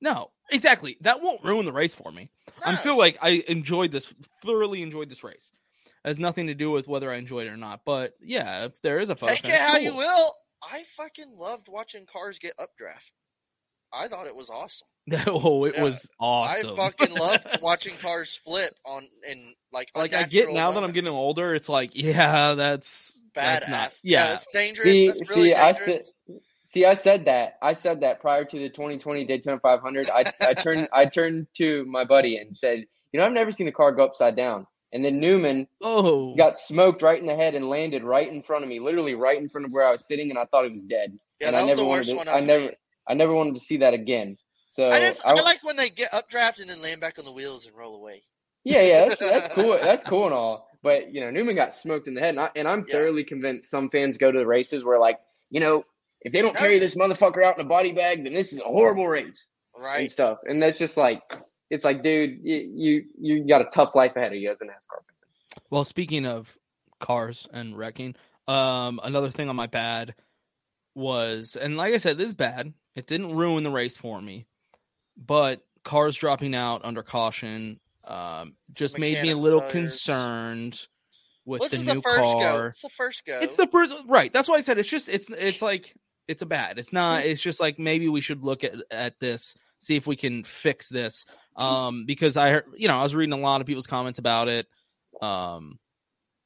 No, 0.00 0.30
exactly. 0.50 0.96
That 1.02 1.20
won't 1.20 1.44
ruin 1.44 1.66
the 1.66 1.72
race 1.72 1.94
for 1.94 2.10
me. 2.10 2.30
I'm 2.64 2.76
still 2.76 2.96
like 2.96 3.18
I 3.20 3.42
enjoyed 3.48 3.90
this, 3.92 4.12
thoroughly 4.42 4.82
enjoyed 4.82 5.10
this 5.10 5.22
race. 5.22 5.52
It 5.86 6.08
has 6.08 6.18
nothing 6.18 6.46
to 6.46 6.54
do 6.54 6.70
with 6.70 6.88
whether 6.88 7.10
I 7.12 7.16
enjoyed 7.16 7.46
it 7.46 7.50
or 7.50 7.56
not. 7.58 7.80
But 7.84 8.14
yeah, 8.20 8.64
if 8.66 8.80
there 8.82 8.98
is 9.00 9.10
a 9.10 9.16
photo 9.16 9.32
Take 9.34 9.40
it 9.44 9.48
finish, 9.48 9.60
how 9.60 9.76
you 9.78 9.94
will. 9.96 10.34
I 10.62 10.82
fucking 10.96 11.34
loved 11.38 11.68
watching 11.70 12.06
cars 12.10 12.38
get 12.38 12.52
updraft. 12.60 13.12
I 13.92 14.06
thought 14.06 14.26
it 14.26 14.34
was 14.36 14.50
awesome. 14.50 14.86
oh, 15.26 15.64
it 15.64 15.74
Yeah, 15.76 15.84
was 15.84 16.08
awesome. 16.18 16.70
I 16.70 16.76
fucking 16.76 17.14
loved 17.16 17.58
watching 17.62 17.96
cars 17.96 18.36
flip 18.36 18.70
on 18.86 19.02
in 19.30 19.54
like 19.72 19.90
like 19.94 20.14
I 20.14 20.22
get 20.24 20.48
unnatural 20.48 20.54
now 20.54 20.70
that 20.72 20.84
I'm 20.84 20.92
getting 20.92 21.12
older, 21.12 21.54
it's 21.54 21.68
like, 21.68 21.90
yeah, 21.94 22.54
that's 22.54 23.18
that's 23.34 23.68
not 23.68 23.78
badass. 23.88 24.00
yeah. 24.04 24.26
that's 24.26 24.46
dangerous. 24.52 24.86
See, 24.86 25.06
that's 25.08 25.28
really 25.30 25.42
see, 25.48 25.54
I 25.54 25.72
dangerous. 25.72 26.12
Said, 26.70 26.80
see, 26.80 26.84
I 26.84 26.94
said 26.94 27.24
that. 27.26 27.58
I 27.62 27.72
said 27.74 28.00
that 28.00 28.20
prior 28.20 28.44
to 28.44 28.58
the 28.58 28.68
2020 28.68 29.24
Daytona 29.24 29.58
500. 29.60 30.08
I, 30.10 30.24
I 30.40 30.54
turned, 30.54 30.88
I 30.92 31.06
turned 31.06 31.46
to 31.54 31.84
my 31.86 32.04
buddy 32.04 32.36
and 32.36 32.56
said, 32.56 32.84
you 33.12 33.20
know, 33.20 33.26
I've 33.26 33.32
never 33.32 33.52
seen 33.52 33.68
a 33.68 33.72
car 33.72 33.92
go 33.92 34.04
upside 34.04 34.36
down. 34.36 34.66
And 34.92 35.04
then 35.04 35.20
Newman 35.20 35.68
oh 35.82 36.34
got 36.36 36.56
smoked 36.56 37.02
right 37.02 37.20
in 37.20 37.26
the 37.26 37.36
head 37.36 37.54
and 37.54 37.68
landed 37.68 38.02
right 38.02 38.28
in 38.28 38.42
front 38.42 38.64
of 38.64 38.68
me, 38.68 38.80
literally 38.80 39.14
right 39.14 39.38
in 39.38 39.48
front 39.48 39.66
of 39.66 39.72
where 39.72 39.86
I 39.86 39.92
was 39.92 40.06
sitting, 40.06 40.30
and 40.30 40.38
I 40.38 40.44
thought 40.46 40.64
he 40.64 40.70
was 40.70 40.82
dead. 40.82 41.16
Yeah, 41.40 41.48
and 41.48 41.54
that 41.54 41.60
I 41.60 41.64
was 41.64 41.68
never 41.68 41.82
the 41.82 41.86
wanted 41.86 41.98
worst 41.98 42.10
to, 42.10 42.16
one 42.16 42.28
I 42.28 42.32
I've 42.32 42.46
never, 42.46 42.66
seen. 42.66 42.76
I 43.08 43.14
never 43.14 43.34
wanted 43.34 43.54
to 43.54 43.60
see 43.60 43.76
that 43.78 43.94
again. 43.94 44.36
So 44.66 44.88
I 44.88 45.00
just 45.00 45.26
I, 45.26 45.32
I 45.32 45.42
like 45.42 45.62
when 45.64 45.76
they 45.76 45.90
get 45.90 46.12
updraft 46.12 46.60
and 46.60 46.68
then 46.68 46.82
land 46.82 47.00
back 47.00 47.18
on 47.18 47.24
the 47.24 47.32
wheels 47.32 47.66
and 47.66 47.76
roll 47.76 47.96
away. 47.96 48.20
Yeah, 48.64 48.82
yeah, 48.82 49.08
that's, 49.08 49.28
that's 49.28 49.48
cool. 49.54 49.78
That's 49.80 50.04
cool 50.04 50.26
and 50.26 50.34
all. 50.34 50.68
But 50.82 51.14
you 51.14 51.20
know, 51.20 51.30
Newman 51.30 51.56
got 51.56 51.74
smoked 51.74 52.08
in 52.08 52.14
the 52.14 52.20
head, 52.20 52.30
and, 52.30 52.40
I, 52.40 52.50
and 52.56 52.66
I'm 52.66 52.84
Yeah. 52.88 52.94
thoroughly 52.94 53.24
convinced 53.24 53.70
some 53.70 53.90
fans 53.90 54.18
go 54.18 54.32
to 54.32 54.38
the 54.38 54.46
races 54.46 54.84
where, 54.84 54.98
like, 54.98 55.20
you 55.50 55.60
know, 55.60 55.84
if 56.22 56.32
they 56.32 56.42
don't 56.42 56.56
carry 56.56 56.78
this 56.78 56.94
motherfucker 56.94 57.42
out 57.42 57.58
in 57.58 57.64
a 57.64 57.68
body 57.68 57.92
bag, 57.92 58.24
then 58.24 58.32
this 58.32 58.52
is 58.52 58.60
a 58.60 58.64
horrible 58.64 59.06
race 59.06 59.50
and 59.74 59.82
Right. 59.84 60.10
stuff. 60.10 60.38
And 60.44 60.62
that's 60.62 60.78
just 60.78 60.96
like, 60.96 61.22
it's 61.70 61.84
like, 61.84 62.02
dude, 62.02 62.40
you 62.42 62.70
you, 62.74 63.04
you 63.18 63.46
got 63.46 63.62
a 63.62 63.70
tough 63.72 63.94
life 63.94 64.16
ahead 64.16 64.32
of 64.32 64.38
you 64.38 64.50
as 64.50 64.60
a 64.60 64.64
NASCAR 64.64 65.00
fan. 65.06 65.60
Well, 65.70 65.84
speaking 65.84 66.26
of 66.26 66.56
cars 67.00 67.48
and 67.52 67.76
wrecking, 67.76 68.14
um, 68.48 69.00
another 69.02 69.30
thing 69.30 69.48
on 69.48 69.56
my 69.56 69.66
bad 69.66 70.14
was, 70.94 71.56
and 71.56 71.76
like 71.76 71.94
I 71.94 71.98
said, 71.98 72.18
this 72.18 72.28
is 72.28 72.34
bad. 72.34 72.72
It 72.94 73.06
didn't 73.06 73.36
ruin 73.36 73.62
the 73.64 73.70
race 73.70 73.96
for 73.96 74.20
me, 74.20 74.46
but 75.16 75.62
cars 75.84 76.16
dropping 76.16 76.54
out 76.54 76.84
under 76.84 77.02
caution 77.02 77.78
um, 78.06 78.54
just 78.74 78.98
made 78.98 79.22
me 79.22 79.30
a 79.30 79.36
little 79.36 79.60
failures. 79.60 79.92
concerned 79.92 80.88
with 81.44 81.60
Well, 81.60 81.68
this 81.68 81.72
the 81.72 81.78
is 81.78 81.86
the 81.86 81.94
new 81.94 82.00
first 82.00 82.38
go. 82.38 82.44
car. 82.44 82.66
It's 82.68 82.82
the 82.82 82.88
first 82.88 83.26
go. 83.26 83.38
It's 83.40 83.56
the 83.56 83.66
first, 83.68 83.92
right? 84.08 84.32
That's 84.32 84.48
why 84.48 84.56
I 84.56 84.60
said 84.60 84.78
it's 84.78 84.88
just 84.88 85.08
it's 85.08 85.30
it's 85.30 85.62
like 85.62 85.94
it's 86.30 86.42
a 86.42 86.46
bad. 86.46 86.78
It's 86.78 86.92
not. 86.92 87.22
Mm-hmm. 87.22 87.30
It's 87.30 87.42
just 87.42 87.60
like 87.60 87.78
maybe 87.78 88.08
we 88.08 88.20
should 88.20 88.44
look 88.44 88.62
at 88.62 88.74
at 88.90 89.18
this, 89.18 89.56
see 89.80 89.96
if 89.96 90.06
we 90.06 90.16
can 90.16 90.44
fix 90.44 90.88
this. 90.88 91.26
Um, 91.56 92.06
because 92.06 92.36
I 92.36 92.50
heard, 92.50 92.66
you 92.76 92.88
know, 92.88 92.98
I 92.98 93.02
was 93.02 93.14
reading 93.14 93.32
a 93.32 93.36
lot 93.36 93.60
of 93.60 93.66
people's 93.66 93.88
comments 93.88 94.18
about 94.20 94.48
it. 94.48 94.66
Um, 95.20 95.78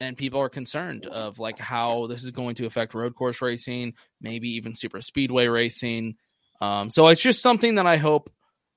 and 0.00 0.16
people 0.16 0.40
are 0.40 0.48
concerned 0.48 1.06
of 1.06 1.38
like 1.38 1.58
how 1.58 2.06
this 2.06 2.24
is 2.24 2.30
going 2.30 2.56
to 2.56 2.66
affect 2.66 2.94
road 2.94 3.14
course 3.14 3.40
racing, 3.42 3.94
maybe 4.20 4.56
even 4.56 4.74
super 4.74 5.00
speedway 5.00 5.46
racing. 5.46 6.16
Um, 6.60 6.88
so 6.90 7.06
it's 7.08 7.20
just 7.20 7.42
something 7.42 7.76
that 7.76 7.86
I 7.86 7.98
hope 7.98 8.30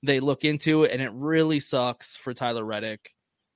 they 0.03 0.19
look 0.19 0.43
into, 0.43 0.85
and 0.85 1.01
it 1.01 1.11
really 1.13 1.59
sucks 1.59 2.15
for 2.17 2.33
Tyler 2.33 2.63
Reddick. 2.63 3.11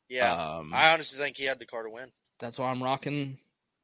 yeah. 0.09 0.33
Um, 0.33 0.71
I 0.73 0.93
honestly 0.93 1.23
think 1.23 1.37
he 1.37 1.45
had 1.45 1.59
the 1.59 1.65
car 1.65 1.83
to 1.83 1.89
win. 1.91 2.09
that's 2.39 2.57
why 2.57 2.71
I'm 2.71 2.81
rocking 2.81 3.37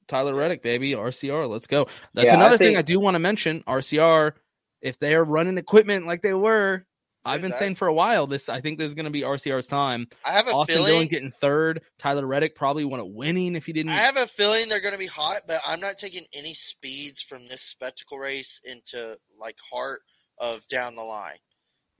Tyler 0.07 0.33
Reddick, 0.35 0.61
baby. 0.63 0.91
RCR, 0.93 1.47
let's 1.49 1.67
go. 1.67 1.87
That's 2.13 2.25
Yeah, 2.27 2.33
I 2.33 2.35
another 2.35 2.57
thing 2.57 2.77
I 2.77 2.81
do 2.81 2.99
want 2.99 3.15
to 3.15 3.19
mention. 3.19 3.63
RCR, 3.67 4.33
if 4.81 4.99
they 4.99 5.15
are 5.15 5.23
running 5.23 5.57
equipment 5.57 6.05
like 6.07 6.21
they 6.21 6.33
were, 6.33 6.85
I've 7.25 7.41
been 7.41 7.51
saying 7.51 7.75
for 7.75 7.89
a 7.89 7.93
while. 7.93 8.25
This 8.25 8.47
I 8.47 8.61
think 8.61 8.77
this 8.77 8.87
is 8.87 8.93
going 8.93 9.03
to 9.05 9.11
be 9.11 9.21
RCR's 9.21 9.67
time. 9.67 10.07
I 10.25 10.31
have 10.31 10.47
a 10.47 10.51
Austin 10.51 10.77
feeling. 10.77 10.91
Dillon 10.93 11.07
getting 11.07 11.31
third. 11.31 11.81
Tyler 11.99 12.25
Reddick 12.25 12.55
probably 12.55 12.85
would 12.85 12.99
have 13.01 13.11
winning 13.11 13.55
if 13.57 13.65
he 13.65 13.73
didn't. 13.73 13.91
I 13.91 13.95
have 13.95 14.15
a 14.15 14.27
feeling 14.27 14.69
they're 14.69 14.79
going 14.79 14.93
to 14.93 14.99
be 14.99 15.07
hot, 15.07 15.41
but 15.45 15.59
I'm 15.67 15.81
not 15.81 15.97
taking 15.97 16.23
any 16.33 16.53
speeds 16.53 17.21
from 17.21 17.45
this 17.49 17.61
spectacle 17.61 18.17
race 18.17 18.61
into 18.63 19.17
like 19.37 19.57
heart 19.71 20.01
of 20.37 20.65
down 20.69 20.95
the 20.95 21.03
line. 21.03 21.35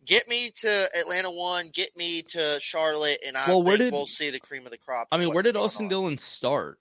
Get 0.05 0.29
me 0.29 0.51
to 0.61 0.89
Atlanta 0.97 1.29
one, 1.29 1.71
get 1.73 1.89
me 1.97 2.21
to 2.21 2.57
Charlotte, 2.61 3.17
and 3.27 3.35
I 3.35 3.47
Well, 3.49 3.63
where 3.63 3.75
think 3.77 3.87
did- 3.87 3.93
we'll 3.93 4.05
see 4.05 4.29
the 4.29 4.39
cream 4.39 4.63
of 4.63 4.71
the 4.71 4.77
crop. 4.77 5.09
I 5.11 5.17
mean, 5.17 5.33
where 5.33 5.43
did 5.43 5.57
Austin 5.57 5.87
on. 5.87 5.89
Dillon 5.89 6.17
start? 6.17 6.79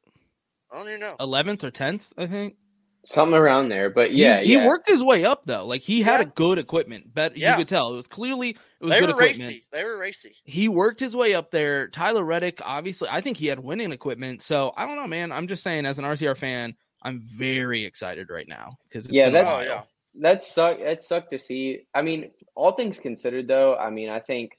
I 0.73 0.77
don't 0.79 0.89
even 0.89 1.01
know. 1.01 1.17
Eleventh 1.21 1.65
or 1.65 1.71
tenth, 1.71 2.13
I 2.19 2.27
think. 2.27 2.57
Something 3.05 3.37
around 3.39 3.69
there. 3.69 3.89
But 3.89 4.11
He- 4.11 4.23
yeah, 4.23 4.41
he, 4.41 4.55
yeah. 4.55 4.67
worked 4.67 4.89
his 4.89 5.01
way 5.03 5.25
up 5.25 5.43
though. 5.47 5.65
Like 5.65 5.83
he 5.83 6.03
had 6.03 6.21
a 6.21 6.25
good 6.25 6.59
equipment. 6.59 7.15
Bet 7.15 7.37
Yeah. 7.37 7.53
you 7.53 7.59
could 7.59 7.69
tell 7.69 7.93
it 7.93 7.97
was 7.97 8.09
clearly 8.09 8.51
it 8.51 8.59
was 8.81 8.93
They 8.93 8.99
good 9.01 9.11
were 9.11 9.15
equipment. 9.15 9.49
racy. 9.49 9.63
They 9.71 9.85
were 9.85 9.97
racy. 9.97 10.33
he 10.45 10.69
worked 10.69 10.99
his 10.99 11.15
way 11.15 11.35
up 11.35 11.53
there. 11.53 11.89
Tyler 11.89 12.25
Reddick, 12.25 12.61
obviously, 12.65 13.09
I 13.09 13.21
think 13.21 13.37
he 13.37 13.47
had 13.47 13.61
winning 13.61 13.93
equipment. 13.93 14.43
So 14.43 14.73
I 14.77 14.87
don't 14.87 14.97
know, 14.97 15.07
man. 15.07 15.31
I'm 15.31 15.47
just 15.47 15.63
saying, 15.63 15.87
as 15.87 16.01
an 16.01 16.05
RCR 16.05 16.37
fan, 16.37 16.75
I'm 17.03 17.21
very 17.23 17.85
excited 17.85 18.29
right 18.29 18.49
now 18.49 18.71
because 18.89 19.09
Yeah, 19.09 19.31
that's 19.31 19.49
Oh 19.51 19.61
yeah. 19.63 19.83
that 20.23 20.43
suck. 20.43 20.79
That 20.81 21.01
sucked 21.01 21.31
to 21.31 21.39
see. 21.39 21.83
I 21.95 22.03
mean, 22.03 22.33
all 22.57 22.73
things 22.73 22.99
considered, 22.99 23.47
though, 23.47 23.77
I 23.77 23.91
mean, 23.91 24.09
I 24.09 24.19
think 24.19 24.59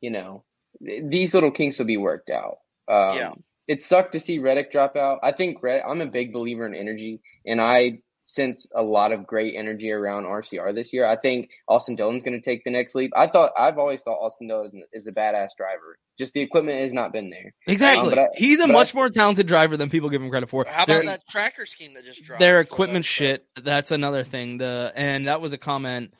you 0.00 0.10
know 0.10 0.44
th- 0.82 1.02
these 1.08 1.34
little 1.34 1.50
kinks 1.50 1.78
will 1.78 1.84
be 1.86 1.98
worked 1.98 2.30
out. 2.30 2.56
Um, 2.88 3.16
Yeah. 3.18 3.32
It 3.68 3.80
sucked 3.80 4.12
to 4.12 4.20
see 4.20 4.38
Reddick 4.38 4.72
drop 4.72 4.96
out. 4.96 5.20
I 5.22 5.32
think 5.32 5.62
Red, 5.62 5.82
I'm 5.86 6.00
a 6.00 6.06
big 6.06 6.32
believer 6.32 6.66
in 6.66 6.74
energy, 6.74 7.20
and 7.46 7.60
I 7.60 8.00
sense 8.24 8.68
a 8.74 8.82
lot 8.82 9.10
of 9.10 9.26
great 9.26 9.54
energy 9.56 9.90
around 9.90 10.24
RCR 10.24 10.72
this 10.74 10.92
year. 10.92 11.04
I 11.04 11.16
think 11.16 11.50
Austin 11.66 11.96
Dillon's 11.96 12.22
going 12.22 12.40
to 12.40 12.44
take 12.44 12.62
the 12.64 12.70
next 12.70 12.94
leap. 12.94 13.10
I 13.16 13.26
thought 13.26 13.50
I've 13.58 13.78
always 13.78 14.02
thought 14.02 14.18
Austin 14.24 14.46
Dillon 14.46 14.84
is 14.92 15.08
a 15.08 15.12
badass 15.12 15.48
driver. 15.56 15.98
Just 16.18 16.32
the 16.34 16.40
equipment 16.40 16.78
has 16.80 16.92
not 16.92 17.12
been 17.12 17.30
there. 17.30 17.52
exactly. 17.66 18.10
but 18.10 18.18
I- 18.20 18.26
He's 18.36 18.60
a 18.60 18.66
but 18.66 18.70
I- 18.70 18.72
much 18.74 18.94
more 18.94 19.08
talented 19.10 19.48
driver 19.48 19.76
than 19.76 19.90
people 19.90 20.08
give 20.08 20.22
him 20.22 20.30
credit 20.30 20.48
for. 20.50 20.64
How 20.68 20.84
Their- 20.84 21.00
about 21.00 21.06
that 21.10 21.28
tracker 21.28 21.66
scheme 21.66 21.94
that 21.94 22.04
just 22.04 22.22
dropped? 22.22 22.38
their 22.38 22.62
for 22.62 22.68
the- 22.68 22.74
equipment 22.74 23.04
shit 23.04 23.44
that's 23.60 23.90
another 23.90 24.22
thing 24.22 24.58
the 24.58 24.92
and 24.94 25.26
that 25.26 25.40
was 25.40 25.52
a 25.52 25.58
comment 25.58 26.14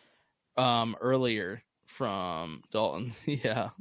um 0.57 0.97
earlier 1.01 1.62
from 1.86 2.62
dalton 2.72 3.12
yeah 3.26 3.70
that 3.70 3.72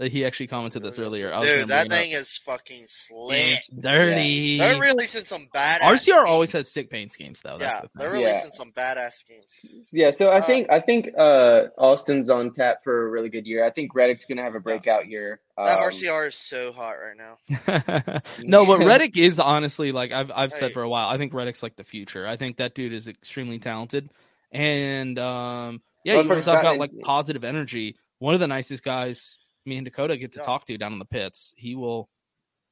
he 0.00 0.24
actually 0.24 0.46
commented 0.46 0.80
this 0.80 0.96
earlier 0.98 1.32
I 1.34 1.38
was 1.40 1.48
Dude, 1.48 1.68
that 1.68 1.88
bring 1.88 1.98
it 2.00 2.02
thing 2.04 2.12
is 2.12 2.36
fucking 2.38 2.82
slick. 2.86 3.36
up. 3.36 3.58
it's 3.58 3.68
dirty 3.68 4.58
They're 4.58 4.80
releasing 4.80 5.22
some 5.24 5.42
badass. 5.52 5.80
rcr 5.80 5.98
schemes. 5.98 6.18
always 6.28 6.52
has 6.52 6.70
sick 6.70 6.88
paint 6.88 7.12
schemes 7.12 7.40
though 7.40 7.56
Yeah, 7.60 7.80
that's 7.80 7.92
the 7.94 7.98
they're 7.98 8.10
thing. 8.12 8.20
Yeah. 8.20 8.26
releasing 8.28 8.50
some 8.52 8.70
badass 8.70 9.26
games. 9.28 9.66
Yeah, 9.90 10.12
so 10.12 10.30
I 10.30 10.38
Uh, 10.38 10.42
think 10.42 10.70
I 10.70 10.78
think 10.80 11.08
uh, 11.18 11.62
Austin's 11.76 12.30
on 12.30 12.52
tap 12.52 12.84
for 12.84 13.06
a 13.06 13.10
really 13.10 13.28
good 13.28 13.46
year. 13.46 13.64
I 13.66 13.70
think 13.70 13.94
Reddick's 13.94 14.24
gonna 14.24 14.42
have 14.42 14.54
a 14.54 14.60
breakout 14.60 15.08
year. 15.08 15.40
That 15.56 15.80
Um, 15.80 15.88
RCR 15.90 16.28
is 16.28 16.36
so 16.36 16.72
hot 16.72 16.92
right 16.94 17.16
now. 17.16 18.20
no, 18.44 18.64
but 18.64 18.78
Reddick 18.84 19.16
is 19.16 19.40
honestly 19.40 19.90
like 19.90 20.12
I've 20.12 20.30
I've 20.32 20.52
said 20.52 20.70
for 20.72 20.82
a 20.82 20.88
while. 20.88 21.08
I 21.08 21.16
think 21.18 21.34
Reddick's 21.34 21.62
like 21.64 21.74
the 21.74 21.82
future. 21.84 22.26
I 22.28 22.36
think 22.36 22.58
that 22.58 22.74
dude 22.76 22.92
is 22.92 23.08
extremely 23.08 23.58
talented, 23.58 24.10
and 24.52 25.18
um, 25.18 25.82
yeah, 26.04 26.14
Well, 26.14 26.22
you 26.22 26.28
want 26.28 26.40
for 26.40 26.44
to 26.44 26.50
talk 26.52 26.60
about 26.62 26.78
like 26.78 26.92
positive 27.02 27.42
energy. 27.42 27.96
One 28.20 28.34
of 28.34 28.40
the 28.40 28.46
nicest 28.46 28.82
guys 28.84 29.38
me 29.68 29.76
and 29.76 29.84
Dakota 29.84 30.16
get 30.16 30.32
to 30.32 30.38
Yeah. 30.40 30.44
talk 30.46 30.66
to 30.66 30.78
down 30.78 30.92
in 30.92 30.98
the 30.98 31.04
pits. 31.04 31.54
He 31.56 31.74
will 31.74 32.08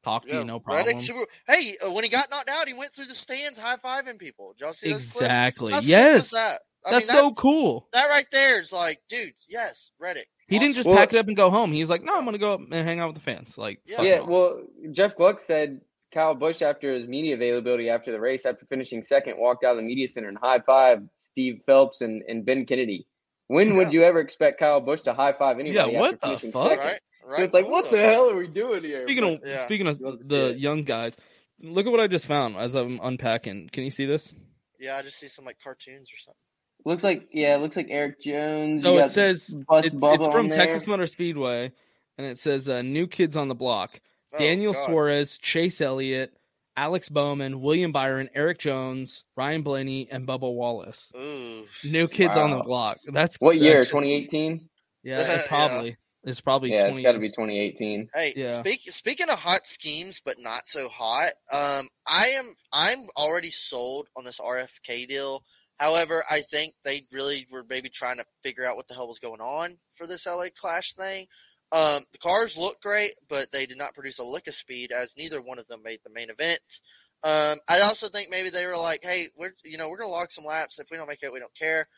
talk 0.05 0.27
to 0.29 0.35
you, 0.35 0.45
no 0.45 0.61
problem. 0.61 0.87
Reddick 0.87 1.01
super. 1.03 1.27
Hey, 1.47 1.75
uh, 1.87 1.93
when 1.93 2.05
he 2.05 2.11
got 2.11 2.31
knocked 2.31 2.49
out, 2.51 2.67
he 2.69 2.75
went 2.75 2.93
through 2.95 3.07
the 3.07 3.15
stands 3.15 3.59
high 3.59 3.77
fiving 3.77 4.19
people. 4.19 4.53
Did 4.53 4.61
y'all 4.65 4.73
see 4.73 4.93
those 4.93 5.13
clips? 5.13 5.17
Exactly. 5.27 5.73
How 5.73 5.81
Yes. 5.83 6.31
that? 6.31 6.61
I 6.87 6.91
That's 6.93 7.13
mean, 7.13 7.19
so 7.19 7.31
cool. 7.31 7.89
That 7.93 8.07
right 8.07 8.27
there 8.31 8.61
is 8.61 8.73
like, 8.73 9.01
dude, 9.09 9.33
yes, 9.49 9.91
Reddick. 9.99 10.29
He 10.47 10.61
didn't 10.61 10.77
just 10.77 10.87
Well- 10.89 10.97
pack 10.97 11.13
it 11.13 11.19
up 11.19 11.27
and 11.27 11.37
go 11.37 11.51
home. 11.51 11.73
He's 11.73 11.91
like, 11.91 12.05
no, 12.05 12.15
I'm 12.15 12.25
gonna 12.25 12.39
go 12.39 12.55
up 12.55 12.61
and 12.61 12.73
hang 12.73 13.01
out 13.01 13.09
with 13.09 13.17
the 13.17 13.23
fans. 13.23 13.59
Like, 13.59 13.81
Yeah. 13.85 14.03
yeah, 14.03 14.21
well, 14.21 14.63
Jeff 14.93 15.17
Gluck 15.17 15.41
said 15.41 15.81
Kyle 16.13 16.37
Busch 16.37 16.63
after 16.63 16.95
his 16.95 17.09
media 17.09 17.35
availability 17.35 17.91
after 17.91 18.13
the 18.13 18.21
race, 18.21 18.47
after 18.47 18.65
finishing 18.67 19.03
second, 19.03 19.39
walked 19.39 19.65
out 19.65 19.73
of 19.73 19.79
the 19.79 19.83
media 19.83 20.07
center 20.07 20.29
and 20.29 20.39
high 20.39 20.61
five 20.61 21.03
Steve 21.15 21.61
Phelps 21.67 22.01
and, 22.01 22.23
and 22.29 22.45
Ben 22.47 22.65
Kennedy. 22.65 23.09
When 23.49 23.77
would 23.77 23.93
you 23.93 24.03
ever 24.03 24.21
expect 24.21 24.59
Kyle 24.59 24.81
Busch 24.81 25.03
to 25.03 25.13
high 25.13 25.33
five 25.33 25.59
anybody 25.59 25.93
Yeah, 25.93 26.01
what 26.01 26.15
after 26.23 26.47
the 26.47 26.53
fuck? 26.53 26.79
Right, 26.79 27.01
right. 27.25 27.39
So 27.39 27.45
it's 27.45 27.55
like, 27.55 27.69
what 27.69 27.89
the 27.91 27.97
the 27.97 28.03
hell 28.03 28.31
are 28.31 28.37
we 28.37 28.49
doing 28.49 28.83
here? 28.83 28.97
Speaking 28.97 29.25
of 29.25 29.41
Yeah. 29.45 29.65
speaking 29.65 29.87
of 29.87 30.01
Let's 30.01 30.27
the 30.27 30.55
young 30.57 30.83
guys, 30.83 31.17
look 31.61 31.87
at 31.87 31.91
what 31.91 32.01
I 32.01 32.07
just 32.07 32.27
found 32.27 32.57
as 32.57 32.75
I'm 32.75 32.99
unpacking. 33.03 33.71
Can 33.73 33.85
you 33.85 33.91
see 33.91 34.07
this? 34.07 34.35
Yeah, 34.79 34.97
I 34.97 35.03
just 35.03 35.19
see 35.19 35.29
some 35.29 35.45
like 35.45 35.59
cartoons 35.63 36.13
or 36.13 36.17
something. 36.17 36.41
looks 36.85 37.05
like 37.05 37.29
yeah, 37.33 37.57
it 37.57 37.61
looks 37.61 37.77
like 37.77 37.89
Erik 37.89 38.21
Jones. 38.21 38.83
So 38.83 38.95
You 38.95 39.01
it 39.01 39.11
says 39.11 39.55
Bus 39.69 39.87
it's, 39.87 40.27
from. 40.27 40.51
Texas 40.51 40.87
Motor 40.87 41.07
Speedway, 41.07 41.73
and 42.19 42.27
it 42.27 42.39
says 42.39 42.69
uh, 42.69 42.83
new 42.83 43.07
kids 43.07 43.37
on 43.37 43.49
the 43.49 43.55
block: 43.55 44.01
Oh, 44.35 44.39
Daniel 44.39 44.73
God. 44.73 44.87
Suarez, 44.87 45.39
Chase 45.39 45.81
Elliott, 45.81 46.33
Alex 46.77 47.09
Bowman, 47.09 47.61
William 47.61 47.93
Byron, 47.93 48.29
Erik 48.35 48.59
Jones, 48.59 49.25
Ryan 49.37 49.63
Blaney, 49.63 50.09
and 50.11 50.27
Bubba 50.27 50.53
Wallace. 50.53 51.11
Ooh. 51.17 51.65
New 51.85 52.07
kids 52.09 52.37
on 52.37 52.51
the 52.51 52.61
block. 52.63 52.99
That's 53.07 53.37
What 53.37 53.55
that's 53.55 53.63
year? 53.65 53.85
2018. 53.85 54.69
Yeah, 55.03 55.21
it's 55.21 55.45
Yeah. 55.53 55.69
probably 55.69 55.97
it's 56.25 56.41
probably 56.41 56.73
Yeah, 56.73 56.89
20 56.89 56.93
it's 56.95 57.03
got 57.03 57.13
to 57.13 57.21
be 57.21 57.29
2018. 57.29 58.09
Hey, 58.13 58.33
Yeah. 58.35 58.61
speak, 58.61 58.81
speaking 58.81 59.29
of 59.31 59.39
hot 59.39 59.65
schemes, 59.69 60.21
but 60.25 60.41
not 60.41 60.67
so 60.67 60.89
hot. 60.89 61.31
Um, 61.53 61.89
I 62.09 62.31
am 62.31 62.53
I'm 62.73 62.99
already 63.17 63.51
sold 63.51 64.09
on 64.17 64.25
this 64.25 64.41
RFK 64.41 65.07
deal. 65.07 65.45
However, 65.79 66.25
I 66.29 66.41
think 66.41 66.75
they 66.85 67.03
really 67.13 67.47
were 67.53 67.65
maybe 67.69 67.89
trying 67.89 68.17
to 68.17 68.25
figure 68.43 68.67
out 68.67 68.75
what 68.75 68.89
the 68.89 68.95
hell 68.95 69.07
was 69.07 69.21
going 69.21 69.41
on 69.41 69.79
for 69.93 70.09
this 70.09 70.27
LA 70.27 70.47
Clash 70.61 70.95
thing. 70.95 71.27
Um, 71.73 72.05
the 72.13 72.19
cars 72.19 72.57
look 72.57 72.81
great, 72.81 73.13
but 73.29 73.51
they 73.53 73.67
did 73.67 73.79
not 73.79 73.95
produce 73.95 74.19
a 74.19 74.25
lick 74.25 74.47
of 74.47 74.55
speed, 74.55 74.93
as 74.93 75.17
neither 75.17 75.41
one 75.41 75.59
of 75.59 75.67
them 75.67 75.83
made 75.83 76.01
the 76.05 76.13
main 76.13 76.31
event. 76.31 76.81
Um, 77.25 77.59
I 77.69 77.81
also 77.81 78.09
think 78.09 78.31
maybe 78.31 78.51
they 78.51 78.67
were 78.67 78.77
like, 78.77 79.01
"Hey, 79.03 79.29
we're 79.37 79.53
you 79.65 79.79
know 79.79 79.89
we're 79.89 79.99
gonna 79.99 80.11
log 80.11 80.31
some 80.31 80.45
laps. 80.45 80.79
If 80.79 80.91
we 80.91 80.97
don't 80.97 81.09
make 81.09 81.23
it, 81.23 81.33
we 81.33 81.41
don't 81.41 81.55
care." 81.55 81.89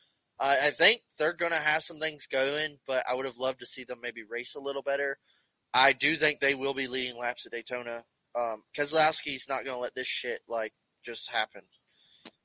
I, 0.41 0.55
I 0.55 0.71
think 0.71 1.01
they're 1.19 1.33
going 1.33 1.53
to 1.53 1.59
have 1.59 1.83
some 1.83 1.99
things 1.99 2.27
going, 2.27 2.79
but 2.87 3.03
I 3.11 3.15
would 3.15 3.27
have 3.27 3.39
loved 3.39 3.59
to 3.61 3.67
see 3.67 3.85
them 3.85 3.99
maybe 4.01 4.23
race 4.23 4.55
a 4.55 4.61
little 4.61 4.83
better. 4.83 5.19
I 5.75 5.93
do 5.93 6.15
think 6.15 6.41
they 6.41 6.55
will 6.55 6.75
be 6.75 6.87
leading 6.87 7.19
laps 7.19 7.45
at 7.45 7.53
Daytona. 7.53 8.01
Um, 8.37 8.63
Keselowski's 8.77 9.49
not 9.49 9.65
going 9.65 9.75
to 9.75 9.81
let 9.81 9.95
this 9.95 10.07
shit 10.07 10.41
like 10.49 10.73
just 11.05 11.33
happen. 11.33 11.63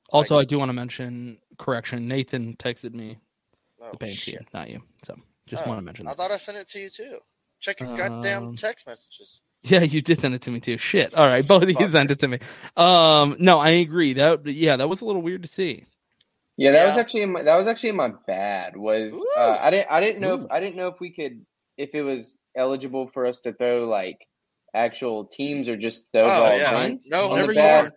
Also, 0.09 0.37
I 0.37 0.43
do 0.43 0.59
want 0.59 0.69
to 0.69 0.73
mention 0.73 1.37
correction. 1.57 2.07
Nathan 2.07 2.55
texted 2.57 2.93
me 2.93 3.17
Oh, 3.81 3.91
the 3.99 4.07
shit. 4.07 4.41
not 4.53 4.69
you. 4.69 4.81
So 5.03 5.15
just 5.53 5.65
Oh, 5.65 5.69
want 5.69 5.80
to 5.80 5.85
mention 5.85 6.07
I 6.07 6.13
thought 6.13 6.31
I 6.31 6.38
sent 6.38 6.57
it 6.57 6.67
to 6.67 6.80
you 6.80 6.89
too. 6.89 7.17
Check 7.59 7.80
your 7.80 7.89
goddamn 7.95 8.43
Um, 8.43 8.55
text 8.55 8.88
messages. 8.88 9.41
Yeah, 9.63 9.81
you 9.84 10.01
did 10.01 10.19
send 10.19 10.35
it 10.35 10.41
to 10.43 10.51
me 10.51 10.59
too. 10.59 10.77
Shit. 10.77 11.15
All 11.15 11.27
right, 11.27 11.47
both 11.47 11.63
of 11.63 11.69
you 11.69 11.88
sent 11.88 12.11
it 12.11 12.19
to 12.19 12.27
me. 12.27 12.39
Um, 12.75 13.38
no, 13.39 13.59
I 13.59 13.69
agree. 13.69 14.13
That 14.13 14.45
yeah, 14.45 14.75
that 14.75 14.89
was 14.89 15.01
a 15.01 15.05
little 15.05 15.21
weird 15.21 15.43
to 15.43 15.47
see. 15.47 15.85
Yeah, 16.57 16.71
that 16.71 16.85
was 16.85 16.97
actually 16.97 17.23
in 17.23 17.31
my, 17.31 17.43
that 17.43 17.55
was 17.55 17.67
actually 17.67 17.89
in 17.89 17.95
my 17.95 18.11
bad. 18.27 18.75
Was 18.77 19.13
uh, 19.38 19.57
I 19.61 19.69
didn't 19.71 19.88
I 19.89 20.01
didn't 20.01 20.21
know 20.21 20.35
Ooh. 20.35 20.45
if, 20.45 20.51
I 20.51 20.59
didn't 20.59 20.75
know 20.75 20.88
if 20.88 20.99
we 20.99 21.11
could 21.11 21.45
if 21.77 21.95
it 21.95 22.03
was 22.03 22.38
eligible 22.55 23.07
for 23.07 23.25
us 23.25 23.39
to 23.41 23.53
throw 23.53 23.88
like 23.88 24.27
actual 24.73 25.25
teams 25.25 25.69
or 25.69 25.77
just 25.77 26.11
the 26.13 26.19
Oh, 26.21 26.25
overall 26.25 26.57
yeah. 26.57 26.73
run 26.73 26.99
No, 27.05 27.23
on 27.23 27.30
the 27.30 27.30
whatever 27.31 27.53
you 27.53 27.59
bad. 27.59 27.93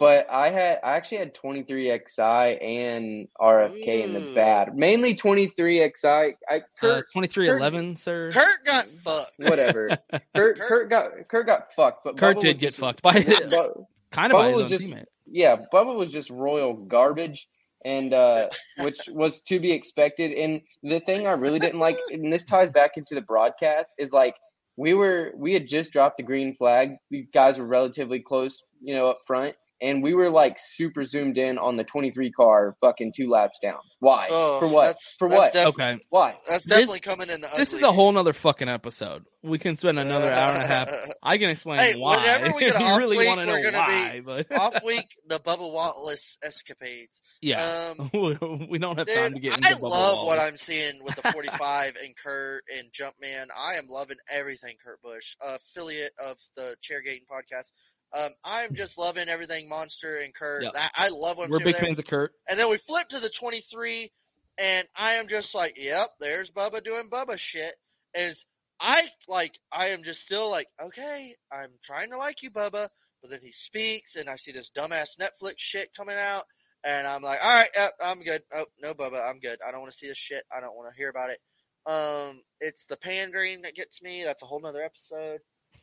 Want. 0.00 0.26
But 0.28 0.34
I 0.34 0.48
had 0.50 0.78
I 0.82 0.96
actually 0.96 1.18
had 1.18 1.34
23xi 1.34 2.62
and 2.62 3.28
RFK 3.40 4.04
in 4.04 4.12
the 4.12 4.32
bad. 4.34 4.74
Mainly 4.76 5.14
23xi. 5.14 6.04
I 6.48 6.56
Uh, 6.56 6.60
Kurt, 6.80 7.12
twenty 7.12 7.28
three 7.28 7.48
eleven, 7.48 7.96
sir. 7.96 8.30
Kurt 8.32 8.64
got 8.64 8.86
fucked. 8.86 9.32
whatever. 9.38 9.98
Kurt 10.34 10.58
Kurt 10.58 10.90
got 10.90 11.28
Kurt 11.28 11.46
got 11.46 11.72
fucked, 11.74 12.04
but 12.04 12.16
Kurt 12.16 12.36
Bubba 12.36 12.40
did 12.40 12.58
get 12.58 12.68
just- 12.68 12.78
fucked 12.78 13.02
by 13.02 13.22
Bu- 13.22 13.86
kind 14.10 14.32
of 14.32 14.38
by 14.38 14.48
his 14.48 14.56
was 14.56 14.64
own 14.64 14.68
just 14.70 14.84
teammate. 14.84 15.04
yeah, 15.26 15.56
Bubba 15.72 15.94
was 15.94 16.10
just 16.10 16.30
royal 16.30 16.74
garbage, 16.74 17.48
and 17.84 18.12
uh, 18.12 18.46
which 18.84 18.98
was 19.12 19.40
to 19.42 19.60
be 19.60 19.72
expected. 19.72 20.32
And 20.32 20.62
the 20.82 21.00
thing 21.00 21.26
I 21.26 21.32
really 21.32 21.58
didn't 21.58 21.80
like, 21.80 21.96
and 22.12 22.32
this 22.32 22.44
ties 22.44 22.70
back 22.70 22.96
into 22.96 23.14
the 23.14 23.20
broadcast, 23.22 23.94
is 23.98 24.12
like 24.12 24.36
we 24.76 24.94
were 24.94 25.32
we 25.36 25.52
had 25.52 25.68
just 25.68 25.92
dropped 25.92 26.16
the 26.16 26.22
green 26.22 26.54
flag. 26.54 26.96
We 27.10 27.28
guys 27.32 27.58
were 27.58 27.66
relatively 27.66 28.20
close, 28.20 28.62
you 28.82 28.94
know, 28.94 29.08
up 29.08 29.18
front. 29.26 29.54
And 29.82 30.02
we 30.02 30.12
were 30.14 30.28
like 30.28 30.58
super 30.58 31.04
zoomed 31.04 31.38
in 31.38 31.56
on 31.58 31.76
the 31.76 31.84
23 31.84 32.30
car, 32.32 32.76
fucking 32.82 33.12
two 33.16 33.30
laps 33.30 33.58
down. 33.62 33.78
Why? 33.98 34.28
Oh, 34.30 34.60
For 34.60 34.68
what? 34.68 34.82
that's- 34.82 35.16
For 35.18 35.28
that's 35.28 35.38
what? 35.40 35.52
def- 35.54 35.66
Okay. 35.68 35.96
Why? 36.10 36.32
That's 36.48 36.64
This- 36.64 36.72
definitely 36.80 37.00
coming 37.00 37.28
in 37.30 37.40
the 37.40 37.46
ugly. 37.46 37.64
This 37.64 37.72
is 37.72 37.82
a 37.82 37.90
whole 37.92 38.12
nother 38.12 38.32
fucking 38.34 38.68
episode. 38.68 39.24
We 39.42 39.58
can 39.58 39.76
spend 39.76 39.98
another 39.98 40.30
hour 40.30 40.52
and 40.52 40.62
a 40.62 40.66
half. 40.66 40.90
I 41.22 41.38
can 41.38 41.48
explain 41.48 41.80
Hey, 41.80 41.94
why. 41.98 42.18
whenever 42.18 42.54
we 42.54 42.60
get 42.60 42.74
if 42.74 42.74
an 42.80 42.80
you 42.82 42.86
off 42.88 42.98
really 42.98 43.16
week, 43.16 43.28
want 43.28 43.40
to 43.40 43.46
know 43.46 43.52
we're 43.52 43.70
gonna 43.70 44.10
be 44.12 44.20
but 44.20 44.52
off 44.60 44.84
week 44.84 45.08
the 45.28 45.36
Bubba 45.36 45.72
Wallace 45.72 46.36
escapades. 46.44 47.22
yeah, 47.40 47.62
Um, 47.98 48.10
we 48.12 48.78
don't 48.78 48.98
have 48.98 49.06
time 49.08 49.32
to 49.32 49.40
get 49.40 49.54
into 49.56 49.66
I 49.68 49.72
Bubba 49.72 49.80
love 49.88 50.26
what 50.26 50.38
I'm 50.38 50.58
seeing 50.58 51.02
with 51.02 51.16
the 51.16 51.32
45 51.32 51.96
and 52.04 52.14
Kurt 52.22 52.64
and 52.78 52.92
Jumpman. 52.92 53.46
I 53.58 53.76
am 53.76 53.84
loving 53.88 54.18
everything 54.30 54.74
Kurt 54.84 55.00
Busch, 55.00 55.36
affiliate 55.42 56.12
of 56.22 56.36
the 56.56 56.76
Chairgating 56.82 57.24
podcast. 57.30 57.72
Um, 58.18 58.30
I'm 58.44 58.74
just 58.74 58.98
loving 58.98 59.28
everything 59.28 59.68
Monster 59.68 60.18
and 60.22 60.34
Kurt. 60.34 60.64
Yep. 60.64 60.72
I, 60.74 61.06
I 61.06 61.08
love 61.10 61.38
I'm 61.38 61.50
We're 61.50 61.58
big 61.58 61.74
there. 61.74 61.82
fans 61.82 61.98
of 61.98 62.06
Kurt. 62.06 62.32
And 62.48 62.58
then 62.58 62.70
we 62.70 62.76
flip 62.76 63.08
to 63.10 63.20
the 63.20 63.28
23, 63.28 64.10
and 64.58 64.88
I 65.00 65.14
am 65.14 65.28
just 65.28 65.54
like, 65.54 65.74
yep, 65.76 66.08
there's 66.18 66.50
Bubba 66.50 66.82
doing 66.82 67.08
Bubba 67.10 67.38
shit. 67.38 67.74
Is 68.14 68.46
I 68.80 69.06
like, 69.28 69.56
I 69.72 69.88
am 69.88 70.02
just 70.02 70.22
still 70.22 70.50
like, 70.50 70.66
okay, 70.84 71.34
I'm 71.52 71.70
trying 71.82 72.10
to 72.10 72.16
like 72.16 72.42
you, 72.42 72.50
Bubba, 72.50 72.88
but 73.22 73.30
then 73.30 73.40
he 73.42 73.52
speaks, 73.52 74.16
and 74.16 74.28
I 74.28 74.36
see 74.36 74.52
this 74.52 74.70
dumbass 74.70 75.18
Netflix 75.20 75.54
shit 75.58 75.94
coming 75.96 76.16
out, 76.18 76.42
and 76.82 77.06
I'm 77.06 77.22
like, 77.22 77.38
all 77.44 77.60
right, 77.60 77.68
yep, 77.76 77.92
I'm 78.02 78.22
good. 78.22 78.42
Oh 78.54 78.64
no, 78.82 78.94
Bubba, 78.94 79.28
I'm 79.28 79.38
good. 79.38 79.58
I 79.66 79.70
don't 79.70 79.80
want 79.80 79.92
to 79.92 79.96
see 79.96 80.08
this 80.08 80.18
shit. 80.18 80.42
I 80.54 80.60
don't 80.60 80.74
want 80.74 80.88
to 80.90 80.96
hear 80.96 81.10
about 81.10 81.30
it. 81.30 81.38
Um, 81.86 82.42
it's 82.60 82.86
the 82.86 82.96
pandering 82.96 83.62
that 83.62 83.74
gets 83.74 84.02
me. 84.02 84.22
That's 84.24 84.42
a 84.42 84.46
whole 84.46 84.60
nother 84.60 84.82
episode. 84.82 85.40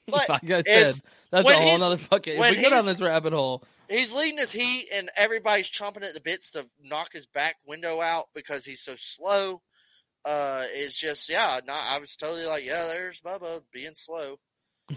But 0.12 0.30
like 0.30 0.50
I 0.50 0.64
said, 0.64 1.02
that's 1.32 1.50
a 1.50 1.54
whole 1.54 1.84
other 1.84 1.98
fucking. 1.98 2.38
If 2.40 2.52
we 2.52 2.62
go 2.62 2.70
down 2.70 2.86
this 2.86 3.02
rabbit 3.02 3.34
hole, 3.34 3.62
He's 3.90 4.14
leading 4.14 4.38
his 4.38 4.52
heat, 4.52 4.88
and 4.94 5.10
everybody's 5.16 5.70
chomping 5.70 6.04
at 6.04 6.14
the 6.14 6.22
bits 6.22 6.52
to 6.52 6.66
knock 6.84 7.14
his 7.14 7.26
back 7.26 7.56
window 7.68 8.02
out 8.02 8.26
because 8.36 8.66
he's 8.66 8.82
so 8.82 8.94
slow. 8.96 9.62
Uh, 10.26 10.64
it's 10.72 11.00
just 11.00 11.30
yeah. 11.30 11.60
Not, 11.66 11.82
I 11.92 12.00
was 12.00 12.16
totally 12.16 12.46
like, 12.46 12.66
yeah, 12.66 12.90
there's 12.94 13.22
Bubba 13.22 13.62
being 13.72 13.96
slow. 13.96 14.40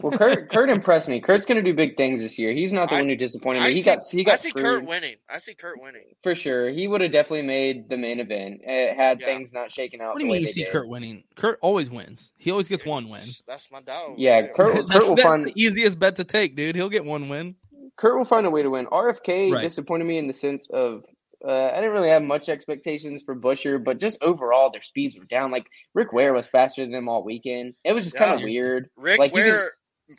Well, 0.01 0.17
Kurt 0.17 0.51
Kurt 0.51 0.71
impressed 0.71 1.09
me. 1.09 1.21
Kurt's 1.21 1.47
gonna 1.47 1.63
do 1.63 1.75
big 1.75 1.97
things 1.97 2.21
this 2.21 2.39
year. 2.39 2.53
He's 2.53 2.73
not 2.73 2.89
the 2.91 2.95
I- 2.95 2.99
one 3.01 3.09
who 3.09 3.17
disappointed 3.17 3.63
I 3.63 3.69
me. 3.71 3.75
He 3.75 3.83
see, 3.83 3.91
got 3.91 4.07
he 4.09 4.23
got 4.25 4.33
I 4.35 4.37
see 4.37 4.49
screwed. 4.51 4.65
Kurt 4.65 4.89
winning. 4.89 5.17
I 5.29 5.39
see 5.39 5.55
Kurt 5.55 5.79
winning. 5.81 6.05
For 6.23 6.35
sure, 6.37 6.71
he 6.71 6.87
would 6.87 7.01
have 7.01 7.11
definitely 7.11 7.43
made 7.43 7.89
the 7.89 7.97
main 7.97 8.21
event 8.21 8.61
had 8.65 9.21
Yeah. 9.21 9.27
things 9.27 9.53
not 9.53 9.73
shaken 9.73 10.01
out 10.01 10.13
what 10.15 10.21
do 10.21 10.27
you 10.27 10.31
mean 10.33 10.43
you 10.43 10.49
see 10.49 10.63
did. 10.63 10.73
Kurt 10.73 10.87
winning? 10.89 11.25
Kurt 11.35 11.59
always 11.61 11.91
wins. 11.91 12.31
He 12.39 12.53
always 12.53 12.69
gets 12.69 12.87
one 12.87 13.09
win. 13.09 13.21
That's 13.49 13.73
my 13.73 13.81
dog. 13.81 14.15
Yeah, 14.17 14.41
right 14.41 14.55
Kurt, 14.55 14.75
there. 14.75 14.83
That's, 14.85 14.93
Kurt 15.01 15.07
will 15.09 15.15
that's 15.17 15.29
find 15.29 15.45
the 15.47 15.53
easiest 15.61 15.99
bet 15.99 16.15
to 16.17 16.25
take, 16.25 16.55
dude. 16.55 16.77
He'll 16.77 16.89
get 16.89 17.05
one 17.05 17.29
win. 17.29 17.57
Kurt 17.97 18.17
will 18.17 18.25
find 18.25 18.47
a 18.47 18.51
way 18.51 18.63
to 18.63 18.71
win. 18.71 18.87
RFK 18.87 19.53
Right. 19.53 19.63
disappointed 19.63 20.05
me 20.05 20.19
in 20.19 20.29
the 20.29 20.33
sense 20.33 20.71
of 20.71 21.03
uh, 21.45 21.71
I 21.73 21.77
didn't 21.77 21.93
really 21.93 22.11
have 22.11 22.23
much 22.23 22.49
expectations 22.51 23.23
for 23.23 23.35
Buescher, 23.35 23.83
but 23.83 23.99
just 23.99 24.23
overall 24.23 24.71
their 24.71 24.83
speeds 24.83 25.19
were 25.19 25.25
down. 25.25 25.51
Like 25.51 25.67
Rick 25.95 26.13
Ware 26.13 26.33
was 26.35 26.47
faster 26.47 26.83
than 26.83 26.93
them 26.93 27.09
all 27.09 27.25
weekend. 27.25 27.75
It 27.83 27.93
was 27.95 28.05
just 28.05 28.17
kind 28.17 28.35
of 28.39 28.45
weird. 28.45 28.89
Rick 28.97 29.19
like, 29.19 29.33
you 29.35 29.43
can- 29.43 29.51
Ware 29.51 29.71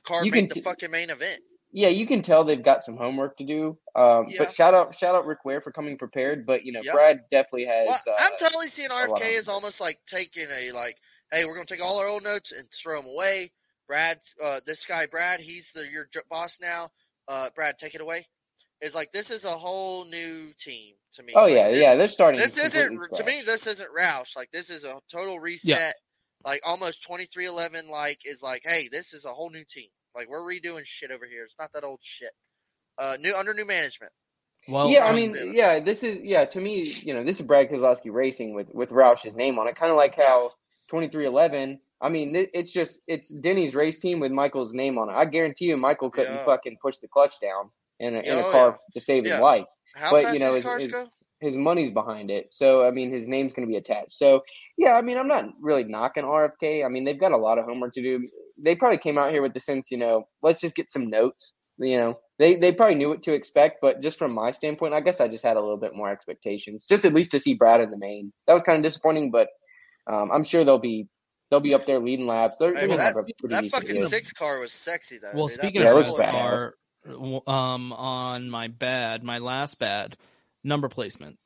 car 0.03 0.25
you 0.25 0.31
made 0.31 0.39
can 0.39 0.47
the 0.49 0.55
t- 0.55 0.61
fucking 0.61 0.91
main 0.91 1.09
event. 1.09 1.41
yeah, 1.71 1.87
you 1.89 2.05
can 2.05 2.21
tell 2.21 2.43
they've 2.43 2.63
got 2.63 2.83
some 2.83 2.97
homework 2.97 3.37
to 3.37 3.45
do. 3.45 3.77
Um, 3.95 4.27
Yeah. 4.29 4.39
But 4.39 4.53
shout 4.53 4.73
out, 4.73 4.95
shout 4.95 5.15
out 5.15 5.25
Rick 5.25 5.45
Ware 5.45 5.61
for 5.61 5.71
coming 5.71 5.97
prepared. 5.97 6.45
But 6.45 6.65
you 6.65 6.71
know, 6.73 6.81
Yeah. 6.83 6.93
Brad 6.93 7.21
definitely 7.31 7.65
has. 7.65 7.87
Well, 7.87 8.15
uh, 8.15 8.19
I'm 8.19 8.37
totally 8.39 8.67
seeing 8.67 8.89
RFK 8.89 9.23
is 9.37 9.47
almost 9.49 9.79
like 9.81 9.99
taking 10.05 10.47
a 10.49 10.71
like, 10.73 10.97
hey, 11.31 11.45
we're 11.45 11.53
gonna 11.55 11.65
take 11.65 11.83
all 11.83 11.99
our 11.99 12.07
old 12.07 12.23
notes 12.23 12.51
and 12.51 12.67
throw 12.71 13.01
them 13.01 13.09
away. 13.11 13.51
Brad's 13.87 14.35
uh, 14.43 14.59
this 14.65 14.85
guy, 14.85 15.05
Brad, 15.05 15.39
he's 15.39 15.73
the 15.73 15.89
your 15.91 16.07
boss 16.29 16.59
now. 16.61 16.87
Uh, 17.27 17.49
Brad, 17.55 17.77
take 17.77 17.95
it 17.95 18.01
away. 18.01 18.25
It's 18.81 18.95
like 18.95 19.11
this 19.11 19.29
is 19.31 19.45
a 19.45 19.49
whole 19.49 20.05
new 20.05 20.51
team 20.57 20.95
to 21.13 21.23
me. 21.23 21.33
oh 21.35 21.43
Like, 21.43 21.53
yeah, 21.53 21.71
this- 21.71 21.81
yeah, 21.81 21.95
they're 21.95 22.07
starting. 22.09 22.39
This 22.39 22.57
isn't 22.57 22.87
completely 22.97 23.17
to 23.17 23.23
me. 23.25 23.41
This 23.45 23.67
isn't 23.67 23.89
Roush. 23.95 24.35
Like 24.35 24.49
this 24.51 24.69
is 24.69 24.83
a 24.83 24.99
total 25.11 25.39
reset. 25.39 25.93
Like 26.45 26.61
almost 26.65 27.03
twenty 27.03 27.25
three 27.25 27.45
eleven. 27.47 27.89
Like 27.89 28.19
is 28.25 28.41
like, 28.43 28.61
hey, 28.65 28.89
this 28.91 29.13
is 29.13 29.25
a 29.25 29.29
whole 29.29 29.49
new 29.49 29.63
team. 29.67 29.89
Like 30.15 30.29
we're 30.29 30.41
redoing 30.41 30.85
shit 30.85 31.11
over 31.11 31.25
here. 31.25 31.43
It's 31.43 31.55
not 31.59 31.71
that 31.73 31.83
old 31.83 31.99
shit. 32.01 32.31
Uh, 32.97 33.15
new 33.19 33.33
under 33.35 33.53
new 33.53 33.65
management. 33.65 34.11
Well, 34.67 34.89
yeah, 34.89 35.05
I 35.07 35.15
mean, 35.15 35.31
doing 35.31 35.55
yeah, 35.55 35.79
this 35.79 36.03
is 36.03 36.21
yeah. 36.21 36.45
To 36.45 36.59
me, 36.61 36.83
you 37.03 37.13
know, 37.13 37.23
this 37.23 37.39
is 37.39 37.45
Brad 37.47 37.69
Keselowski 37.69 38.11
Racing 38.11 38.53
with 38.53 38.67
with 38.73 38.89
Roush's 38.91 39.35
name 39.35 39.57
on 39.57 39.67
it, 39.67 39.75
kind 39.75 39.91
of 39.91 39.97
like 39.97 40.15
how 40.15 40.51
twenty 40.89 41.07
three 41.07 41.25
eleven. 41.25 41.79
I 41.99 42.09
mean, 42.09 42.35
it, 42.35 42.49
it's 42.53 42.71
just 42.71 42.99
it's 43.07 43.29
Denny's 43.29 43.73
race 43.73 43.97
team 43.97 44.19
with 44.19 44.31
Michael's 44.31 44.73
name 44.73 44.97
on 44.97 45.09
it. 45.09 45.13
I 45.13 45.25
guarantee 45.25 45.65
you, 45.65 45.77
Michael 45.77 46.09
couldn't 46.11 46.33
Yeah. 46.33 46.45
fucking 46.45 46.77
push 46.81 46.97
the 46.97 47.07
clutch 47.07 47.39
down 47.39 47.71
in 47.99 48.15
a, 48.15 48.19
in 48.19 48.33
a 48.33 48.41
Oh, 48.41 48.51
car 48.51 48.67
yeah. 48.69 48.75
to 48.93 48.99
save 48.99 49.25
his 49.25 49.39
life. 49.39 49.65
How 49.95 50.11
But, 50.11 50.23
fast 50.23 50.33
you 50.35 50.39
know, 50.39 50.53
these 50.55 50.63
cars 50.63 50.83
it's- 50.83 51.03
go? 51.03 51.09
His 51.41 51.57
money's 51.57 51.91
behind 51.91 52.29
it, 52.29 52.53
so 52.53 52.85
I 52.85 52.91
mean, 52.91 53.11
his 53.11 53.27
name's 53.27 53.53
going 53.53 53.67
to 53.67 53.71
be 53.71 53.77
attached. 53.77 54.13
So 54.13 54.41
yeah, 54.77 54.93
I 54.93 55.01
mean, 55.01 55.17
I'm 55.17 55.27
not 55.27 55.45
really 55.59 55.83
knocking 55.83 56.23
RFK. 56.23 56.85
I 56.85 56.89
mean, 56.89 57.03
they've 57.03 57.19
got 57.19 57.31
a 57.31 57.37
lot 57.37 57.57
of 57.57 57.65
homework 57.65 57.93
to 57.95 58.01
do. 58.01 58.25
They 58.57 58.75
probably 58.75 58.99
came 58.99 59.17
out 59.17 59.31
here 59.31 59.41
with 59.41 59.53
the 59.55 59.59
sense, 59.59 59.89
you 59.89 59.97
know, 59.97 60.27
let's 60.43 60.61
just 60.61 60.75
get 60.75 60.89
some 60.89 61.09
notes. 61.09 61.53
You 61.79 61.97
know, 61.97 62.19
they 62.37 62.55
they 62.55 62.71
probably 62.71 62.95
knew 62.95 63.09
what 63.09 63.23
to 63.23 63.33
expect, 63.33 63.79
but 63.81 64.01
just 64.01 64.19
from 64.19 64.33
my 64.33 64.51
standpoint, 64.51 64.93
I 64.93 65.01
guess 65.01 65.19
I 65.19 65.27
just 65.27 65.43
had 65.43 65.57
a 65.57 65.61
little 65.61 65.77
bit 65.77 65.95
more 65.95 66.11
expectations, 66.11 66.85
just 66.87 67.05
at 67.05 67.13
least 67.13 67.31
to 67.31 67.39
see 67.39 67.55
Brad 67.55 67.81
in 67.81 67.89
the 67.89 67.97
main. 67.97 68.31
That 68.45 68.53
was 68.53 68.61
kind 68.61 68.77
of 68.77 68.83
disappointing, 68.83 69.31
but 69.31 69.47
um, 70.05 70.29
I'm 70.31 70.43
sure 70.43 70.63
they'll 70.63 70.77
be 70.77 71.07
they'll 71.49 71.59
be 71.59 71.73
up 71.73 71.87
there 71.87 71.99
leading 71.99 72.27
laps. 72.27 72.59
They're, 72.59 72.73
Hey, 72.73 72.81
they're 72.81 72.89
well, 72.89 72.97
that, 72.97 73.15
a 73.15 73.47
that 73.47 73.65
fucking 73.71 73.95
year. 73.95 74.05
six 74.05 74.31
car 74.31 74.59
was 74.59 74.71
sexy 74.71 75.17
though. 75.21 75.37
Well, 75.37 75.47
dude. 75.47 75.57
Speaking 75.57 75.81
Yeah, 75.81 75.89
of 75.91 75.97
looks 75.97 76.17
that 76.17 76.31
car, 76.31 76.73
um, 77.47 77.93
on 77.93 78.49
my 78.49 78.67
bad, 78.67 79.23
my 79.23 79.39
last 79.39 79.79
bad 79.79 80.17
number 80.63 80.89
placement. 80.89 81.37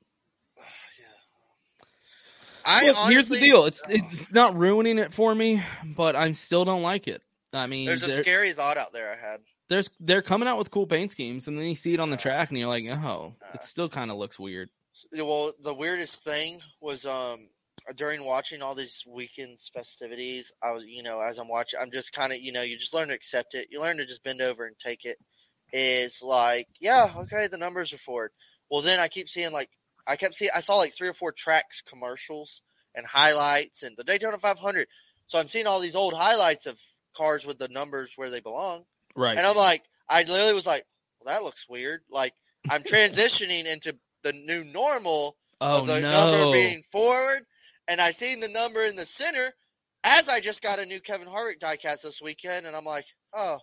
I 2.67 2.87
Look, 2.87 2.95
honestly, 2.97 3.13
here's 3.13 3.29
the 3.29 3.39
deal: 3.39 3.65
it's 3.65 3.83
it's 3.87 4.33
not 4.33 4.57
ruining 4.57 4.97
it 4.97 5.13
for 5.13 5.33
me, 5.35 5.61
but 5.83 6.15
I 6.15 6.31
still 6.31 6.65
don't 6.65 6.81
like 6.81 7.07
it. 7.07 7.21
I 7.53 7.67
mean, 7.67 7.85
There's 7.85 8.03
a 8.03 8.09
scary 8.09 8.51
thought 8.53 8.77
out 8.77 8.91
there 8.91 9.11
I 9.11 9.15
had. 9.15 9.41
there's 9.69 9.89
they're 9.99 10.23
coming 10.23 10.47
out 10.47 10.57
with 10.57 10.71
cool 10.71 10.87
paint 10.87 11.11
schemes, 11.11 11.47
and 11.47 11.57
then 11.57 11.65
you 11.65 11.75
see 11.75 11.93
it 11.93 11.99
on 11.99 12.09
Uh, 12.11 12.15
the 12.15 12.21
track, 12.21 12.49
and 12.49 12.57
you're 12.57 12.67
like, 12.67 12.83
oh, 12.85 13.33
it 13.53 13.63
still 13.63 13.87
kind 13.87 14.09
of 14.09 14.17
looks 14.17 14.39
weird. 14.39 14.69
Well, 15.13 15.51
the 15.61 15.75
weirdest 15.75 16.23
thing 16.23 16.59
was 16.81 17.05
um 17.05 17.45
during 17.95 18.25
watching 18.25 18.63
all 18.63 18.73
these 18.73 19.05
weekends 19.07 19.69
festivities. 19.71 20.51
I 20.63 20.71
was, 20.71 20.87
you 20.87 21.03
know, 21.03 21.21
as 21.21 21.37
I'm 21.37 21.47
watching, 21.47 21.79
I'm 21.79 21.91
just 21.91 22.13
kind 22.13 22.31
of, 22.33 22.39
you 22.39 22.51
know, 22.51 22.63
you 22.63 22.77
just 22.77 22.95
learn 22.95 23.09
to 23.09 23.13
accept 23.13 23.53
it. 23.53 23.67
You 23.69 23.79
learn 23.79 23.97
to 23.97 24.05
just 24.05 24.23
bend 24.23 24.41
over 24.41 24.65
and 24.65 24.77
take 24.79 25.05
it. 25.05 25.17
Is 25.71 26.23
like, 26.23 26.67
yeah, 26.79 27.07
okay, 27.15 27.47
the 27.51 27.57
numbers 27.59 27.93
are 27.93 27.97
forward. 27.97 28.31
Well, 28.69 28.81
then 28.81 28.99
I 28.99 29.07
keep 29.07 29.29
seeing 29.29 29.51
like, 29.51 29.69
I 30.07 30.15
kept 30.15 30.35
seeing, 30.35 30.51
I 30.55 30.59
saw 30.59 30.75
like 30.75 30.91
three 30.91 31.07
or 31.07 31.13
four 31.13 31.31
tracks 31.31 31.81
commercials 31.81 32.61
and 32.93 33.05
highlights 33.05 33.83
and 33.83 33.95
the 33.97 34.03
Daytona 34.03 34.37
500. 34.37 34.87
So 35.27 35.39
I'm 35.39 35.47
seeing 35.47 35.67
all 35.67 35.79
these 35.79 35.95
old 35.95 36.13
highlights 36.13 36.65
of 36.65 36.79
cars 37.15 37.45
with 37.45 37.57
the 37.57 37.69
numbers 37.69 38.13
where 38.15 38.29
they 38.29 38.41
belong. 38.41 38.83
Right. 39.15 39.37
And 39.37 39.45
I'm 39.45 39.55
like, 39.55 39.83
I 40.07 40.23
literally 40.23 40.53
was 40.53 40.67
like, 40.67 40.83
well, 41.19 41.33
that 41.33 41.43
looks 41.43 41.67
weird. 41.69 42.01
Like 42.09 42.33
I'm 42.69 42.81
transitioning 42.83 43.65
into 43.65 43.95
the 44.23 44.33
new 44.33 44.63
normal 44.63 45.37
Oh 45.61 45.79
of 45.79 45.87
the 45.87 46.01
no! 46.01 46.09
number 46.09 46.51
being 46.51 46.81
forward, 46.81 47.45
and 47.87 48.01
I 48.01 48.11
seen 48.11 48.41
the 48.41 48.49
number 48.49 48.83
in 48.83 48.97
the 48.97 49.05
center 49.05 49.53
as 50.03 50.27
I 50.27 50.41
just 50.41 50.61
got 50.61 50.79
a 50.79 50.85
new 50.85 50.99
Kevin 50.99 51.29
Harvick 51.29 51.59
diecast 51.59 52.03
this 52.03 52.21
weekend, 52.21 52.67
and 52.67 52.75
I'm 52.75 52.83
like, 52.83 53.05
oh, 53.33 53.59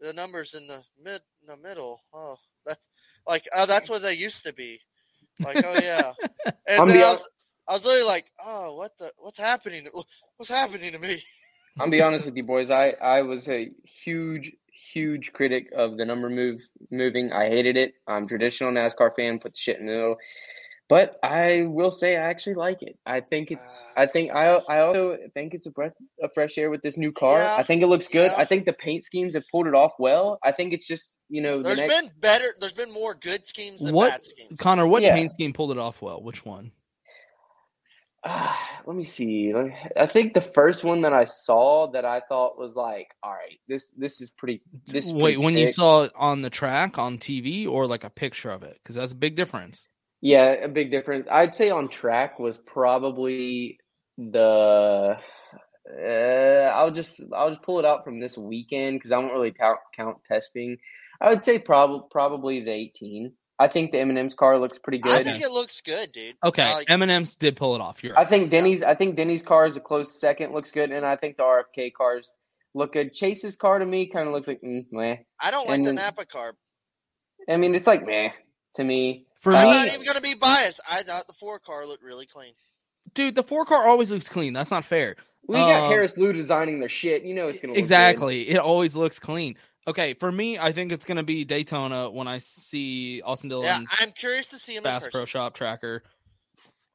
the 0.00 0.14
numbers 0.14 0.54
in 0.54 0.66
the 0.66 0.82
mid 1.02 1.20
in 1.42 1.46
the 1.46 1.56
middle. 1.58 2.02
Oh, 2.14 2.36
that's 2.66 2.88
like 3.28 3.46
oh, 3.56 3.66
that's 3.66 3.90
what 3.90 4.02
they 4.02 4.14
used 4.14 4.46
to 4.46 4.52
be. 4.52 4.80
Like 5.40 5.64
oh 5.64 5.80
yeah, 5.82 6.12
and 6.46 6.80
I'm 6.80 6.88
then 6.88 6.96
be 6.98 7.02
I 7.02 7.10
was 7.10 7.28
I 7.70 7.74
was 7.74 7.86
literally 7.86 8.08
like, 8.08 8.26
oh, 8.44 8.74
what 8.76 8.98
the 8.98 9.12
what's 9.18 9.38
happening? 9.38 9.86
What's 10.36 10.50
happening 10.50 10.92
to 10.92 10.98
me? 10.98 11.18
I'll 11.78 11.88
be 11.88 12.02
honest 12.02 12.26
with 12.26 12.36
you, 12.36 12.42
boys. 12.42 12.70
I, 12.70 12.94
I 13.00 13.22
was 13.22 13.48
a 13.48 13.70
huge, 13.84 14.52
huge 14.92 15.32
critic 15.32 15.70
of 15.76 15.96
the 15.96 16.04
number 16.04 16.28
move 16.28 16.60
moving. 16.90 17.32
I 17.32 17.48
hated 17.48 17.76
it. 17.76 17.94
I'm 18.08 18.24
a 18.24 18.26
traditional 18.26 18.72
NASCAR 18.72 19.14
fan. 19.14 19.38
Put 19.38 19.52
the 19.52 19.58
shit 19.58 19.78
in 19.78 19.86
the 19.86 19.92
middle. 19.92 20.16
But 20.90 21.20
I 21.22 21.62
will 21.62 21.92
say 21.92 22.16
I 22.16 22.28
actually 22.28 22.56
like 22.56 22.82
it. 22.82 22.98
I 23.06 23.20
think 23.20 23.52
it's. 23.52 23.92
I 23.96 24.06
think 24.06 24.32
I. 24.34 24.56
I 24.68 24.80
also 24.80 25.18
think 25.34 25.54
it's 25.54 25.66
a 25.66 25.70
breath 25.70 25.94
of 26.20 26.32
fresh 26.34 26.58
air 26.58 26.68
with 26.68 26.82
this 26.82 26.96
new 26.96 27.12
car. 27.12 27.38
Yeah, 27.38 27.54
I 27.58 27.62
think 27.62 27.82
it 27.82 27.86
looks 27.86 28.08
good. 28.08 28.32
yeah. 28.32 28.42
I 28.42 28.44
think 28.44 28.66
the 28.66 28.72
paint 28.72 29.04
schemes 29.04 29.34
have 29.34 29.44
pulled 29.52 29.68
it 29.68 29.74
off 29.74 29.92
well. 30.00 30.40
I 30.44 30.50
think 30.50 30.74
it's 30.74 30.88
just 30.88 31.16
you 31.28 31.42
know 31.42 31.58
the 31.58 31.68
There's 31.68 31.78
next. 31.78 32.00
been 32.00 32.10
better. 32.20 32.44
There's 32.58 32.72
been 32.72 32.92
more 32.92 33.14
good 33.14 33.46
schemes 33.46 33.78
than 33.84 33.94
What 33.94 34.10
bad 34.10 34.24
schemes. 34.24 34.58
Connor? 34.60 34.84
What 34.84 35.04
Yeah. 35.04 35.14
paint 35.14 35.30
scheme 35.30 35.52
pulled 35.52 35.70
it 35.70 35.78
off 35.78 36.02
well? 36.02 36.20
Which 36.20 36.44
one? 36.44 36.72
Ah, 38.24 38.82
let 38.84 38.96
me 38.96 39.04
see. 39.04 39.54
Let 39.54 39.66
me- 39.66 39.76
I 39.96 40.06
think 40.08 40.34
the 40.34 40.42
first 40.42 40.82
one 40.82 41.02
that 41.02 41.12
I 41.12 41.24
saw 41.24 41.92
that 41.92 42.04
I 42.04 42.20
thought 42.28 42.58
was 42.58 42.74
like, 42.74 43.14
all 43.22 43.32
right, 43.32 43.60
this 43.68 43.92
this 43.92 44.20
is 44.20 44.30
pretty. 44.30 44.60
This 44.88 45.06
is 45.06 45.14
Wait, 45.14 45.36
pretty 45.36 45.44
when 45.44 45.56
you 45.56 45.68
saw 45.68 46.02
it 46.02 46.12
on 46.16 46.42
the 46.42 46.50
track 46.50 46.98
on 46.98 47.18
TV 47.18 47.68
or 47.68 47.86
like 47.86 48.02
a 48.02 48.10
picture 48.10 48.50
of 48.50 48.64
it? 48.64 48.76
Because 48.82 48.96
that's 48.96 49.12
a 49.12 49.16
big 49.16 49.36
difference. 49.36 49.88
Yeah, 50.20 50.52
a 50.52 50.68
big 50.68 50.90
difference. 50.90 51.26
I'd 51.30 51.54
say 51.54 51.70
on 51.70 51.88
track 51.88 52.38
was 52.38 52.58
probably 52.58 53.78
the. 54.18 55.16
Uh, 55.90 56.72
I'll 56.74 56.90
just 56.90 57.22
I'll 57.32 57.50
just 57.50 57.62
pull 57.62 57.78
it 57.78 57.84
out 57.84 58.04
from 58.04 58.20
this 58.20 58.36
weekend 58.36 58.98
because 58.98 59.12
I 59.12 59.18
won't 59.18 59.32
really 59.32 59.52
count 59.52 59.78
count 59.96 60.18
testing. 60.28 60.76
I 61.20 61.30
would 61.30 61.42
say 61.42 61.58
probably 61.58 62.06
probably 62.10 62.60
the 62.62 62.70
18. 62.70 63.32
I 63.58 63.68
think 63.68 63.92
the 63.92 64.00
M&M's 64.00 64.34
car 64.34 64.58
looks 64.58 64.78
pretty 64.78 64.98
good. 64.98 65.12
I 65.12 65.22
think 65.22 65.42
it 65.42 65.50
looks 65.50 65.82
good, 65.82 66.12
dude. 66.12 66.34
Okay, 66.42 66.62
I 66.62 66.74
like- 66.76 66.90
M&M's 66.90 67.34
did 67.34 67.56
pull 67.56 67.74
it 67.74 67.82
off. 67.82 68.02
You're 68.02 68.18
I 68.18 68.24
think 68.24 68.50
Denny's 68.50 68.82
I 68.82 68.94
think 68.94 69.16
Denny's 69.16 69.42
car 69.42 69.66
is 69.66 69.76
a 69.76 69.80
close 69.80 70.18
second, 70.18 70.52
looks 70.52 70.70
good, 70.70 70.90
and 70.90 71.04
I 71.04 71.16
think 71.16 71.36
the 71.36 71.42
RFK 71.42 71.92
cars 71.92 72.30
look 72.74 72.92
good. 72.94 73.12
Chase's 73.12 73.56
car 73.56 73.78
to 73.78 73.84
me 73.84 74.06
kind 74.06 74.26
of 74.26 74.32
looks 74.32 74.48
like 74.48 74.62
mm, 74.62 74.86
meh. 74.90 75.16
I 75.42 75.50
don't 75.50 75.68
like 75.68 75.76
And 75.76 75.86
the 75.86 75.92
Napa 75.92 76.24
car. 76.24 76.52
I 77.48 77.56
mean, 77.56 77.74
it's 77.74 77.86
like 77.86 78.04
meh 78.04 78.30
to 78.76 78.84
me. 78.84 79.26
For 79.40 79.52
I'm 79.54 79.66
me, 79.66 79.72
not 79.72 79.86
even 79.88 80.04
gonna 80.06 80.20
be 80.20 80.34
biased. 80.34 80.80
I 80.90 81.02
thought 81.02 81.26
the 81.26 81.32
four 81.32 81.58
car 81.58 81.86
looked 81.86 82.02
really 82.04 82.26
clean. 82.26 82.52
dude, 83.14 83.34
the 83.34 83.42
four 83.42 83.64
car 83.64 83.88
always 83.88 84.12
looks 84.12 84.28
clean. 84.28 84.52
That's 84.52 84.70
not 84.70 84.84
fair. 84.84 85.16
We 85.48 85.56
got 85.56 85.84
Um, 85.84 85.90
Harris 85.90 86.16
Lou 86.18 86.32
designing 86.32 86.78
their 86.80 86.88
shit. 86.90 87.22
You 87.24 87.34
know 87.34 87.48
it's 87.48 87.58
gonna 87.60 87.72
look 87.72 87.76
good. 87.76 87.80
Exactly. 87.80 88.48
It 88.50 88.58
always 88.58 88.94
looks 88.94 89.18
clean. 89.18 89.56
Okay, 89.86 90.12
for 90.14 90.30
me, 90.30 90.58
I 90.58 90.72
think 90.72 90.92
it's 90.92 91.04
gonna 91.06 91.22
be 91.22 91.44
Daytona 91.44 92.10
when 92.10 92.28
I 92.28 92.38
see 92.38 93.22
Austin 93.22 93.48
Dillon. 93.48 93.64
Yeah, 93.64 93.80
I'm 93.98 94.10
curious 94.12 94.50
to 94.50 94.56
see 94.56 94.76
him 94.76 94.82
Fast 94.82 95.06
person. 95.06 95.18
Pro 95.18 95.24
Shop 95.24 95.54
tracker. 95.54 96.02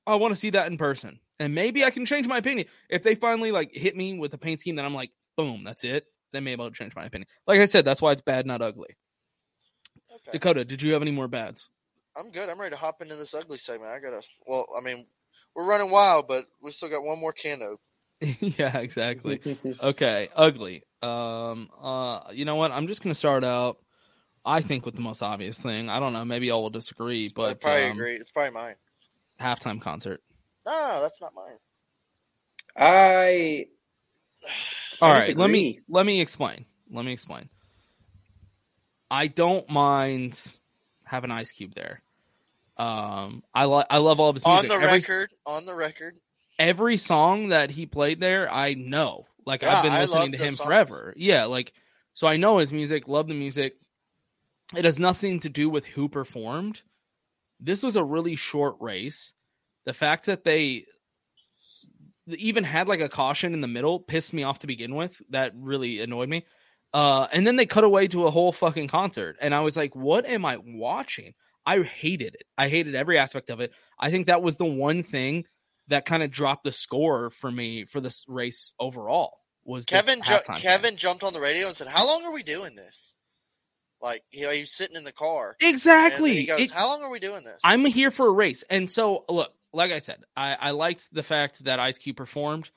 I 0.07 0.15
want 0.15 0.33
to 0.33 0.39
see 0.39 0.51
that 0.51 0.67
in 0.67 0.77
person, 0.77 1.19
and 1.39 1.55
maybe 1.55 1.83
I 1.83 1.89
can 1.89 2.05
change 2.05 2.27
my 2.27 2.37
opinion 2.37 2.67
if 2.89 3.01
they 3.01 3.15
finally 3.15 3.51
like 3.51 3.73
hit 3.73 3.97
me 3.97 4.17
with 4.19 4.33
a 4.35 4.37
paint 4.37 4.59
scheme 4.59 4.75
that 4.75 4.85
I'm 4.85 4.93
like, 4.93 5.09
boom, 5.35 5.63
that's 5.63 5.83
it. 5.83 6.05
Then 6.31 6.43
maybe 6.43 6.61
I'll 6.61 6.69
change 6.69 6.95
my 6.95 7.05
opinion. 7.05 7.27
Like 7.47 7.59
I 7.59 7.65
said, 7.65 7.85
that's 7.85 8.03
why 8.03 8.11
it's 8.11 8.21
bad, 8.21 8.45
not 8.45 8.61
ugly. 8.61 8.95
Okay. 10.13 10.31
Dakota, 10.33 10.63
did 10.63 10.83
you 10.83 10.93
have 10.93 11.01
any 11.01 11.11
more 11.11 11.27
bads? 11.27 11.67
I'm 12.17 12.31
good. 12.31 12.49
I'm 12.49 12.59
ready 12.59 12.73
to 12.73 12.79
hop 12.79 13.01
into 13.01 13.15
this 13.15 13.33
ugly 13.33 13.57
segment. 13.57 13.91
I 13.91 13.99
gotta. 13.99 14.21
Well, 14.47 14.65
I 14.77 14.81
mean, 14.81 15.05
we're 15.55 15.65
running 15.65 15.91
wild, 15.91 16.27
but 16.27 16.45
we 16.61 16.71
still 16.71 16.89
got 16.89 17.03
one 17.03 17.19
more 17.19 17.33
can 17.33 17.61
open. 17.61 18.37
yeah, 18.57 18.77
exactly. 18.77 19.41
okay, 19.83 20.29
ugly. 20.35 20.83
Um, 21.01 21.69
uh, 21.81 22.31
you 22.31 22.45
know 22.45 22.55
what? 22.55 22.71
I'm 22.71 22.87
just 22.87 23.01
gonna 23.01 23.15
start 23.15 23.43
out. 23.43 23.77
I 24.45 24.61
think 24.61 24.85
with 24.85 24.95
the 24.95 25.01
most 25.01 25.23
obvious 25.23 25.57
thing. 25.57 25.89
I 25.89 25.99
don't 25.99 26.13
know. 26.13 26.23
Maybe 26.23 26.51
all 26.51 26.63
will 26.63 26.69
disagree, 26.69 27.25
I 27.25 27.29
but 27.35 27.61
probably 27.61 27.85
um, 27.85 27.91
agree. 27.93 28.13
It's 28.13 28.31
probably 28.31 28.53
mine. 28.53 28.75
halftime 29.39 29.81
concert. 29.81 30.21
No, 30.65 30.99
that's 31.01 31.21
not 31.21 31.33
mine. 31.35 31.57
I 32.77 33.67
All 35.01 35.11
I 35.11 35.19
right, 35.19 35.37
let 35.37 35.49
me 35.49 35.81
let 35.89 36.05
me 36.05 36.21
explain. 36.21 36.65
Let 36.91 37.05
me 37.05 37.13
explain. 37.13 37.49
I 39.09 39.27
don't 39.27 39.69
mind 39.69 40.39
having 41.03 41.31
Ice 41.31 41.51
Cube 41.51 41.73
there. 41.75 42.01
Um, 42.77 43.43
I 43.53 43.65
like 43.65 43.87
I 43.89 43.99
love 43.99 44.19
all 44.19 44.29
of 44.29 44.35
his 44.35 44.45
music. 44.45 44.71
On 44.71 44.79
the 44.79 44.85
every, 44.85 44.97
record, 44.99 45.29
on 45.47 45.65
the 45.65 45.75
record. 45.75 46.15
every 46.59 46.97
song 46.97 47.49
that 47.49 47.71
he 47.71 47.85
played 47.85 48.19
there, 48.19 48.51
I 48.51 48.73
know. 48.73 49.25
Like 49.45 49.61
Yeah, 49.61 49.71
I've 49.73 49.83
been 49.83 49.93
listening 49.93 50.31
to 50.33 50.43
him 50.43 50.53
songs. 50.55 50.67
forever. 50.67 51.13
Yeah, 51.15 51.45
like 51.45 51.73
so 52.13 52.27
I 52.27 52.37
know 52.37 52.57
his 52.57 52.73
music, 52.73 53.07
love 53.07 53.27
the 53.27 53.33
music. 53.33 53.75
It 54.75 54.83
has 54.85 54.99
nothing 54.99 55.39
to 55.41 55.49
do 55.49 55.69
with 55.69 55.85
who 55.85 56.09
performed. 56.09 56.81
This 57.59 57.83
was 57.83 57.95
a 57.95 58.03
really 58.03 58.35
short 58.35 58.75
race. 58.79 59.33
The 59.85 59.93
fact 59.93 60.25
that 60.25 60.43
they 60.43 60.85
even 62.27 62.63
had 62.63 62.87
like 62.87 63.01
a 63.01 63.09
caution 63.09 63.53
in 63.53 63.61
the 63.61 63.67
middle 63.67 63.99
pissed 63.99 64.33
me 64.33 64.43
off 64.43 64.59
to 64.59 64.67
begin 64.67 64.95
with. 64.95 65.21
That 65.29 65.53
really 65.55 66.01
annoyed 66.01 66.27
me. 66.29 66.45
Uh, 66.93 67.27
and 67.31 67.45
then 67.45 67.55
they 67.55 67.65
cut 67.65 67.83
away 67.83 68.07
to 68.07 68.25
a 68.25 68.31
whole 68.31 68.51
fucking 68.51 68.87
concert, 68.87 69.37
and 69.41 69.53
I 69.53 69.59
was 69.59 69.75
like, 69.77 69.95
"What 69.95 70.25
am 70.25 70.45
I 70.45 70.57
watching?" 70.63 71.33
I 71.65 71.81
hated 71.81 72.35
it. 72.35 72.43
I 72.57 72.69
hated 72.69 72.95
every 72.95 73.17
aspect 73.17 73.49
of 73.49 73.59
it. 73.59 73.73
I 73.99 74.11
think 74.11 74.27
that 74.27 74.41
was 74.41 74.57
the 74.57 74.65
one 74.65 75.03
thing 75.03 75.45
that 75.87 76.05
kind 76.05 76.23
of 76.23 76.31
dropped 76.31 76.63
the 76.63 76.71
score 76.71 77.29
for 77.29 77.51
me 77.51 77.85
for 77.85 77.99
this 78.01 78.23
race 78.27 78.71
overall. 78.79 79.39
Was 79.63 79.85
Kevin 79.85 80.21
ju- 80.21 80.31
halftime 80.31 80.55
thing. 80.59 80.63
Kevin 80.63 80.95
jumped 80.95 81.23
on 81.23 81.33
the 81.33 81.41
radio 81.41 81.67
and 81.67 81.75
said, 81.75 81.87
"How 81.87 82.05
long 82.07 82.23
are 82.25 82.31
we 82.33 82.43
doing 82.43 82.75
this?" 82.75 83.15
Like, 84.01 84.23
you 84.31 84.45
know, 84.45 84.51
he 84.51 84.59
was 84.61 84.71
sitting 84.75 84.95
in 84.95 85.03
the 85.03 85.11
car. 85.11 85.55
Exactly. 85.59 86.35
He 86.35 86.45
goes, 86.45 86.59
It- 86.59 86.71
"How 86.71 86.87
long 86.89 87.01
are 87.01 87.09
we 87.09 87.19
doing 87.19 87.43
this?" 87.43 87.59
I'm 87.63 87.83
here 87.85 88.11
for 88.11 88.27
a 88.27 88.31
race. 88.31 88.63
And 88.69 88.91
so, 88.91 89.25
look, 89.27 89.51
like 89.73 89.91
I 89.91 89.97
said, 89.97 90.21
I, 90.37 90.53
I 90.53 90.71
liked 90.71 91.07
the 91.11 91.23
fact 91.23 91.63
that 91.63 91.79
Ice 91.79 91.97
Cube 91.97 92.15
performed. 92.17 92.69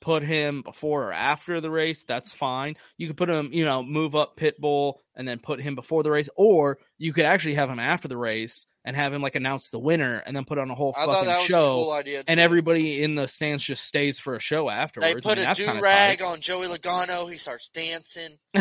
Put 0.00 0.22
him 0.22 0.62
before 0.62 1.08
or 1.08 1.12
after 1.12 1.60
the 1.60 1.70
race, 1.70 2.04
that's 2.04 2.32
fine. 2.32 2.76
You 2.96 3.08
could 3.08 3.16
put 3.16 3.28
him, 3.28 3.50
you 3.52 3.64
know, 3.64 3.82
move 3.82 4.14
up 4.14 4.36
Pitbull 4.36 4.94
and 5.16 5.26
then 5.26 5.40
put 5.40 5.60
him 5.60 5.74
before 5.74 6.04
the 6.04 6.10
race, 6.10 6.28
or 6.36 6.78
you 6.98 7.12
could 7.12 7.24
actually 7.24 7.54
have 7.54 7.68
him 7.68 7.80
after 7.80 8.06
the 8.06 8.16
race 8.16 8.66
and 8.84 8.94
have 8.94 9.12
him 9.12 9.20
like 9.20 9.34
announce 9.34 9.70
the 9.70 9.78
winner 9.78 10.22
and 10.24 10.36
then 10.36 10.44
put 10.44 10.56
on 10.56 10.70
a 10.70 10.74
whole 10.74 10.94
I 10.96 11.04
fucking 11.04 11.26
that 11.26 11.38
was 11.40 11.50
a 11.50 11.52
show. 11.52 11.74
cool 11.74 11.92
idea, 11.92 12.22
and 12.28 12.38
everybody 12.38 13.02
in 13.02 13.16
the 13.16 13.26
stands 13.26 13.64
just 13.64 13.84
stays 13.84 14.20
for 14.20 14.36
a 14.36 14.40
show 14.40 14.70
afterwards. 14.70 15.14
They 15.14 15.20
put 15.20 15.38
I 15.38 15.52
mean, 15.52 15.68
a 15.68 15.74
do 15.74 15.82
rag 15.82 16.22
on 16.22 16.40
Joey 16.40 16.66
Logano. 16.66 17.28
He 17.30 17.36
starts 17.36 17.68
dancing. 17.68 18.36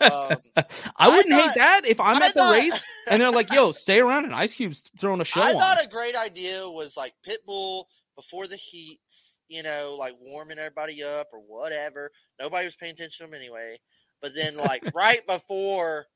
Um, 0.00 0.36
I 0.96 1.08
wouldn't 1.08 1.34
hate 1.34 1.54
that 1.56 1.82
if 1.86 2.00
I'm 2.00 2.22
I 2.22 2.26
at 2.26 2.34
the 2.34 2.58
race 2.62 2.84
and 3.10 3.20
they're 3.20 3.30
like, 3.30 3.52
"Yo, 3.52 3.72
stay 3.72 4.00
around," 4.00 4.24
and 4.24 4.34
Ice 4.34 4.54
Cube's 4.54 4.82
throwing 5.00 5.20
a 5.20 5.24
show 5.24 5.40
I 5.40 5.52
on. 5.52 5.58
thought 5.58 5.84
a 5.84 5.88
great 5.88 6.14
idea 6.16 6.60
was 6.62 6.96
like 6.96 7.12
Pitbull 7.26 7.84
before 8.18 8.48
the 8.48 8.56
heats, 8.56 9.42
you 9.48 9.62
know, 9.62 9.94
like 9.96 10.14
warming 10.20 10.58
everybody 10.58 11.04
up 11.04 11.28
or 11.32 11.38
whatever. 11.38 12.10
Nobody 12.40 12.64
was 12.64 12.74
paying 12.74 12.94
attention 12.94 13.24
to 13.24 13.30
him 13.30 13.40
anyway. 13.40 13.76
But 14.20 14.32
then, 14.34 14.56
like 14.56 14.82
right 14.94 15.24
before 15.24 16.06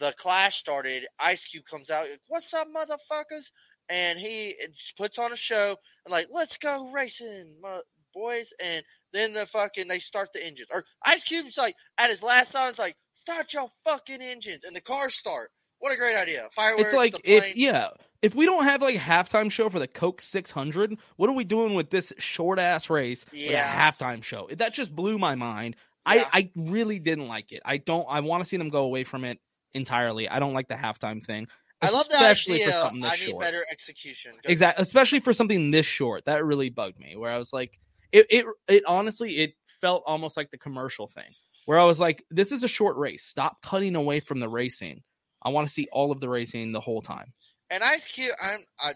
the 0.00 0.12
clash 0.18 0.56
started, 0.56 1.06
Ice 1.20 1.44
Cube 1.44 1.64
comes 1.64 1.88
out, 1.88 2.10
like, 2.10 2.20
"What's 2.26 2.52
up, 2.52 2.66
motherfuckers?" 2.66 3.52
And 3.88 4.18
he 4.18 4.54
puts 4.98 5.20
on 5.20 5.32
a 5.32 5.36
show 5.36 5.76
and 6.04 6.10
like, 6.12 6.26
"Let's 6.32 6.58
go 6.58 6.90
racing, 6.92 7.54
my 7.62 7.78
boys!" 8.12 8.52
And 8.62 8.82
then 9.12 9.32
the 9.32 9.46
fucking 9.46 9.86
they 9.86 10.00
start 10.00 10.32
the 10.32 10.44
engines. 10.44 10.68
Or 10.74 10.84
Ice 11.04 11.22
Cube's 11.22 11.56
like 11.56 11.76
at 11.96 12.10
his 12.10 12.24
last 12.24 12.50
song, 12.50 12.68
it's 12.68 12.80
like, 12.80 12.96
"Start 13.12 13.54
your 13.54 13.68
fucking 13.84 14.20
engines," 14.20 14.64
and 14.64 14.74
the 14.74 14.80
cars 14.80 15.14
start. 15.14 15.52
What 15.78 15.94
a 15.94 15.96
great 15.96 16.16
idea! 16.16 16.48
Fireworks, 16.50 16.86
it's 16.86 16.94
like 16.94 17.12
the 17.12 17.20
plane. 17.20 17.42
if 17.44 17.56
yeah 17.56 17.90
if 18.22 18.34
we 18.34 18.46
don't 18.46 18.64
have 18.64 18.82
like 18.82 18.96
a 18.96 18.98
halftime 18.98 19.50
show 19.50 19.68
for 19.68 19.78
the 19.78 19.86
coke 19.88 20.20
600 20.20 20.96
what 21.16 21.28
are 21.30 21.34
we 21.34 21.44
doing 21.44 21.74
with 21.74 21.90
this 21.90 22.12
short 22.18 22.58
ass 22.58 22.88
race 22.90 23.24
with 23.30 23.40
a 23.40 23.52
Yeah. 23.52 23.90
halftime 23.90 24.22
show? 24.22 24.48
That 24.52 24.72
just 24.74 24.94
blew 24.94 25.18
my 25.18 25.34
mind. 25.34 25.76
I 26.04 26.24
i 26.32 26.50
really 26.56 26.98
didn't 26.98 27.28
like 27.28 27.52
it. 27.52 27.62
I 27.64 27.78
don't 27.78 28.06
i 28.08 28.20
want 28.20 28.42
to 28.44 28.48
see 28.48 28.56
them 28.56 28.70
go 28.70 28.84
away 28.84 29.04
from 29.04 29.24
it 29.24 29.38
entirely. 29.74 30.28
I 30.28 30.38
don't 30.38 30.54
like 30.54 30.68
the 30.68 30.74
halftime 30.74 31.22
thing 31.22 31.48
I 31.82 31.90
love 31.90 32.08
the 32.08 32.14
especially 32.14 32.54
idea. 32.54 32.66
for 32.66 32.72
something 32.72 33.00
this 33.00 33.12
I 33.12 33.16
need 33.16 33.30
short. 33.30 33.40
better 33.42 33.60
execution. 33.70 34.32
Go- 34.42 34.50
exactly 34.50 34.82
especially 34.82 35.20
for 35.20 35.32
something 35.32 35.70
this 35.70 35.84
short. 35.86 36.24
That 36.24 36.44
really 36.44 36.70
bugged 36.70 36.98
me 36.98 37.16
where 37.16 37.30
i 37.32 37.38
was 37.38 37.52
like 37.52 37.78
it, 38.12 38.26
it 38.30 38.46
it 38.68 38.84
honestly 38.86 39.38
it 39.38 39.54
felt 39.80 40.04
almost 40.06 40.36
like 40.36 40.50
the 40.50 40.58
commercial 40.58 41.06
thing 41.08 41.30
where 41.66 41.78
i 41.78 41.84
was 41.84 41.98
like 42.00 42.24
this 42.30 42.52
is 42.52 42.62
a 42.64 42.68
short 42.68 42.96
race. 42.96 43.24
Stop 43.24 43.60
cutting 43.62 43.96
away 43.96 44.20
from 44.20 44.38
the 44.40 44.48
racing. 44.48 45.02
I 45.42 45.48
want 45.50 45.66
to 45.66 45.72
see 45.74 45.86
all 45.92 46.12
of 46.12 46.20
the 46.20 46.28
racing 46.28 46.72
the 46.72 46.80
whole 46.80 47.02
time 47.02 47.32
And 47.70 47.82
Ice 47.82 48.12
Cube, 48.12 48.32
I'm 48.42 48.60
I, 48.80 48.92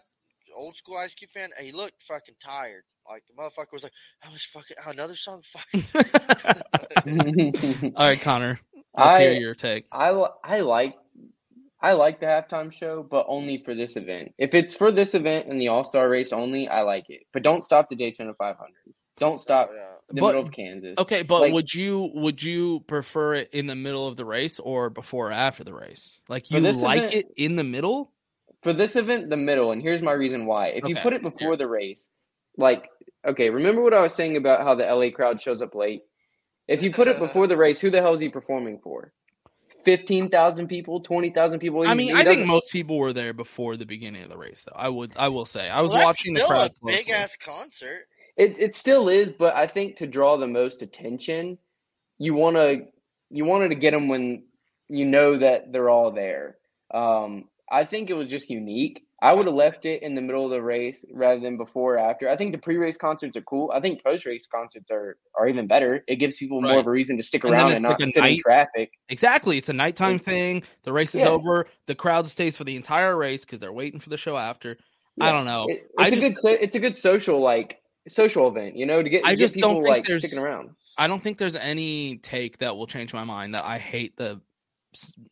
old 0.55 0.76
school 0.76 0.97
Ice 0.97 1.14
Cube 1.14 1.30
fan. 1.30 1.51
He 1.60 1.72
looked 1.72 2.02
fucking 2.02 2.36
tired. 2.40 2.82
Like 3.09 3.24
the 3.26 3.34
motherfucker 3.34 3.72
was 3.72 3.82
like, 3.82 3.92
"How 4.20 4.30
much 4.30 4.47
fucking 4.47 4.76
oh, 4.86 4.90
another 4.90 5.14
song?" 5.14 5.42
Fucking. 5.42 5.84
all 7.97 8.06
right 8.06 8.20
connor 8.20 8.60
let's 8.97 9.10
I 9.10 9.20
hear 9.22 9.32
your 9.32 9.55
take 9.55 9.86
I 9.90 10.10
I 10.44 10.60
like 10.60 10.94
I 11.82 11.92
like 11.92 12.20
the 12.20 12.26
halftime 12.26 12.72
show, 12.72 13.02
but 13.02 13.24
only 13.28 13.62
for 13.64 13.74
this 13.74 13.97
event. 13.97 14.34
If 14.36 14.55
it's 14.55 14.74
for 14.74 14.92
this 14.92 15.14
event 15.14 15.47
and 15.48 15.60
the 15.60 15.68
All 15.68 15.82
Star 15.84 16.09
race 16.09 16.32
only, 16.32 16.68
I 16.68 16.82
like 16.82 17.06
it. 17.09 17.22
But 17.32 17.42
don't 17.42 17.64
stop 17.64 17.88
the 17.88 17.97
Daytona 17.97 18.34
500. 18.34 18.68
Don't 19.18 19.38
stop 19.38 19.70
the 19.70 20.14
But- 20.14 20.26
middle 20.26 20.42
of 20.42 20.52
Kansas. 20.52 20.97
Okay, 20.98 21.22
but 21.22 21.40
Like, 21.40 21.52
would 21.55 21.72
you 21.72 22.10
would 22.14 22.42
you 22.42 22.80
prefer 22.80 23.34
it 23.34 23.51
in 23.52 23.66
the 23.66 23.74
middle 23.74 24.06
of 24.06 24.16
the 24.16 24.24
race 24.24 24.59
or 24.59 24.90
before 24.90 25.28
or 25.28 25.32
after 25.32 25.64
the 25.64 25.74
race? 25.74 26.20
Like 26.28 26.51
you 26.51 26.60
like 26.60 26.98
event- 26.98 27.14
it 27.14 27.26
in 27.36 27.56
the 27.56 27.64
middle? 27.64 28.12
For 28.62 28.73
this 28.73 28.97
event, 28.97 29.31
the 29.31 29.37
middle, 29.37 29.73
and 29.73 29.81
here's 29.82 30.03
my 30.03 30.12
reason 30.12 30.47
why. 30.47 30.69
If 30.69 30.89
you 30.89 30.97
put 30.97 31.12
it 31.12 31.23
before 31.23 31.57
the 31.57 31.69
race, 31.69 32.09
like, 32.57 32.89
okay, 33.27 33.51
remember 33.51 33.82
what 33.82 33.95
I 33.95 34.03
was 34.03 34.15
saying 34.15 34.37
about 34.37 34.62
how 34.62 34.74
the 34.74 34.85
LA 34.85 35.11
crowd 35.11 35.41
shows 35.41 35.62
up 35.62 35.74
late? 35.74 36.03
If 36.69 36.82
you 36.82 36.93
put 36.93 37.09
it 37.09 37.19
before 37.19 37.47
the 37.47 37.57
race, 37.57 37.81
who 37.81 37.91
the 37.91 38.01
hell 38.01 38.15
is 38.15 38.20
he 38.20 38.28
performing 38.28 38.78
for? 38.82 39.12
15,000 39.85 40.69
people, 40.69 41.01
20,000 41.01 41.59
people? 41.59 41.89
I 41.89 41.95
mean, 41.95 42.15
I 42.15 42.23
think 42.24 42.47
most 42.47 42.70
people 42.70 42.99
were 42.99 43.12
there 43.12 43.32
before 43.32 43.77
the 43.77 43.87
beginning 43.87 44.23
of 44.23 44.28
the 44.28 44.37
race, 44.37 44.65
though. 44.65 44.77
I 44.77 44.89
would, 44.89 45.12
I 45.16 45.28
will 45.28 45.47
say, 45.47 45.69
I 45.69 45.81
was 45.81 45.91
Well, 45.91 46.07
that's 46.07 46.20
watching 46.20 46.35
the 46.35 46.43
crowd. 46.43 46.70
big 46.85 47.11
ass 47.11 47.37
concert. 47.37 48.07
It 48.37 48.59
it 48.59 48.74
still 48.74 49.09
is, 49.09 49.32
but 49.32 49.55
I 49.57 49.66
think 49.66 49.97
to 49.97 50.07
draw 50.07 50.37
the 50.37 50.47
most 50.47 50.82
attention, 50.82 51.59
you 52.19 52.35
want 52.35 52.57
to 52.57 52.87
you 53.31 53.45
wanted 53.45 53.70
to 53.70 53.74
get 53.74 53.91
them 53.91 54.09
when 54.09 54.45
you 54.89 55.05
know 55.05 55.39
that 55.39 55.73
they're 55.73 55.91
all 55.91 56.12
there. 56.12 56.57
Um, 56.93 57.49
I 57.70 57.84
think 57.84 58.10
it 58.10 58.14
was 58.14 58.28
just 58.28 58.51
unique. 58.51 59.05
I 59.22 59.34
would 59.34 59.44
have 59.47 59.55
left 59.55 59.84
it 59.84 60.02
in 60.02 60.14
the 60.14 60.22
middle 60.22 60.47
of 60.47 60.51
the 60.51 60.62
race 60.62 61.05
rather 61.12 61.38
than 61.40 61.59
before 61.59 61.97
or 61.97 61.98
after. 61.98 62.28
I 62.28 62.36
think 62.36 62.52
the 62.52 62.59
pre-race 62.59 62.97
concerts 62.97 63.36
are 63.36 63.42
cool. 63.42 63.70
I 63.74 63.78
think 63.78 64.02
post-race 64.02 64.47
concerts 64.47 64.90
are 64.90 65.18
are 65.38 65.47
even 65.47 65.66
better. 65.66 66.02
It 66.09 66.16
gives 66.16 66.38
people 66.38 66.62
more 66.62 66.78
of 66.78 66.86
a 66.86 66.90
reason 66.90 67.16
to 67.18 67.22
stick 67.22 67.44
And 67.44 67.52
around 67.52 67.72
and 67.72 67.84
like 67.84 67.98
not 67.98 68.09
a 68.09 68.10
sit 68.10 68.24
in 68.24 68.38
traffic. 68.38 68.92
Exactly, 69.10 69.59
it's 69.59 69.68
a 69.68 69.74
nighttime 69.74 70.18
thing. 70.18 70.62
The 70.84 70.92
race 70.92 71.14
is 71.14 71.20
Yeah. 71.20 71.28
over. 71.28 71.66
The 71.86 71.94
crowd 71.94 72.28
stays 72.28 72.56
for 72.56 72.64
the 72.64 72.76
entire 72.76 73.16
race 73.16 73.44
because 73.44 73.60
they're 73.60 73.72
waiting 73.72 74.01
for 74.01 74.09
the 74.09 74.16
show 74.16 74.36
after. 74.36 74.78
I 75.20 75.30
don't 75.32 75.44
know. 75.44 75.66
It- 75.68 75.90
I 75.98 76.06
it's 76.06 76.12
a 76.12 76.16
just, 76.16 76.26
good 76.26 76.36
so, 76.38 76.48
it's 76.51 76.74
a 76.76 76.80
good 76.80 76.97
social 76.97 77.40
like 77.40 77.82
social 78.09 78.48
event, 78.48 78.74
you 78.74 78.86
know, 78.86 79.02
to 79.02 79.09
get, 79.10 79.24
I 79.24 79.34
get 79.34 79.38
just 79.38 79.55
people 79.55 79.74
don't 79.74 79.82
think 79.82 79.97
like 79.97 80.06
there's. 80.06 80.26
sticking 80.26 80.42
around. 80.42 80.70
I 80.97 81.06
don't 81.06 81.22
think 81.22 81.36
there's 81.36 81.56
any 81.56 82.16
take 82.18 82.59
that 82.59 82.74
will 82.76 82.86
change 82.86 83.12
my 83.12 83.24
mind 83.24 83.55
that 83.55 83.64
I 83.64 83.78
hate 83.78 84.16
the 84.16 84.40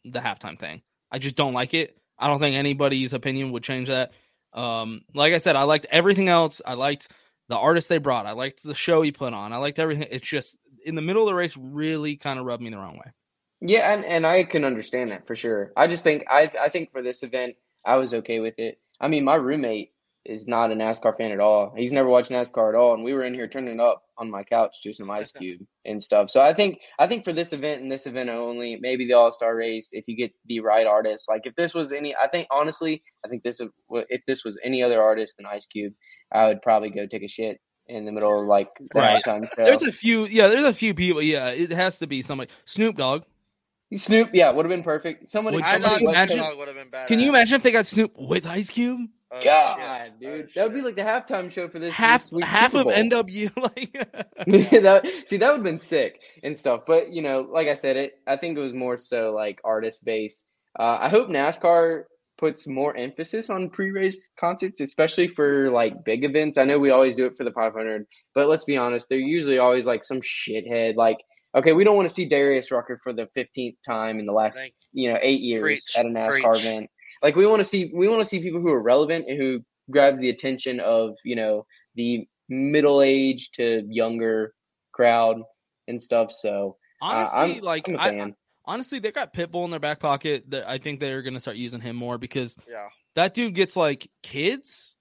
the 0.05 0.19
halftime 0.21 0.59
thing. 0.59 0.83
I 1.11 1.19
just 1.19 1.37
don't 1.37 1.55
like 1.55 1.73
it. 1.73 1.97
I 2.19 2.27
don't 2.27 2.41
think 2.41 2.57
anybody's 2.57 3.13
opinion 3.13 3.53
would 3.53 3.63
change 3.63 3.89
that. 3.89 4.13
Um, 4.53 5.03
like 5.15 5.35
I 5.35 5.39
said, 5.39 5.57
I 5.57 5.63
liked 5.63 5.87
everything 5.91 6.29
else. 6.29 6.61
I 6.65 6.75
liked 6.75 7.09
the 7.49 7.57
artist 7.57 7.89
they 7.89 7.99
brought. 7.99 8.27
I 8.27 8.33
liked 8.33 8.63
the 8.63 8.75
show 8.75 9.03
he 9.03 9.13
put 9.13 9.33
on. 9.33 9.53
I 9.53 9.57
liked 9.59 9.79
everything. 9.79 10.09
It's 10.11 10.27
just 10.27 10.59
in 10.85 10.95
the 10.95 11.03
middle 11.03 11.23
of 11.23 11.29
the 11.29 11.35
race 11.35 11.57
really 11.57 12.17
kind 12.17 12.39
of 12.39 12.47
rubbed 12.47 12.63
me 12.63 12.71
the 12.71 12.79
wrong 12.79 12.97
way. 12.97 13.13
Yeah, 13.61 13.93
and, 13.93 14.05
and 14.05 14.27
I 14.27 14.45
can 14.45 14.65
understand 14.65 15.11
that 15.11 15.27
for 15.27 15.35
sure. 15.35 15.73
I 15.77 15.87
just 15.87 16.05
think 16.05 16.25
I 16.31 16.51
I 16.61 16.69
think 16.69 16.93
for 16.93 17.03
this 17.03 17.23
event 17.23 17.57
I 17.85 17.97
was 17.97 18.15
okay 18.15 18.41
with 18.41 18.59
it. 18.59 18.79
I 19.01 19.09
mean, 19.09 19.25
my 19.25 19.35
roommate 19.35 19.93
is 20.25 20.47
not 20.47 20.71
a 20.71 20.75
NASCAR 20.75 21.17
fan 21.17 21.33
at 21.33 21.41
all. 21.41 21.73
He's 21.77 21.93
never 21.93 22.09
watched 22.09 22.31
NASCAR 22.31 22.71
at 22.71 22.75
all, 22.75 22.95
and 22.95 23.03
we 23.03 23.15
were 23.15 23.25
in 23.25 23.35
here 23.35 23.49
turning 23.49 23.81
up 23.81 24.05
on 24.19 24.31
my 24.31 24.43
couch 24.43 24.83
to 24.83 24.93
some 24.93 25.11
Ice 25.11 25.33
Cube 25.39 25.61
and 25.85 26.03
stuff. 26.03 26.29
So 26.31 26.41
I 26.41 26.53
think 26.53 26.81
I 26.99 27.07
think 27.07 27.25
for 27.25 27.33
this 27.33 27.53
event 27.53 27.83
and 27.83 27.91
this 27.91 28.07
event 28.07 28.29
only, 28.29 28.77
maybe 28.81 29.07
the 29.07 29.15
All 29.15 29.33
Star 29.33 29.55
race, 29.57 29.91
if 29.93 30.05
you 30.07 30.17
get 30.17 30.33
the 30.47 30.61
right 30.61 30.87
artist, 30.87 31.27
like 31.29 31.43
if 31.45 31.55
this 31.57 31.73
was 31.75 31.93
any, 31.93 32.15
I 32.17 32.29
think 32.29 32.49
honestly, 32.51 33.03
I 33.25 33.29
think 33.29 33.43
this 33.43 33.61
is 33.61 33.69
if 34.11 34.21
this 34.27 34.45
was 34.45 34.59
any 34.65 34.83
other 34.83 35.03
artist 35.03 35.37
than 35.37 35.47
Ice 35.47 35.67
Cube, 35.67 35.93
I 36.33 36.47
would 36.49 36.63
probably 36.63 36.91
go 36.91 37.07
take 37.07 37.23
a 37.23 37.29
shit 37.29 37.61
in 37.87 38.05
the 38.05 38.13
middle 38.13 38.43
of 38.43 38.47
like 38.47 38.69
the 38.79 38.99
Right. 39.01 39.23
halftime 39.25 39.45
show. 39.49 39.65
There's 39.65 39.83
a 39.83 39.93
few. 39.93 40.27
Yeah, 40.27 40.49
there's 40.49 40.65
a 40.67 40.75
few 40.75 40.93
people. 40.95 41.23
Yeah, 41.23 41.49
it 41.49 41.71
has 41.73 41.99
to 42.01 42.07
be 42.07 42.21
somebody. 42.23 42.51
Snoop 42.67 42.97
Dogg. 42.97 43.23
Snoop, 43.97 44.31
yeah, 44.35 44.51
would 44.51 44.67
have 44.67 44.71
been 44.71 44.83
perfect. 44.83 45.31
Somebody, 45.31 45.57
Would 45.57 45.65
somebody 45.65 45.83
somebody 45.83 46.05
was 46.05 46.15
imagine- 46.15 46.41
saying- 46.41 46.59
would 46.59 46.69
have 46.69 46.77
been 46.77 46.91
bad. 46.91 47.09
Can 47.09 47.21
you 47.21 47.31
imagine 47.31 47.55
if 47.55 47.63
they 47.63 47.71
got 47.71 47.87
Snoop 47.87 48.13
with 48.19 48.45
Ice 48.45 48.69
Cube? 48.69 49.09
Oh, 49.31 49.45
God, 49.45 50.13
dude, 50.21 50.49
that 50.55 50.65
would 50.65 50.75
be 50.75 50.81
like 50.81 50.97
the 50.97 51.03
halftime 51.03 51.51
show 51.51 51.69
for 51.69 51.79
this 51.79 51.93
half 51.93 52.31
this 52.31 52.45
half 52.45 52.73
Super 52.73 52.91
of 52.91 53.11
Bowl. 53.11 53.23
NW. 53.23 53.51
Like, 53.57 53.93
that, 54.83 55.07
see, 55.27 55.37
that 55.37 55.49
would 55.51 55.59
have 55.59 55.63
been 55.63 55.79
sick 55.79 56.19
and 56.43 56.57
stuff. 56.57 56.83
But 56.87 57.13
you 57.13 57.21
know, 57.23 57.47
like 57.53 57.69
I 57.69 57.75
said, 57.75 57.97
it. 57.97 58.15
I 58.27 58.37
think 58.37 58.57
it 58.57 58.61
was 58.61 58.73
more 58.73 58.97
so 58.97 59.33
like 59.35 59.61
artist 59.65 60.05
based. 60.05 60.47
Uh, 60.79 60.99
I 61.01 61.09
hope 61.11 61.29
NASCAR 61.29 62.05
puts 62.39 62.67
more 62.67 62.97
emphasis 62.97 63.51
on 63.51 63.69
pre-race 63.69 64.31
concerts, 64.39 64.81
especially 64.81 65.29
for 65.29 65.71
like 65.71 66.05
big 66.05 66.25
events. 66.25 66.57
I 66.57 66.65
know 66.65 66.79
we 66.79 66.91
always 66.91 67.15
do 67.15 67.27
it 67.27 67.37
for 67.37 67.45
the 67.45 67.51
500, 67.51 68.07
but 68.35 68.49
let's 68.49 68.65
be 68.65 68.77
honest, 68.77 69.07
they're 69.11 69.19
usually 69.19 69.59
always 69.59 69.85
like 69.87 70.05
some 70.05 70.21
shithead. 70.21 70.95
Like, 70.97 71.19
okay, 71.55 71.73
we 71.73 71.85
don't 71.85 71.97
want 71.97 72.09
to 72.09 72.15
see 72.15 72.27
Darius 72.29 72.71
Rucker 72.71 73.01
for 73.03 73.13
the 73.13 73.29
15th 73.37 73.77
time 73.87 74.19
in 74.21 74.27
the 74.27 74.33
last 74.33 74.59
you 74.93 75.13
know 75.13 75.19
eight 75.21 75.41
years 75.41 75.61
Preach, 75.61 75.97
at 75.99 76.07
a 76.07 76.09
NASCAR 76.09 76.53
preach. 76.53 76.65
event. 76.65 76.91
Like, 77.23 77.37
we 77.37 77.47
want 77.47 77.61
to 77.61 77.65
see 77.65 77.91
we 77.95 78.09
want 78.09 78.21
to 78.21 78.25
see 78.25 78.41
people 78.41 78.61
who 78.61 78.69
are 78.69 78.83
relevant 78.83 79.27
and 79.29 79.39
who 79.39 79.61
grabs 79.91 80.21
the 80.21 80.31
attention 80.31 80.81
of 80.81 81.15
you 81.25 81.37
know 81.37 81.67
the 81.95 82.27
middle 82.49 83.03
age 83.03 83.51
to 83.53 83.85
younger 83.89 84.55
crowd 84.93 85.41
and 85.89 86.01
stuff. 86.01 86.33
So 86.33 86.77
uh, 87.03 87.05
honestly, 87.05 87.59
I'm, 87.59 87.61
like 87.63 87.89
I'm 87.89 87.95
a 87.95 87.99
I, 87.99 88.11
fan. 88.11 88.35
honestly, 88.65 88.99
they 88.99 89.11
got 89.13 89.33
Pitbull 89.35 89.65
in 89.65 89.71
their 89.71 89.81
back 89.81 90.01
pocket. 90.01 90.45
That 90.51 90.69
I 90.69 90.79
think 90.79 91.01
they're 91.01 91.23
gonna 91.23 91.41
start 91.41 91.57
using 91.57 91.81
him 91.81 91.97
more 91.97 92.19
because 92.19 92.57
Yeah. 92.71 92.87
that 93.15 93.35
dude 93.35 93.55
gets 93.55 93.77
like 93.77 94.11
kids 94.23 94.97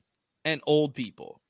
and 0.46 0.62
old 0.66 0.94
people. 0.94 1.42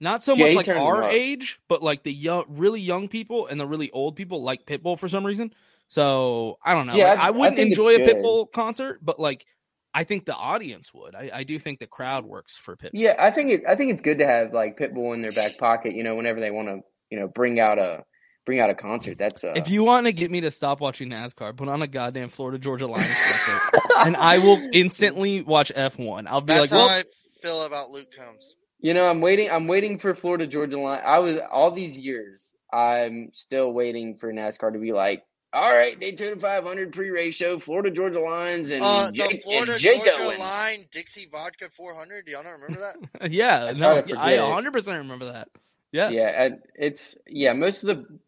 Not 0.00 0.22
so 0.22 0.34
Yeah, 0.34 0.46
much 0.46 0.54
like 0.54 0.68
our 0.68 1.02
age, 1.10 1.58
but 1.68 1.82
like 1.82 2.04
the 2.04 2.12
young, 2.12 2.44
really 2.48 2.80
young 2.80 3.08
people 3.08 3.48
and 3.48 3.58
the 3.58 3.66
really 3.66 3.90
old 3.90 4.14
people 4.14 4.42
like 4.42 4.64
Pitbull 4.64 4.96
for 4.98 5.08
some 5.08 5.26
reason. 5.26 5.52
So 5.88 6.58
I 6.64 6.72
don't 6.74 6.86
know. 6.86 6.94
Yeah, 6.94 7.08
Like, 7.10 7.18
I- 7.18 7.22
I, 7.22 7.26
I 7.26 7.30
wouldn't 7.30 7.56
think 7.56 7.70
it's 7.72 7.78
enjoy 7.78 7.94
a 7.96 7.98
good. 7.98 8.16
Pitbull 8.18 8.52
concert, 8.52 9.00
but 9.04 9.18
like 9.18 9.44
I 9.94 10.04
think 10.04 10.26
the 10.26 10.34
audience 10.34 10.92
would. 10.92 11.14
I, 11.14 11.30
I 11.32 11.44
do 11.44 11.58
think 11.58 11.78
the 11.78 11.86
crowd 11.86 12.24
works 12.24 12.56
for 12.56 12.76
Pitbull. 12.76 12.90
Yeah, 12.92 13.14
I 13.18 13.30
think 13.30 13.50
it. 13.50 13.62
I 13.66 13.74
think 13.74 13.90
it's 13.92 14.02
good 14.02 14.18
to 14.18 14.26
have 14.26 14.52
like 14.52 14.78
Pitbull 14.78 15.14
in 15.14 15.22
their 15.22 15.32
back 15.32 15.58
pocket. 15.58 15.94
You 15.94 16.02
know, 16.02 16.14
whenever 16.14 16.40
they 16.40 16.50
want 16.50 16.68
to, 16.68 16.80
you 17.10 17.18
know, 17.18 17.28
bring 17.28 17.58
out 17.58 17.78
a 17.78 18.04
bring 18.48 18.60
out 18.60 18.70
a 18.70 18.74
concert. 18.74 19.18
That's 19.18 19.44
uh, 19.44 19.52
If 19.56 19.68
you 19.68 19.84
want 19.84 20.06
to 20.06 20.12
get 20.12 20.30
me 20.30 20.40
to 20.40 20.50
stop 20.50 20.80
watching 20.80 21.10
NASCAR, 21.10 21.54
put 21.54 21.68
on 21.68 21.82
a 21.82 21.86
goddamn 21.86 22.30
Florida 22.30 22.58
Georgia 22.58 22.86
Line 22.86 23.02
concert, 23.02 23.82
and 23.98 24.16
I 24.16 24.38
will 24.38 24.58
instantly 24.72 25.42
watch 25.42 25.70
F1. 25.74 26.26
I'll 26.26 26.40
be 26.40 26.54
That's 26.54 26.72
like, 26.72 26.80
how 26.80 26.86
well, 26.86 26.88
I 26.88 27.02
feel 27.42 27.66
about 27.66 27.90
Luke 27.90 28.08
Combs. 28.16 28.56
You 28.80 28.94
know, 28.94 29.04
I'm 29.04 29.20
waiting. 29.20 29.50
I'm 29.50 29.66
waiting 29.66 29.98
for 29.98 30.14
Florida 30.14 30.46
Georgia 30.46 30.78
line. 30.78 31.02
I 31.04 31.18
was 31.18 31.38
all 31.50 31.70
these 31.70 31.98
years. 31.98 32.54
I'm 32.72 33.30
still 33.34 33.72
waiting 33.72 34.16
for 34.16 34.32
NASCAR 34.32 34.72
to 34.72 34.78
be 34.78 34.92
like, 34.92 35.24
all 35.58 35.74
right, 35.74 35.98
Daytona 35.98 36.36
500 36.36 36.92
pre-race 36.92 37.34
show, 37.34 37.58
Florida 37.58 37.90
Georgia 37.90 38.20
lines, 38.20 38.70
and 38.70 38.82
Uh, 38.84 39.10
the 39.12 39.40
Florida 39.42 39.72
and 39.72 39.80
Jake 39.80 39.96
Georgia 40.04 40.16
Owen. 40.20 40.38
line 40.38 40.84
Dixie 40.90 41.26
Vodka 41.30 41.68
400. 41.70 42.24
Do 42.26 42.32
y'all 42.32 42.44
not 42.44 42.54
remember 42.60 42.80
that? 42.80 43.30
yeah, 43.30 43.64
I 43.66 43.72
no, 43.72 44.02
I 44.16 44.40
100 44.40 44.72
percent 44.72 44.98
remember 44.98 45.32
that. 45.32 45.48
Yes. 45.92 46.12
Yeah, 46.12 46.44
and 46.44 46.58
it's 46.74 47.16
yeah. 47.26 47.52
Most 47.54 47.82
of 47.82 47.88
the 47.88 48.18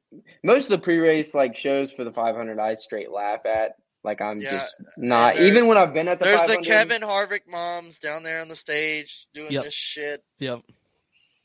most 0.43 0.65
of 0.67 0.71
the 0.73 0.83
pre-race 0.83 1.35
like 1.35 1.57
shows 1.57 1.93
for 1.93 2.05
the 2.05 2.13
500, 2.13 2.59
I 2.59 2.75
straight 2.75 3.11
laugh 3.11 3.45
at. 3.47 3.77
Like 4.03 4.23
I'm 4.23 4.41
just 4.41 4.73
not 4.97 5.37
even 5.39 5.69
when 5.69 5.77
I've 5.77 5.93
been 5.93 6.09
at 6.09 6.19
the 6.21 6.25
There's 6.25 6.41
500. 6.41 6.65
the 6.65 6.67
Kevin 6.67 7.03
Harvick 7.03 7.43
moms 7.47 7.99
down 7.99 8.23
there 8.23 8.41
on 8.41 8.49
the 8.49 8.57
stage 8.57 9.27
doing 9.35 9.53
Yep. 9.53 9.65
this 9.65 9.75
shit. 9.75 10.25
Yep. 10.39 10.61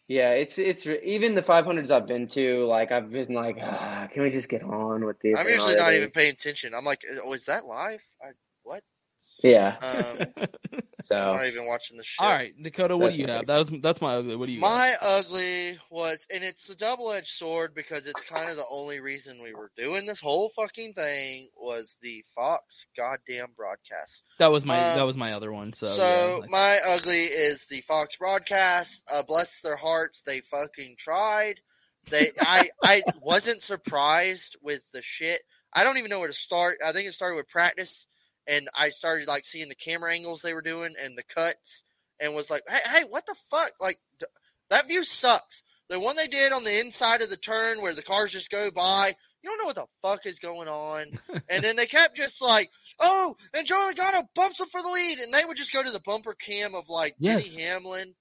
Yeah, 0.07 0.33
it's 0.33 0.59
it's 0.59 0.85
even 0.85 1.33
the 1.33 1.41
500s 1.41 1.89
I've 1.89 2.05
been 2.05 2.27
to. 2.27 2.65
Like 2.65 2.91
I've 2.91 3.11
been 3.11 3.33
like, 3.33 3.57
ah, 3.59 4.07
can 4.11 4.21
we 4.21 4.29
just 4.29 4.49
get 4.49 4.61
on 4.61 5.03
with 5.03 5.19
this? 5.19 5.39
I'm 5.39 5.47
usually 5.47 5.75
not 5.75 5.93
even 5.93 6.11
paying 6.11 6.33
attention. 6.33 6.75
I'm 6.75 6.85
like, 6.85 7.01
oh, 7.23 7.33
is 7.33 7.45
that 7.45 7.65
live? 7.65 8.03
I? 8.23 8.29
Yeah. 9.43 9.77
Um, 9.81 10.47
so 11.01 11.15
I'm 11.15 11.35
not 11.37 11.47
even 11.47 11.67
watching 11.67 11.97
the 11.97 12.03
shit. 12.03 12.25
All 12.25 12.31
right, 12.31 12.53
Dakota, 12.61 12.95
what 12.95 13.07
That's 13.07 13.17
do 13.17 13.21
you 13.21 13.27
have? 13.27 13.47
That 13.47 13.57
was 13.57 13.73
that's 13.81 14.01
my 14.01 14.15
ugly. 14.15 14.35
What 14.35 14.47
do 14.47 14.53
you? 14.53 14.61
got? 14.61 14.67
My 14.67 14.93
ugly 15.01 15.77
was, 15.91 16.25
and 16.33 16.43
it's 16.43 16.69
a 16.69 16.77
double 16.77 17.11
edged 17.11 17.27
sword 17.27 17.73
because 17.75 18.07
it's 18.07 18.29
kind 18.29 18.49
of 18.49 18.55
the 18.55 18.65
only 18.71 19.01
reason 19.01 19.41
we 19.41 19.53
were 19.53 19.71
doing 19.77 20.05
this 20.05 20.21
whole 20.21 20.49
fucking 20.55 20.93
thing 20.93 21.47
was 21.55 21.99
the 22.01 22.23
Fox 22.35 22.87
goddamn 22.97 23.49
broadcast. 23.55 24.23
That 24.39 24.51
was 24.51 24.65
my 24.65 24.77
Um, 24.77 24.97
that 24.97 25.05
was 25.05 25.17
my 25.17 25.33
other 25.33 25.51
one. 25.51 25.73
So, 25.73 25.87
So 25.87 26.03
yeah, 26.03 26.35
like- 26.41 26.49
my 26.49 26.79
ugly 26.87 27.23
is 27.23 27.67
the 27.67 27.81
Fox 27.81 28.17
broadcast. 28.17 29.03
Uh, 29.13 29.23
bless 29.23 29.61
their 29.61 29.75
hearts, 29.75 30.21
they 30.21 30.41
fucking 30.41 30.95
tried. 30.97 31.59
They, 32.09 32.29
I, 32.39 32.69
I 32.83 33.01
wasn't 33.21 33.61
surprised 33.61 34.57
with 34.61 34.89
the 34.91 35.01
shit. 35.01 35.41
I 35.73 35.83
don't 35.83 35.97
even 35.97 36.09
know 36.09 36.19
where 36.19 36.27
to 36.27 36.33
start. 36.33 36.77
I 36.85 36.91
think 36.91 37.07
it 37.07 37.13
started 37.13 37.35
with 37.35 37.49
practice, 37.49 38.07
and 38.47 38.67
I 38.79 38.89
started 38.89 39.27
like 39.27 39.45
seeing 39.45 39.69
the 39.69 39.75
camera 39.75 40.13
angles 40.13 40.41
they 40.41 40.53
were 40.53 40.61
doing 40.61 40.93
and 41.01 41.17
the 41.17 41.23
cuts, 41.23 41.83
and 42.19 42.33
was 42.35 42.49
like, 42.51 42.63
hey, 42.67 42.79
hey, 42.93 43.03
what 43.09 43.25
the 43.25 43.35
fuck? 43.49 43.71
Like 43.81 43.99
th- 44.19 44.29
that 44.69 44.87
view 44.87 45.03
sucks. 45.03 45.63
The 45.89 45.99
one 45.99 46.15
they 46.15 46.27
did 46.27 46.51
on 46.51 46.63
the 46.63 46.79
inside 46.79 47.21
of 47.21 47.29
the 47.29 47.37
turn 47.37 47.81
where 47.81 47.93
the 47.93 48.01
cars 48.01 48.31
just 48.31 48.49
go 48.49 48.69
by. 48.75 49.13
You 49.43 49.51
don't 49.51 49.59
know 49.59 49.65
what 49.65 49.75
the 49.75 49.85
fuck 50.01 50.25
is 50.25 50.39
going 50.39 50.67
on. 50.67 51.19
and 51.49 51.63
then 51.63 51.75
they 51.75 51.85
kept 51.85 52.15
just 52.15 52.41
like, 52.41 52.71
oh, 52.99 53.35
and 53.53 53.67
Joey 53.67 53.93
Logano 53.93 54.21
bumps 54.35 54.59
him 54.59 54.65
for 54.65 54.81
the 54.81 54.89
lead, 54.89 55.19
and 55.19 55.31
they 55.31 55.45
would 55.45 55.57
just 55.57 55.71
go 55.71 55.83
to 55.83 55.91
the 55.91 56.01
bumper 56.03 56.33
cam 56.33 56.73
of 56.73 56.89
like 56.89 57.15
Yes. 57.19 57.53
Denny 57.53 57.67
Hamlin, 57.67 58.15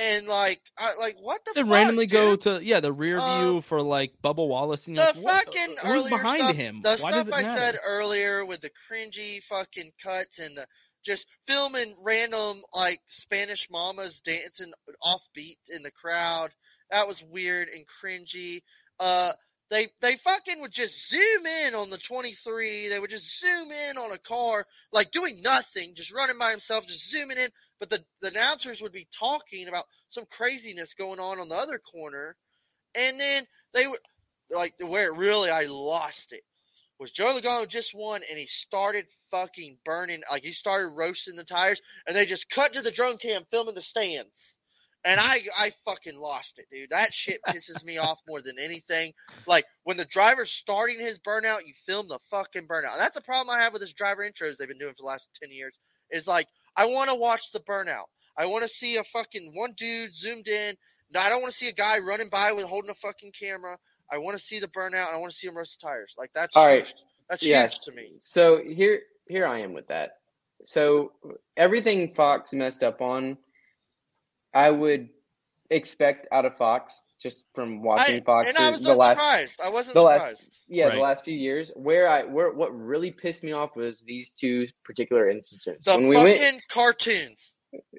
and 0.00 0.26
like, 0.26 0.60
I, 0.78 0.92
like 0.98 1.16
what 1.20 1.40
the 1.44 1.52
they 1.54 1.62
fuck? 1.62 1.70
randomly 1.72 2.06
dude? 2.06 2.12
go 2.12 2.36
to 2.58 2.64
yeah 2.64 2.80
the 2.80 2.92
rear 2.92 3.18
view 3.20 3.60
for 3.62 3.80
like 3.82 4.12
Bubba 4.22 4.46
Wallace 4.46 4.86
and 4.88 4.96
The 4.96 5.02
like, 5.02 5.14
what- 5.16 5.44
fucking 5.44 5.76
who's 5.84 6.06
earlier 6.06 6.18
behind 6.22 6.42
stuff, 6.44 6.56
him? 6.56 6.80
the 6.82 6.98
Why 7.00 7.10
stuff 7.10 7.26
I 7.32 7.42
matter? 7.42 7.44
said 7.60 7.74
earlier 7.86 8.44
with 8.44 8.60
the 8.60 8.70
cringy 8.70 9.42
fucking 9.42 9.92
cuts 10.02 10.38
and 10.40 10.56
the 10.56 10.66
just 11.04 11.26
filming 11.46 11.94
random 12.02 12.62
like 12.74 13.00
Spanish 13.06 13.68
mamas 13.70 14.20
dancing 14.20 14.72
offbeat 15.02 15.56
in 15.74 15.82
the 15.82 15.90
crowd. 15.90 16.48
That 16.90 17.06
was 17.06 17.22
weird 17.24 17.68
and 17.68 17.84
cringy. 17.86 18.60
Uh, 18.98 19.32
they 19.70 19.88
they 20.02 20.16
fucking 20.16 20.60
would 20.60 20.72
just 20.72 21.08
zoom 21.10 21.46
in 21.66 21.74
on 21.74 21.90
the 21.90 21.98
23. 21.98 22.88
They 22.88 22.98
would 23.00 23.10
just 23.10 23.40
zoom 23.40 23.70
in 23.70 23.96
on 23.96 24.12
a 24.14 24.18
car, 24.18 24.64
like 24.92 25.10
doing 25.10 25.40
nothing, 25.42 25.94
just 25.94 26.12
running 26.14 26.38
by 26.38 26.50
himself, 26.50 26.86
just 26.86 27.10
zooming 27.10 27.36
in. 27.38 27.48
But 27.80 27.90
the, 27.90 28.04
the 28.20 28.28
announcers 28.28 28.80
would 28.80 28.92
be 28.92 29.06
talking 29.18 29.68
about 29.68 29.84
some 30.08 30.24
craziness 30.30 30.94
going 30.94 31.20
on 31.20 31.40
on 31.40 31.48
the 31.48 31.56
other 31.56 31.78
corner, 31.78 32.36
and 32.94 33.18
then 33.18 33.44
they 33.74 33.86
would 33.86 34.00
like 34.50 34.76
the 34.78 34.86
where 34.86 35.12
it 35.12 35.18
really 35.18 35.50
I 35.50 35.64
lost 35.68 36.32
it 36.32 36.42
was 36.98 37.10
Joe 37.10 37.34
Logano 37.34 37.68
just 37.68 37.94
won 37.94 38.22
and 38.30 38.38
he 38.38 38.46
started 38.46 39.06
fucking 39.30 39.78
burning 39.84 40.22
like 40.30 40.44
he 40.44 40.52
started 40.52 40.88
roasting 40.88 41.36
the 41.36 41.44
tires 41.44 41.80
and 42.06 42.16
they 42.16 42.26
just 42.26 42.48
cut 42.50 42.72
to 42.72 42.82
the 42.82 42.90
drone 42.90 43.16
cam 43.16 43.42
filming 43.50 43.74
the 43.74 43.80
stands. 43.80 44.58
And 45.06 45.20
I 45.20 45.40
I 45.58 45.70
fucking 45.84 46.18
lost 46.18 46.58
it, 46.58 46.66
dude. 46.72 46.90
That 46.90 47.12
shit 47.12 47.40
pisses 47.46 47.84
me 47.84 47.98
off 47.98 48.22
more 48.26 48.40
than 48.40 48.58
anything. 48.58 49.12
Like 49.46 49.66
when 49.82 49.98
the 49.98 50.06
driver's 50.06 50.50
starting 50.50 50.98
his 50.98 51.18
burnout, 51.18 51.66
you 51.66 51.74
film 51.74 52.08
the 52.08 52.18
fucking 52.30 52.66
burnout. 52.66 52.96
That's 52.98 53.16
a 53.16 53.22
problem 53.22 53.54
I 53.54 53.60
have 53.60 53.74
with 53.74 53.82
this 53.82 53.92
driver 53.92 54.22
intros 54.22 54.56
they've 54.56 54.66
been 54.66 54.78
doing 54.78 54.94
for 54.94 55.02
the 55.02 55.08
last 55.08 55.38
ten 55.38 55.50
years. 55.50 55.78
Is 56.10 56.26
like 56.26 56.46
I 56.76 56.86
want 56.86 57.10
to 57.10 57.16
watch 57.16 57.52
the 57.52 57.60
burnout. 57.60 58.04
I 58.36 58.46
want 58.46 58.62
to 58.62 58.68
see 58.68 58.96
a 58.96 59.04
fucking 59.04 59.52
one 59.54 59.74
dude 59.76 60.16
zoomed 60.16 60.48
in. 60.48 60.74
No, 61.12 61.20
I 61.20 61.28
don't 61.28 61.40
want 61.40 61.52
to 61.52 61.56
see 61.56 61.68
a 61.68 61.72
guy 61.72 61.98
running 61.98 62.28
by 62.28 62.52
with 62.52 62.64
holding 62.64 62.90
a 62.90 62.94
fucking 62.94 63.32
camera. 63.40 63.78
I 64.12 64.18
want 64.18 64.36
to 64.36 64.42
see 64.42 64.58
the 64.58 64.68
burnout. 64.68 65.12
I 65.12 65.18
want 65.18 65.30
to 65.30 65.36
see 65.36 65.46
him 65.48 65.56
roast 65.56 65.80
the 65.80 65.86
tires. 65.88 66.14
Like 66.18 66.30
that's 66.34 66.56
All 66.56 66.68
huge. 66.68 66.84
right. 66.84 66.94
That's 67.30 67.46
Yes. 67.46 67.84
huge 67.86 67.94
to 67.94 68.00
me. 68.02 68.12
So 68.20 68.60
here 68.64 69.00
here 69.28 69.46
I 69.46 69.60
am 69.60 69.72
with 69.72 69.88
that. 69.88 70.12
So 70.64 71.12
everything 71.56 72.12
Fox 72.14 72.52
messed 72.52 72.82
up 72.82 73.00
on, 73.00 73.38
I 74.52 74.70
would 74.70 75.08
expect 75.70 76.26
out 76.32 76.44
of 76.44 76.56
Fox 76.56 77.02
just 77.22 77.42
from 77.54 77.82
watching 77.82 78.16
I, 78.16 78.20
Fox 78.20 78.46
and 78.48 78.56
I 78.56 78.66
the- 78.66 78.70
was 78.72 78.82
the 78.82 78.88
not 78.90 78.98
last 78.98 79.10
surprised. 79.12 79.60
I 79.64 79.70
wasn't 79.70 79.94
the 79.94 80.00
surprised. 80.00 80.22
last 80.22 80.62
yeah 80.68 80.88
the 80.90 80.96
last 81.00 81.24
few 81.24 81.34
years. 81.34 81.72
Where 81.74 82.08
I 82.08 82.24
where 82.24 82.52
what 82.52 82.68
really 82.76 83.10
pissed 83.10 83.42
me 83.42 83.52
off 83.52 83.74
was 83.76 84.00
these 84.00 84.30
two 84.32 84.66
particular 84.84 85.30
instances. 85.30 85.84
The 85.84 85.96
when 85.96 86.08
we 86.08 86.16
fucking 86.16 86.30
went, 86.40 86.62
cartoons. 86.68 87.54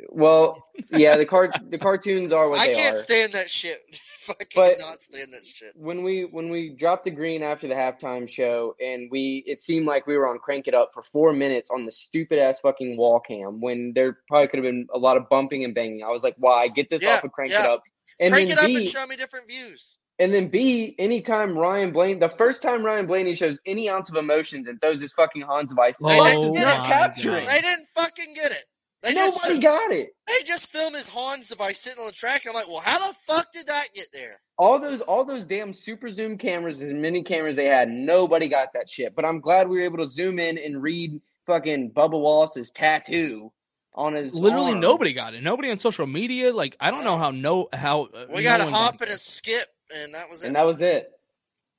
well, 0.10 0.64
yeah, 0.92 1.18
the 1.18 1.26
cart 1.26 1.52
the 1.70 1.78
cartoons 1.78 2.32
are 2.32 2.48
what 2.50 2.60
I 2.60 2.68
they 2.68 2.76
can't 2.76 2.96
are. 2.96 3.00
stand 3.00 3.34
that 3.34 3.50
shit. 3.50 3.80
fucking 4.26 4.48
But- 4.56 4.80
not 4.80 5.00
stand 5.02 5.34
that 5.34 5.46
shit. 5.46 5.72
when 5.76 6.04
we 6.04 6.24
when 6.26 6.50
we 6.50 6.70
dropped 6.70 7.06
the 7.06 7.12
green 7.12 7.44
after 7.44 7.68
the 7.68 7.74
halftime 7.76 8.28
show 8.30 8.76
and 8.80 9.10
we 9.12 9.44
it 9.48 9.60
seemed 9.60 9.86
like 9.86 10.08
we 10.08 10.18
were 10.18 10.28
on 10.28 10.40
crank 10.40 10.68
it 10.68 10.74
up 10.74 10.92
for 10.94 11.04
four 11.04 11.34
minutes 11.34 11.70
on 11.72 11.86
the 11.86 11.92
stupid 11.92 12.40
ass 12.40 12.60
fucking 12.60 12.98
wall 12.98 13.20
cam 13.20 13.62
when 13.62 13.94
there 13.96 14.20
probably 14.28 14.48
could 14.48 14.58
have 14.58 14.66
been 14.66 14.88
a 14.94 14.98
lot 14.98 15.18
of 15.18 15.30
bumping 15.30 15.64
and 15.64 15.74
banging. 15.76 16.04
I 16.04 16.10
was 16.10 16.24
like, 16.24 16.36
why 16.38 16.68
get 16.68 16.90
this 16.90 17.02
Yeah, 17.04 17.12
off 17.16 17.24
of 17.24 17.32
crank 17.32 17.52
yeah. 17.52 17.64
it 17.66 17.70
up? 17.72 17.84
And 18.20 18.32
Crank 18.32 18.48
then 18.50 18.58
it 18.58 18.62
up 18.62 18.68
B, 18.68 18.76
and 18.78 18.88
show 18.88 19.06
me 19.08 19.16
different 19.18 19.48
views. 19.50 19.98
and 20.20 20.34
then 20.34 20.48
B, 20.48 20.96
anytime 20.98 21.58
Ryan 21.58 21.92
Blaine, 21.92 22.20
the 22.20 22.30
first 22.30 22.62
time 22.62 22.86
Ryan 22.86 23.06
Blaney 23.08 23.36
shows 23.36 23.60
any 23.66 23.90
ounce 23.90 24.10
of 24.10 24.16
emotions 24.16 24.68
and 24.70 24.80
throws 24.80 25.02
his 25.02 25.12
fucking 25.12 25.42
Hans 25.42 25.72
device, 25.72 25.96
Oh 26.02 26.08
Fox 26.08 26.18
my 26.20 26.32
is 26.42 26.54
not 26.56 26.78
God. 26.78 26.86
capturing. 26.88 27.48
I 27.50 27.60
didn't 27.60 27.88
fucking 27.88 28.34
get 28.34 28.52
it. 28.52 28.64
They 29.06 29.14
Nobody 29.14 29.32
just, 29.56 29.62
got 29.62 29.92
it. 29.92 30.16
They 30.28 30.44
just 30.46 30.72
film 30.72 30.94
his 30.94 31.08
Hans 31.10 31.50
device 31.50 31.80
sitting 31.80 32.00
on 32.00 32.08
the 32.08 32.14
track, 32.14 32.46
and 32.46 32.50
I'm 32.52 32.56
like, 32.56 32.68
well, 32.68 32.82
how 32.84 33.08
the 33.08 33.14
fuck 33.28 33.52
did 33.52 33.68
that 33.68 33.88
get 33.94 34.08
there? 34.14 34.40
all 34.58 34.80
those 34.80 35.02
all 35.02 35.26
those 35.26 35.46
damn 35.46 35.74
super 35.74 36.10
zoom 36.10 36.38
cameras 36.38 36.82
as 36.82 36.94
many 36.94 37.22
cameras 37.22 37.58
they 37.58 37.68
had 37.68 37.90
nobody 37.90 38.48
got 38.48 38.72
that 38.72 38.90
shit 38.90 39.14
but 39.14 39.26
i'm 39.26 39.42
glad 39.42 39.68
we 39.68 39.78
were 39.80 39.84
able 39.84 39.98
to 39.98 40.06
zoom 40.08 40.40
in 40.40 40.58
and 40.58 40.82
read 40.82 41.20
fucking 41.46 41.92
bubba 41.92 42.12
wallace's 42.18 42.72
tattoo 42.72 43.52
on 43.94 44.14
his 44.14 44.34
Literally 44.34 44.72
arm. 44.72 44.80
nobody 44.80 45.12
got 45.12 45.34
it. 45.34 45.44
Nobody 45.44 45.72
on 45.72 45.78
social 45.78 46.08
media. 46.08 46.54
Like 46.54 46.78
I 46.80 46.92
don't 46.92 47.04
know 47.04 47.18
how 47.18 47.32
no 47.32 47.68
how 47.74 48.04
uh, 48.04 48.28
We 48.30 48.44
no 48.44 48.50
got 48.50 48.62
a 48.62 48.66
hop 48.66 49.02
and 49.02 49.10
a 49.10 49.18
skip, 49.18 49.68
and 49.98 50.14
that 50.16 50.30
was 50.30 50.42
it. 50.44 50.48
and 50.48 50.56
that 50.56 50.66
was 50.66 50.82
it 50.82 51.12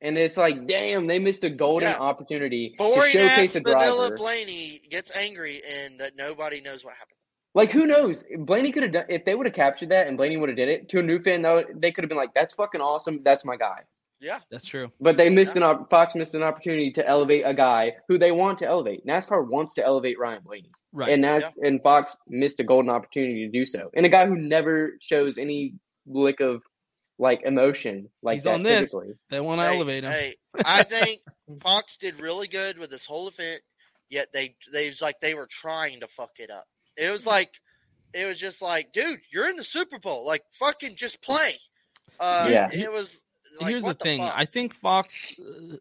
and 0.02 0.18
it's 0.18 0.36
like 0.36 0.66
damn 0.66 1.06
they 1.06 1.18
missed 1.18 1.44
a 1.44 1.50
golden 1.50 1.88
Yeah. 1.88 1.96
opportunity 1.98 2.70
to 2.70 2.76
Boring 2.76 3.10
showcase 3.10 3.38
ass 3.38 3.56
a 3.56 3.60
Vanilla 3.60 4.08
driver 4.08 4.16
Blaney 4.18 4.80
gets 4.90 5.16
angry, 5.16 5.60
and 5.82 5.98
that 6.00 6.12
nobody 6.16 6.60
knows 6.60 6.84
what 6.84 6.94
happened. 6.94 7.15
Like 7.56 7.70
who 7.72 7.86
knows 7.86 8.24
blaney 8.38 8.70
could 8.70 8.84
have 8.84 8.92
done 8.92 9.06
if 9.08 9.24
they 9.24 9.34
would 9.34 9.46
have 9.46 9.54
captured 9.54 9.88
that 9.88 10.06
and 10.06 10.16
blaney 10.16 10.36
would 10.36 10.48
have 10.48 10.56
did 10.62 10.68
it 10.68 10.88
to 10.90 10.98
a 11.00 11.02
new 11.02 11.18
fan 11.20 11.42
though 11.42 11.64
they 11.74 11.90
could 11.90 12.04
have 12.04 12.08
been 12.08 12.16
like 12.24 12.34
that's 12.34 12.54
fucking 12.54 12.80
awesome 12.80 13.20
that's 13.24 13.44
my 13.44 13.56
guy 13.56 13.80
Yeah, 14.20 14.38
That's 14.50 14.64
true. 14.64 14.90
But 15.06 15.16
they 15.18 15.28
missed 15.28 15.56
an 15.56 15.62
op- 15.62 15.90
Fox 15.90 16.14
missed 16.14 16.34
an 16.34 16.42
opportunity 16.42 16.90
to 16.92 17.02
elevate 17.06 17.42
a 17.44 17.52
guy 17.52 17.82
who 18.08 18.16
they 18.18 18.32
want 18.32 18.56
to 18.60 18.66
elevate. 18.66 19.04
NASCAR 19.04 19.46
wants 19.54 19.74
to 19.74 19.84
elevate 19.84 20.16
Ryan 20.18 20.42
Blaney, 20.42 20.70
Right. 20.92 21.10
and 21.12 21.20
Nas- 21.20 21.54
and 21.66 21.82
Fox 21.82 22.16
missed 22.26 22.58
a 22.60 22.64
golden 22.64 22.90
opportunity 22.90 23.44
to 23.46 23.52
do 23.52 23.66
so. 23.66 23.90
And 23.94 24.06
a 24.06 24.08
guy 24.08 24.24
who 24.26 24.34
never 24.36 24.96
shows 25.02 25.36
any 25.36 25.74
lick 26.06 26.40
of 26.40 26.62
like 27.18 27.42
emotion 27.44 28.08
like 28.22 28.36
He's 28.36 28.44
that 28.44 28.54
on 28.54 28.62
this. 28.62 28.90
typically. 28.92 29.14
They 29.28 29.40
want 29.40 29.60
to 29.60 29.66
Hey, 29.68 29.76
elevate 29.76 30.04
him. 30.04 30.12
Hey, 30.12 30.34
I 30.64 30.82
think 30.94 31.20
Fox 31.62 31.98
did 31.98 32.18
really 32.18 32.48
good 32.48 32.78
with 32.78 32.90
this 32.90 33.04
whole 33.04 33.28
event. 33.28 33.60
Yet 34.08 34.28
they 34.32 34.56
they 34.72 34.86
was 34.88 35.02
like 35.02 35.20
they 35.20 35.34
were 35.34 35.48
trying 35.50 36.00
to 36.00 36.06
fuck 36.08 36.38
it 36.38 36.50
up. 36.50 36.64
It 36.96 37.12
was 37.12 37.26
like 37.26 37.60
it 38.14 38.26
was 38.26 38.38
just 38.40 38.62
like, 38.62 38.92
dude, 38.92 39.20
you're 39.32 39.48
in 39.48 39.56
the 39.56 39.64
Super 39.64 39.98
Bowl. 39.98 40.24
Like 40.24 40.42
fucking 40.52 40.96
just 40.96 41.22
play. 41.22 41.52
Uh, 42.18 42.48
Yeah. 42.50 42.68
It 42.72 42.90
was. 42.90 43.24
Like, 43.60 43.70
Here's 43.70 43.82
the 43.82 43.88
what 43.88 44.00
thing. 44.00 44.18
fuck? 44.20 44.34
I 44.36 44.44
think 44.44 44.74
Fox 44.74 45.38
uh, 45.40 45.76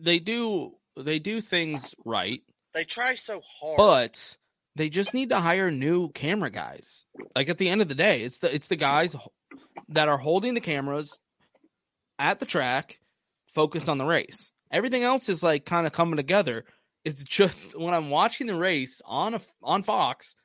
they 0.00 0.18
do 0.20 0.74
they 0.96 1.18
do 1.18 1.40
things 1.40 1.94
right, 2.04 2.42
they 2.74 2.84
try 2.84 3.14
so 3.14 3.40
hard. 3.60 3.76
but 3.76 4.36
they 4.76 4.88
just 4.88 5.14
need 5.14 5.30
to 5.30 5.40
hire 5.40 5.70
new 5.70 6.10
camera 6.10 6.50
guys. 6.50 7.04
Like 7.34 7.48
at 7.48 7.58
the 7.58 7.68
end 7.68 7.82
of 7.82 7.88
the 7.88 7.96
day, 7.96 8.22
it's 8.22 8.38
the 8.38 8.54
it's 8.54 8.68
the 8.68 8.76
guys 8.76 9.16
that 9.88 10.08
are 10.08 10.18
holding 10.18 10.54
the 10.54 10.60
cameras 10.60 11.18
at 12.20 12.38
the 12.38 12.46
track, 12.46 13.00
focused 13.52 13.88
on 13.88 13.98
the 13.98 14.04
race. 14.06 14.52
Everything 14.70 15.02
else 15.02 15.28
is 15.28 15.42
like 15.42 15.64
kind 15.64 15.86
of 15.88 15.92
coming 15.92 16.16
together. 16.16 16.64
It's 17.04 17.24
just 17.24 17.76
when 17.78 17.94
I'm 17.94 18.10
watching 18.10 18.46
the 18.46 18.54
race 18.54 19.02
on 19.04 19.34
a 19.34 19.40
on 19.62 19.82
Fox, 19.82 20.36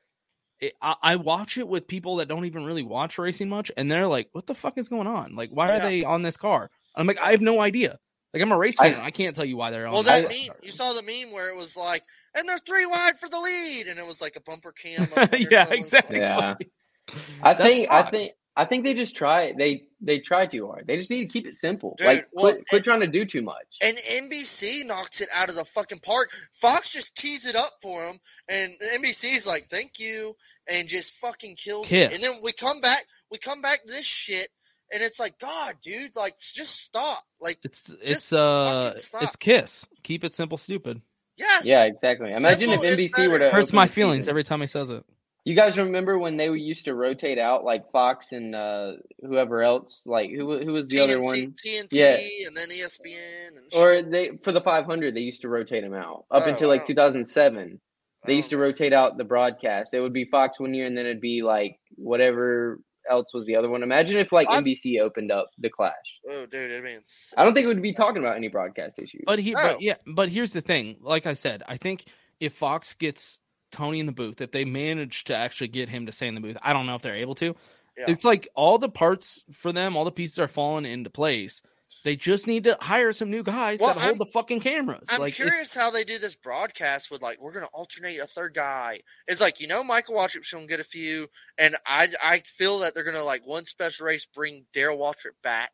it, 0.65 0.73
I, 0.81 0.95
I 1.01 1.15
watch 1.17 1.57
it 1.57 1.67
with 1.67 1.87
people 1.87 2.17
that 2.17 2.27
don't 2.27 2.45
even 2.45 2.65
really 2.65 2.83
watch 2.83 3.17
racing 3.17 3.49
much, 3.49 3.71
and 3.77 3.89
they're 3.91 4.07
like, 4.07 4.29
"What 4.31 4.47
the 4.47 4.55
fuck 4.55 4.77
is 4.77 4.89
going 4.89 5.07
on? 5.07 5.35
Like, 5.35 5.49
why 5.51 5.67
are 5.69 5.77
Yeah. 5.77 5.87
they 5.89 6.03
on 6.03 6.21
this 6.21 6.37
car?" 6.37 6.69
I'm 6.95 7.07
like, 7.07 7.19
I 7.19 7.31
have 7.31 7.41
no 7.41 7.59
idea. 7.59 7.97
Like, 8.33 8.41
I'm 8.43 8.51
a 8.51 8.57
race 8.57 8.77
fan. 8.77 8.99
I, 8.99 9.11
can't 9.11 9.35
tell 9.35 9.45
you 9.45 9.57
why 9.57 9.69
they're 9.71 9.85
on. 9.87 9.93
well, 9.93 10.03
this 10.03 10.11
that 10.11 10.21
car. 10.23 10.29
meme 10.29 10.57
you 10.63 10.71
saw 10.71 10.91
the 10.93 11.03
meme 11.03 11.33
where 11.33 11.49
it 11.49 11.55
was 11.55 11.75
like, 11.77 12.03
and 12.35 12.47
they're 12.49 12.57
three 12.59 12.85
wide 12.85 13.17
for 13.19 13.29
the 13.29 13.39
lead, 13.39 13.87
and 13.87 13.99
it 13.99 14.05
was 14.07 14.21
like 14.21 14.35
a 14.35 14.41
bumper 14.41 14.71
cam. 14.71 15.03
up 15.03 15.17
on 15.17 15.27
their 15.31 15.39
yeah, 15.51 15.67
exactly. 15.69 16.17
Yeah. 16.19 16.55
I 17.43 17.53
That's 17.53 17.59
think 17.63 17.91
I 17.91 18.09
think 18.09 18.31
I 18.55 18.65
think 18.65 18.83
they 18.83 18.93
just 18.93 19.15
try 19.15 19.51
they 19.57 19.85
they 19.99 20.19
try 20.19 20.45
too 20.45 20.67
hard. 20.67 20.85
They 20.85 20.97
just 20.97 21.09
need 21.09 21.21
to 21.27 21.33
keep 21.33 21.47
it 21.47 21.55
simple. 21.55 21.95
Dude, 21.97 22.05
like 22.07 22.27
well, 22.33 22.53
quit, 22.53 22.67
quit 22.69 22.83
trying 22.83 22.99
to 22.99 23.07
do 23.07 23.25
too 23.25 23.41
much. 23.41 23.65
And 23.83 23.97
NBC 23.97 24.85
knocks 24.85 25.21
it 25.21 25.29
out 25.35 25.49
of 25.49 25.55
the 25.55 25.65
fucking 25.65 25.99
park. 25.99 26.29
Fox 26.53 26.91
just 26.93 27.15
tees 27.15 27.45
it 27.47 27.55
up 27.55 27.71
for 27.81 27.99
them, 28.05 28.17
and 28.47 28.71
NBC's 28.99 29.47
like, 29.47 29.67
"Thank 29.69 29.99
you," 29.99 30.35
and 30.71 30.87
just 30.87 31.15
fucking 31.15 31.55
kills 31.55 31.91
it. 31.91 32.13
And 32.13 32.21
then 32.23 32.33
we 32.43 32.51
come 32.51 32.79
back, 32.79 33.03
we 33.31 33.39
come 33.39 33.61
back 33.61 33.85
to 33.85 33.91
this 33.91 34.05
shit, 34.05 34.49
and 34.93 35.01
it's 35.01 35.19
like, 35.19 35.39
God, 35.39 35.73
dude, 35.81 36.15
like, 36.15 36.37
just 36.37 36.79
stop. 36.81 37.23
Like, 37.41 37.57
It's 37.63 37.89
it's 38.01 38.11
Just 38.11 38.33
uh 38.33 38.81
fucking 38.83 38.97
stop. 38.99 39.23
it's 39.23 39.35
Kiss. 39.35 39.87
Keep 40.03 40.25
it 40.25 40.35
simple, 40.35 40.59
stupid. 40.59 41.01
yes, 41.37 41.65
Yeah, 41.65 41.85
exactly. 41.85 42.29
Imagine 42.29 42.69
Simple 42.69 42.85
if 42.85 42.99
NBC 42.99 43.29
were 43.31 43.39
to 43.39 43.49
Hurts 43.49 43.73
my 43.73 43.87
feelings 43.87 44.25
season. 44.25 44.29
every 44.31 44.43
time 44.43 44.61
he 44.61 44.67
says 44.67 44.91
it. 44.91 45.03
You 45.45 45.55
guys 45.55 45.77
remember 45.77 46.17
when 46.17 46.37
they 46.37 46.49
used 46.51 46.85
to 46.85 46.95
rotate 46.95 47.37
out 47.37 47.65
like 47.65 47.91
Fox 47.91 48.31
and 48.31 48.55
uh, 48.55 48.93
whoever 49.21 49.61
else? 49.61 50.01
Like 50.05 50.29
who 50.31 50.57
who 50.59 50.71
was 50.71 50.87
the 50.87 50.97
TNT, 50.99 51.03
other 51.03 51.21
one? 51.21 51.35
TNT, 51.37 51.87
Yeah. 51.91 52.17
and 52.47 52.55
then 52.55 52.69
ESPN, 52.69 53.57
and 53.57 53.73
Or 53.75 54.01
they 54.01 54.37
for 54.41 54.51
the 54.53 54.61
500 54.61 55.13
they 55.13 55.19
used 55.19 55.41
to 55.41 55.49
rotate 55.49 55.83
them 55.83 55.93
out 55.93 56.25
up 56.31 56.43
Oh, 56.45 56.49
until 56.49 56.69
like 56.69 56.85
2007. 56.87 57.79
They 58.25 58.35
used 58.35 58.51
to 58.51 58.57
rotate 58.57 58.93
out 58.93 59.17
the 59.17 59.25
broadcast. 59.25 59.93
It 59.93 59.99
would 59.99 60.13
be 60.13 60.23
Fox 60.25 60.59
one 60.61 60.73
year 60.73 60.85
and 60.85 60.97
then 60.97 61.05
it'd 61.05 61.19
be 61.19 61.43
like 61.43 61.77
whatever 61.95 62.79
else 63.11 63.33
was 63.33 63.45
the 63.45 63.57
other 63.57 63.69
one. 63.69 63.83
Imagine 63.83 64.15
if 64.15 64.31
like 64.31 64.49
I'm- 64.49 64.63
NBC 64.63 65.01
opened 65.01 65.29
up 65.29 65.49
the 65.57 65.69
Clash. 65.69 65.93
Oh, 66.29 66.45
dude, 66.45 66.71
it 66.71 66.83
means 66.85 67.33
I 67.37 67.43
don't 67.43 67.53
think 67.53 67.65
it 67.65 67.67
would 67.67 67.81
be 67.81 67.91
talking 67.91 68.23
about 68.23 68.37
any 68.37 68.47
broadcast 68.47 68.97
issues. 68.97 69.23
But 69.25 69.39
he, 69.39 69.51
No. 69.51 69.61
but 69.61 69.81
yeah, 69.81 69.95
but 70.07 70.29
here's 70.29 70.53
the 70.53 70.61
thing. 70.61 70.95
Like 71.01 71.25
I 71.25 71.33
said, 71.33 71.63
I 71.67 71.75
think 71.75 72.05
if 72.39 72.53
Fox 72.53 72.93
gets 72.93 73.39
Tony 73.73 73.99
in 73.99 74.05
the 74.05 74.11
booth, 74.13 74.39
if 74.39 74.51
they 74.51 74.63
manage 74.65 75.25
to 75.25 75.37
actually 75.37 75.67
get 75.67 75.89
him 75.89 76.05
to 76.05 76.11
stay 76.13 76.27
in 76.27 76.35
the 76.35 76.41
booth, 76.41 76.57
I 76.61 76.71
don't 76.73 76.85
know 76.85 76.95
if 76.95 77.01
they're 77.01 77.15
able 77.15 77.35
to. 77.35 77.55
Yeah. 77.97 78.05
It's 78.07 78.23
like 78.25 78.47
all 78.55 78.77
the 78.77 78.89
parts 78.89 79.43
for 79.51 79.71
them, 79.73 79.97
all 79.97 80.05
the 80.05 80.11
pieces 80.11 80.39
are 80.39 80.47
falling 80.47 80.85
into 80.85 81.09
place. 81.09 81.61
They 82.03 82.15
just 82.15 82.47
need 82.47 82.63
to 82.63 82.75
hire 82.81 83.13
some 83.13 83.29
new 83.29 83.43
guys 83.43 83.79
Well, 83.79 83.93
that 83.93 83.99
hold 84.01 84.11
I'm- 84.13 84.17
the 84.17 84.25
fucking 84.33 84.61
cameras. 84.61 85.07
I'm 85.11 85.21
like 85.21 85.35
curious 85.35 85.75
how 85.75 85.91
they 85.91 86.03
do 86.03 86.17
this 86.17 86.35
broadcast 86.35 87.11
with 87.11 87.21
like 87.21 87.39
we're 87.39 87.53
gonna 87.53 87.67
alternate 87.73 88.17
a 88.17 88.25
third 88.25 88.55
guy. 88.55 89.01
It's 89.27 89.39
like 89.39 89.59
you 89.61 89.67
know 89.67 89.83
Michael 89.83 90.15
Waltrip's 90.15 90.51
gonna 90.51 90.65
get 90.65 90.79
a 90.79 90.83
few, 90.83 91.27
and 91.57 91.75
I 91.85 92.07
I 92.23 92.39
feel 92.45 92.79
that 92.79 92.95
they're 92.95 93.03
gonna 93.03 93.23
like 93.23 93.45
one 93.47 93.63
special 93.65 94.07
race 94.07 94.25
bring 94.25 94.65
Darrell 94.73 94.97
Waltrip 94.97 95.35
back 95.43 95.71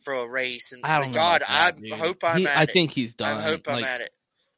for 0.00 0.14
a 0.14 0.26
race, 0.26 0.72
and 0.72 0.80
I 0.82 0.98
don't 0.98 1.12
God 1.12 1.42
I 1.46 1.72
dude. 1.72 1.92
hope 1.94 2.24
I'm 2.24 2.38
He- 2.38 2.46
I 2.48 2.62
it. 2.62 2.72
think 2.72 2.92
he's 2.92 3.14
done. 3.14 3.36
I 3.36 3.42
hope 3.42 3.68
I'm 3.68 3.76
Like, 3.76 3.84
at 3.84 4.00
it. 4.00 4.10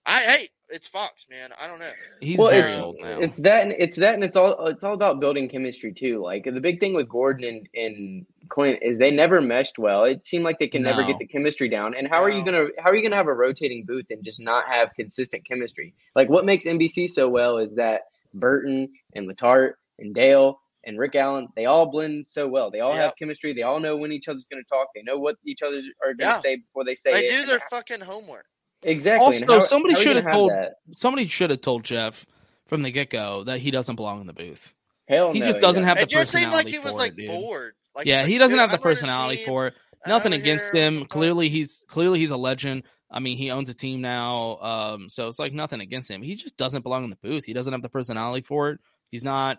I 0.07 0.21
hey, 0.21 0.49
it's 0.73 0.89
Fox, 0.89 1.27
man. 1.31 1.51
I 1.63 1.67
don't 1.67 1.79
know. 1.79 1.91
He's 2.21 2.39
well, 2.39 2.51
very 2.51 2.71
it's, 2.71 2.83
old 2.83 2.97
now. 3.01 3.21
it's 3.21 3.37
that 3.39 3.63
and 3.63 3.73
it's 3.73 3.97
that 3.97 4.15
and 4.15 4.25
it's 4.25 4.37
all 4.37 4.67
it's 4.67 4.83
all 4.83 4.95
about 4.95 5.21
building 5.21 5.49
chemistry 5.49 5.93
too. 5.93 6.23
Like 6.23 6.45
the 6.45 6.61
big 6.61 6.81
thing 6.81 6.95
with 6.95 7.09
Gordon 7.09 7.45
and, 7.45 7.69
and 7.75 8.27
Clint 8.49 8.79
is 8.83 8.99
they 8.99 9.11
never 9.11 9.41
meshed 9.41 9.79
well. 9.79 10.05
It 10.05 10.27
seemed 10.27 10.45
like 10.45 10.59
they 10.59 10.69
can 10.69 10.83
never 10.83 11.05
get 11.05 11.19
the 11.19 11.27
chemistry 11.27 11.69
down. 11.69 11.95
And 11.95 12.09
how 12.09 12.23
are 12.23 12.31
you 12.31 12.45
gonna 12.45 12.67
how 12.79 12.91
are 12.91 12.97
you 12.97 13.03
gonna 13.03 13.17
have 13.17 13.29
a 13.29 13.35
rotating 13.35 13.85
booth 13.87 14.07
and 14.11 14.25
just 14.25 14.41
not 14.41 14.67
have 14.67 14.91
consistent 14.97 15.47
chemistry? 15.47 15.95
Like 16.17 16.29
what 16.29 16.45
makes 16.45 16.65
NBC 16.65 17.09
so 17.11 17.29
well 17.29 17.59
is 17.59 17.77
that 17.77 18.03
Burton 18.35 18.89
and 19.15 19.29
Letarte 19.29 19.75
and 19.99 20.15
Dale 20.15 20.59
and 20.85 20.99
Rick 20.99 21.15
Allen, 21.15 21.49
they 21.55 21.67
all 21.67 21.91
blend 21.91 22.27
so 22.27 22.49
well. 22.49 22.71
They 22.71 22.81
all 22.81 22.95
have 22.95 23.15
chemistry. 23.17 23.53
They 23.53 23.63
all 23.63 23.79
know 23.79 23.97
when 23.97 24.11
each 24.11 24.27
other's 24.27 24.49
gonna 24.51 24.65
talk. 24.65 24.89
They 24.95 25.03
know 25.03 25.19
what 25.19 25.37
each 25.47 25.63
other 25.63 25.81
are 26.05 26.15
gonna 26.15 26.33
Yeah. 26.33 26.39
say 26.39 26.57
before 26.57 26.85
they 26.85 26.97
say 26.97 27.11
it. 27.11 27.15
They 27.15 27.25
it. 27.27 27.41
do 27.41 27.47
their 27.47 27.59
how- 27.59 27.77
fucking 27.77 28.01
homework. 28.01 28.47
Exactly. 28.83 29.25
Also, 29.25 29.47
how- 29.47 29.61
somebody 29.61 29.95
how 29.95 29.99
are 29.99 30.03
you 30.03 30.09
should 30.09 30.17
have 30.25 30.33
told 30.33 30.51
that? 30.51 30.75
somebody 30.97 31.27
should 31.27 31.51
have 31.51 31.61
told 31.61 31.85
Jeff 31.85 32.25
from 32.67 32.83
the 32.83 32.91
get 32.91 33.11
go 33.11 33.45
that 33.45 33.61
he 33.61 33.71
doesn't 33.71 33.97
belong 33.97 34.21
in 34.21 34.27
the 34.27 34.33
booth. 34.33 34.73
Hell 35.09 35.33
he 35.33 35.41
no, 35.41 35.47
just 35.47 35.61
doesn't 35.61 35.85
have 35.85 35.97
the 35.99 36.05
It 36.05 36.09
just 36.09 36.31
seemed 36.31 36.53
like 36.53 36.67
personality 36.67 36.73
he 36.73 36.79
was 36.79 36.93
for 36.93 36.99
like 36.99 37.15
it, 37.19 37.27
bored. 37.29 37.75
Like 37.95 38.07
yeah, 38.07 38.21
he's 38.21 38.29
he 38.29 38.39
doesn't 38.39 38.59
have 38.59 38.71
the 38.71 38.77
I'm 38.77 38.83
personality 38.83 39.37
team. 39.37 39.47
for 39.47 39.67
it. 39.69 39.75
Nothing 40.07 40.33
against 40.33 40.73
here, 40.73 40.91
him. 40.91 41.05
Clearly, 41.07 41.49
he's 41.49 41.85
clearly 41.89 42.19
he's 42.19 42.31
a 42.31 42.37
legend. 42.37 42.85
I 43.11 43.21
mean, 43.21 43.37
he 43.37 43.51
owns 43.51 43.69
a 43.69 43.75
team 43.75 44.01
now, 44.01 44.57
um, 44.63 45.09
so 45.11 45.29
it's 45.29 45.39
like 45.39 45.53
nothing 45.53 45.81
against 45.81 46.11
him. 46.11 46.23
He 46.23 46.35
just 46.35 46.57
doesn't 46.57 46.83
belong 46.83 47.05
in 47.05 47.11
the 47.11 47.17
booth. 47.17 47.45
He 47.45 47.53
doesn't 47.53 47.73
have 47.73 47.83
the 47.83 47.91
personality 47.91 48.43
for 48.43 48.71
it. 48.71 48.81
He's 49.11 49.23
not. 49.23 49.59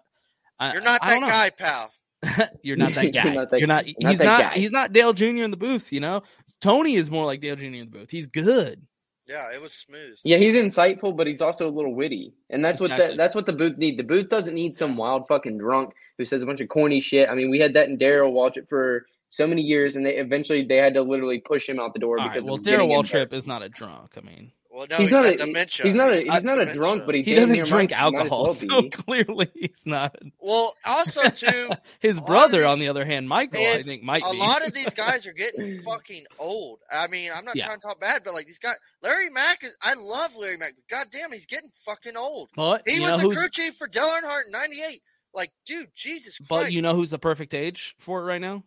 I, 0.60 0.74
You're 0.74 0.82
not 0.82 1.00
I 1.04 1.14
that 1.14 1.20
don't 1.20 1.30
guy, 1.30 1.50
pal. 1.52 2.50
You're 2.64 2.78
not 2.78 2.94
that 2.94 3.04
You're 3.14 3.24
guy. 3.24 3.34
not 3.34 3.52
that- 3.52 3.60
You're 3.60 3.68
not. 3.68 3.86
not 4.00 4.12
he's 4.12 4.20
not. 4.20 4.42
guy. 4.42 4.54
He's 4.56 4.72
not 4.72 4.92
Dale 4.92 5.14
Jr. 5.14 5.26
in 5.44 5.52
the 5.52 5.58
booth. 5.58 5.92
You 5.92 6.00
know, 6.00 6.24
Tony 6.62 6.96
is 6.96 7.12
more 7.12 7.26
like 7.26 7.42
Dale 7.42 7.56
Jr. 7.56 7.66
in 7.66 7.72
the 7.74 7.86
booth. 7.86 8.10
He's 8.10 8.26
good. 8.26 8.82
Yeah, 9.28 9.52
it 9.54 9.62
was 9.62 9.74
smooth. 9.74 10.20
Yeah, 10.24 10.38
he's 10.38 10.56
insightful, 10.56 11.16
but 11.16 11.28
he's 11.28 11.42
also 11.42 11.70
a 11.70 11.72
little 11.72 11.96
witty, 11.96 12.34
and 12.50 12.64
that's 12.64 12.80
what 12.80 12.92
Exactly. 12.92 13.16
the, 13.16 13.18
that's 13.22 13.36
what 13.36 13.46
the 13.46 13.54
booth 13.54 13.78
need. 13.78 13.98
The 13.98 14.04
booth 14.04 14.30
doesn't 14.30 14.54
need 14.54 14.76
some 14.76 14.98
wild 14.98 15.28
fucking 15.28 15.58
drunk 15.58 15.94
who 16.18 16.26
says 16.26 16.42
a 16.42 16.46
bunch 16.46 16.62
of 16.62 16.70
corny 16.70 17.02
shit. 17.02 17.30
I 17.30 17.36
mean, 17.36 17.50
we 17.50 17.60
had 17.60 17.74
that 17.74 17.88
in 17.88 17.98
Darrell 17.98 18.34
Waltrip 18.34 18.68
for 18.68 19.06
so 19.30 19.48
many 19.48 19.62
years, 19.62 19.96
and 19.96 20.06
they 20.06 20.16
eventually 20.16 20.64
they 20.64 20.78
had 20.78 20.94
to 20.94 21.02
literally 21.02 21.40
push 21.40 21.68
him 21.68 21.80
out 21.80 21.94
the 21.94 22.00
door 22.00 22.20
All 22.20 22.28
right. 22.28 22.34
because 22.34 22.48
Well, 22.48 22.58
Darrell 22.58 22.88
Waltrip 22.88 23.34
is 23.34 23.48
not 23.48 23.64
a 23.64 23.70
drunk. 23.70 24.12
I 24.18 24.22
mean, 24.22 24.52
Well, 24.76 24.88
no, 24.90 24.96
He's 24.96 25.04
he's, 25.06 25.12
not 25.12 25.24
got 25.26 25.34
a- 25.34 25.38
dementia. 25.38 25.86
He's 25.86 25.94
not 25.96 26.12
a 26.12 26.16
he's 26.22 26.30
got 26.30 26.44
not 26.44 26.58
a 26.60 26.66
drunk, 26.74 27.06
but 27.06 27.14
he, 27.14 27.22
he 27.22 27.36
doesn't 27.36 27.56
drink 27.68 27.92
might- 27.92 27.92
might 27.92 28.18
alcohol, 28.20 28.44
well 28.46 28.54
so 28.56 28.90
clearly 28.90 29.52
he's 29.54 29.84
not. 29.86 30.16
Well, 30.42 30.74
also 30.88 31.30
too, 31.30 31.70
His 32.00 32.18
a 32.18 32.22
lot 32.22 32.24
of 32.24 32.26
brother, 32.28 32.58
these- 32.58 32.66
on 32.66 32.80
the 32.80 32.88
other 32.88 33.06
hand, 33.06 33.30
Michael, 33.30 33.62
I 33.62 33.78
think 33.78 34.02
might 34.02 34.24
a 34.26 34.32
be. 34.32 34.40
lot 34.40 34.66
of 34.66 34.74
these 34.74 34.94
guys 34.96 35.28
are 35.28 35.34
getting 35.34 35.78
fucking 35.86 36.24
old. 36.40 36.80
I 36.92 37.06
mean, 37.08 37.30
I'm 37.36 37.46
not 37.46 37.56
Yeah. 37.56 37.66
trying 37.68 37.78
to 37.80 37.86
talk 37.88 38.00
bad, 38.02 38.24
but 38.26 38.34
like 38.34 38.48
these 38.48 38.58
guys, 38.58 38.74
Larry 39.04 39.30
Mack 39.30 39.64
is. 39.64 39.78
I 39.84 39.94
love 39.94 40.36
Larry 40.40 40.58
Mack, 40.58 40.74
but 40.76 40.88
goddamn, 40.98 41.32
he's 41.32 41.46
getting 41.46 41.70
fucking 41.86 42.18
old. 42.18 42.50
but 42.56 42.82
He 42.88 43.00
was 43.00 43.10
know 43.24 43.30
the 43.30 43.36
crew 43.36 43.50
chief 43.50 43.76
for 43.76 43.88
Dale 43.88 44.02
Earnhardt 44.04 44.48
in 44.48 44.52
'98. 44.54 45.02
Like, 45.36 45.52
dude, 45.68 45.88
Jesus 45.96 46.40
Christ. 46.40 46.50
but 46.50 46.72
you 46.72 46.82
know 46.82 46.96
who's 46.96 47.10
the 47.12 47.20
perfect 47.20 47.54
age 47.54 47.96
for 48.00 48.22
it 48.22 48.26
right 48.26 48.42
now? 48.42 48.64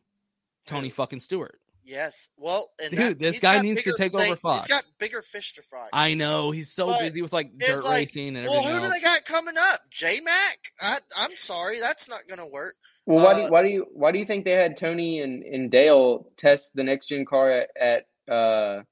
Tony 0.67 0.91
fucking 0.91 1.21
Stewart. 1.21 1.59
Yes. 1.89 2.31
Well, 2.37 2.69
and 2.83 2.91
Dude, 2.91 2.99
that- 2.99 3.19
this 3.21 3.39
guy 3.39 3.57
got 3.57 3.65
needs 3.65 3.83
to 3.85 3.95
take 3.97 4.13
they- 4.13 4.27
over 4.27 4.37
Fox. 4.37 4.65
He's 4.67 4.75
got 4.77 4.85
bigger 4.99 5.23
fish 5.23 5.55
to 5.55 5.63
fry. 5.63 5.89
I 5.93 6.15
know 6.15 6.51
he's 6.51 6.73
so 6.73 6.87
But 6.89 7.01
busy 7.01 7.23
with 7.23 7.33
like 7.33 7.57
dirt 7.57 7.85
like, 7.85 7.95
racing 7.99 8.29
and 8.29 8.39
everything. 8.39 8.57
well, 8.59 8.69
everything 8.69 8.91
who 8.91 8.95
do 8.95 9.01
they 9.01 9.05
got 9.05 9.25
coming 9.25 9.55
up? 9.57 9.79
J 9.89 10.21
Mac? 10.21 10.59
I, 10.83 10.99
I'm 11.17 11.37
sorry, 11.37 11.79
that's 11.81 12.09
not 12.11 12.23
gonna 12.29 12.49
work. 12.49 12.75
Well, 13.07 13.25
why 13.25 13.35
do 13.35 13.41
Uh, 13.41 13.45
you, 13.45 13.51
why 13.51 13.63
do 13.63 13.69
you 13.69 13.87
why 13.93 14.11
do 14.13 14.19
you 14.19 14.27
think 14.27 14.45
they 14.45 14.51
had 14.51 14.77
Tony 14.77 15.21
and, 15.21 15.45
and 15.45 15.71
Dale 15.71 16.27
test 16.37 16.75
the 16.75 16.83
next 16.83 17.07
gen 17.07 17.25
car 17.25 17.53
at, 17.53 17.71
at 17.81 18.33
uh 18.35 18.83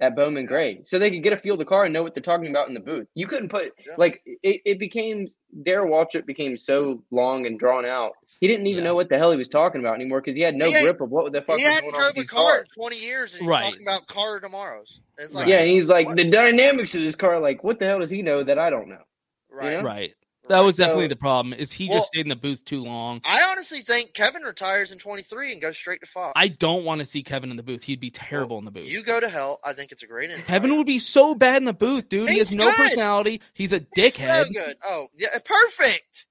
at 0.00 0.16
Bowman 0.16 0.46
Gray 0.46 0.80
so 0.84 0.98
they 0.98 1.10
could 1.10 1.22
get 1.22 1.34
a 1.34 1.36
feel 1.36 1.52
of 1.52 1.58
the 1.58 1.66
car 1.66 1.84
and 1.84 1.92
know 1.92 2.02
what 2.02 2.14
they're 2.14 2.22
talking 2.22 2.48
about 2.48 2.68
in 2.68 2.72
the 2.74 2.80
booth? 2.80 3.08
You 3.14 3.26
couldn't 3.26 3.50
put 3.50 3.72
Yeah. 3.86 3.96
like 3.98 4.22
it, 4.24 4.62
it 4.64 4.78
became 4.78 5.28
Darrell 5.64 5.90
Waltrip 5.90 6.24
became 6.24 6.56
so 6.56 7.04
long 7.10 7.44
and 7.44 7.58
drawn 7.58 7.84
out. 7.84 8.12
He 8.40 8.46
didn't 8.48 8.66
even 8.66 8.82
Yeah. 8.82 8.90
know 8.90 8.94
what 8.94 9.08
the 9.10 9.18
hell 9.18 9.30
he 9.30 9.36
was 9.36 9.48
talking 9.48 9.80
about 9.82 9.94
anymore 9.96 10.20
because 10.22 10.34
he 10.34 10.42
had 10.42 10.54
no 10.54 10.66
He 10.66 10.74
ain't- 10.74 10.82
grip 10.84 11.00
of 11.02 11.10
what 11.10 11.30
the 11.32 11.42
fuck 11.42 11.58
He 11.58 11.64
was 11.64 11.74
hadn't 11.74 11.90
going 11.92 11.94
on 11.94 12.00
drove 12.00 12.16
a 12.16 12.20
these 12.20 12.30
car 12.30 12.58
in 12.60 12.64
20 12.74 12.96
years, 12.98 13.34
and 13.34 13.42
he's 13.42 13.50
Right. 13.50 13.64
talking 13.64 13.82
about 13.82 14.06
car 14.06 14.40
tomorrows. 14.40 15.02
It's 15.18 15.34
like, 15.34 15.46
Yeah, 15.46 15.58
and 15.58 15.70
he's 15.70 15.88
like 15.88 16.06
What? 16.08 16.16
the 16.16 16.24
dynamics 16.24 16.94
of 16.94 17.02
this 17.02 17.14
car. 17.16 17.38
Like, 17.38 17.62
what 17.62 17.78
the 17.78 17.84
hell 17.86 17.98
does 18.00 18.10
he 18.10 18.22
know 18.22 18.42
that 18.42 18.58
I 18.58 18.70
don't 18.70 18.88
know? 18.88 19.02
right. 19.50 19.74
know? 19.78 19.82
Right. 19.82 20.14
That 20.48 20.60
was 20.60 20.76
So- 20.78 20.84
definitely 20.84 21.06
the 21.08 21.16
problem. 21.16 21.52
Is 21.52 21.70
he 21.70 21.86
Well- 21.88 21.98
just 21.98 22.08
stayed 22.08 22.22
in 22.22 22.28
the 22.28 22.34
booth 22.34 22.64
too 22.64 22.82
long? 22.82 23.20
I 23.24 23.42
honestly 23.42 23.80
think 23.80 24.14
Kevin 24.14 24.42
retires 24.42 24.90
in 24.90 24.98
23 24.98 25.52
and 25.52 25.60
goes 25.62 25.76
straight 25.76 26.00
to 26.00 26.06
Fox. 26.06 26.32
I 26.34 26.48
don't 26.48 26.84
want 26.84 26.98
to 27.00 27.04
see 27.04 27.22
Kevin 27.22 27.50
in 27.52 27.56
the 27.56 27.62
booth. 27.62 27.84
He'd 27.84 28.00
be 28.00 28.10
terrible 28.10 28.58
in 28.58 28.64
the 28.64 28.70
booth. 28.72 28.90
You 28.90 29.02
go 29.04 29.20
to 29.20 29.28
hell. 29.28 29.58
I 29.64 29.74
think 29.74 29.92
it's 29.92 30.02
a 30.02 30.06
great 30.08 30.30
insight. 30.30 30.46
Kevin 30.46 30.76
would 30.76 30.86
be 30.86 30.98
so 30.98 31.34
bad 31.36 31.58
in 31.58 31.66
the 31.66 31.72
booth, 31.72 32.08
dude. 32.08 32.28
he 32.30 32.36
He's 32.36 32.48
has 32.48 32.54
no 32.56 32.64
good. 32.64 32.74
personality. 32.76 33.40
He's 33.54 33.72
a 33.72 33.84
He's 33.94 34.14
dickhead. 34.16 34.44
So 34.46 34.50
good. 34.52 34.74
Oh, 34.86 35.08
yeah, 35.16 35.28
perfect. 35.44 36.26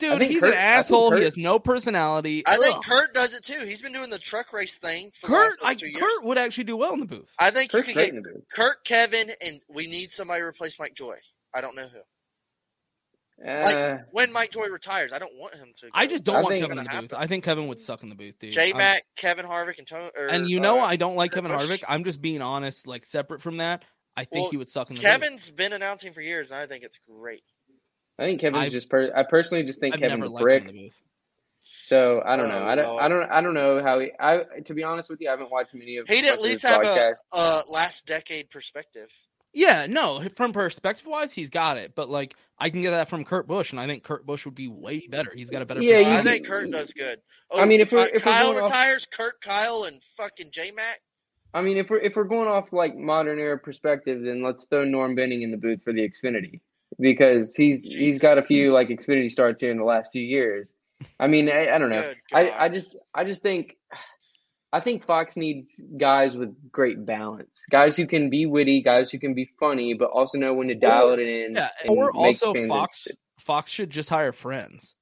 Dude, 0.00 0.22
he's 0.22 0.40
Kurt- 0.40 0.54
an 0.54 0.58
asshole. 0.58 1.10
Kurt- 1.10 1.18
he 1.20 1.24
has 1.24 1.36
no 1.36 1.58
personality. 1.58 2.42
I 2.46 2.56
think 2.56 2.76
Ugh. 2.76 2.82
Kurt 2.84 3.14
does 3.14 3.34
it 3.34 3.44
too. 3.44 3.60
He's 3.64 3.82
been 3.82 3.92
doing 3.92 4.10
the 4.10 4.18
truck 4.18 4.52
race 4.52 4.78
thing 4.78 5.10
for 5.14 5.28
the 5.28 5.32
Kurt, 5.34 5.42
last 5.50 5.58
I, 5.62 5.64
like, 5.68 5.82
years. 5.82 5.96
Kurt 5.98 6.24
would 6.24 6.38
actually 6.38 6.64
do 6.64 6.76
well 6.76 6.92
in 6.94 7.00
the 7.00 7.06
booth. 7.06 7.30
I 7.38 7.50
think 7.50 7.70
Kurt's 7.70 7.88
you 7.88 7.94
great 7.94 8.10
can 8.10 8.22
get. 8.22 8.48
Kurt, 8.54 8.84
Kevin, 8.84 9.30
and 9.44 9.60
we 9.68 9.86
need 9.86 10.10
somebody 10.10 10.40
to 10.40 10.46
replace 10.46 10.78
Mike 10.80 10.94
Joy. 10.94 11.14
I 11.54 11.60
don't 11.60 11.76
know 11.76 11.86
who. 11.86 12.00
Uh, 13.42 13.62
Like 13.64 14.00
when 14.12 14.32
Mike 14.32 14.50
Joy 14.50 14.66
retires, 14.70 15.12
I 15.14 15.18
don't 15.18 15.32
want 15.38 15.54
him 15.54 15.72
to. 15.78 15.86
Go. 15.86 15.90
I 15.94 16.06
just 16.06 16.24
don't 16.24 16.36
I 16.36 16.40
want 16.42 16.50
think- 16.50 16.62
Kevin 16.62 16.78
in 16.78 16.84
the 16.84 16.90
Gonna 16.90 17.02
booth. 17.02 17.10
happen. 17.12 17.24
I 17.24 17.26
think 17.26 17.44
Kevin 17.44 17.68
would 17.68 17.80
suck 17.80 18.02
in 18.02 18.10
the 18.10 18.14
booth, 18.14 18.38
dude. 18.38 18.50
J 18.50 18.66
I'm- 18.68 18.76
Mac, 18.76 19.02
Kevin 19.16 19.46
Harvick, 19.46 19.78
and 19.78 19.86
Tony. 19.86 20.10
Or, 20.18 20.26
and 20.26 20.48
you 20.50 20.60
know 20.60 20.80
uh, 20.80 20.84
I 20.84 20.96
don't 20.96 21.16
like 21.16 21.30
Kurt 21.30 21.44
Kevin 21.44 21.56
Busch. 21.56 21.66
Harvick. 21.70 21.84
I'm 21.88 22.04
just 22.04 22.20
being 22.20 22.42
honest. 22.42 22.86
Like 22.86 23.06
separate 23.06 23.40
from 23.40 23.56
that, 23.58 23.82
I 24.14 24.24
think 24.24 24.42
Well, 24.42 24.50
he 24.50 24.56
would 24.58 24.68
suck 24.68 24.90
in 24.90 24.96
the 24.96 25.00
booth. 25.00 25.10
Kevin's 25.10 25.50
been 25.50 25.72
announcing 25.72 26.12
for 26.12 26.20
years, 26.20 26.50
and 26.50 26.60
I 26.60 26.66
think 26.66 26.84
it's 26.84 26.98
great. 27.08 27.42
I 28.20 28.24
think 28.24 28.40
Kevin's 28.40 28.62
I've- 28.64 28.70
just. 28.70 28.88
Per- 28.88 29.12
I 29.16 29.22
personally 29.24 29.64
just 29.64 29.80
think 29.80 29.94
I've 29.94 30.00
Kevin's 30.00 30.20
never 30.20 30.30
a 30.30 30.34
liked 30.34 30.42
brick. 30.42 30.62
him 30.64 30.68
in 30.70 30.74
the 30.76 30.82
booth. 30.84 30.94
So 31.62 32.22
I 32.24 32.36
don't 32.36 32.48
know. 32.48 32.58
Oh, 32.58 32.66
I 32.66 32.74
don't. 32.74 32.86
Lord. 32.86 33.02
I 33.02 33.08
don't. 33.08 33.30
I 33.32 33.40
don't 33.42 33.54
know 33.54 33.82
how 33.82 33.98
he. 33.98 34.12
I 34.18 34.44
to 34.66 34.74
be 34.74 34.82
honest 34.82 35.10
with 35.10 35.20
you, 35.20 35.28
I 35.28 35.32
haven't 35.32 35.50
watched 35.50 35.74
many 35.74 35.96
of. 35.98 36.08
He'd 36.08 36.24
at 36.24 36.40
least 36.40 36.62
have 36.66 36.80
a, 36.82 36.84
podcasts. 36.84 37.14
a 37.32 37.60
last 37.72 38.06
decade 38.06 38.50
perspective. 38.50 39.12
Yeah, 39.52 39.86
no, 39.88 40.22
from 40.36 40.52
perspective 40.52 41.06
wise, 41.06 41.32
he's 41.32 41.50
got 41.50 41.76
it. 41.76 41.94
But 41.96 42.08
like, 42.08 42.34
I 42.58 42.70
can 42.70 42.82
get 42.82 42.92
that 42.92 43.08
from 43.08 43.24
Kurt 43.24 43.46
Busch, 43.48 43.72
and 43.72 43.80
I 43.80 43.86
think 43.86 44.04
Kurt 44.04 44.24
Busch 44.24 44.44
would 44.44 44.54
be 44.54 44.68
way 44.68 45.06
better. 45.08 45.32
He's 45.34 45.50
got 45.50 45.60
a 45.60 45.66
better. 45.66 45.82
Yeah, 45.82 45.96
I 45.96 45.98
you- 45.98 46.04
personality. 46.04 46.28
think 46.30 46.46
Kurt 46.46 46.70
does 46.70 46.92
good. 46.92 47.18
Oh, 47.50 47.60
I 47.60 47.66
mean, 47.66 47.80
oh, 47.80 47.82
if 47.82 47.92
we're- 47.92 48.04
Ky- 48.10 48.16
if 48.16 48.26
we're 48.26 48.32
Kyle 48.32 48.52
going 48.52 48.62
off- 48.62 48.70
retires, 48.70 49.06
Kurt, 49.06 49.40
Kyle, 49.40 49.84
and 49.88 50.02
fucking 50.02 50.46
J 50.52 50.70
Mac. 50.70 51.00
I 51.52 51.62
mean, 51.62 51.78
if 51.78 51.90
we're 51.90 51.98
if 51.98 52.14
we're 52.14 52.24
going 52.24 52.46
off 52.48 52.72
like 52.72 52.96
modern 52.96 53.38
era 53.40 53.58
perspective, 53.58 54.22
then 54.22 54.42
let's 54.42 54.66
throw 54.66 54.84
Norm 54.84 55.14
Benning 55.16 55.42
in 55.42 55.50
the 55.50 55.56
booth 55.56 55.82
for 55.82 55.92
the 55.92 56.08
Xfinity 56.08 56.60
because 56.98 57.54
he's 57.54 57.82
he's 57.82 58.18
got 58.18 58.38
a 58.38 58.42
few 58.42 58.72
like 58.72 58.88
Xfinity 58.88 59.30
starts 59.30 59.60
here 59.60 59.70
in 59.70 59.78
the 59.78 59.84
last 59.84 60.10
few 60.12 60.22
years. 60.22 60.74
I 61.18 61.26
mean, 61.26 61.48
I, 61.48 61.74
I 61.74 61.78
don't 61.78 61.90
know. 61.90 62.12
I, 62.32 62.50
I 62.58 62.68
just 62.68 62.96
I 63.14 63.24
just 63.24 63.42
think 63.42 63.76
I 64.72 64.80
think 64.80 65.04
Fox 65.04 65.36
needs 65.36 65.82
guys 65.96 66.36
with 66.36 66.54
great 66.70 67.04
balance, 67.04 67.64
guys 67.70 67.96
who 67.96 68.06
can 68.06 68.30
be 68.30 68.46
witty, 68.46 68.82
guys 68.82 69.10
who 69.10 69.18
can 69.18 69.34
be 69.34 69.50
funny, 69.58 69.94
but 69.94 70.10
also 70.10 70.38
know 70.38 70.54
when 70.54 70.68
to 70.68 70.74
dial 70.74 71.12
it 71.12 71.20
in. 71.20 71.54
Yeah, 71.56 71.70
and 71.82 71.90
or 71.90 72.12
make 72.12 72.14
also 72.14 72.54
Fox. 72.54 73.06
interesting. 73.06 73.16
Fox 73.38 73.70
should 73.70 73.90
just 73.90 74.10
hire 74.10 74.32
friends 74.32 74.94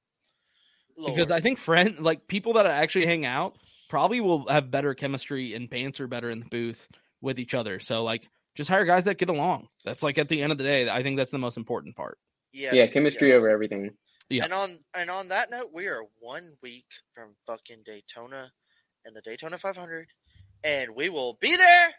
because 1.05 1.31
I 1.31 1.39
think 1.39 1.57
friend 1.57 1.99
like 1.99 2.27
people 2.27 2.53
that 2.53 2.65
actually 2.65 3.05
hang 3.05 3.25
out 3.25 3.55
probably 3.89 4.21
will 4.21 4.47
have 4.47 4.71
better 4.71 4.93
chemistry 4.93 5.53
and 5.53 5.69
banter 5.69 6.07
better 6.07 6.29
in 6.29 6.39
the 6.39 6.45
booth 6.45 6.87
with 7.21 7.39
each 7.39 7.53
other. 7.53 7.79
So 7.79 8.03
like, 8.03 8.29
just 8.59 8.69
hire 8.69 8.83
guys 8.83 9.05
that 9.05 9.17
get 9.17 9.29
along. 9.29 9.69
That's 9.85 10.03
like 10.03 10.17
at 10.17 10.27
the 10.27 10.41
end 10.41 10.51
of 10.51 10.57
the 10.57 10.65
day, 10.65 10.89
I 10.89 11.01
think 11.01 11.15
that's 11.15 11.31
the 11.31 11.37
most 11.37 11.55
important 11.55 11.95
part. 11.95 12.17
Yes, 12.51 12.73
yeah, 12.73 12.87
chemistry 12.87 13.29
yes. 13.29 13.37
over 13.37 13.49
everything. 13.49 13.91
Yeah. 14.29 14.43
And 14.43 14.51
on 14.51 14.69
and 14.97 15.09
on 15.09 15.29
that 15.29 15.49
note, 15.49 15.69
we 15.73 15.87
are 15.87 16.01
one 16.19 16.43
week 16.61 16.83
from 17.15 17.35
fucking 17.47 17.83
Daytona 17.85 18.51
and 19.05 19.15
the 19.15 19.21
Daytona 19.21 19.57
500, 19.57 20.07
and 20.65 20.89
we 20.93 21.07
will 21.07 21.37
be 21.39 21.55
there, 21.55 21.89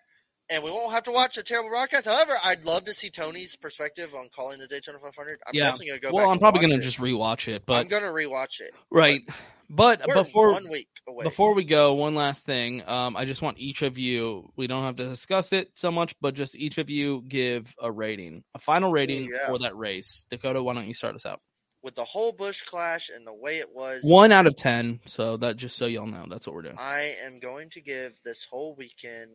and 0.50 0.62
we 0.62 0.70
won't 0.70 0.92
have 0.92 1.04
to 1.04 1.12
watch 1.12 1.38
a 1.38 1.42
terrible 1.42 1.70
broadcast. 1.70 2.06
However, 2.06 2.32
I'd 2.44 2.64
love 2.66 2.84
to 2.84 2.92
see 2.92 3.08
Tony's 3.08 3.56
perspective 3.56 4.14
on 4.14 4.28
calling 4.36 4.58
the 4.58 4.66
Daytona 4.66 4.98
500. 4.98 5.40
I'm 5.46 5.54
yeah. 5.54 5.64
definitely 5.64 5.86
gonna 5.88 6.00
go. 6.00 6.08
well, 6.12 6.24
back 6.24 6.26
I'm 6.26 6.32
and 6.32 6.40
probably 6.42 6.58
watch 6.58 6.70
gonna 6.72 6.82
it. 6.82 6.84
just 6.84 6.98
rewatch 6.98 7.48
it, 7.48 7.62
but 7.64 7.76
I'm 7.76 7.88
gonna 7.88 8.08
rewatch 8.08 8.60
it. 8.60 8.74
right. 8.90 9.22
But 9.26 9.34
We're 9.70 9.96
before 10.14 10.52
one 10.52 10.68
week 10.70 10.88
away. 11.08 11.24
Before 11.24 11.54
we 11.54 11.64
go, 11.64 11.94
one 11.94 12.14
last 12.14 12.44
thing. 12.44 12.82
Um, 12.88 13.16
I 13.16 13.24
just 13.24 13.40
want 13.40 13.58
each 13.58 13.82
of 13.82 13.98
you, 13.98 14.52
we 14.56 14.66
don't 14.66 14.84
have 14.84 14.96
to 14.96 15.08
discuss 15.08 15.52
it 15.52 15.70
so 15.76 15.90
much, 15.90 16.14
but 16.20 16.34
just 16.34 16.56
each 16.56 16.78
of 16.78 16.90
you 16.90 17.22
give 17.28 17.72
a 17.80 17.90
rating, 17.90 18.42
a 18.54 18.58
final 18.58 18.90
rating 18.90 19.28
yeah. 19.30 19.48
for 19.48 19.58
that 19.60 19.76
race. 19.76 20.26
Dakota, 20.28 20.62
why 20.62 20.74
don't 20.74 20.88
you 20.88 20.94
start 20.94 21.14
us 21.14 21.24
out? 21.24 21.40
with 21.82 21.94
the 21.94 22.04
whole 22.04 22.32
Busch 22.32 22.62
clash 22.62 23.10
and 23.10 23.26
the 23.26 23.34
way 23.34 23.58
it 23.58 23.68
was, 23.72 24.02
One 24.04 24.32
out 24.32 24.46
of 24.46 24.56
10. 24.56 25.00
So 25.06 25.36
that 25.38 25.56
just 25.56 25.76
so 25.76 25.86
y'all 25.86 26.06
know, 26.06 26.26
that's 26.28 26.46
what 26.46 26.54
we're 26.54 26.62
doing. 26.62 26.76
I 26.78 27.14
am 27.24 27.38
going 27.38 27.70
to 27.70 27.80
give 27.80 28.18
this 28.24 28.44
whole 28.44 28.74
weekend 28.74 29.30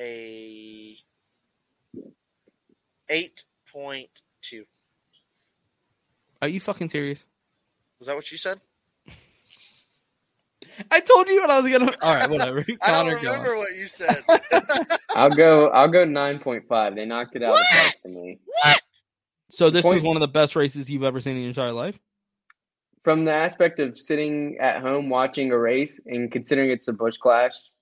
a 0.00 0.96
eight 3.08 3.44
point 3.72 4.22
two. 4.42 4.64
Are 6.42 6.48
you 6.48 6.60
fucking 6.60 6.88
serious? 6.88 7.24
Was 7.98 8.08
that 8.08 8.16
what 8.16 8.30
you 8.30 8.38
said? 8.38 8.60
I 10.90 11.00
told 11.00 11.28
you 11.28 11.40
what 11.40 11.50
I 11.50 11.60
was 11.60 11.70
gonna. 11.70 11.90
All 12.02 12.14
right, 12.14 12.28
whatever. 12.28 12.58
I 12.82 12.90
don't 12.90 13.10
Connor, 13.10 13.10
go 13.12 13.16
remember 13.30 13.56
what 13.56 13.68
you 13.78 13.86
said. 13.86 14.16
I'll 15.16 15.30
go. 15.30 15.68
I'll 15.68 15.88
go 15.88 16.04
nine 16.04 16.38
point 16.40 16.64
five. 16.68 16.94
They 16.96 17.04
knocked 17.04 17.36
it 17.36 17.42
out 17.42 17.50
of 17.50 17.56
the 17.56 17.76
park 17.80 17.94
for 18.02 18.22
me. 18.22 18.38
So 19.50 19.70
this 19.70 19.82
Point- 19.82 19.96
was 19.96 20.02
one 20.02 20.16
of 20.16 20.20
the 20.20 20.28
best 20.28 20.56
races 20.56 20.90
you've 20.90 21.04
ever 21.04 21.20
seen 21.20 21.36
in 21.36 21.42
your 21.42 21.50
entire 21.50 21.72
life. 21.72 21.98
From 23.04 23.24
the 23.24 23.32
aspect 23.32 23.78
of 23.78 23.98
sitting 23.98 24.56
at 24.60 24.80
home 24.80 25.10
watching 25.10 25.52
a 25.52 25.58
race 25.58 26.00
and 26.06 26.32
considering 26.32 26.70
it's 26.70 26.88
a 26.88 26.92
Busch 26.92 27.18
Clash, 27.18 27.52
nine 27.52 27.73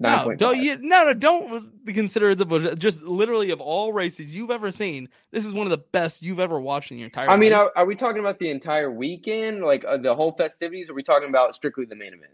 No, 0.00 0.34
don't 0.34 0.58
you? 0.58 0.78
No, 0.80 1.04
no, 1.04 1.12
don't 1.12 1.86
consider 1.86 2.30
it 2.30 2.40
a 2.40 2.74
just 2.74 3.02
literally 3.02 3.50
of 3.50 3.60
all 3.60 3.92
races 3.92 4.34
you've 4.34 4.50
ever 4.50 4.70
seen. 4.70 5.10
This 5.30 5.44
is 5.44 5.52
one 5.52 5.66
of 5.66 5.70
the 5.70 5.84
best 5.92 6.22
you've 6.22 6.40
ever 6.40 6.58
watched 6.58 6.90
in 6.90 6.96
your 6.98 7.04
entire. 7.04 7.28
I 7.28 7.36
mean, 7.36 7.52
are, 7.52 7.70
are 7.76 7.84
we 7.84 7.94
talking 7.94 8.20
about 8.20 8.38
the 8.38 8.48
entire 8.50 8.90
weekend, 8.90 9.60
like 9.62 9.84
uh, 9.84 9.98
the 9.98 10.14
whole 10.14 10.32
festivities? 10.32 10.88
Or 10.88 10.92
are 10.92 10.94
we 10.96 11.02
talking 11.02 11.28
about 11.28 11.54
strictly 11.54 11.84
the 11.84 11.96
main 11.96 12.14
event? 12.14 12.32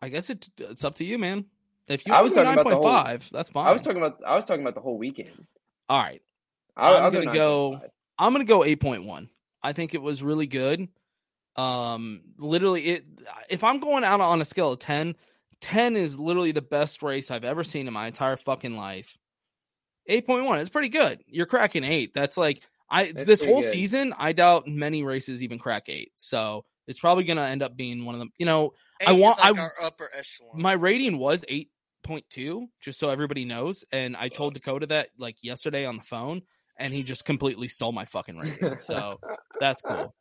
I 0.00 0.08
guess 0.10 0.30
it, 0.30 0.48
it's 0.58 0.84
up 0.84 0.94
to 0.96 1.04
you, 1.04 1.18
man. 1.18 1.46
If 1.88 2.06
you 2.06 2.14
I 2.14 2.20
was 2.20 2.34
talking 2.34 2.52
about 2.52 2.68
the 2.68 2.76
whole- 2.76 2.84
9.5, 2.84 3.30
that's 3.30 3.50
fine. 3.50 3.66
I 3.66 3.72
was 3.72 3.82
talking 3.82 3.98
about. 3.98 4.20
I 4.24 4.36
was 4.36 4.44
talking 4.44 4.62
about 4.62 4.76
the 4.76 4.80
whole 4.80 4.96
weekend. 4.96 5.44
All 5.88 5.98
right. 5.98 6.22
I'll, 6.76 6.96
I'm 6.96 7.02
I'll 7.04 7.10
gonna 7.10 7.24
go. 7.26 7.32
go. 7.32 7.80
I'm 8.16 8.32
gonna 8.32 8.44
go 8.44 8.60
8.1. 8.60 9.28
I 9.62 9.72
think 9.72 9.94
it 9.94 10.02
was 10.02 10.22
really 10.22 10.46
good. 10.46 10.86
Um, 11.56 12.22
literally, 12.38 12.86
it. 12.86 13.04
If 13.50 13.64
I'm 13.64 13.80
going 13.80 14.04
out 14.04 14.20
on 14.20 14.40
a 14.40 14.44
scale 14.44 14.72
of 14.72 14.78
10, 14.78 15.16
10 15.64 15.96
is 15.96 16.18
literally 16.18 16.52
the 16.52 16.60
best 16.60 17.02
race 17.02 17.30
I've 17.30 17.42
ever 17.44 17.64
seen 17.64 17.88
in 17.88 17.94
my 17.94 18.06
entire 18.06 18.36
fucking 18.36 18.76
life. 18.76 19.16
8.1 20.10 20.60
is 20.60 20.68
pretty 20.68 20.90
good. 20.90 21.24
You're 21.26 21.46
cracking 21.46 21.84
eight. 21.84 22.12
That's 22.12 22.36
like 22.36 22.60
I 22.90 23.12
That's 23.12 23.24
this 23.24 23.42
whole 23.42 23.62
good. 23.62 23.70
season. 23.70 24.12
I 24.18 24.32
doubt 24.32 24.68
many 24.68 25.02
races 25.02 25.42
even 25.42 25.58
crack 25.58 25.88
eight. 25.88 26.12
So 26.16 26.66
it's 26.86 27.00
probably 27.00 27.24
gonna 27.24 27.46
end 27.46 27.62
up 27.62 27.76
being 27.76 28.04
one 28.04 28.14
of 28.14 28.18
them. 28.18 28.30
You 28.36 28.44
know, 28.44 28.74
Eight 29.00 29.08
I 29.08 29.12
want 29.12 29.38
like 29.38 29.56
I 29.56 29.62
our 29.62 29.70
upper 29.82 30.10
echelon. 30.18 30.60
my 30.60 30.72
rating 30.74 31.16
was 31.16 31.42
8.2 32.06 32.66
just 32.82 32.98
so 32.98 33.08
everybody 33.08 33.46
knows 33.46 33.82
and 33.90 34.14
i 34.16 34.28
told 34.28 34.52
dakota 34.52 34.86
that 34.86 35.08
like 35.18 35.36
yesterday 35.42 35.86
on 35.86 35.96
the 35.96 36.02
phone 36.02 36.42
and 36.76 36.92
he 36.92 37.02
just 37.02 37.24
completely 37.24 37.68
stole 37.68 37.92
my 37.92 38.04
fucking 38.04 38.36
rating 38.36 38.76
so 38.78 39.18
that's 39.60 39.82
cool 39.82 40.14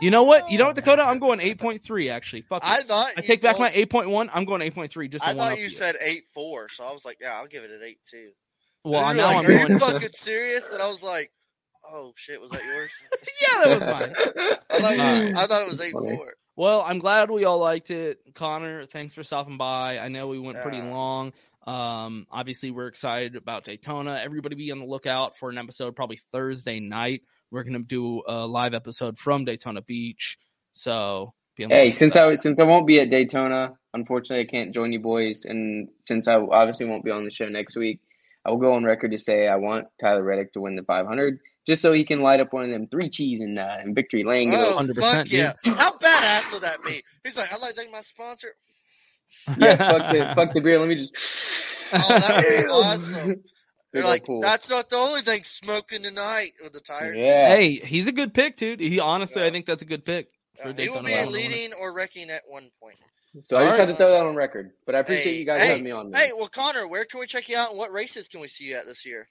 you 0.00 0.10
know 0.10 0.24
what 0.24 0.50
you 0.50 0.58
know 0.58 0.66
what 0.66 0.76
dakota 0.76 1.02
i'm 1.02 1.18
going 1.18 1.40
8.3 1.40 2.10
actually 2.12 2.42
fuck 2.42 2.62
I 2.64 2.78
it. 2.80 2.84
thought 2.84 3.06
i 3.16 3.20
you 3.20 3.26
take 3.26 3.42
back 3.42 3.56
told- 3.56 3.72
my 3.72 3.72
8.1 3.72 4.30
i'm 4.34 4.44
going 4.44 4.60
8.3 4.60 5.10
just 5.10 5.26
I 5.26 5.34
thought 5.34 5.58
you 5.58 5.68
said 5.70 5.94
eight 6.04 6.24
four, 6.32 6.68
so 6.68 6.84
I 6.84 6.92
was 6.92 7.04
like, 7.04 7.18
yeah, 7.20 7.34
I'll 7.36 7.46
give 7.46 7.62
it 7.64 7.70
an 7.70 7.80
eight 7.84 7.98
two. 8.08 8.30
well 8.84 9.08
And 9.08 9.18
now 9.18 9.30
you 9.30 9.36
were 9.36 9.42
i'm 9.42 9.44
like, 9.44 9.54
Are 9.54 9.58
going 9.68 9.72
you 9.72 9.78
fucking 9.78 10.08
serious? 10.10 10.72
And 10.72 10.82
I 10.82 10.86
was 10.86 11.02
like, 11.02 11.30
oh 11.90 12.12
shit, 12.16 12.40
was 12.40 12.50
that 12.50 12.62
yours? 12.64 12.92
yeah 13.42 13.64
that 13.64 13.68
was 13.68 13.80
mine 13.82 14.12
I 14.70 14.80
thought, 14.80 14.92
it 14.92 14.98
was, 14.98 14.98
right. 14.98 15.34
I 15.36 15.46
thought 15.46 15.62
it 15.62 15.68
was 15.68 15.80
eight 15.82 15.92
four. 15.92 16.32
Well, 16.56 16.82
I'm 16.82 17.00
glad 17.00 17.30
we 17.32 17.44
all 17.46 17.58
liked 17.58 17.90
it. 17.90 18.20
Connor, 18.34 18.84
thanks 18.86 19.12
for 19.12 19.24
stopping 19.24 19.56
by. 19.58 19.98
I 19.98 20.06
know 20.06 20.28
we 20.28 20.38
went 20.38 20.56
pretty 20.58 20.80
uh, 20.80 20.86
long. 20.86 21.32
Um, 21.66 22.26
obviously, 22.30 22.70
we're 22.70 22.88
excited 22.88 23.36
about 23.36 23.64
Daytona. 23.64 24.20
Everybody 24.22 24.54
be 24.54 24.70
on 24.70 24.78
the 24.78 24.84
lookout 24.84 25.38
for 25.38 25.50
an 25.50 25.58
episode 25.58 25.96
probably 25.96 26.18
Thursday 26.30 26.80
night. 26.80 27.22
We're 27.50 27.64
going 27.64 27.74
to 27.74 27.80
do 27.80 28.22
a 28.26 28.46
live 28.46 28.74
episode 28.74 29.18
from 29.18 29.44
Daytona 29.44 29.80
Beach. 29.80 30.38
So, 30.72 31.32
be 31.56 31.64
on 31.64 31.70
the 31.70 31.76
Hey, 31.76 31.92
since. 31.92 32.16
I 32.16 32.34
since 32.34 32.60
I 32.60 32.64
won't 32.64 32.86
be 32.86 33.00
at 33.00 33.10
Daytona, 33.10 33.74
unfortunately, 33.94 34.44
I 34.44 34.50
can't 34.50 34.74
join 34.74 34.92
you 34.92 35.00
boys, 35.00 35.44
and 35.44 35.90
since 36.00 36.28
I 36.28 36.34
obviously 36.34 36.86
won't 36.86 37.04
be 37.04 37.10
on 37.10 37.24
the 37.24 37.30
show 37.30 37.48
next 37.48 37.76
week, 37.76 38.00
I 38.44 38.50
will 38.50 38.58
go 38.58 38.74
on 38.74 38.84
record 38.84 39.12
to 39.12 39.18
say 39.18 39.48
I 39.48 39.56
want 39.56 39.86
Tyler 40.00 40.22
Reddick 40.22 40.52
to 40.54 40.60
win 40.60 40.76
the 40.76 40.82
500, 40.82 41.38
just 41.66 41.80
so 41.80 41.92
he 41.92 42.04
can 42.04 42.20
light 42.20 42.40
up 42.40 42.52
one 42.52 42.64
of 42.64 42.70
them 42.70 42.86
three 42.86 43.08
cheese 43.08 43.40
in 43.40 43.56
uh, 43.56 43.78
in 43.82 43.94
victory 43.94 44.24
lane. 44.24 44.50
Oh, 44.52 44.76
100%, 44.78 45.00
fuck 45.00 45.32
yeah. 45.32 45.52
How 45.64 45.92
badass 45.92 46.52
would 46.52 46.62
that 46.62 46.78
be? 46.84 47.02
He's 47.24 47.38
like, 47.38 47.52
I'd 47.54 47.60
like 47.60 47.70
to 47.70 47.76
thank 47.76 47.92
my 47.92 48.00
sponsor. 48.00 48.48
yeah, 49.58 49.76
fuck 49.76 50.12
the 50.12 50.32
fuck 50.36 50.54
the 50.54 50.60
beer. 50.60 50.78
Let 50.78 50.88
me 50.88 50.94
just. 50.96 51.14
Oh, 51.92 51.98
that 51.98 52.36
would 52.36 52.62
be 52.64 52.68
awesome. 52.70 53.44
They're 53.92 54.02
like, 54.02 54.24
pool. 54.24 54.40
that's 54.40 54.68
not 54.70 54.88
the 54.88 54.96
only 54.96 55.20
thing 55.20 55.44
smoking 55.44 56.02
tonight 56.02 56.50
with 56.62 56.72
the 56.72 56.80
tires. 56.80 57.16
Yeah. 57.16 57.48
Hey, 57.54 57.76
he's 57.76 58.08
a 58.08 58.12
good 58.12 58.34
pick, 58.34 58.56
dude. 58.56 58.80
He 58.80 58.98
honestly, 58.98 59.44
I 59.44 59.50
think 59.50 59.66
that's 59.66 59.82
a 59.82 59.84
good 59.84 60.04
pick. 60.04 60.28
For 60.60 60.68
Uh, 60.68 60.72
he 60.72 60.88
will 60.88 61.02
be 61.02 61.14
leading 61.30 61.72
or 61.80 61.94
wrecking 61.94 62.28
at 62.30 62.42
one 62.48 62.64
point. 62.82 62.96
So 63.42 63.56
I 63.56 63.64
just 63.64 63.72
Alright. 63.74 63.78
had 63.80 63.88
to 63.88 63.94
throw 63.94 64.10
that 64.12 64.26
on 64.26 64.34
record, 64.36 64.70
but 64.86 64.94
I 64.94 65.00
appreciate 65.00 65.32
Hey, 65.34 65.38
you 65.40 65.44
guys 65.44 65.58
hey, 65.58 65.68
having 65.68 65.84
me 65.84 65.90
on. 65.92 66.10
man. 66.10 66.20
Hey, 66.20 66.30
well, 66.36 66.46
Connor, 66.48 66.88
where 66.88 67.04
can 67.04 67.18
we 67.20 67.26
check 67.26 67.48
you 67.48 67.56
out 67.56 67.70
and 67.70 67.78
what 67.78 67.90
races 67.92 68.28
can 68.28 68.40
we 68.40 68.46
see 68.48 68.64
you 68.66 68.76
at 68.76 68.84
this 68.86 69.04
year? 69.04 69.28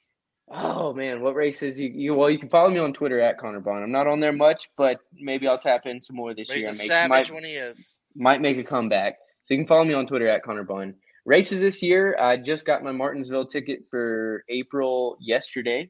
Oh 0.49 0.93
man, 0.93 1.21
what 1.21 1.35
races 1.35 1.79
you, 1.79 1.89
you? 1.89 2.13
Well, 2.13 2.29
you 2.29 2.37
can 2.37 2.49
follow 2.49 2.69
me 2.69 2.77
on 2.79 2.91
Twitter 2.93 3.21
at 3.21 3.37
Connor 3.37 3.61
Bond. 3.61 3.81
I'm 3.83 3.91
not 3.93 4.07
on 4.07 4.19
there 4.19 4.33
much, 4.33 4.69
but 4.77 4.99
maybe 5.13 5.47
I'll 5.47 5.57
tap 5.57 5.85
in 5.85 6.01
some 6.01 6.17
more 6.17 6.33
this 6.33 6.51
He's 6.51 6.63
year. 6.63 6.71
Make, 6.71 6.77
savage 6.81 7.09
might, 7.09 7.31
when 7.33 7.43
he 7.45 7.51
is. 7.51 7.99
might 8.13 8.41
make 8.41 8.57
a 8.57 8.63
comeback. 8.65 9.15
So 9.45 9.53
you 9.53 9.59
can 9.59 9.67
follow 9.67 9.83
me 9.83 9.93
on 9.93 10.07
Twitter 10.07 10.27
at 10.27 10.43
Connor 10.43 10.63
Bond. 10.63 10.95
Races 11.25 11.61
this 11.61 11.81
year, 11.81 12.15
I 12.19 12.37
just 12.37 12.65
got 12.65 12.83
my 12.83 12.91
Martinsville 12.91 13.47
ticket 13.47 13.85
for 13.89 14.43
April 14.49 15.17
yesterday, 15.21 15.89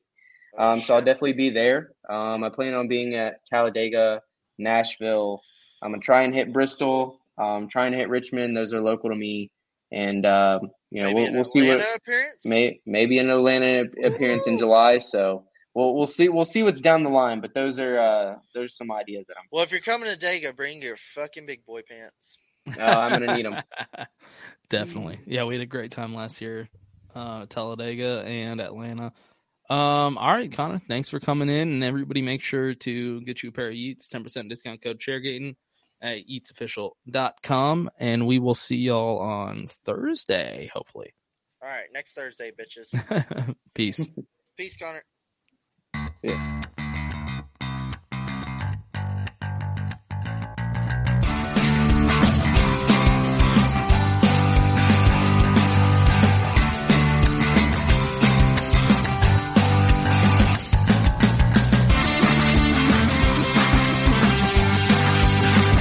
um, 0.57 0.79
so 0.79 0.95
I'll 0.95 1.01
definitely 1.01 1.33
be 1.33 1.49
there. 1.49 1.91
Um, 2.07 2.43
I 2.43 2.49
plan 2.49 2.75
on 2.75 2.87
being 2.87 3.15
at 3.15 3.45
Talladega, 3.49 4.21
Nashville. 4.59 5.41
I'm 5.81 5.91
gonna 5.91 6.01
try 6.01 6.23
and 6.23 6.33
hit 6.33 6.53
Bristol. 6.53 7.19
Um, 7.37 7.67
trying 7.67 7.93
to 7.93 7.97
hit 7.97 8.09
Richmond. 8.09 8.55
Those 8.55 8.73
are 8.73 8.81
local 8.81 9.09
to 9.09 9.15
me, 9.15 9.49
and 9.91 10.23
um, 10.25 10.69
you 10.91 11.01
know 11.01 11.07
Maybe 11.07 11.21
we'll 11.21 11.33
we'll 11.33 11.43
see 11.45 11.67
what 11.67 11.83
appearance? 11.95 12.45
may 12.45 12.79
maybe 12.85 13.17
an 13.17 13.29
Atlanta 13.31 13.85
appearance 14.03 14.45
in 14.45 14.59
July. 14.59 14.99
So 14.99 15.45
we'll 15.73 15.95
we'll 15.95 16.05
see 16.05 16.29
we'll 16.29 16.45
see 16.45 16.61
what's 16.61 16.81
down 16.81 17.03
the 17.03 17.09
line. 17.09 17.41
But 17.41 17.55
those 17.55 17.79
are 17.79 17.97
uh, 17.97 18.35
those 18.53 18.65
are 18.65 18.67
some 18.69 18.91
ideas 18.91 19.25
that 19.27 19.35
I'm. 19.39 19.47
Well, 19.51 19.63
if 19.63 19.71
you're 19.71 19.81
coming 19.81 20.09
to 20.11 20.17
Dega, 20.17 20.55
bring 20.55 20.81
your 20.83 20.95
fucking 20.95 21.47
big 21.47 21.65
boy 21.65 21.81
pants. 21.89 22.37
Uh, 22.67 22.81
I'm 22.81 23.11
gonna 23.19 23.35
need 23.35 23.45
them. 23.45 23.61
Definitely. 24.69 25.19
Yeah, 25.25 25.43
we 25.43 25.55
had 25.55 25.61
a 25.61 25.67
great 25.67 25.91
time 25.91 26.15
last 26.15 26.41
year, 26.41 26.69
uh, 27.13 27.45
Talladega 27.47 28.23
and 28.25 28.61
Atlanta. 28.61 29.13
Um, 29.69 30.17
all 30.17 30.33
right, 30.33 30.51
Connor, 30.51 30.81
thanks 30.87 31.09
for 31.09 31.19
coming 31.19 31.49
in, 31.49 31.69
and 31.69 31.83
everybody 31.83 32.21
make 32.21 32.41
sure 32.41 32.73
to 32.73 33.21
get 33.21 33.43
you 33.43 33.49
a 33.49 33.51
pair 33.51 33.69
of 33.69 33.73
Yeats, 33.73 34.07
10% 34.07 34.49
discount 34.49 34.81
code 34.81 34.99
Chairgating 34.99 35.55
at 36.01 36.27
yeatsofficial.com, 36.27 37.89
and 37.97 38.27
we 38.27 38.39
will 38.39 38.55
see 38.55 38.75
y'all 38.75 39.19
on 39.19 39.67
Thursday, 39.85 40.69
hopefully. 40.73 41.13
All 41.61 41.69
right, 41.69 41.87
next 41.93 42.13
Thursday, 42.13 42.51
bitches. 42.51 43.55
Peace. 43.73 44.09
Peace, 44.57 44.77
Connor. 44.77 45.03
See 46.17 46.27
ya. 46.27 46.63